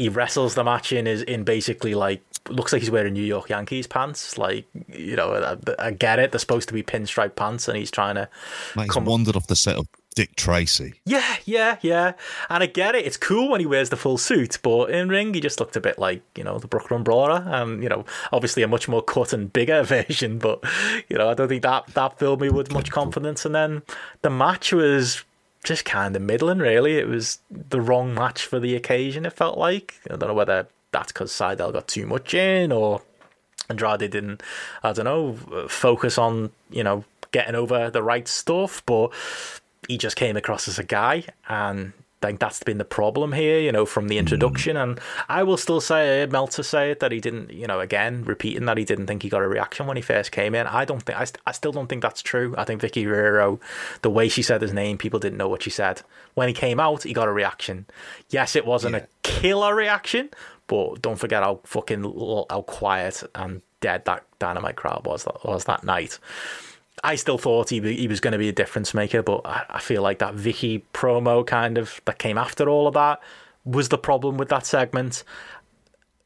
[0.00, 3.50] he wrestles the match in is in basically like looks like he's wearing New York
[3.50, 4.38] Yankees pants.
[4.38, 6.32] Like you know, I, I get it.
[6.32, 8.28] They're supposed to be pinstripe pants, and he's trying to.
[8.74, 10.94] He's Come- wandered off the set of Dick Tracy.
[11.04, 12.12] Yeah, yeah, yeah.
[12.48, 13.06] And I get it.
[13.06, 15.80] It's cool when he wears the full suit, but in ring he just looked a
[15.80, 19.32] bit like you know the Brooklyn Brawler, and you know obviously a much more cut
[19.32, 20.38] and bigger version.
[20.38, 20.64] But
[21.08, 23.44] you know I don't think that that filled me with much confidence.
[23.44, 23.82] And then
[24.22, 25.24] the match was
[25.62, 26.96] just kind of middling, really.
[26.96, 29.94] It was the wrong match for the occasion, it felt like.
[30.06, 33.02] I don't know whether that's because Sydal got too much in or
[33.68, 34.42] Andrade didn't,
[34.82, 39.12] I don't know, focus on, you know, getting over the right stuff, but
[39.90, 41.92] he just came across as a guy and
[42.22, 44.76] I think that's been the problem here, you know, from the introduction.
[44.76, 44.82] Mm.
[44.82, 45.00] And
[45.30, 48.76] I will still say, Meltzer say it, that he didn't, you know, again, repeating that
[48.76, 50.66] he didn't think he got a reaction when he first came in.
[50.66, 52.54] I don't think, I, I still don't think that's true.
[52.58, 53.58] I think Vickie Guerrero,
[54.02, 56.02] the way she said his name, people didn't know what she said.
[56.34, 57.86] When he came out, he got a reaction.
[58.28, 59.04] Yes, it wasn't yeah.
[59.04, 60.28] a killer reaction,
[60.66, 62.02] but don't forget how fucking,
[62.50, 66.18] how quiet and dead that Dynamite crowd was, was that night.
[67.02, 69.80] I still thought he he was going to be a difference maker, but I, I
[69.80, 73.20] feel like that Vickie promo kind of that came after all of that
[73.64, 75.24] was the problem with that segment.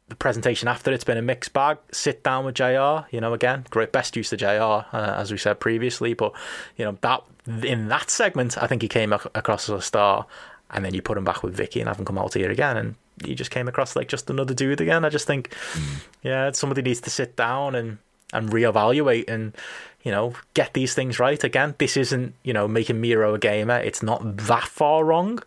[0.09, 1.79] The presentation after it's been a mixed bag.
[1.91, 3.07] Sit down with Jr.
[3.11, 4.47] You know, again, great best use of Jr.
[4.47, 6.33] Uh, as we said previously, but
[6.77, 7.23] you know that
[7.63, 10.27] in that segment, I think he came across as a star,
[10.71, 12.77] and then you put him back with Vickie and have him come out here again,
[12.77, 12.95] and
[13.25, 15.05] he just came across like just another dude again.
[15.05, 16.01] I just think, mm.
[16.23, 17.99] yeah, somebody needs to sit down and
[18.33, 19.55] and reevaluate and
[20.05, 21.43] you know, get these things right.
[21.43, 23.79] Again, this isn't, you know, making Miro a gamer.
[23.79, 25.43] It's not that far wrong,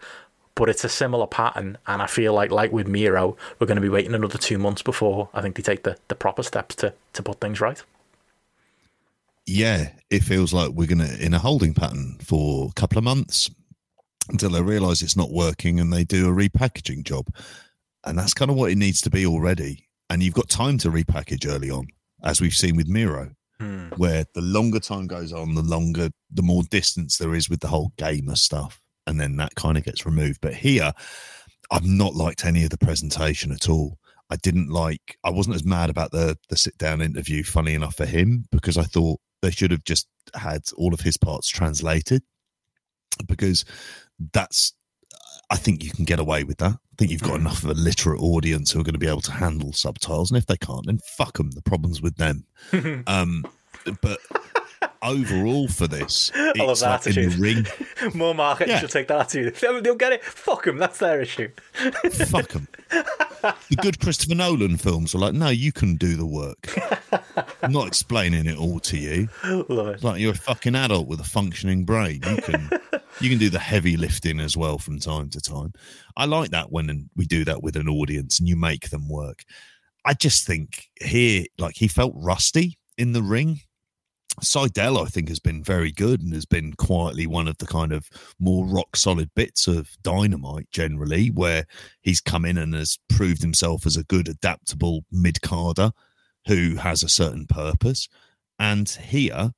[0.56, 1.78] but it's a similar pattern.
[1.86, 4.82] And I feel like, like with Miro, we're going to be waiting another two months
[4.82, 7.82] before I think they take the, the proper steps to, to put things right.
[9.46, 13.04] Yeah, it feels like we're going to in a holding pattern for a couple of
[13.04, 13.52] months
[14.28, 17.28] until they realize it's not working and they do a repackaging job.
[18.04, 19.88] And that's kind of what it needs to be already.
[20.10, 21.88] And you've got time to repackage early on,
[22.24, 23.32] as we've seen with Miro.
[23.60, 23.88] Hmm.
[23.98, 27.68] Where the longer time goes on, the longer, the more distance there is with the
[27.68, 30.42] whole gamer stuff, and then that kind of gets removed.
[30.42, 30.92] But here,
[31.72, 33.98] I've not liked any of the presentation at all.
[34.30, 35.18] I didn't like.
[35.24, 37.44] I wasn't as mad about the the sit down interview.
[37.44, 41.18] Funny enough for him, because I thought they should have just had all of his
[41.18, 42.22] parts translated,
[43.26, 43.66] because
[44.34, 44.74] that's.
[45.50, 46.74] I think you can get away with that.
[46.74, 47.42] I think you've got hmm.
[47.42, 50.38] enough of a literate audience who are going to be able to handle subtitles, and
[50.38, 51.52] if they can't, then fuck them.
[51.52, 52.46] The problem's with them.
[53.08, 53.46] um,
[54.02, 54.20] but
[55.02, 57.36] overall for this, I love that like attitude.
[57.36, 57.68] ring.
[58.14, 58.80] More market yeah.
[58.80, 59.56] should take that attitude.
[59.84, 60.24] They'll get it.
[60.24, 60.78] Fuck them.
[60.78, 61.50] That's their issue.
[62.28, 62.68] Fuck them.
[63.42, 66.74] The good Christopher Nolan films are like, no, you can do the work.
[67.62, 69.30] I'm not explaining it all to you.
[69.44, 69.94] Love it.
[69.96, 72.22] It's like you're a fucking adult with a functioning brain.
[72.28, 72.70] You can
[73.20, 75.74] you can do the heavy lifting as well from time to time.
[76.16, 79.44] I like that when we do that with an audience and you make them work.
[80.06, 83.62] I just think here, like he felt rusty in the ring
[84.42, 87.92] Sydal, I think, has been very good and has been quietly one of the kind
[87.92, 88.10] of
[88.40, 91.66] more rock solid bits of dynamite generally, where
[92.02, 95.92] he's come in and has proved himself as a good, adaptable mid carder
[96.46, 98.08] who has a certain purpose.
[98.60, 99.52] And here,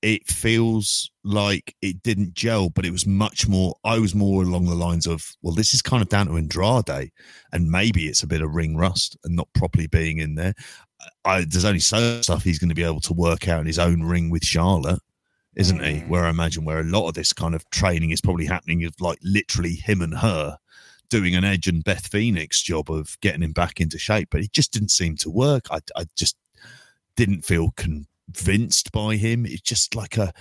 [0.00, 3.74] it feels like it didn't gel, but it was much more.
[3.84, 7.10] I was more along the lines of, well, this is kind of down to Andrade,
[7.52, 10.54] and maybe it's a bit of ring rust and not properly being in there.
[11.24, 13.78] I, there's only so stuff he's going to be able to work out in his
[13.78, 15.00] own ring with Charlotte,
[15.56, 16.00] isn't he?
[16.00, 16.08] Mm.
[16.08, 18.94] Where I imagine where a lot of this kind of training is probably happening of
[19.00, 20.58] like literally him and her
[21.10, 24.52] doing an Edge and Beth Phoenix job of getting him back into shape, but it
[24.52, 25.66] just didn't seem to work.
[25.70, 26.36] I, I just
[27.16, 29.46] didn't feel convinced by him.
[29.46, 30.32] It's just like a,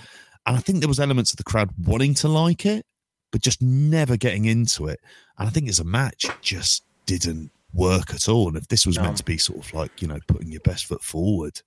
[0.46, 2.86] and I think there was elements of the crowd wanting to like it,
[3.32, 5.00] but just never getting into it.
[5.38, 8.48] And I think as a match, just didn't work at all.
[8.48, 9.04] And if this was no.
[9.04, 11.62] meant to be sort of like, you know, putting your best foot forward,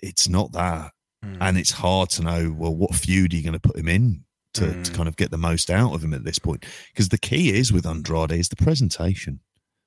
[0.00, 0.92] it's not that.
[1.24, 1.38] Mm.
[1.40, 4.24] And it's hard to know, well, what feud are you going to put him in
[4.54, 4.84] to, mm.
[4.84, 4.96] to hmm.
[4.96, 6.64] kind of get the most out of him at this point?
[6.92, 9.40] Because the key is with Andrade is the presentation.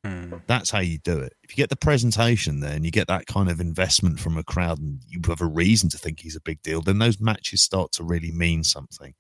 [0.06, 0.42] Mm.
[0.48, 1.34] That's how you do it.
[1.44, 4.44] If you get the presentation there and you get that kind of investment from a
[4.44, 7.62] crowd and you have a reason to think he's a big deal, then those matches
[7.62, 9.14] start to really mean something.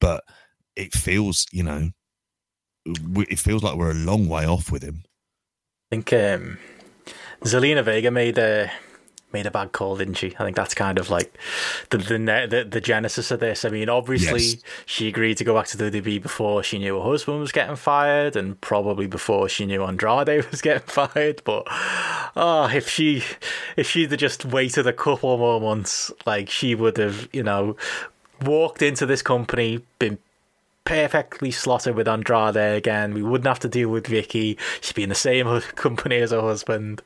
[0.00, 0.24] But
[0.76, 1.90] it feels, you know,
[2.86, 5.04] it feels like we're a long way off with him.
[5.90, 6.58] I think um,
[7.42, 8.70] Zelina Vega made a
[9.32, 10.34] made a bad call, didn't she?
[10.38, 11.32] I think that's kind of like
[11.88, 13.64] the the the, the genesis of this.
[13.64, 14.62] I mean, obviously yes.
[14.84, 17.76] she agreed to go back to the WWE before she knew her husband was getting
[17.76, 21.40] fired, and probably before she knew Andrade was getting fired.
[21.44, 21.64] But
[22.36, 23.22] oh, if she
[23.76, 27.76] if she'd have just waited a couple more months, like she would have, you know,
[28.42, 30.18] walked into this company, been
[30.88, 33.12] perfectly slotted with Andrade again.
[33.12, 34.58] We wouldn't have to deal with Vickie.
[34.80, 37.02] She'd be in the same company as her husband.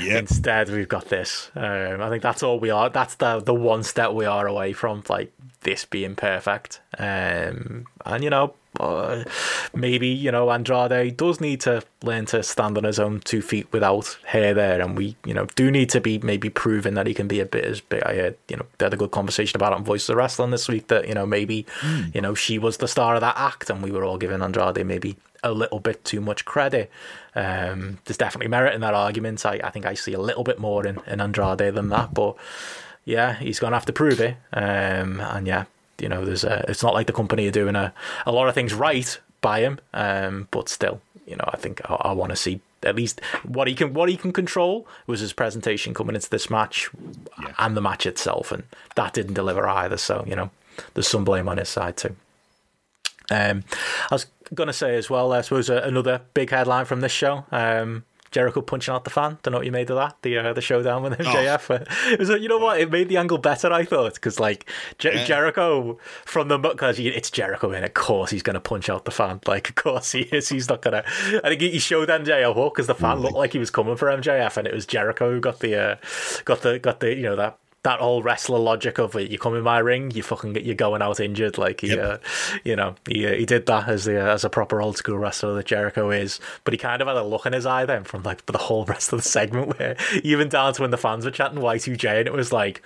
[0.00, 0.18] Yep.
[0.20, 1.50] Instead, we've got this.
[1.54, 2.88] Um, I think that's all we are.
[2.88, 6.80] That's the the one step we are away from like this being perfect.
[6.98, 9.24] Um, and you know, uh,
[9.74, 13.70] maybe you know Andrade does need to learn to stand on his own two feet
[13.72, 17.14] without hair there, and we you know do need to be maybe proving that he
[17.14, 18.02] can be a bit as big.
[18.02, 20.50] I heard you know they had a good conversation about it on Voice of Wrestling
[20.50, 22.14] this week that you know maybe mm.
[22.14, 24.84] you know she was the star of that act, and we were all giving Andrade
[24.86, 26.90] maybe a little bit too much credit.
[27.34, 29.44] Um, there's definitely merit in that argument.
[29.46, 32.36] I, I think I see a little bit more in, in Andrade than that, but
[33.04, 34.36] yeah, he's going to have to prove it.
[34.52, 35.64] Um, and yeah,
[36.00, 37.92] you know, there's a, it's not like the company are doing a,
[38.26, 41.94] a lot of things right by him, um, but still, you know, I think I,
[41.94, 45.32] I want to see at least what he can what he can control was his
[45.32, 46.88] presentation coming into this match
[47.40, 47.52] yeah.
[47.58, 48.64] and the match itself, and
[48.96, 49.96] that didn't deliver either.
[49.96, 50.50] So you know,
[50.94, 52.16] there's some blame on his side too.
[53.30, 53.64] Um,
[54.10, 57.12] I was going to say as well, I suppose uh, another big headline from this
[57.12, 57.44] show.
[57.52, 59.38] Um, Jericho punching out the fan.
[59.42, 60.16] Don't know what you made of that.
[60.22, 61.60] The uh, the showdown with MJF.
[61.70, 62.10] Oh.
[62.12, 62.80] It was like, you know what?
[62.80, 63.72] It made the angle better.
[63.72, 65.24] I thought because like Jer- yeah.
[65.24, 69.40] Jericho from the because it's Jericho and of course he's gonna punch out the fan.
[69.46, 70.48] Like of course he is.
[70.48, 71.02] He's not gonna.
[71.42, 74.56] I think he showed MJF because the fan looked like he was coming for MJF
[74.56, 75.96] and it was Jericho who got the uh,
[76.44, 79.14] got the got the you know that that whole wrestler logic of.
[79.14, 81.58] You come in my ring, you fucking get you're going out injured.
[81.58, 81.98] Like he, yep.
[81.98, 82.18] uh,
[82.64, 85.18] you know, he uh, he did that as the uh, as a proper old school
[85.18, 86.40] wrestler that Jericho is.
[86.64, 88.84] But he kind of had a look in his eye then from like the whole
[88.84, 92.28] rest of the segment where even down to when the fans were chatting Y2J and
[92.28, 92.82] it was like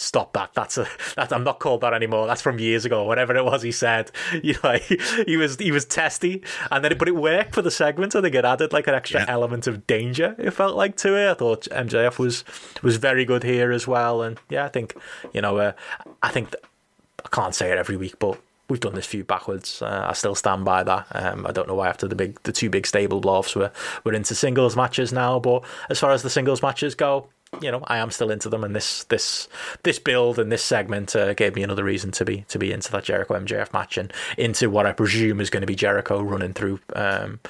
[0.00, 0.50] stop that.
[0.54, 0.86] That's a
[1.16, 2.26] that I'm not called that anymore.
[2.26, 3.04] That's from years ago.
[3.04, 4.10] Whatever it was, he said.
[4.42, 4.82] You know, like,
[5.26, 8.16] he was he was testy, and then it, but it worked for the segment.
[8.16, 9.26] I think it added like an extra yeah.
[9.28, 10.34] element of danger.
[10.38, 11.30] It felt like to it.
[11.30, 12.44] I thought MJF was
[12.82, 14.96] was very good here as well, and yeah, I think
[15.32, 15.72] you know, uh,
[16.22, 16.64] I think th-
[17.24, 19.82] I can't say it every week, but we've done this feud backwards.
[19.82, 21.06] Uh, I still stand by that.
[21.12, 23.72] Um, I don't know why after the big, the two big stable blowups, we're
[24.04, 25.38] we're into singles matches now.
[25.38, 27.28] But as far as the singles matches go,
[27.60, 29.48] you know, I am still into them, and this this
[29.82, 32.92] this build and this segment uh, gave me another reason to be to be into
[32.92, 36.52] that Jericho MJF match and into what I presume is going to be Jericho running
[36.52, 37.40] through um,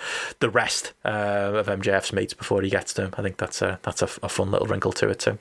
[0.40, 3.14] the rest uh, of MJF's mates before he gets to him.
[3.18, 5.38] I think that's a that's a, a fun little wrinkle to it too.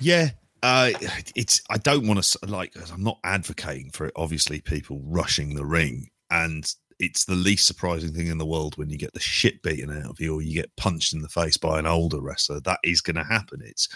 [0.00, 0.30] Yeah,
[0.62, 0.90] uh,
[1.36, 1.62] it's.
[1.70, 2.74] I don't want to like.
[2.92, 4.12] I'm not advocating for it.
[4.16, 8.90] Obviously, people rushing the ring, and it's the least surprising thing in the world when
[8.90, 11.56] you get the shit beaten out of you or you get punched in the face
[11.56, 12.60] by an older wrestler.
[12.60, 13.60] That is going to happen.
[13.64, 13.88] It's,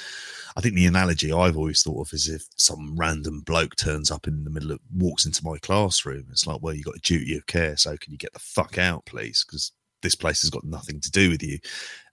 [0.57, 4.27] I think the analogy I've always thought of is if some random bloke turns up
[4.27, 6.27] in the middle of, walks into my classroom.
[6.31, 7.77] It's like, well, you got a duty of care.
[7.77, 9.45] So can you get the fuck out, please?
[9.47, 11.59] Because this place has got nothing to do with you.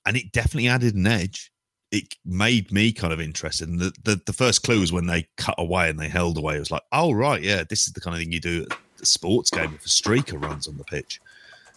[0.05, 1.51] And it definitely added an edge.
[1.91, 3.69] It made me kind of interested.
[3.69, 6.55] And the, the, the first clue was when they cut away and they held away.
[6.55, 8.65] It was like, oh, right, yeah, this is the kind of thing you do
[9.03, 11.21] a sports game if a streaker runs on the pitch.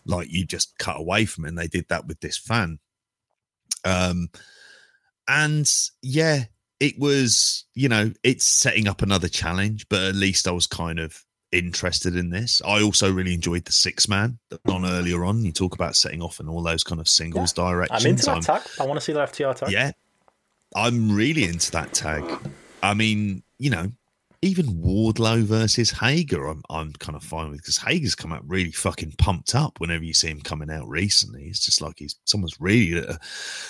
[0.06, 2.78] Like you just cut away from it, and they did that with this fan.
[3.84, 4.30] Um,
[5.28, 5.70] and
[6.02, 6.44] yeah,
[6.80, 10.98] it was you know it's setting up another challenge, but at least I was kind
[10.98, 12.62] of interested in this.
[12.64, 15.44] I also really enjoyed the six man that on earlier on.
[15.44, 18.04] You talk about setting off and all those kind of singles yeah, directions.
[18.04, 18.62] I'm into that I'm, tag.
[18.80, 19.70] I want to see the FTR tag.
[19.70, 19.92] Yeah,
[20.74, 22.24] I'm really into that tag.
[22.82, 23.90] I mean, you know,
[24.42, 28.70] even Wardlow versus Hager, I'm I'm kind of fine with because Hager's come out really
[28.70, 31.44] fucking pumped up whenever you see him coming out recently.
[31.44, 33.16] It's just like he's someone's really uh,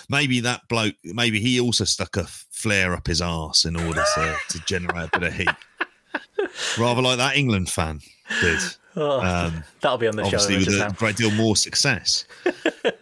[0.09, 4.37] maybe that bloke, maybe he also stuck a flare up his ass in order to,
[4.51, 5.49] to generate a bit of heat,
[6.79, 8.01] rather like that England fan
[8.41, 8.61] did.
[8.99, 10.61] Oh, um, that'll be on the obviously show.
[10.61, 12.25] Obviously, with a great deal more success.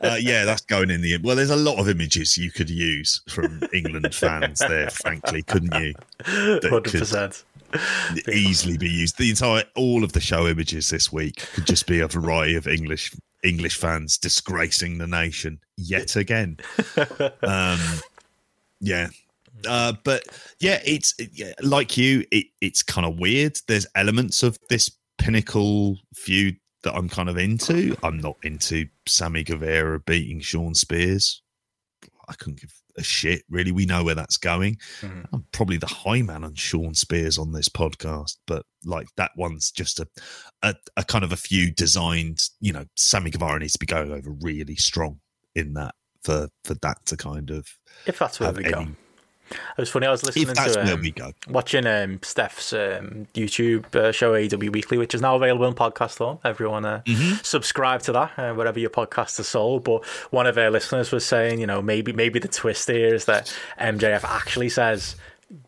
[0.03, 1.19] uh, yeah, that's going in the.
[1.19, 5.75] Well, there's a lot of images you could use from England fans there, frankly, couldn't
[5.81, 5.95] you?
[6.25, 7.45] Hundred percent
[8.33, 9.19] easily be used.
[9.19, 12.67] The entire all of the show images this week could just be a variety of
[12.67, 16.59] English English fans disgracing the nation yet again.
[17.43, 17.79] Um,
[18.81, 19.09] yeah.
[19.67, 20.25] Uh, but
[20.61, 22.25] yeah, it's yeah, like you.
[22.31, 23.59] It, it's kind of weird.
[23.67, 27.97] There's elements of this pinnacle feud that I'm kind of into.
[28.03, 31.43] I'm not into Sammy Guevara beating Shawn Spears.
[32.29, 33.73] I couldn't give a shit, really.
[33.73, 34.77] We know where that's going.
[35.01, 35.23] Mm-hmm.
[35.33, 39.71] I'm probably the high man on Shawn Spears on this podcast, but like that one's
[39.71, 40.07] just a,
[40.63, 44.13] a, a kind of a few designed, you know, Sammy Guevara needs to be going
[44.13, 45.21] over really strong
[45.55, 47.69] in that for for that to kind of
[48.07, 48.87] if that's where we any, go.
[49.55, 50.07] It was funny.
[50.07, 55.15] I was listening to um, watching um, Steph's um, YouTube uh, show AEW Weekly, which
[55.15, 56.39] is now available in podcast form.
[56.45, 57.37] Everyone uh, mm-hmm.
[57.43, 59.85] subscribe to that uh, wherever your podcast is sold.
[59.85, 63.25] But one of our listeners was saying, you know, maybe maybe the twist here is
[63.27, 65.17] that MJF actually says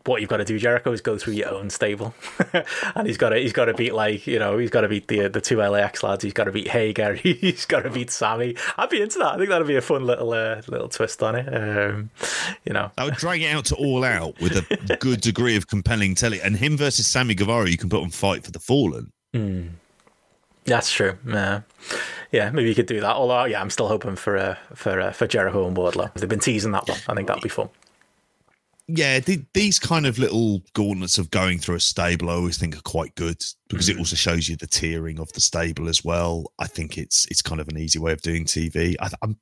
[0.05, 2.13] what you've got to do, Jericho, is go through your own stable,
[2.95, 5.07] and he's got to he's got to beat like you know he's got to beat
[5.07, 6.23] the the two LAX lads.
[6.23, 7.13] He's got to beat Hager.
[7.37, 8.55] He's got to beat Sammy.
[8.77, 9.33] I'd be into that.
[9.33, 11.47] I think that'd be a fun little uh, little twist on it.
[11.53, 12.09] Um,
[12.65, 15.67] you know, I would drag it out to all out with a good degree of
[15.67, 16.41] compelling telly.
[16.41, 19.11] And him versus Sammy Guevara, you can put on fight for the fallen.
[19.33, 19.69] Mm.
[20.65, 21.17] That's true.
[21.25, 21.61] Yeah,
[22.31, 22.49] yeah.
[22.51, 23.15] Maybe you could do that.
[23.15, 26.13] Although, yeah, I'm still hoping for uh, for uh, for Jericho and Wardlow.
[26.13, 26.97] They've been teasing that one.
[27.07, 27.69] I think that'd be fun.
[28.89, 32.77] Yeah, the, these kind of little gauntlets of going through a stable, I always think
[32.77, 33.99] are quite good because it mm.
[33.99, 36.53] also shows you the tiering of the stable as well.
[36.57, 38.95] I think it's it's kind of an easy way of doing TV.
[39.01, 39.37] I, I'm,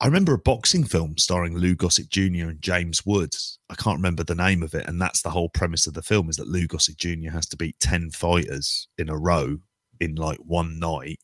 [0.00, 2.50] I remember a boxing film starring Lou Gossett Jr.
[2.50, 3.58] and James Woods.
[3.68, 6.30] I can't remember the name of it, and that's the whole premise of the film:
[6.30, 7.30] is that Lou Gossett Jr.
[7.30, 9.58] has to beat ten fighters in a row
[9.98, 11.18] in like one night,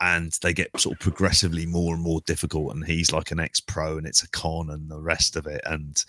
[0.00, 2.74] and they get sort of progressively more and more difficult.
[2.74, 6.02] And he's like an ex-pro, and it's a con, and the rest of it, and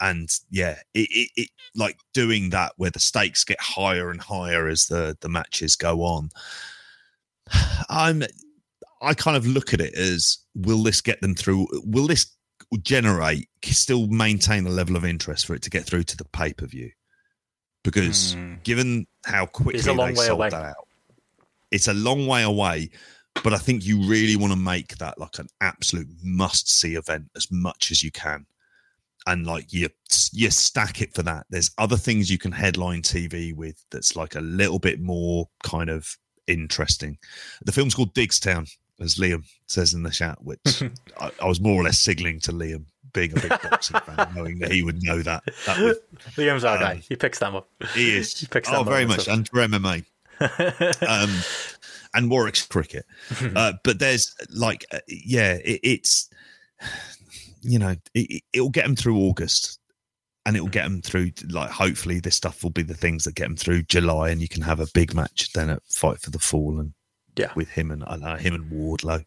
[0.00, 4.68] and yeah, it, it, it like doing that where the stakes get higher and higher
[4.68, 6.30] as the the matches go on.
[7.88, 8.22] I'm
[9.00, 11.66] I kind of look at it as will this get them through?
[11.84, 12.26] Will this
[12.82, 16.52] generate still maintain a level of interest for it to get through to the pay
[16.52, 16.90] per view?
[17.84, 18.54] Because Hmm.
[18.62, 20.50] given how quickly It's a long they sold away.
[20.50, 20.88] that out,
[21.70, 22.90] it's a long way away.
[23.42, 27.30] But I think you really want to make that like an absolute must see event
[27.34, 28.46] as much as you can
[29.26, 29.88] and like you
[30.32, 31.46] you stack it for that.
[31.50, 35.90] There's other things you can headline TV with that's like a little bit more kind
[35.90, 37.18] of interesting.
[37.64, 38.70] The film's called Diggstown,
[39.00, 40.82] as Liam says in the chat, which
[41.20, 44.58] I, I was more or less signaling to Liam, being a big boxing fan, knowing
[44.60, 45.42] that he would know that.
[45.66, 45.96] That would,
[46.36, 46.92] Liam's our guy.
[46.94, 47.68] Um, He picks them up.
[47.94, 48.38] he is.
[48.38, 49.36] He picks oh, them very up and much, stuff.
[49.36, 50.04] and for MMA.
[51.08, 51.30] um,
[52.14, 53.04] and Warwick's cricket.
[53.56, 56.28] Uh, but there's like, uh, yeah, it, it's,
[57.62, 59.78] you know, it, it will get them through August
[60.44, 63.34] and it will get them through, like, hopefully this stuff will be the things that
[63.34, 66.30] get them through July and you can have a big match then at Fight for
[66.30, 66.92] the Fall and
[67.36, 67.52] Yeah.
[67.54, 69.24] with him and uh, him and Wardlow.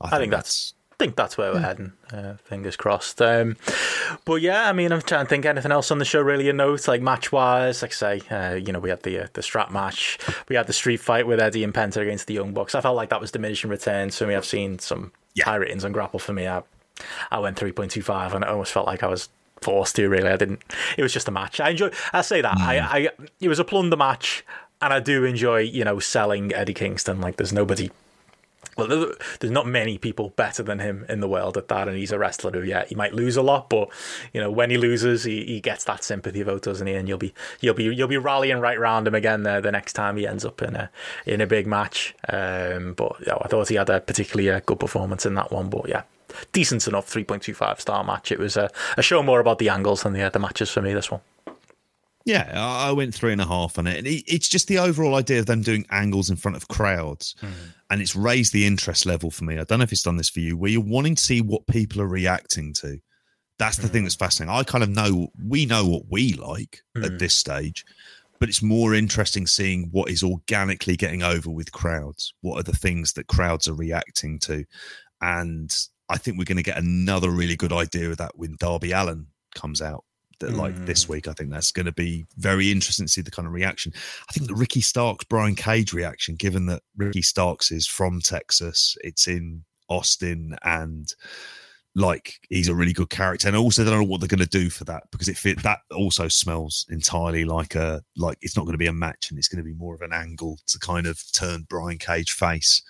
[0.00, 1.92] I think that's I think that's where we're heading.
[2.12, 3.20] Uh, fingers crossed.
[3.20, 3.56] Um,
[4.24, 6.52] but yeah, I mean, I'm trying to think anything else on the show really a
[6.52, 7.82] note like match wise.
[7.82, 10.66] Like I say, uh, you know, we had the uh, the strap match, we had
[10.68, 12.74] the street fight with Eddie and Penta against the Young Bucks.
[12.74, 14.34] I felt like that was diminishing returns for me.
[14.36, 15.46] I've seen some Yeah.
[15.46, 16.46] high ratings on Grapple for me.
[16.46, 16.62] I,
[17.30, 19.28] I went three point two five, and it almost felt like I was
[19.62, 20.08] forced to.
[20.08, 20.60] Really, I didn't.
[20.96, 21.60] It was just a match.
[21.60, 21.90] I enjoy.
[22.12, 22.56] I say that.
[22.58, 23.08] I, I
[23.40, 24.44] it was a plunder match.
[24.82, 27.20] And I do enjoy, you know, selling Eddie Kingston.
[27.20, 27.90] Like, there's nobody
[28.88, 32.12] well, there's not many people better than him in the world at that, and he's
[32.12, 33.88] a wrestler who, yeah, he might lose a lot, but
[34.32, 36.94] you know, when he loses, he, he gets that sympathy vote, doesn't he?
[36.94, 39.92] And you'll be you'll be you'll be rallying right round him again there the next
[39.92, 40.90] time he ends up in a
[41.26, 42.14] in a big match.
[42.28, 45.70] Um, but yeah, I thought he had a particularly uh, good performance in that one.
[45.70, 46.02] But yeah,
[46.52, 48.32] decent enough, three point two five star match.
[48.32, 50.92] It was a, a show more about the angles than the the matches for me.
[50.92, 51.20] This one.
[52.26, 53.98] Yeah, I went three and a half on it.
[53.98, 57.34] And it, it's just the overall idea of them doing angles in front of crowds.
[57.40, 57.48] Hmm.
[57.90, 59.58] And it's raised the interest level for me.
[59.58, 61.66] I don't know if it's done this for you, where you're wanting to see what
[61.66, 62.98] people are reacting to.
[63.58, 64.06] That's the thing hmm.
[64.06, 64.54] that's fascinating.
[64.54, 67.16] I kind of know, we know what we like at hmm.
[67.16, 67.84] this stage,
[68.38, 72.34] but it's more interesting seeing what is organically getting over with crowds.
[72.42, 74.64] What are the things that crowds are reacting to?
[75.22, 75.74] And
[76.08, 79.26] I think we're going to get another really good idea of that when Darby Allin
[79.54, 80.04] comes out
[80.40, 81.28] that like this week.
[81.28, 83.92] I think that's going to be very interesting to see the kind of reaction.
[84.28, 88.96] I think the Ricky Starks Brian Cage reaction, given that Ricky Starks is from Texas,
[89.02, 91.12] it's in Austin, and
[91.94, 93.48] like he's a really good character.
[93.48, 95.62] And I also don't know what they're going to do for that because it fit
[95.62, 99.38] that also smells entirely like a like it's not going to be a match and
[99.38, 102.82] it's going to be more of an angle to kind of turn Brian Cage face,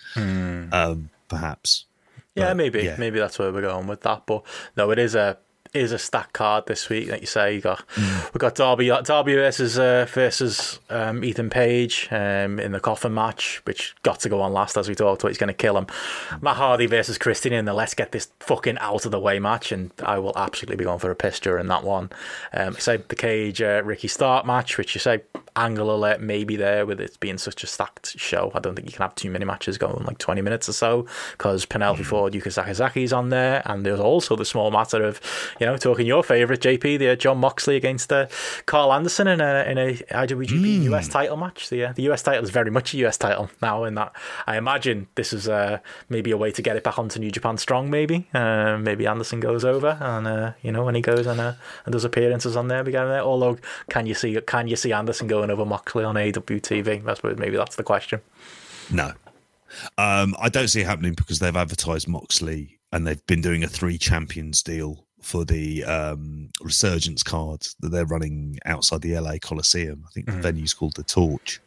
[0.72, 1.86] um, perhaps.
[2.34, 2.96] Yeah, But, maybe yeah.
[2.98, 4.26] maybe that's where we're going with that.
[4.26, 4.44] But
[4.76, 5.38] no, it is a
[5.72, 7.08] is a stack card this week.
[7.10, 8.34] Like you say, you got Mm.
[8.34, 13.60] we got Darby Darby versus uh, versus um, Ethan Page um, in the coffin match,
[13.64, 15.22] which got to go on last as we talked.
[15.22, 15.28] about.
[15.30, 15.86] He's going to kill him.
[16.40, 19.72] Matt Hardy versus Christian in the let's get this fucking out of the way match,
[19.72, 22.10] and I will absolutely be going for a piss during that one.
[22.52, 25.22] Um, say the Cage uh, Ricky Starks match, which you say
[25.56, 28.50] angle alert maybe there with it being such a stacked show.
[28.54, 31.06] I don't think you can have too many matches going like 20 minutes or so
[31.32, 33.62] because Penelope Ford, Yuka Sakazaki's on there.
[33.64, 35.20] And there's also the small matter of,
[35.58, 38.26] you know, talking your favourite JP, the uh, Jon Moxley against uh,
[38.66, 41.68] Karl Anderson in a, in a IWGP US title match.
[41.68, 43.84] The, uh, the US title is very much a US title now.
[43.84, 44.14] In that,
[44.46, 47.58] I imagine this is uh, maybe a way to get it back onto New Japan
[47.58, 48.28] Strong, maybe.
[48.34, 51.54] Uh, maybe Anderson goes over and, uh, you know, when he goes and, uh,
[51.84, 53.20] and does appearances on there, we get there.
[53.20, 57.06] Although, can you see can you see Anderson going over Moxley on AWTV?
[57.08, 58.20] I suppose maybe that's the question.
[58.92, 59.12] No.
[59.96, 63.68] Um, I don't see it happening because they've advertised Moxley and they've been doing a
[63.68, 70.04] three champions deal for the um, resurgence card that they're running outside the LA Coliseum.
[70.06, 71.60] I think the venue's called the Torch.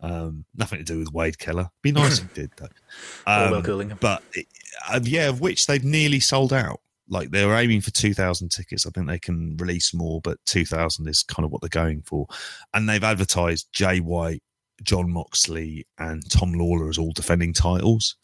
[0.00, 1.70] Um, nothing to do with Wade Keller.
[1.82, 2.68] Be nice if did though.
[3.26, 3.98] Um, Coolingham.
[4.00, 4.22] but
[4.88, 6.80] uh, yeah, of which they've nearly sold out.
[7.10, 8.86] Like they were aiming for two thousand tickets.
[8.86, 12.02] I think they can release more, but two thousand is kind of what they're going
[12.02, 12.26] for.
[12.72, 14.42] And they've advertised Jay White,
[14.82, 18.16] Jon Moxley and Tom Lawlor as all defending titles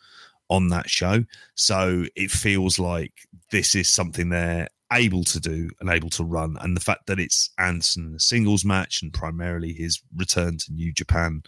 [0.48, 1.24] on that show.
[1.56, 3.12] So it feels like
[3.50, 6.56] this is something they're able to do and able to run.
[6.60, 10.92] And the fact that it's Anderson a singles match and primarily his return to New
[10.92, 11.42] Japan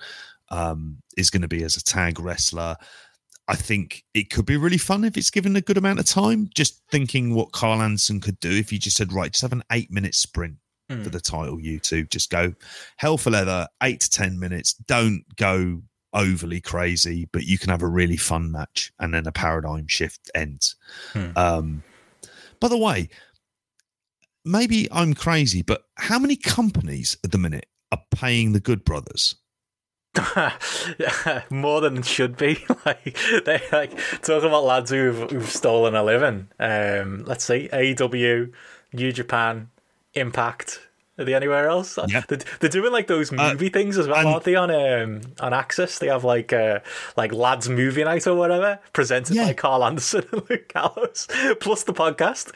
[0.51, 2.75] um, is going to be as a tag wrestler.
[3.49, 6.51] I think it could be really fun if it's given a good amount of time.
[6.55, 9.65] Just thinking what Karl Anderson could do if you just said, right, just have an
[9.73, 10.57] eight minute sprint
[10.91, 11.03] Hmm.
[11.03, 12.05] for the title, you two.
[12.05, 12.55] Just go
[12.97, 14.73] hell for leather, eight to 10 minutes.
[14.73, 15.83] Don't go
[16.15, 20.31] overly crazy, but you can have a really fun match and then a paradigm shift
[20.35, 20.77] ends.
[21.13, 21.31] Hmm.
[21.37, 21.83] Um,
[22.61, 23.09] by the way,
[24.45, 29.35] maybe I'm crazy, but how many companies at the minute are paying the Good Brothers?
[31.51, 32.65] More than it should be.
[32.87, 36.49] like they like talking about lads who've, who've stolen a living.
[36.59, 38.53] Um, let's see, AEW,
[38.93, 39.71] New Japan,
[40.15, 40.81] Impact.
[41.21, 41.99] Are they anywhere else?
[42.07, 42.23] Yeah.
[42.29, 44.55] They're, they're doing like those movie things as well, and- aren't they?
[44.55, 46.79] On um, on Access, they have like uh,
[47.17, 49.47] like lads movie night or whatever, presented Yeah.
[49.47, 51.27] by Karl Anderson and Luke Gallows,
[51.61, 52.53] plus the podcast,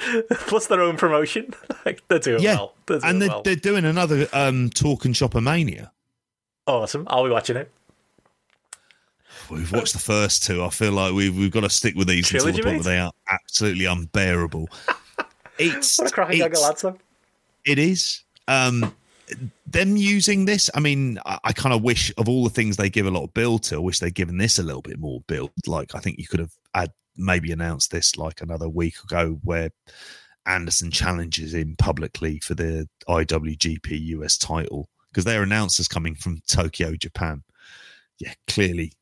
[0.46, 1.52] plus their own promotion.
[1.84, 2.74] like they're doing Yeah, well.
[2.86, 3.42] They're doing and they're, well.
[3.42, 5.90] they're doing another um, Talk 'N Shop-A-Mania.
[6.66, 7.06] Awesome.
[7.08, 7.70] I'll be watching it.
[9.50, 10.64] We've watched the first two.
[10.64, 13.12] I feel like we've we've got to stick with these until the point they are
[13.30, 14.68] absolutely unbearable.
[15.58, 16.84] It's What a cracking it's-.
[17.66, 18.24] It is.
[18.48, 18.94] Um,
[19.66, 22.90] them using this, I mean, I, I kind of wish of all the things they
[22.90, 25.20] give a lot of build to, I wish they'd given this a little bit more
[25.26, 25.50] build.
[25.66, 29.70] Like, I think you could have had maybe announced this like another week ago where
[30.46, 36.94] Anderson challenges him publicly for the IWGP US title because their announcers coming from Tokyo,
[36.96, 37.42] Japan.
[38.18, 38.92] Yeah, clearly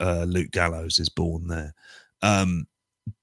[0.00, 1.74] uh, Luke Gallows is born there.
[2.22, 2.66] Um,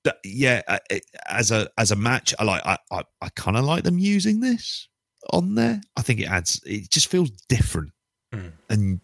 [0.03, 3.66] but yeah, it- as a as a match, I like I I, I kind of
[3.66, 4.88] like them using this
[5.32, 5.82] on there.
[5.98, 6.61] I think it adds.
[6.66, 7.92] It just feels different,
[8.34, 8.52] Mm.
[8.69, 9.00] and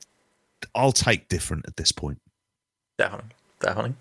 [0.75, 2.21] I'll take different at this point.
[2.97, 3.31] Definitely.
[3.59, 3.95] Definitely.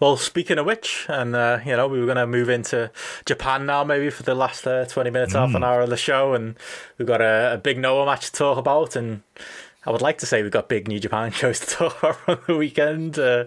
[0.00, 2.90] Well, speaking of which, and uh, you know, we were going to move into
[3.26, 6.34] Japan now, maybe for the last uh, twenty minutes, half an hour of the show,
[6.34, 6.56] and
[6.98, 9.22] we've got a, a big Noah match to talk about, and
[9.86, 12.38] I would like to say we've got big New Japan shows to talk about on
[12.46, 13.44] the weekend, uh,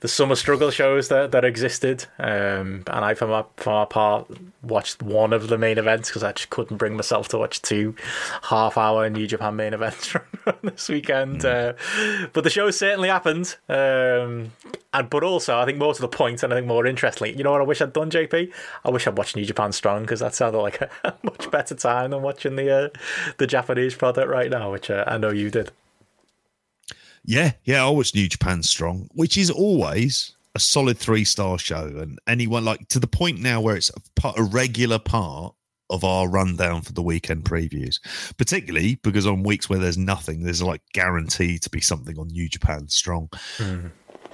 [0.00, 4.30] the summer struggle shows that that existed, um, and I, for my for my part,
[4.62, 7.94] watched one of the main events because I just couldn't bring myself to watch two
[8.42, 10.14] half-hour New Japan main events
[10.62, 11.44] this weekend.
[11.44, 11.74] Uh,
[12.32, 14.52] but the show certainly happened, um,
[14.92, 17.44] and but also I think more to the point, and I think more interestingly, you
[17.44, 18.52] know what I wish I'd done, JP?
[18.84, 20.90] I wish I'd watched New Japan Strong because that sounded like a,
[21.22, 22.88] much better time than watching the uh,
[23.38, 25.69] the Japanese product right now, which uh, I know you did.
[27.30, 31.86] Yeah, yeah, I watched New Japan Strong, which is always a solid three star show,
[31.86, 35.54] and anyone like to the point now where it's a, part, a regular part
[35.90, 38.00] of our rundown for the weekend previews,
[38.36, 42.48] particularly because on weeks where there's nothing, there's like guaranteed to be something on New
[42.48, 43.28] Japan Strong.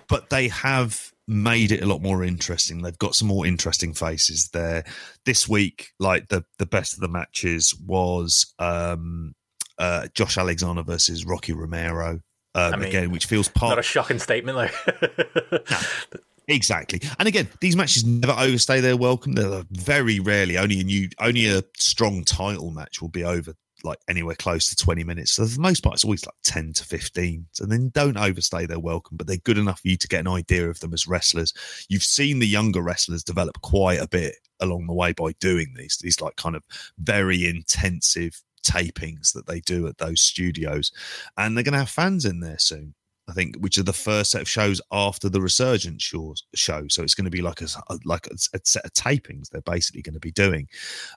[0.08, 2.80] But they have made it a lot more interesting.
[2.80, 4.84] They've got some more interesting faces there.
[5.26, 9.34] This week, like the the best of the matches was um
[9.76, 12.20] uh Josh Alexander versus Rocky Romero.
[12.56, 15.58] Um, I mean, again, which feels part Not a shocking statement, though.
[16.48, 17.00] Exactly.
[17.18, 19.32] And again, these matches never overstay their welcome.
[19.32, 23.54] They're very rarely only a new only a strong title match will be over
[23.84, 25.32] like anywhere close to 20 minutes.
[25.32, 27.46] So for the most part, it's always like 10 to 15.
[27.52, 30.28] So then don't overstay their welcome, but they're good enough for you to get an
[30.28, 31.52] idea of them as wrestlers.
[31.88, 35.98] You've seen the younger wrestlers develop quite a bit along the way by doing these,
[36.00, 36.64] these like kind of
[36.98, 40.92] very intensive tapings that they do at those studios.
[41.36, 42.94] And they're going to have fans in there soon.
[43.28, 46.86] I think, which are the first set of shows after the Resurgence shows, show.
[46.88, 47.66] So it's going to be like a
[48.04, 50.68] like a, a set of tapings they're basically going to be doing.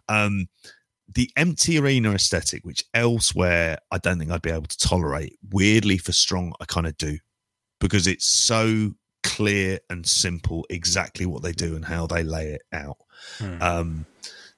[0.08, 0.48] Um,
[1.08, 5.98] the empty arena aesthetic, which elsewhere I don't think I'd be able to tolerate, weirdly
[5.98, 7.19] for Strong, I kind of do
[7.80, 12.61] because it's so clear and simple exactly what they do and how they lay it
[12.74, 12.98] out.
[13.61, 14.06] Um,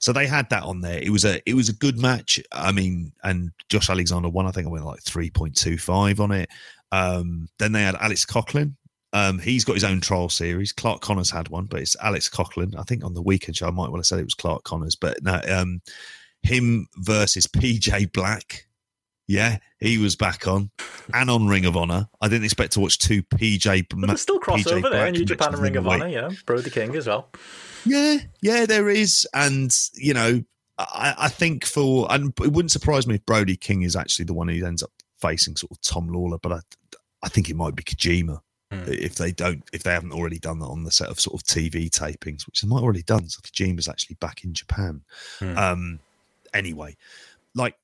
[0.01, 0.99] so they had that on there.
[1.01, 2.41] It was a it was a good match.
[2.51, 4.47] I mean, and Josh Alexander won.
[4.47, 6.49] I think I went like three point two five on it.
[6.91, 8.73] Um, then they had Alex Coughlin.
[9.13, 10.71] Um, he's got his own trial series.
[10.71, 12.77] Clark Connors had one, but it's Alex Coughlin.
[12.77, 14.95] I think on the weekend show, I might well have said it was Clark Connors,
[14.95, 15.81] but no, um,
[16.41, 18.65] him versus PJ Black.
[19.31, 20.71] Yeah, he was back on
[21.13, 22.09] and on Ring of Honor.
[22.19, 23.87] I didn't expect to watch two PJ.
[23.89, 25.87] But there's still PJ crossover there in New Japan and Ring of.
[25.87, 27.29] Honor, Yeah, Brody King as well.
[27.85, 30.43] Yeah, yeah, there is, and you know,
[30.77, 34.33] I, I think for and it wouldn't surprise me if Brody King is actually the
[34.33, 36.59] one who ends up facing sort of Tom Lawlor, but I,
[37.23, 40.67] I think it might be Kojima if they don't, if they haven't already done that
[40.67, 43.27] on the set of sort of TV tapings, which they might already done.
[43.27, 45.01] So Kojima's actually back in Japan.
[45.57, 45.99] Um,
[46.53, 46.95] anyway,
[47.53, 47.75] like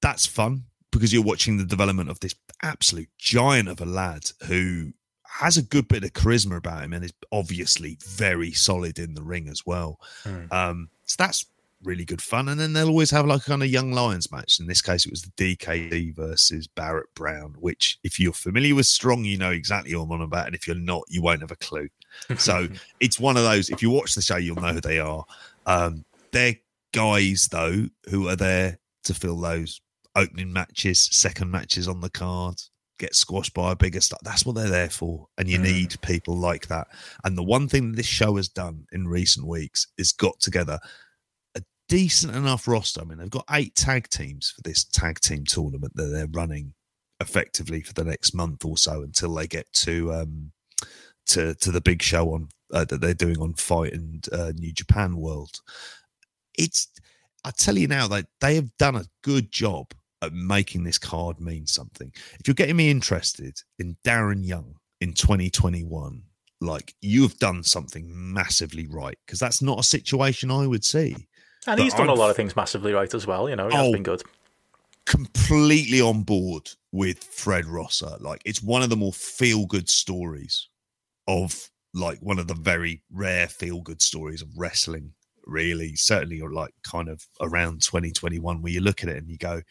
[0.00, 0.64] that's fun.
[0.92, 4.92] because you're watching the development of this absolute giant of a lad who
[5.24, 9.22] has a good bit of charisma about him and is obviously very solid in the
[9.22, 10.00] ring as well.
[10.22, 10.46] Hmm.
[10.50, 11.44] Um, so that's
[11.82, 12.48] really good fun.
[12.48, 14.58] And then they'll always have like a kind of young lions match.
[14.58, 18.86] In this case, it was the DKC versus Barrett Brown, which if you're familiar with
[18.86, 20.46] Strong, you know exactly what I'm on about.
[20.46, 21.88] And if you're not, you won't have a clue.
[22.38, 22.68] So
[23.00, 23.68] it's one of those.
[23.68, 25.24] If you watch the show, you'll know who they are.
[25.66, 26.56] Um, they're
[26.92, 29.80] guys though who are there to fill those
[30.16, 32.56] opening matches, second matches on the card,
[32.98, 34.18] get squashed by a bigger star.
[34.22, 35.62] That's what they're there for, and you Mm.
[35.62, 36.88] need people like that.
[37.24, 40.78] And the one thing this show has done in recent weeks is got together
[41.54, 43.02] a decent enough roster.
[43.02, 46.74] I mean, they've got eight tag teams for this tag team tournament that they're running
[47.20, 50.52] effectively for the next month or so until they get to um
[51.26, 54.72] to to the big show on uh, that they're doing on FITE and uh, New
[54.72, 55.60] Japan World.
[56.58, 56.88] It's
[57.44, 61.40] I tell you now, they they have done a good job at making this card
[61.40, 62.10] mean something.
[62.40, 66.22] If you're getting me interested in Darren Young in 2021,
[66.60, 71.12] like you have done something massively right because that's not a situation I would see.
[71.66, 73.48] And But he's done a I'm- lot of things massively right as well.
[73.50, 74.22] You know, he has Oh, been good.
[75.04, 78.16] completely on board with Fred Rosser.
[78.20, 80.68] Like it's one of the more feel good stories
[81.28, 85.12] of like one of the very rare feel good stories of wrestling,
[85.46, 85.94] really.
[85.96, 89.62] Certainly, or like kind of around 2021, where you look at it and you go,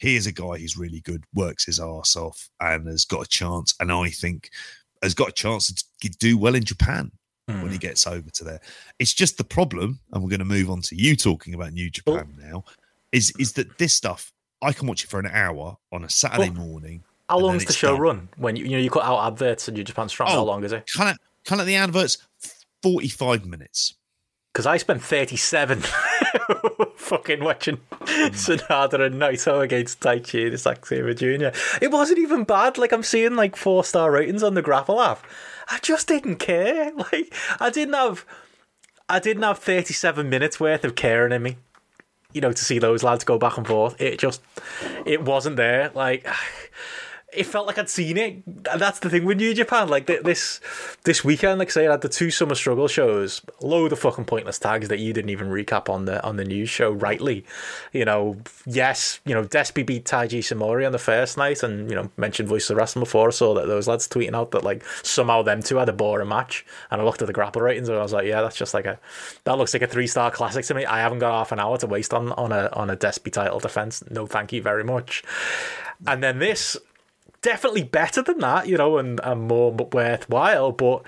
[0.00, 3.74] here's a guy who's really good, works his ass off, and has got a chance.
[3.78, 4.50] And I think
[5.02, 5.72] has got a chance
[6.02, 7.12] to do well in Japan
[7.48, 7.62] Hmm.
[7.62, 8.60] when he gets over to there.
[8.98, 11.88] It's just the problem, and we're going to move on to you talking about New
[11.90, 12.64] Japan now.
[13.12, 14.32] Is is that this stuff?
[14.62, 17.02] I can watch it for an hour on a Saturday Well, morning.
[17.28, 18.00] How then long's the show done.
[18.00, 18.28] run?
[18.36, 20.44] When you you know you cut out adverts and New Japan Strong, how Oh.
[20.44, 20.88] long is it?
[20.94, 22.18] Kind of, kind of the adverts,
[22.82, 23.94] forty five minutes.
[24.52, 25.82] Because I spent 37
[26.96, 31.56] fucking watching Sanada and Naito against Taichi and Zack Jr.
[31.82, 32.78] It wasn't even bad.
[32.78, 35.24] Like, I'm seeing like four star ratings on the Grapple app.
[35.68, 36.92] I just didn't care.
[37.12, 38.24] Like, I didn't have.
[39.08, 41.56] I didn't have 37 minutes worth of caring in me,
[42.32, 44.00] you know, to see those lads go back and forth.
[44.00, 44.40] It just,
[45.04, 45.90] it wasn't there.
[45.94, 46.24] Like,
[47.32, 48.42] it felt like I'd seen it.
[48.46, 49.88] That's the thing with New Japan.
[49.88, 50.60] Like th- this
[51.04, 54.24] this weekend, like I say, I had the two summer struggle shows, load of fucking
[54.24, 57.44] pointless tags that you didn't even recap on the on the news show rightly.
[57.92, 61.96] You know, yes, you know, Despy beat Taiji Ishimori on the first night, and you
[61.96, 63.30] know, mentioned Voice of the Wrestling before.
[63.30, 66.64] Saw that those lads tweeting out that like somehow them two had a boring match,
[66.90, 68.86] and I looked at the grapple ratings and I was like, yeah, that's just like
[68.86, 68.98] a
[69.44, 70.84] that looks like a three star classic to me.
[70.84, 73.60] I haven't got half an hour to waste on on a on a Despy title
[73.60, 74.02] defense.
[74.10, 75.22] No, thank you very much.
[76.06, 76.76] And then this
[77.42, 81.02] definitely better than that, you know, and, and more worthwhile, but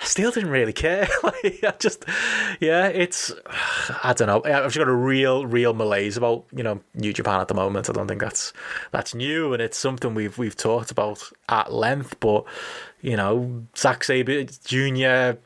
[0.00, 1.08] I still didn't really care.
[1.22, 2.04] like, I just,
[2.60, 3.32] yeah, it's,
[4.02, 4.42] I don't know.
[4.44, 7.88] I've just got a real, real malaise about, you know, New Japan at the moment.
[7.88, 8.52] I don't think that's
[8.90, 12.20] that's new, and it's something we've we've talked about at length.
[12.20, 12.44] But
[13.00, 15.38] you know, Zack Sabre Jr.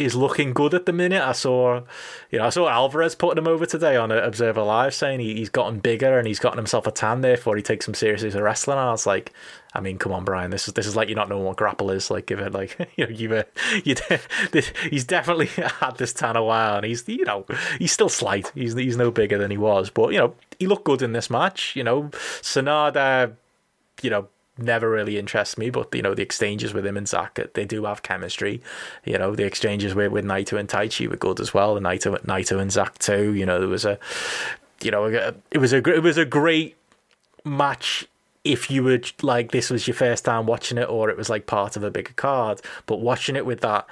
[0.00, 1.22] is looking good at the minute.
[1.22, 1.82] I saw,
[2.30, 5.50] you know, I saw Alvarez putting him over today on Observer Live, saying he, he's
[5.50, 7.20] gotten bigger and he's gotten himself a tan.
[7.20, 8.74] Therefore, he takes him seriously as a wrestler.
[8.74, 9.32] And I was like,
[9.74, 11.90] I mean, come on, Brian, this is this is like you not knowing what grapple
[11.90, 12.10] is.
[12.10, 13.42] Like, give it like you know, you, uh,
[13.84, 13.94] you
[14.90, 15.46] he's definitely
[15.80, 17.44] had this tan a while, and he's you know
[17.78, 18.50] he's still slight.
[18.54, 21.30] He's he's no bigger than he was, but you know he looked good in this
[21.30, 21.76] match.
[21.76, 22.04] You know,
[22.42, 23.34] Sanada,
[24.02, 24.28] you know
[24.62, 27.64] never really interests me, but you know the exchanges with him and Zack, uh, they
[27.64, 28.62] do have chemistry.
[29.04, 32.18] You know the exchanges with with Naito and Taichi were good as well, and Naito
[32.24, 33.34] Naito and Zack too.
[33.34, 33.98] You know there was a,
[34.82, 35.06] you know
[35.50, 36.76] it was a it was a great
[37.44, 38.06] match
[38.44, 41.46] if you were like this was your first time watching it or it was like
[41.46, 42.60] part of a bigger card.
[42.86, 43.86] But watching it with that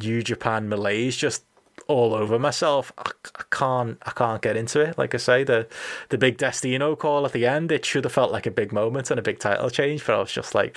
[0.00, 1.44] New Japan malaise just
[1.88, 2.92] all over myself.
[2.98, 4.96] I, I can't I can't get into it.
[4.96, 5.66] Like I say, the
[6.10, 9.10] the big Destino call at the end, it should have felt like a big moment
[9.10, 10.76] and a big title change, but I was just like,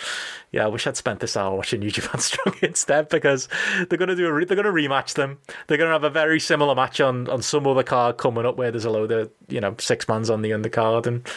[0.52, 3.48] yeah, I wish I'd spent this hour watching New Japan Strong instead because
[3.90, 5.40] they're gonna do a re- they're gonna rematch them.
[5.68, 8.72] They're gonna have a very similar match on on some other card coming up where
[8.72, 11.28] there's a load of you know six mans on the undercard and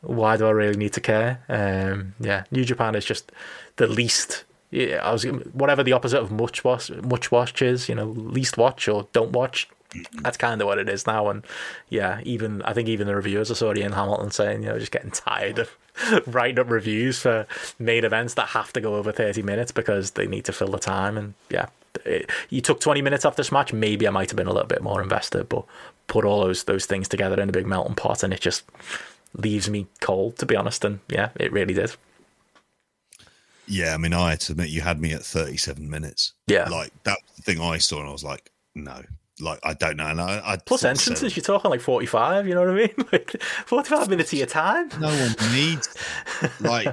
[0.00, 1.42] why do I really need to care?
[1.48, 3.30] Um, yeah, New Japan is just
[3.76, 4.44] the least.
[4.72, 7.88] Yeah, I was whatever the opposite of much watch, much watch is.
[7.88, 9.68] You know, least watch or don't watch.
[9.90, 10.22] Mm-hmm.
[10.22, 11.28] That's kind of what it is now.
[11.28, 11.44] And
[11.90, 14.90] yeah, even I think even the reviewers I saw Ian Hamilton saying, you know, just
[14.90, 15.76] getting tired of
[16.26, 17.46] writing up reviews for
[17.78, 20.78] main events that have to go over thirty minutes because they need to fill the
[20.78, 21.18] time.
[21.18, 21.66] And yeah,
[22.06, 23.74] it, you took twenty minutes off this match.
[23.74, 25.66] Maybe I might have been a little bit more invested, but
[26.06, 28.64] put all those those things together in a big melting pot, and it just
[29.34, 30.82] leaves me cold, to be honest.
[30.82, 31.94] And yeah, it really did.
[33.66, 36.34] Yeah, I mean, I had to admit you had me at 37 minutes.
[36.46, 36.68] Yeah.
[36.68, 39.02] Like that thing I saw, and I was like, no,
[39.40, 40.06] like I don't know.
[40.06, 42.70] And I, I Plus sort of said- entrances, you're talking like 45, you know what
[42.70, 42.94] I mean?
[43.12, 44.88] Like 45 minutes of your time.
[45.00, 45.94] no one needs
[46.60, 46.86] like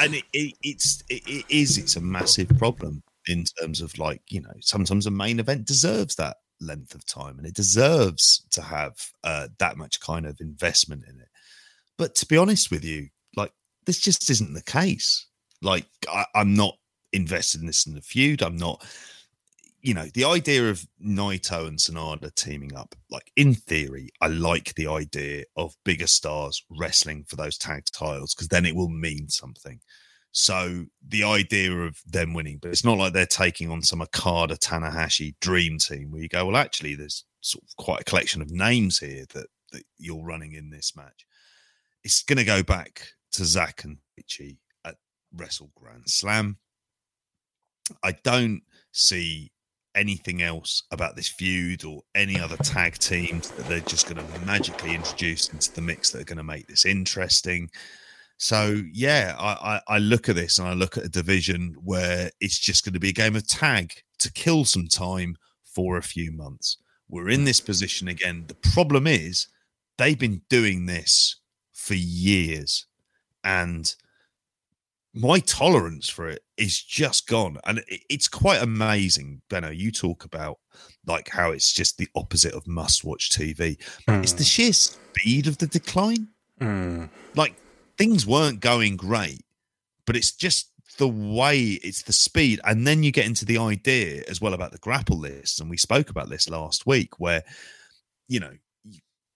[0.00, 4.20] and it, it, it's it, it is it's a massive problem in terms of like
[4.28, 8.60] you know sometimes a main event deserves that length of time and it deserves to
[8.62, 11.28] have uh, that much kind of investment in it
[11.98, 13.52] but to be honest with you like
[13.86, 15.26] this just isn't the case
[15.62, 16.76] like I, i'm not
[17.12, 18.84] invested in this in the feud i'm not
[19.82, 24.74] you know, the idea of Naito and Sanada teaming up, like in theory, I like
[24.74, 29.28] the idea of bigger stars wrestling for those tag titles because then it will mean
[29.28, 29.80] something.
[30.30, 34.56] So the idea of them winning, but it's not like they're taking on some Okada
[34.56, 38.52] Tanahashi dream team where you go, well, actually, there's sort of quite a collection of
[38.52, 41.26] names here that, that you're running in this match.
[42.04, 44.58] It's going to go back to Zack and Richie
[45.34, 46.58] Wrestle Grand Slam.
[48.02, 48.62] I don't
[48.92, 49.50] see
[49.94, 54.46] anything else about this feud or any other tag teams that they're just going to
[54.46, 57.68] magically introduce into the mix that are going to make this interesting.
[58.38, 62.30] So yeah, I, I, I look at this and I look at a division where
[62.40, 66.02] it's just going to be a game of tag to kill some time for a
[66.02, 66.78] few months.
[67.08, 68.44] We're in this position again.
[68.48, 69.48] The problem is
[69.98, 71.36] they've been doing this
[71.72, 72.86] for years,
[73.44, 73.94] and
[75.14, 77.58] my tolerance for it is just gone.
[77.64, 80.58] And it's quite amazing benno you talk about
[81.06, 83.76] like how it's just the opposite of must watch tv
[84.08, 86.28] it's the sheer speed of the decline.
[86.60, 87.10] Mm.
[87.34, 87.56] like
[87.98, 89.44] things weren't going great
[90.06, 92.60] but it's just the way it's the speed.
[92.64, 95.76] And then you get into the idea as well about the grapple list and we
[95.76, 97.42] spoke about this last week where
[98.28, 98.52] you know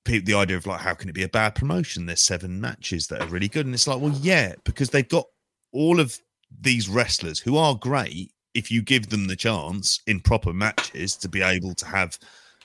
[0.05, 2.07] the idea of like how can it be a bad promotion?
[2.07, 3.67] There's seven matches that are really good.
[3.67, 5.27] And it's like well yeah because they've got
[5.73, 6.19] all of
[6.61, 11.29] these wrestlers who are great if you give them the chance in proper matches to
[11.29, 12.19] be able to have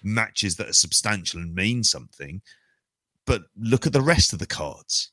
[0.04, 2.42] matches that are substantial and mean something
[3.26, 5.12] but look at the rest of the cards.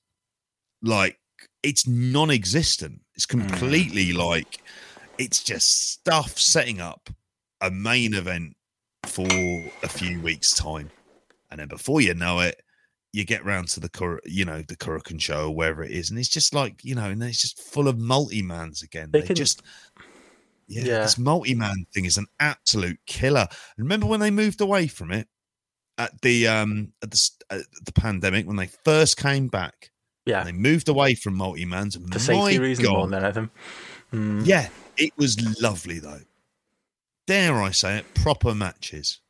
[0.82, 1.18] Like
[1.62, 3.00] it's non-existent.
[3.14, 3.40] It's hmm.
[3.40, 4.60] completely like
[5.18, 7.10] it's just stuff setting up
[7.60, 8.56] a main event
[9.04, 9.28] for
[9.82, 10.90] a few weeks time.
[11.50, 12.62] And then before you know it
[13.12, 16.10] you get round to the Kur- you know the Korakuen show or wherever it is
[16.10, 19.20] and it's just like you know and then it's just full of multi-mans again They
[19.20, 19.62] they, can- just
[20.66, 21.00] yeah, Yeah.
[21.00, 25.26] this multi-man thing is an absolute killer remember when they moved away from it
[25.96, 29.90] at the um at the, at the pandemic when they first came back
[30.26, 30.40] Yeah.
[30.40, 33.50] and they moved away from multi-mans and For safety my reasons more God, than anything.
[34.12, 34.46] Mm.
[34.46, 36.20] yeah, it was lovely though.
[37.26, 39.20] Dare I say it, proper matches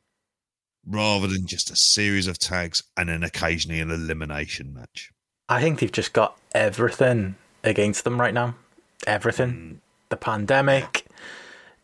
[0.85, 5.11] rather than just a series of tags and then occasionally an elimination match.
[5.47, 8.55] I think they've just got everything against them right now.
[9.07, 9.51] Everything.
[9.51, 9.77] Mm.
[10.09, 11.05] The pandemic,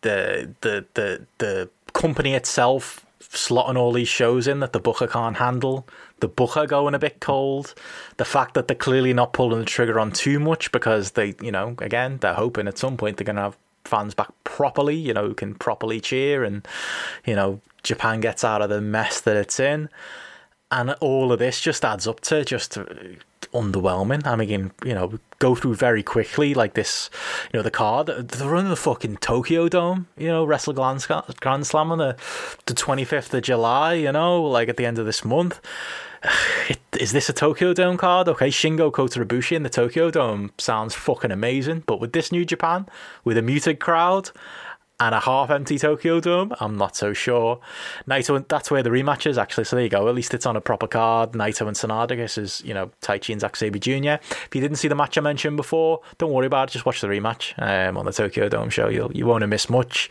[0.01, 5.37] the the the the company itself slotting all these shows in that the booker can't
[5.37, 5.87] handle.
[6.19, 7.73] The booker going a bit cold.
[8.17, 11.51] The fact that they're clearly not pulling the trigger on too much because they, you
[11.51, 13.57] know, again, they're hoping at some point they're going to have
[13.87, 16.67] fans back properly, you know, can properly cheer and,
[17.25, 19.89] you know, Japan gets out of the mess that it's in
[20.71, 22.77] and all of this just adds up to just
[23.53, 24.25] underwhelming.
[24.25, 27.09] I mean, you know, go through very quickly like this.
[27.53, 30.07] You know, the card they're running the fucking Tokyo Dome.
[30.17, 32.15] You know, Wrestle Grand Slam on the
[32.65, 33.93] the twenty fifth of July.
[33.93, 35.61] You know, like at the end of this month.
[36.69, 38.27] It, is this a Tokyo Dome card?
[38.27, 42.45] Okay, Shingo Kota Ibushi in the Tokyo Dome sounds fucking amazing, but with this New
[42.45, 42.87] Japan,
[43.23, 44.31] with a muted crowd
[44.99, 47.59] and a half empty Tokyo Dome, I'm not so sure.
[48.07, 49.65] Naito, that's where the rematch is actually.
[49.65, 50.07] So there you go.
[50.07, 51.33] At least it's on a proper card.
[51.33, 54.23] Naito and Sanada versus you know Taichi and Zack Sabre Jr.
[54.45, 56.73] If you didn't see the match I mentioned before, don't worry about it.
[56.73, 58.87] Just watch the rematch um, on the Tokyo Dome show.
[58.87, 60.09] You'll you won't miss much.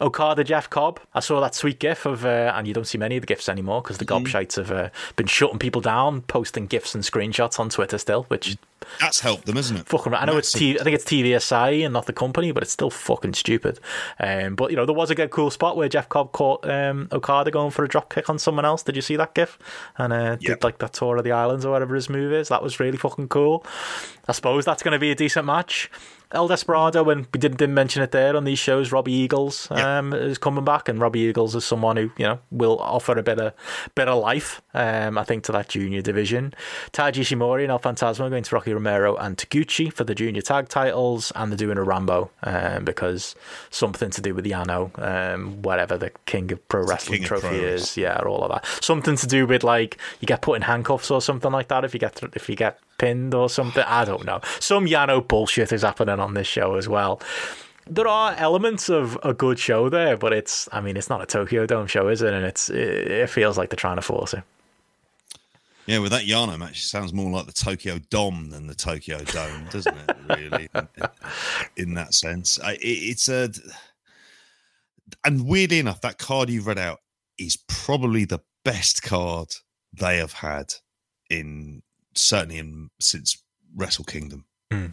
[0.00, 1.00] Okada Jeff Cobb.
[1.14, 3.48] I saw that sweet gif of, uh, and you don't see many of the gifs
[3.48, 7.68] anymore because the gobshites have uh, been shutting people down, posting gifs and screenshots on
[7.68, 8.56] Twitter still, which
[9.00, 9.86] That's helped them, isn't it?
[9.86, 10.14] fucking.
[10.14, 12.72] I know it's T, I think it's TV Asahi and not the company, but it's
[12.72, 13.78] still fucking stupid.
[14.18, 17.08] Um, but you know there was a good cool spot where Jeff Cobb caught um,
[17.12, 18.82] Okada going for a drop kick on someone else.
[18.82, 19.58] Did you see that gif?
[19.96, 22.48] And uh, did like that tour of the islands or whatever his move is.
[22.48, 23.64] That was really fucking cool.
[24.28, 25.90] I suppose that's going to be a decent match.
[26.32, 29.98] El Desperado, and we didn't, didn't mention it there on these shows, Robbie Eagles Yeah.
[29.98, 33.22] um, is coming back, and Robbie Eagles is someone who you know will offer a
[33.22, 33.52] better,
[33.96, 36.54] of life, um, I think, to that junior division.
[36.92, 40.42] Taiji Ishimori and El Fantasma are going to Rocky Romero and Taguchi for the junior
[40.42, 43.34] tag titles, and they're doing a Rambo um, because
[43.70, 47.96] something to do with Yano, um, whatever the King of Pro Wrestling King trophy is,
[47.96, 48.64] yeah, all of that.
[48.82, 51.92] Something to do with like you get put in handcuffs or something like that if
[51.94, 53.84] you get if you get pinned or something.
[53.86, 54.40] I don't know.
[54.60, 57.20] Some Yano bullshit is happening on this show as well.
[57.86, 61.26] there are elements of a good show there, but it's I mean it's not a
[61.26, 62.32] Tokyo Dome show, is it?
[62.32, 64.42] And it's it, feels like they're trying to force it.
[65.86, 69.66] Yeah, with that Yano match, sounds more like the Tokyo Dome than the Tokyo Dome,
[69.70, 70.16] doesn't it?
[70.28, 70.68] Really,
[71.76, 73.50] in, that sense, it's a.
[75.24, 77.00] And weirdly enough, that card you read out
[77.36, 79.48] is probably the best card
[79.92, 80.72] they have had
[81.28, 81.82] in
[82.14, 83.42] certainly in since
[83.74, 84.44] Wrestle Kingdom.
[84.72, 84.92] Mm.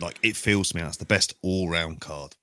[0.00, 2.34] Like it feels to me that's the best all round card,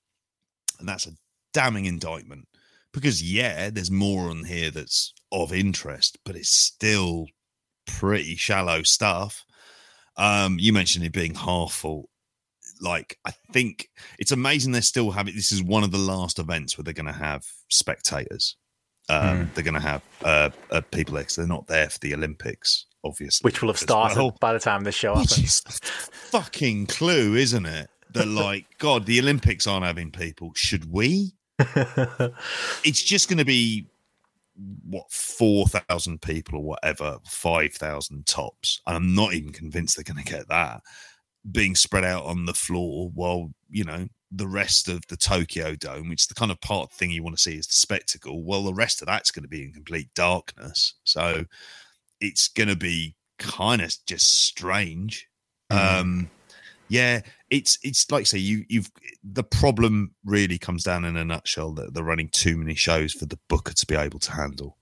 [0.80, 1.12] and that's a
[1.54, 2.48] damning indictment.
[2.94, 7.28] Because yeah, there's more on here that's of interest, but it's still
[7.86, 9.46] pretty shallow stuff.
[10.18, 12.10] Um, you mentioned it being half full.
[12.82, 16.78] Like, I think it's amazing they're still having this is one of the last events
[16.78, 18.56] where they're going to have spectators.
[19.10, 19.54] Um, Mm.
[19.54, 22.86] They're going to have uh, uh, people there 'cause they're not there for the Olympics,
[23.04, 23.48] obviously.
[23.48, 24.38] Which will have started well.
[24.40, 25.62] by the time this show Which happens.
[25.82, 27.90] fucking clue, isn't it?
[28.14, 30.52] That like, God, the Olympics aren't having people.
[30.56, 31.34] Should we?
[32.86, 33.88] It's just going to be
[34.86, 38.82] what four thousand people or whatever, five thousand tops.
[38.88, 40.82] And I'm not even convinced they're going to get that
[41.52, 46.10] being spread out on the floor while you know the rest of the Tokyo Dome,
[46.10, 48.44] which the kind of part thing you want to see is the spectacle.
[48.44, 51.46] Well, the rest of that's going to be in complete darkness, so
[52.22, 55.28] it's going to be kind of just strange.
[55.72, 56.00] Mhm.
[56.00, 56.30] Um,
[56.90, 58.92] yeah, it's it's like say you you've
[59.24, 63.26] the problem really comes down in a nutshell that they're running too many shows for
[63.26, 64.78] the booker to be able to handle,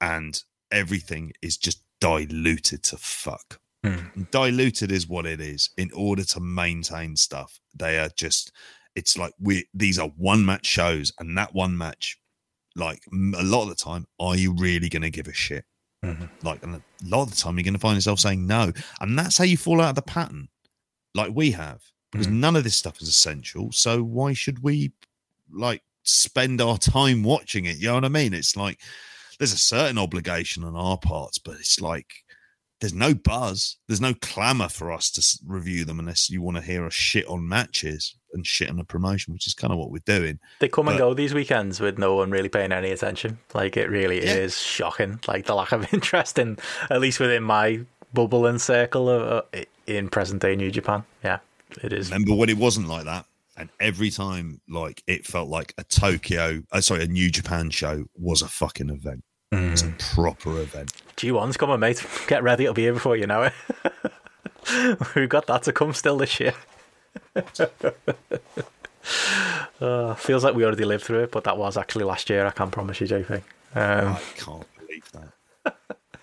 [0.00, 3.60] and everything is just diluted to fuck.
[3.84, 4.22] Hmm.
[4.30, 5.68] Diluted is what it is.
[5.76, 8.50] In order to maintain stuff, they are just.
[8.94, 12.16] It's like we these are one match shows, and that one match,
[12.74, 15.64] like a lot of the time, are you really going to give a shit?
[16.04, 16.28] Mhm.
[16.42, 19.18] Like and a lot of the time, you're going to find yourself saying no, and
[19.18, 20.48] that's how you fall out of the pattern,
[21.14, 23.72] like we have, because none of this stuff is essential.
[23.72, 24.92] So why should we,
[25.52, 27.76] like, spend our time watching it?
[27.78, 28.34] You know what I mean?
[28.34, 28.80] It's like
[29.38, 32.23] there's a certain obligation on our parts, but it's like
[32.84, 36.62] there's no buzz, there's no clamor for us to review them unless you want to
[36.62, 39.90] hear us shit on matches and shit on the promotion, which is kind of what
[39.90, 40.38] we're doing.
[40.60, 43.38] They come and go these weekends with no one really paying any attention.
[43.54, 44.34] Like it really Yeah.
[44.34, 45.18] is shocking.
[45.26, 46.58] Like the lack of interest in,
[46.90, 47.80] at least within my
[48.12, 51.04] bubble and circle of uh, in present day New Japan.
[51.24, 51.38] Yeah,
[51.82, 52.10] it is.
[52.10, 53.24] Remember when it wasn't like that?
[53.56, 58.04] And every time, like it felt like a Tokyo, uh, sorry, a New Japan show
[58.18, 59.24] was a fucking event.
[59.54, 60.92] It was a proper event.
[61.16, 62.04] G1's coming, mate.
[62.26, 63.52] Get ready, it'll be here before you know it.
[65.14, 66.54] We've got that to come still this year.
[69.80, 72.46] uh, feels like we already lived through it, but that was actually last year.
[72.46, 73.42] I can't promise you, JP.
[73.74, 75.32] Um, I can't believe that.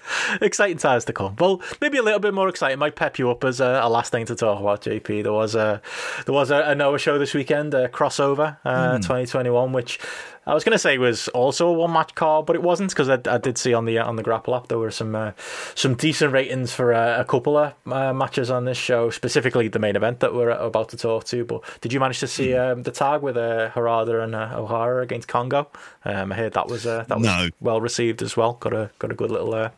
[0.42, 1.35] exciting times to come.
[1.38, 2.80] Well, maybe a little bit more exciting.
[2.80, 4.82] Might pep you up as a, a last thing to talk about.
[4.82, 5.82] JP, there was a
[6.26, 10.00] there was a, a Noah show this weekend, a crossover uh, 2021, which
[10.48, 12.90] I was going to say it was also a one match card, but it wasn't
[12.90, 15.32] because I, I did see on the on the Grapple app there were some uh,
[15.76, 19.78] some decent ratings for uh, a couple of uh, matches on this show, specifically the
[19.80, 21.45] main event that we're about to talk to.
[21.45, 25.03] But did you manage to see um, the tag with uh, Harada and uh, Ohara
[25.03, 25.68] against Kongo?
[26.06, 27.50] Um, I heard that was uh, that was No.
[27.60, 28.53] well received as well.
[28.53, 29.70] Got a got a good little uh,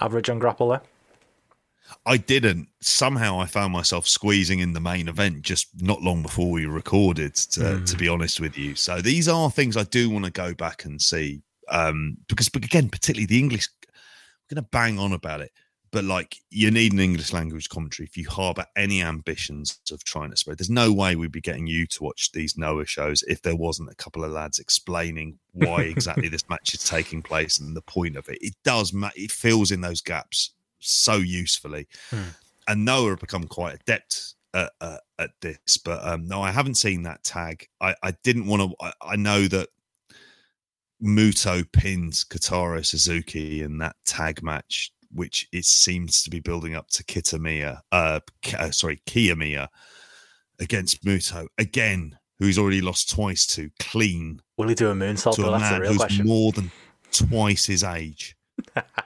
[0.00, 0.82] average on Grapple there.
[2.06, 2.68] I didn't.
[2.80, 7.34] Somehow I found myself squeezing in the main event just not long before we recorded,
[7.34, 8.74] to, to be honest with you.
[8.74, 11.42] So these are things I do want to go back and see.
[11.68, 15.52] Um, because, but again, particularly the English, I'm going to bang on about it.
[15.92, 20.30] But like, you need an English language commentary if you harbour any ambitions of trying
[20.30, 20.58] to spread.
[20.58, 23.90] There's no way we'd be getting you to watch these Noah shows if there wasn't
[23.90, 28.16] a couple of lads explaining why exactly this match is taking place and the point
[28.16, 28.38] of it.
[28.40, 31.86] It does, ma- it fills in those gaps so usefully.
[32.68, 35.76] And Noah have become quite adept at, uh, at this.
[35.84, 37.66] But um, no, I haven't seen that tag.
[37.80, 38.76] I, I didn't want to.
[38.84, 39.68] I, I know that
[41.02, 46.88] Muto pins Kotaro Suzuki in that tag match, which it seems to be building up
[46.90, 47.80] to Kitamiya.
[47.90, 49.68] Uh, Ki- uh, sorry, Kiyomiya
[50.60, 55.34] against Muto again, who's already lost twice to clean Will he do a moonsault?
[55.36, 56.26] to a man who's question.
[56.26, 56.70] more than
[57.12, 58.36] twice his age.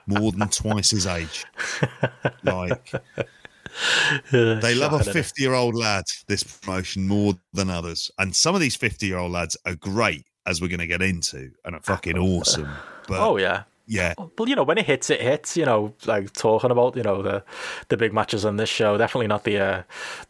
[0.07, 1.45] More than twice his age.
[2.43, 2.93] Like
[4.33, 5.13] they love a Shocking, isn't it?
[5.13, 8.11] 50 year old lad, this promotion, more than others.
[8.19, 11.03] And some of these 50 year old lads are great, as we're going to get
[11.03, 12.71] into, and are fucking awesome.
[13.09, 15.57] But Oh yeah, yeah, Well, you know, when it hits, it hits.
[15.57, 17.45] You know, like talking about you know the
[17.89, 18.97] the big matches on this show.
[18.97, 19.83] Definitely not the uh,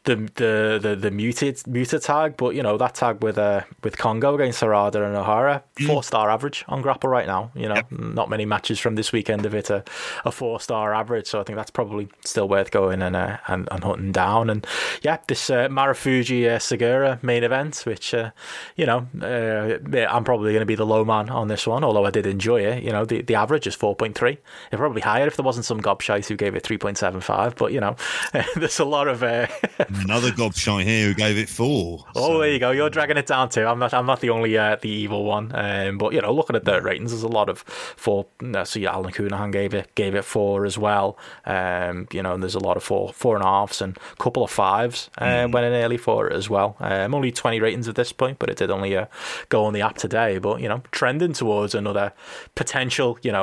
[0.04, 3.96] the the the the muted muted tag, but you know that tag with uh with
[3.96, 7.52] Kongo against Harada and Ohara, four star average on Grapple right now.
[7.54, 9.84] You know, not many matches from this weekend of it a,
[10.24, 11.26] a four star average.
[11.28, 14.50] So I think that's probably still worth going and uh, and, and hunting down.
[14.50, 14.66] And
[15.02, 18.30] yeah, this uh, Marufuji uh, Sugiura main event, which uh,
[18.74, 22.04] you know uh, I'm probably going to be the low man on this one, although
[22.04, 22.82] I did enjoy it.
[22.82, 24.32] You know, the the average is 4.3.
[24.32, 24.40] It's
[24.72, 27.56] probably higher if there wasn't some gobshite who gave it 3.75.
[27.56, 27.96] But you know,
[28.56, 29.22] there's a lot of.
[29.22, 29.46] Uh,
[29.78, 32.04] another gobshite here who gave it four.
[32.16, 32.70] oh, there you go.
[32.70, 33.66] You're dragging it down too.
[33.66, 33.92] I'm not.
[33.92, 35.52] I'm not the only uh, the evil one.
[35.54, 38.26] Um, but you know, looking at the ratings, there's a lot of four.
[38.40, 41.18] No, so yeah, Alan Coonahan gave it gave it four as well.
[41.44, 44.16] Um, you know, and there's a lot of four four and a halves and a
[44.16, 45.10] couple of fives.
[45.18, 46.76] Um, went in early for it as well.
[46.80, 49.06] Um, only 20 ratings at this point, but it did only uh,
[49.48, 50.38] go on the app today.
[50.38, 52.12] But you know, trending towards another
[52.54, 53.18] potential.
[53.22, 53.33] You know,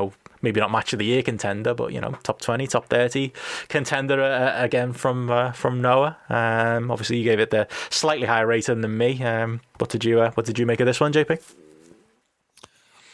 [0.41, 3.31] maybe not match of the year contender, but you know, top twenty, top thirty
[3.69, 6.17] contender uh, again from uh, from Noah.
[6.29, 9.23] Um, obviously, you gave it the slightly higher rating than me.
[9.23, 11.39] Um, what did you uh, What did you make of this one, JP?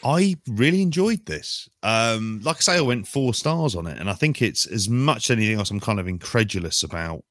[0.03, 1.67] I really enjoyed this.
[1.83, 4.87] Um, like I say, I went four stars on it, and I think it's as
[4.87, 5.71] much as anything else.
[5.71, 7.23] I'm kind of incredulous about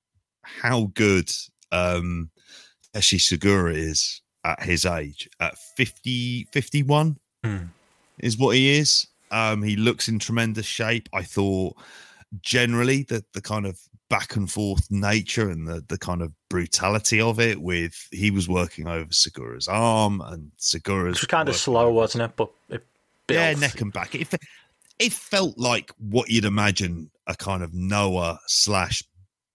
[0.42, 1.30] how good
[1.72, 2.30] um,
[2.94, 5.28] Eshi Sugiura is at his age.
[5.40, 7.68] At 50, 51 Mm.
[8.18, 9.06] is what he is.
[9.30, 11.08] Um, he looks in tremendous shape.
[11.12, 11.76] I thought
[12.42, 17.20] generally the the kind of back and forth nature and the the kind of brutality
[17.20, 21.56] of it with he was working over Sugiura's arm and Sugiura's It was kind of
[21.56, 22.36] slow, over wasn't it?
[22.36, 22.84] But it
[23.26, 23.40] built.
[23.40, 24.14] yeah, neck and back.
[24.14, 24.28] It,
[24.98, 29.02] it felt like what you'd imagine a kind of Noah slash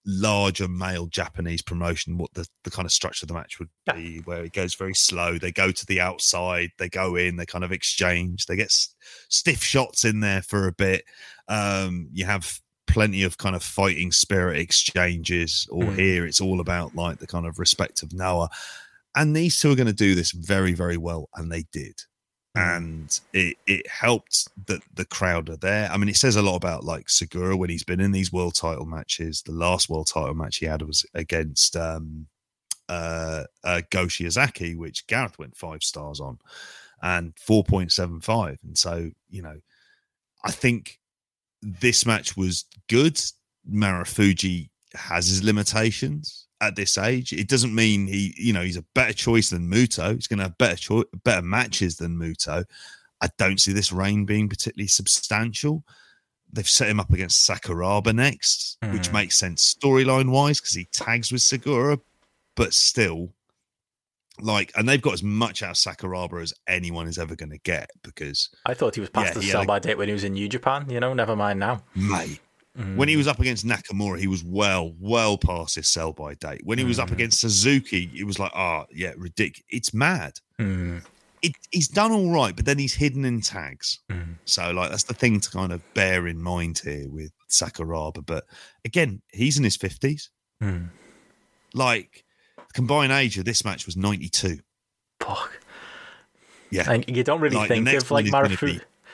[0.05, 4.19] larger male Japanese promotion, what the, the kind of structure of the match would be,
[4.25, 5.37] where it goes very slow.
[5.37, 8.95] They go to the outside, they go in, they kind of exchange, they get s-
[9.29, 11.05] stiff shots in there for a bit.
[11.47, 15.95] Um, you have plenty of kind of fighting spirit exchanges, or Mm.
[15.97, 18.49] here it's all about like the kind of respect of Noah.
[19.15, 22.01] And these two are going to do this very, very well, and they did
[22.55, 25.89] and it it helped that the crowd are there.
[25.89, 28.55] I mean, it says a lot about like Sugiura when he's been in these world
[28.55, 29.41] title matches.
[29.41, 32.27] The last world title match he had was against um,
[32.89, 36.39] uh, uh, Go Shiozaki, which Gareth went five stars on,
[37.01, 38.57] and four point seven five.
[38.63, 39.57] And so you know,
[40.43, 40.99] I think
[41.61, 43.19] this match was good.
[43.71, 47.33] Marufuji has his limitations at this age.
[47.33, 50.13] It doesn't mean he, you know, he's a better choice than Muto.
[50.15, 52.63] He's going to have better choice, better matches than Muto.
[53.19, 55.83] I don't see this reign being particularly substantial.
[56.53, 59.13] They've set him up against Sakuraba next, which Hmm.
[59.13, 61.99] makes sense storyline wise because he tags with Sugiura,
[62.55, 63.33] but still,
[64.39, 67.57] like, and they've got as much out of Sakuraba as anyone is ever going to
[67.59, 70.23] get because, I thought he was past Yeah, the sell by date when he was
[70.23, 70.89] in New Japan.
[70.89, 71.83] You know, never mind now.
[71.95, 72.39] mate,
[72.77, 72.95] Mm.
[72.95, 76.61] when he was up against Nakamura, he was well, well past his sell by date.
[76.63, 77.13] When he was up Mm.
[77.13, 79.65] against Suzuki, it was like, ah, yeah, ridiculous.
[79.69, 80.39] It's mad.
[80.57, 81.03] Mm.
[81.41, 83.99] It, he's done all right, but then he's hidden in tags.
[84.45, 88.25] So, like, that's the thing to kind of bear in mind here with Sakuraba.
[88.25, 88.45] But
[88.85, 90.29] again, he's in his 50s.
[90.63, 90.89] Mm.
[91.73, 92.23] Like,
[92.55, 94.59] the combined age of this match was 92.
[95.19, 95.59] Fuck.
[96.69, 96.89] Yeah.
[96.89, 98.31] And you don't really Like, think of like is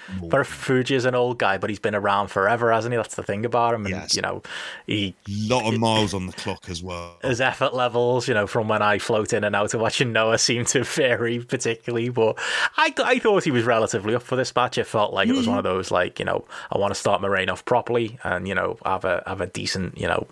[0.08, 0.22] gonna Marufu.
[0.22, 0.30] be more.
[0.32, 2.98] Marufuji is an old guy, but he's been around forever, hasn't he?
[2.98, 3.86] That's the thing about him.
[3.86, 4.16] And, Yes.
[4.16, 4.42] you know,
[4.86, 7.18] he lot of miles on the clock as well.
[7.24, 10.38] his effort levels, you know, from when I float in and out of watching Noah
[10.38, 12.10] seem to vary particularly.
[12.10, 12.38] But
[12.78, 14.78] I, I thought he was relatively up for this match.
[14.78, 17.22] It felt like it was one of those like, you know, I want to start
[17.22, 20.28] my reign off properly and you know have a have a decent, you know,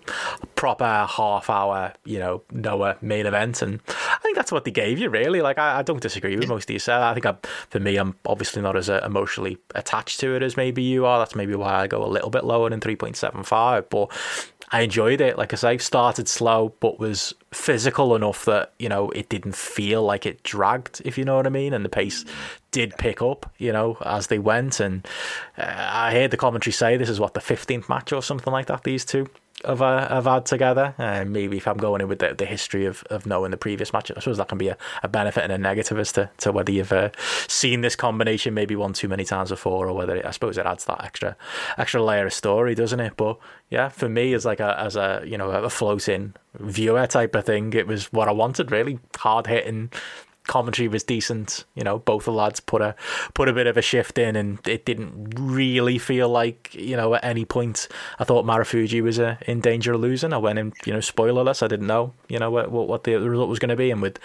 [0.54, 4.98] proper half hour, you know, Noah main event, and I think that's what they gave
[4.98, 5.40] you really.
[5.42, 7.00] Like I, I don't disagree with most of you said.
[7.00, 7.34] I think I,
[7.70, 11.18] for me, I'm obviously not as uh, emotionally attached to it as maybe you are.
[11.18, 14.10] That's maybe why I go a little bit lower than three point seven five, but.
[14.72, 15.38] I enjoyed it.
[15.38, 20.02] Like I say, started slow, but was physical enough that you know it didn't feel
[20.02, 21.72] like it dragged, if you know what I mean.
[21.72, 22.24] And the pace
[22.72, 24.80] did pick up, you know, as they went.
[24.80, 25.06] And
[25.56, 28.66] uh, I heard the commentary say this is what the fifteenth match or something like
[28.66, 28.82] that.
[28.82, 29.28] These two
[29.66, 30.94] have uh, have had together.
[30.98, 33.92] And maybe if I'm going in with the, the history of, of knowing the previous
[33.92, 36.52] match, I suppose that can be a, a benefit and a negative as to, to
[36.52, 37.10] whether you've uh,
[37.48, 40.66] seen this combination maybe one too many times before, or whether it, I suppose it
[40.66, 41.36] adds that extra
[41.78, 43.14] extra layer of story, doesn't it?
[43.16, 43.38] But
[43.70, 47.44] yeah, for me as like a as a you know a floating viewer type of
[47.44, 49.90] thing, it was what I wanted really hard hitting
[50.46, 51.64] commentary was decent.
[51.74, 52.94] You know, both the lads put a
[53.34, 57.14] put a bit of a shift in, and it didn't really feel like you know
[57.14, 60.32] at any point I thought Marufuji was uh, in danger of losing.
[60.32, 61.62] I went in, you know, spoilerless.
[61.62, 64.18] I didn't know, you know, what what the, result was going to be, and with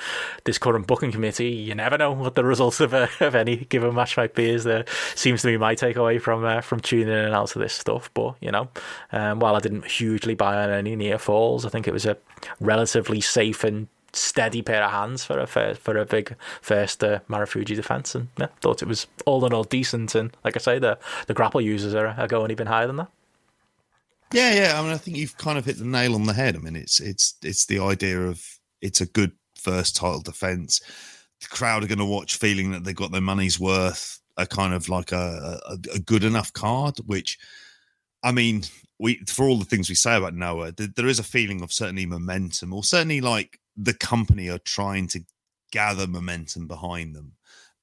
[0.46, 3.96] this current booking committee, you never know what the results of a, of any given
[3.96, 4.50] match might be.
[4.50, 4.86] Is there
[5.16, 8.10] seems to be my takeaway from uh, from tuning in and out of this stuff.
[8.14, 8.70] But you know,
[9.12, 12.18] um, while I didn't hugely buy on any near falls, I think it was a
[12.60, 18.16] relatively safe and steady pair of hands for a for a big first uh, defense,
[18.16, 20.16] and yeah, thought it was all in all decent.
[20.16, 23.12] And like I say, the the grapple users are, are going even higher than that.
[24.34, 24.80] Yeah, yeah.
[24.80, 26.56] I mean, I think you've kind of hit the nail on the head.
[26.56, 28.46] I mean, it's it's it's the idea of
[28.82, 30.82] it's a good first title defense.
[31.42, 34.20] The crowd are going to watch, feeling that they got their money's worth.
[34.38, 37.38] A kind of like a, a, a good enough card, which
[38.24, 38.64] I mean,
[38.98, 42.06] we for all the things we say about Noah, there is a feeling of certainly
[42.06, 45.22] momentum, or certainly like the company are trying to
[45.72, 47.34] gather momentum behind them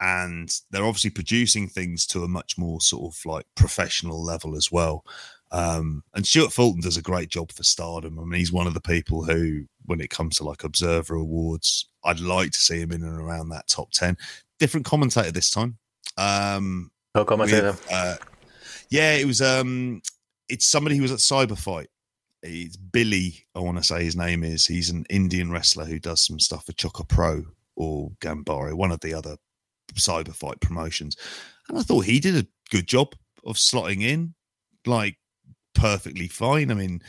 [0.01, 4.71] and they're obviously producing things to a much more sort of like professional level as
[4.71, 5.05] well
[5.51, 8.19] um, and Stuart Fulton does a great job for Stardom.
[8.19, 11.89] I mean, he's one of the people who, when it comes to like Observer Awards,
[12.05, 14.17] I'd like to see him in and around that top ten.
[14.59, 15.79] Different commentator this time.
[16.17, 17.73] Um, oh, commentator.
[17.73, 18.17] With, uh,
[18.91, 19.41] yeah, it was.
[19.41, 20.03] Um,
[20.49, 21.87] it's somebody who was at Cyberfight
[22.43, 24.67] it's Billy, I want to say his name is.
[24.67, 27.45] He's an Indian wrestler who does some stuff for Choco Pro
[27.77, 29.37] or Ganbare, one of the other
[29.95, 31.17] cyber fight promotions.
[31.69, 34.35] And I thought he did a good job of slotting in,
[34.87, 35.17] like
[35.75, 36.71] perfectly fine.
[36.71, 37.03] I mean,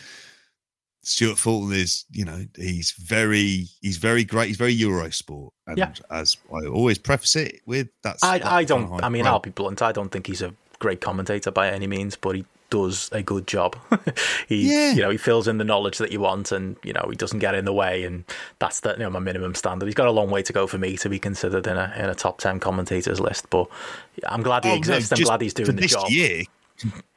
[1.04, 4.48] Stuart Fulton is, you know, he's very, he's very great.
[4.48, 5.94] He's very Eurosport, and yeah.
[6.12, 8.24] as I always preface it with, that's.
[8.24, 9.04] I, I don't.
[9.04, 9.82] I mean, I'll be blunt.
[9.82, 13.48] I don't think he's a great commentator by any means, but he does a good
[13.48, 13.76] job.
[14.48, 14.92] he, yeah.
[14.92, 17.40] you know, he fills in the knowledge that you want, and you know, he doesn't
[17.40, 18.24] get in the way, and
[18.60, 19.86] that's the you know my minimum standard.
[19.86, 22.06] He's got a long way to go for me to be considered in a in
[22.06, 23.68] a top ten commentators list, but
[24.28, 25.12] I'm glad he oh, exists.
[25.12, 26.10] No, I'm glad he's doing the this job.
[26.10, 26.44] Year,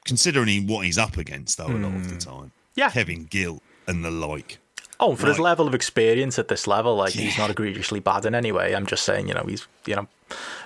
[0.05, 2.19] considering what he's up against, though, a lot of the hmm.
[2.19, 4.59] time, yeah, Kevin Gill and the like.
[5.03, 7.23] Oh, for his level of experience at this level, like yeah.
[7.23, 8.73] he's not egregiously bad in any way.
[8.73, 10.07] I'm just saying, you know, he's you know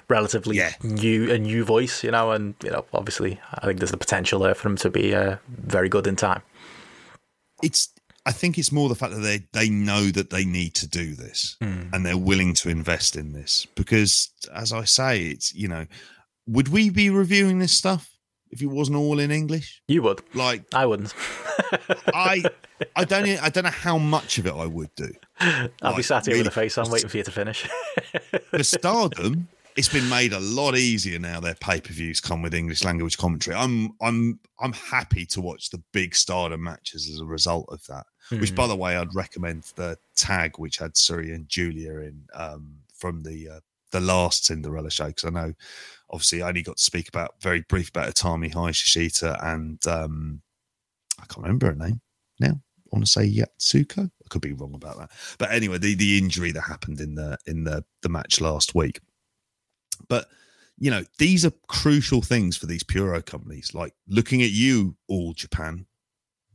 [0.09, 0.73] relatively yeah.
[0.83, 4.41] new a new voice, you know, and you know, obviously, I think there's the potential
[4.41, 6.43] there for him to be uh, very good in time.
[7.63, 7.89] It's
[8.27, 11.15] I think it's more the fact that they they know that they need to do
[11.15, 11.89] this mm.
[11.93, 15.87] and they're willing to invest in this because, as I say, it's you know,
[16.47, 18.16] would we be reviewing this stuff
[18.57, 19.83] if it wasn't all in English?
[19.89, 21.15] You would, like I wouldn't.
[22.15, 22.43] I
[22.97, 25.13] I don't I don't know how much of it I would do.
[25.41, 27.69] I'll like, be sat here really, with a face on, waiting for you to finish.
[28.53, 31.39] the Stardom it's been made a lot easier now.
[31.39, 33.57] Their pay per views come with English language commentary.
[33.57, 38.07] I'm I'm I'm happy to watch the big stardom matches as a result of that.
[38.31, 38.41] Mm.
[38.41, 38.71] Which, by hmm.
[38.71, 43.49] the way, I'd recommend the tag which had Syuri and Giulia in um, from the
[43.57, 43.61] uh,
[43.93, 45.53] the last Cinderella show because I know
[46.11, 50.43] obviously I only got to speak about very brief about Utami Hayashishita and um,
[51.21, 52.01] I can't remember her name
[52.41, 52.53] now.
[52.53, 54.05] I want to say Yatsuko.
[54.07, 55.11] I could be wrong about that.
[55.39, 59.01] But anyway, the, the injury that happened in the in the the match last week.
[60.09, 60.29] But
[60.79, 63.75] you know, these are crucial things for these Puro companies.
[63.75, 65.87] Like looking at you, all Japan,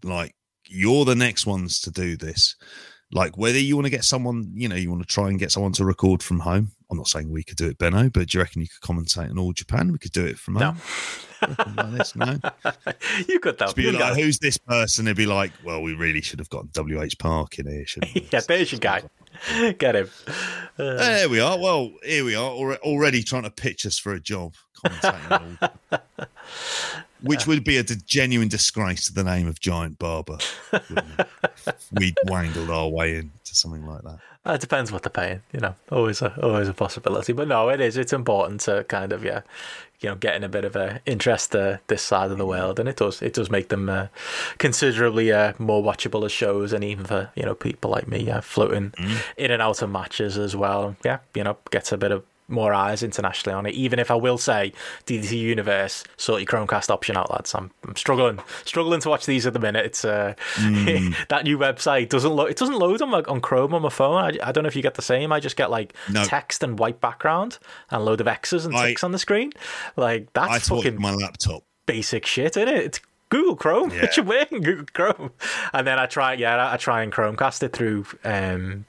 [0.03, 0.35] like
[0.67, 2.55] you're the next ones to do this.
[3.11, 5.51] Like whether you want to get someone, you know, you want to try and get
[5.51, 6.71] someone to record from home.
[6.91, 9.31] I'm not saying we could do it, Benno, but do you reckon you could commentate
[9.31, 9.93] on all Japan?
[9.93, 10.77] We could do it from home.
[11.41, 12.37] like this, no?
[13.29, 13.71] you could though.
[13.71, 15.07] Be like, who's this person?
[15.07, 18.27] It'd be like, well, we really should have got WH Park in here, shouldn't we?
[18.31, 19.03] yeah, there's your guy.
[19.77, 20.09] Get him.
[20.77, 21.57] Uh, there we are.
[21.57, 24.55] Well, here we are already trying to pitch us for a job.
[27.23, 30.39] Which would be a genuine disgrace to the name of Giant Baba.
[31.93, 34.19] We'd wangled our way into something like that.
[34.43, 35.75] It depends what they're paying, you know.
[35.91, 37.95] Always a always a possibility, but no, it is.
[37.95, 39.41] It's important to kind of yeah,
[39.99, 42.89] you know, getting a bit of a interest to this side of the world, and
[42.89, 44.07] it does it does make them uh,
[44.57, 48.41] considerably uh, more watchable as shows, and even for you know people like me uh,
[48.41, 49.23] floating mm.
[49.37, 50.95] in and out of matches as well.
[51.05, 53.73] Yeah, you know, gets a bit of more eyes internationally on it.
[53.73, 54.73] Even if I will say
[55.05, 57.55] DDT Universe, sort your Chromecast option out, lads.
[57.55, 59.85] I'm, I'm struggling, struggling to watch these at the minute.
[59.85, 61.15] It's uh, mm.
[61.29, 62.51] that new website doesn't load.
[62.51, 64.17] It doesn't load on my, on Chrome on my phone.
[64.17, 65.31] I, I don't know if you get the same.
[65.31, 66.23] I just get like no.
[66.23, 67.57] text and white background
[67.89, 69.51] and load of X's and ticks I, on the screen.
[69.95, 71.63] Like that's fucking my laptop.
[71.85, 72.85] Basic shit, isn't it?
[72.85, 73.91] It's Google Chrome.
[74.01, 74.07] Yeah.
[74.15, 74.61] You wearing?
[74.61, 75.31] Google Chrome.
[75.73, 78.85] And then I try, yeah, I try and Chromecast it through um,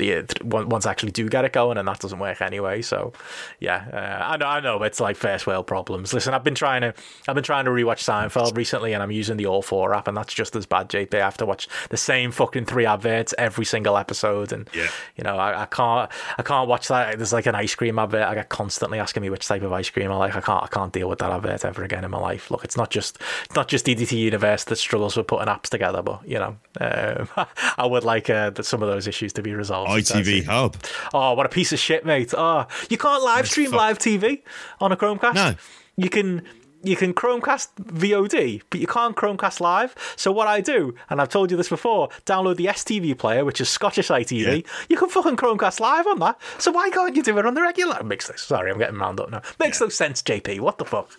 [0.00, 2.82] the once actually do get it going, and that doesn't work anyway.
[2.82, 3.12] So,
[3.60, 6.12] yeah, uh, I know, I know, it's like first world problems.
[6.14, 6.94] Listen, I've been trying to,
[7.28, 10.16] I've been trying to rewatch Seinfeld recently, and I'm using the All Four app, and
[10.16, 10.88] that's just as bad.
[10.88, 14.88] JP, I have to watch the same fucking three adverts every single episode, and Yeah.
[15.16, 17.18] you know, I, I can't, I can't watch that.
[17.18, 18.22] There's like an ice cream advert.
[18.22, 20.34] I get constantly asking me which type of ice cream I like.
[20.34, 22.50] I can't, I can't deal with that advert ever again in my life.
[22.50, 26.02] Look, it's not just, it's not just DDT Universe that struggles with putting apps together,
[26.02, 27.28] but you know, um,
[27.76, 29.89] I would like uh, some of those issues to be resolved.
[29.98, 30.76] ITV Hub.
[31.12, 32.32] Oh, what a piece of shit, mate!
[32.36, 34.42] Oh, you can't live stream fuck- live TV
[34.80, 35.34] on a Chromecast.
[35.34, 35.54] No.
[35.96, 36.42] you can.
[36.82, 39.94] You can Chromecast VOD, but you can't Chromecast live.
[40.16, 43.60] So what I do, and I've told you this before, download the STV player, which
[43.60, 44.66] is Scottish ITV.
[44.88, 46.40] You can fucking Chromecast live on that.
[46.56, 47.98] So why can't you do it on the regular?
[48.00, 48.40] It makes this.
[48.40, 49.42] Sorry, I'm getting round up now.
[49.58, 50.60] Makes no sense, JP.
[50.60, 51.10] What the fuck?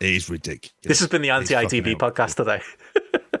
[0.00, 0.74] It is ridiculous.
[0.82, 2.60] This has been the anti ITV podcast today.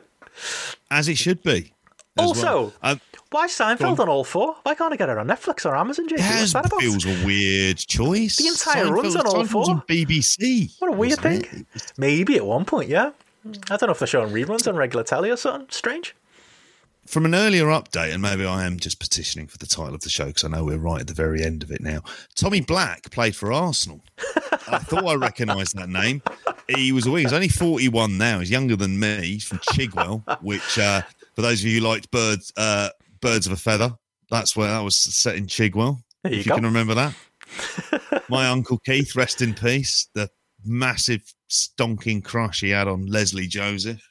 [0.90, 1.72] as it should be.
[2.16, 2.72] Also, well.
[2.82, 3.00] um,
[3.34, 4.54] why Seinfeld on all four?
[4.62, 6.12] Why can't I get it on Netflix or Amazon, JP?
[6.12, 6.80] it What's has, that about?
[6.80, 8.36] feels a weird choice.
[8.36, 9.70] The entire run's on all Seinfeld's four.
[9.70, 10.72] on BBC.
[10.78, 11.66] What a weird wasn't thing.
[11.74, 11.92] it?
[11.98, 13.10] Maybe at one point, yeah.
[13.44, 15.66] I don't know if they're showing reruns on regular telly or something.
[15.70, 16.14] Strange.
[17.06, 20.08] From an earlier update, and maybe I am just petitioning for the title of the
[20.08, 22.02] show because I know we're right at the very end of it now.
[22.36, 24.00] Tommy Black played for Arsenal.
[24.68, 26.22] I thought I recognised that name.
[26.68, 27.24] He was a wing.
[27.24, 28.38] He's only 41 now.
[28.38, 29.20] He's younger than me.
[29.22, 31.02] He's from Chigwell, which, uh,
[31.34, 32.88] for those of you who liked Birds, uh,
[33.24, 33.96] Birds of a Feather,
[34.30, 35.98] that's where that was set in Chigwell.
[36.22, 37.14] There you if you can remember that.
[38.28, 40.08] My uncle Keith, rest in peace.
[40.12, 40.30] The
[40.62, 44.06] massive stonking crush he had on Lesley Joseph.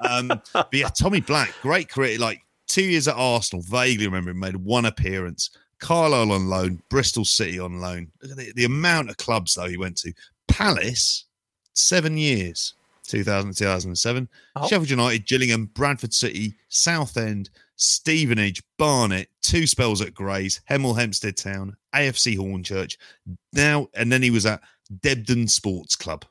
[0.00, 2.18] um, but yeah, Tommy Black, great career.
[2.18, 5.50] Like two years at Arsenal, vaguely remember him made one appearance.
[5.78, 8.10] Carlisle on loan, Bristol City on loan.
[8.20, 10.12] Look at the, the amount of clubs though he went to.
[10.48, 11.26] Palace,
[11.74, 12.74] seven years,
[13.06, 14.28] 2000 2007.
[14.56, 14.66] Oh.
[14.66, 17.50] Sheffield United, Gillingham, Bradford City, Southend,
[17.82, 22.96] Stevenage, Barnet, two spells at Grays, Hemel Hempstead Town, AFC Hornchurch.
[23.52, 24.60] Now, and then he was at
[25.00, 26.24] Debden Sports Club.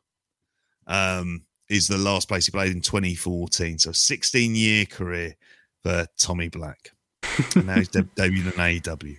[0.87, 3.79] Um, is the last place he played in 2014.
[3.79, 5.35] So 16 year career
[5.83, 6.91] for Tommy Black.
[7.55, 9.17] and now he's deb- debuted in AEW.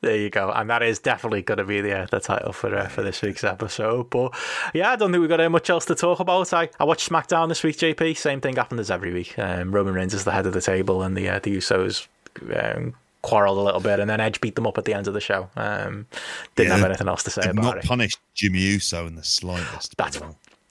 [0.00, 2.74] There you go, and that is definitely going to be the uh, the title for
[2.74, 4.10] uh, for this week's episode.
[4.10, 4.32] But
[4.72, 6.52] yeah, I don't think we've got uh, much else to talk about.
[6.52, 8.16] I, I watched SmackDown this week, JP.
[8.16, 9.36] Same thing happened as every week.
[9.38, 12.06] Um, Roman Reigns is the head of the table, and the uh, the Usos
[12.54, 15.14] um, quarreled a little bit, and then Edge beat them up at the end of
[15.14, 15.50] the show.
[15.56, 16.06] Um,
[16.54, 16.76] didn't Yeah.
[16.76, 17.84] have anything else to say about not it.
[17.84, 19.96] punished Jimmy Uso in the slightest.
[19.96, 20.28] That's way.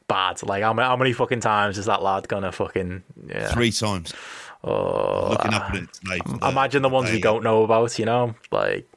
[0.07, 0.41] bad.
[0.43, 3.49] Like how many, how many fucking times is that lad gonna fucking yeah?
[3.51, 4.13] Three times.
[4.63, 6.19] Oh, Looking up at it today.
[6.25, 7.99] for the- imagine the ones we don't know about.
[7.99, 8.87] You know, like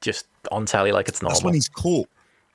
[0.00, 1.34] just on telly like it's normal.
[1.34, 2.08] That's when he's caught.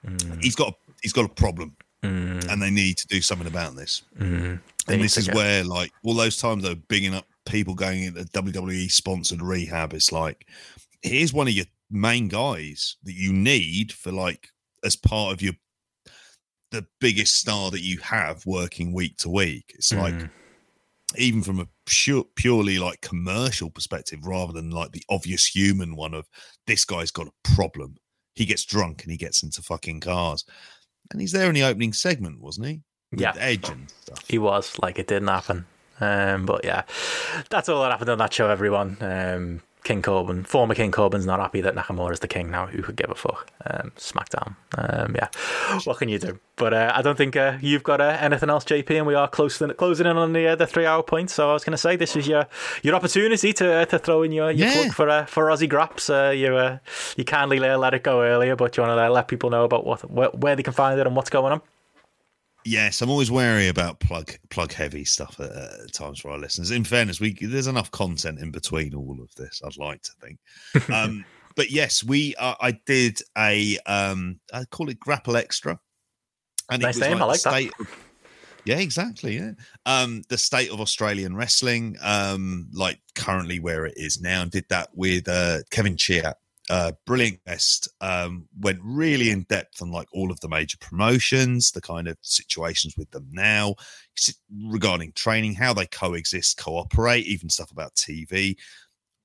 [0.06, 0.44] Mm.
[0.44, 4.04] He's got a, he's got a problem, and they need to do something about this.
[4.20, 8.04] They and this is get- where, like, all those times though, bigging up people going
[8.04, 9.94] into WWE sponsored rehab.
[9.94, 10.48] It's like,
[11.02, 14.50] here's one of your main guys that you need for like
[14.84, 15.54] as part of your
[16.72, 19.74] the biggest star that you have working week to week.
[19.76, 20.30] It's like Mm.
[21.18, 26.14] Even from a pure, purely like commercial perspective, rather than like the obvious human one
[26.14, 26.28] of
[26.68, 27.96] this guy's got a problem.
[28.36, 30.44] He gets drunk and he gets into fucking cars,
[31.12, 32.82] and he's there in the opening segment, wasn't he?
[33.12, 33.34] With Yeah.
[33.38, 34.24] Edge and stuff.
[34.28, 35.66] He was like it didn't happen.
[36.02, 36.84] Um, but yeah,
[37.50, 38.50] that's all that happened on that show.
[38.50, 42.66] Everyone, um, King Corbin, former King Corbin's not happy that Nakamura's the king now.
[42.66, 43.50] Who could give a fuck?
[43.66, 44.56] Um, SmackDown.
[44.78, 45.30] Um, yeah,
[45.86, 46.40] what can you do?
[46.58, 49.28] But uh, I don't think uh, you've got uh, anything else, JP, and we are
[49.28, 51.30] close to, closing in on the uh, the three hour point.
[51.30, 52.48] So I was going to say this is your
[52.84, 54.74] your opportunity to to throw in your, your Yeah.
[54.74, 56.10] plug for uh, for Aussie Graps.
[56.10, 56.80] Uh, you uh,
[57.16, 59.64] you kindly uh, let it go earlier, but you want to uh, let people know
[59.66, 61.62] about what where, where they can find it and what's going on.
[62.68, 66.72] Yes, I'm always wary about plug plug heavy stuff at, at times for our listeners.
[66.72, 69.62] In fairness, we there's enough content in between all of this.
[69.64, 70.40] I'd like to think,
[70.92, 71.24] um,
[71.56, 75.80] but yes, we uh, I did a um, I call it Grapple Extra,
[76.72, 77.52] and Nice it was name, I like that.
[77.52, 78.06] state of-
[78.66, 79.36] yeah, exactly.
[79.38, 79.52] Yeah,
[79.86, 84.66] um, the state of Australian wrestling, um, like currently where it is now, and did
[84.70, 86.36] that with uh, Kevin Chia
[86.70, 87.88] uh, brilliant guest.
[88.02, 92.18] Um, went really in depth on like all of the major promotions, the kind of
[92.22, 93.76] situations with them now
[94.68, 98.56] regarding training, how they coexist, cooperate, even stuff about TV.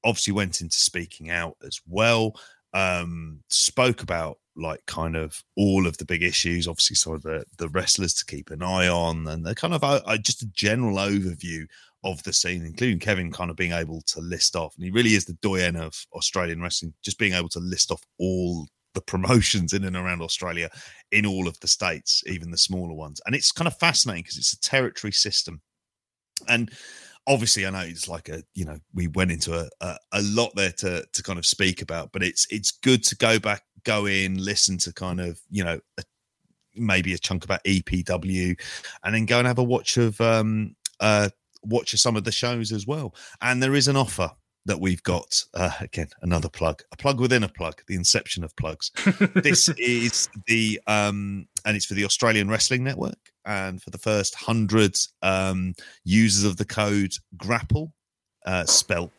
[0.05, 2.35] Obviously, went into speaking out as well.
[2.73, 6.69] Um, spoke about like kind of all of the big issues.
[6.69, 9.83] Obviously, some of the the wrestlers to keep an eye on, and the kind of
[9.83, 11.67] uh, uh, just a general overview
[12.05, 15.15] of the scene, including Kevin kind of being able to list off, and he really
[15.15, 19.73] is the doyen of Australian wrestling, just being able to list off all the promotions
[19.73, 20.69] in and around Australia
[21.13, 23.21] in all of the states, even the smaller ones.
[23.27, 25.61] And it's kind of fascinating because it's a territory system.
[26.49, 26.71] And
[27.27, 30.55] obviously I know it's like a you know we went into a, a, a lot
[30.55, 34.07] there to to kind of speak about, but it's it's good to go back, go
[34.07, 36.03] in, listen to kind of you know a,
[36.75, 38.61] maybe a chunk about EPW,
[39.05, 41.29] and then go and have a watch of um uh
[41.65, 43.15] watch some of the shows as well.
[43.41, 44.31] And there is an offer
[44.67, 48.55] that we've got uh, again another plug a plug within a plug the inception of
[48.57, 48.91] plugs.
[49.35, 53.19] This is the um and it's for the australian wrestling network.
[53.47, 55.75] And for the first 100 um
[56.05, 57.93] users of the code grapple
[58.45, 59.13] uh spelt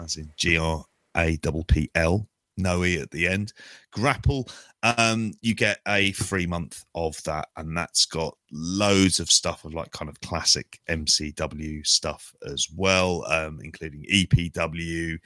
[0.00, 3.52] as in g-r-a-p-p-l no e at the end.
[3.92, 4.48] Grapple
[4.84, 9.72] um you get a free month of that and that's got loads of stuff of
[9.72, 15.18] like kind of classic mcw stuff as well um including epw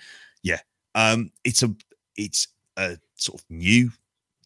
[0.44, 0.60] yeah
[0.94, 1.74] um it's a
[2.16, 3.90] it's a sort of new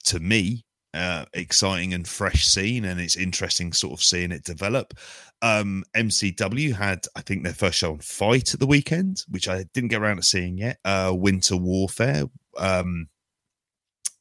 [0.05, 4.95] to me uh exciting and fresh scene and it's interesting sort of seeing it develop
[5.41, 9.65] um mcw had i think their first show on FITE at the weekend which i
[9.73, 12.25] didn't get around to seeing yet uh winter warfare
[12.59, 13.09] um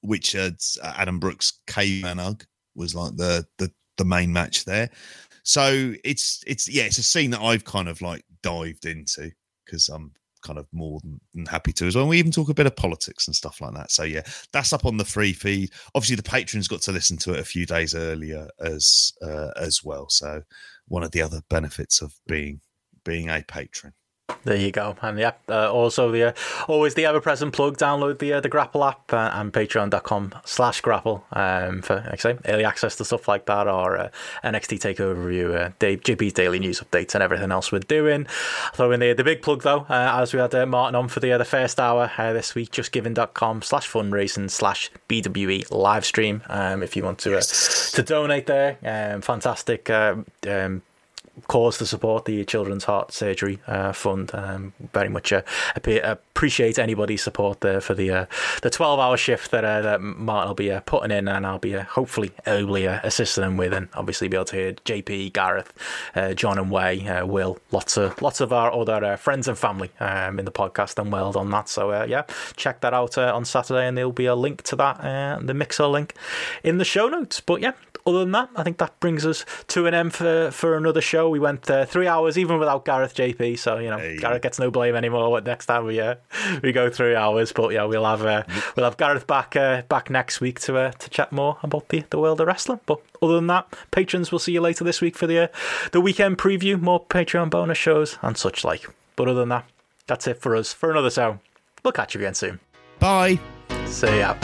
[0.01, 4.89] which had Adam Brooks Caveman Ugg was like the the the main match there.
[5.43, 9.31] So it's it's yeah, it's a scene that I've kind of like dived into
[9.65, 10.11] because I'm
[10.41, 10.99] kind of more
[11.33, 12.03] than happy to as well.
[12.03, 13.91] And we even talk a bit of politics and stuff like that.
[13.91, 15.71] So yeah, that's up on the free feed.
[15.95, 19.83] Obviously, the patrons got to listen to it a few days earlier as uh, as
[19.83, 20.07] well.
[20.09, 20.43] So
[20.87, 22.61] one of the other benefits of being
[23.03, 23.93] being a patron.
[24.43, 26.33] There you go, and yeah, uh, also the uh,
[26.67, 27.77] always the ever-present plug.
[27.77, 32.37] Download the uh, the Grapple app uh, and Patreon.com/slash Grapple um, for like I say
[32.45, 34.09] early access to stuff like that, or uh,
[34.43, 38.25] NXT Takeover review, uh, Dave, JP's daily news updates, and everything else we're doing.
[38.73, 41.19] Throw in the the big plug though, uh, as we had uh, Martin on for
[41.19, 42.71] the the first hour this week.
[42.71, 46.41] JustGiving.com/slash fundraising/slash BWE live stream.
[46.47, 49.89] Um, if you want to uh, to donate there, um, fantastic.
[49.89, 50.25] Um,
[51.47, 54.31] cause to support the Children's Heart Surgery uh, Fund.
[54.33, 55.41] Um, very much uh,
[55.75, 58.25] appreciate anybody's support there for the uh,
[58.61, 61.59] the 12 hour shift that, uh, that Martin will be uh, putting in, and I'll
[61.59, 65.73] be uh, hopefully ably assisting him with, and obviously be able to hear JP, Gareth,
[66.35, 70.45] John, and Wai, Will, lots of lots of our other friends and family um, in
[70.45, 71.69] the podcast and world on that.
[71.69, 72.23] So yeah,
[72.55, 75.01] check that out on Saturday, and there'll be a link to that,
[75.45, 76.15] the Mixlr link,
[76.63, 77.39] in the show notes.
[77.39, 77.73] But yeah,
[78.05, 81.29] other than that, I think that brings us to an end for, for another show.
[81.29, 84.17] We went uh, three hours even without Gareth JP, so you know hey.
[84.17, 85.39] Gareth gets no blame anymore.
[85.41, 86.15] Next time we uh,
[86.63, 88.43] we go three hours, but yeah, we'll have uh,
[88.75, 92.03] we'll have Gareth back uh, back next week to uh, to chat more about the,
[92.09, 92.79] the world of wrestling.
[92.85, 95.47] But other than that, patrons, we'll see you later this week for the uh,
[95.91, 98.87] the weekend preview, more Patreon bonus shows and such like.
[99.15, 99.69] But other than that,
[100.07, 101.39] that's it for us for another show.
[101.83, 102.59] We'll catch you again soon.
[102.99, 103.39] Bye.
[103.85, 104.35] See ya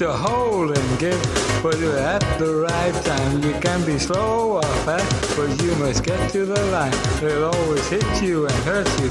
[0.00, 1.20] to hold and give,
[1.62, 3.42] but at the right time.
[3.42, 6.96] You can be slow or fast, but you must get to the line.
[7.20, 9.08] They'll always hit you and hurt you.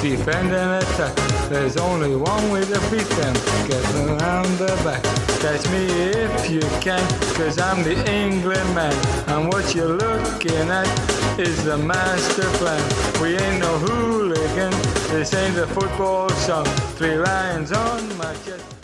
[0.00, 1.16] Defend and attack.
[1.48, 3.34] There's only one way to beat them.
[3.66, 5.02] Get around the back.
[5.42, 5.86] Catch me
[6.22, 7.02] if you can,
[7.34, 8.94] cause I'm the England man.
[9.26, 10.86] And what you're looking at
[11.36, 12.84] is the master plan.
[13.20, 14.70] We ain't no hooligan.
[15.10, 16.66] This ain't a football song.
[16.94, 18.77] Three lions on my chest.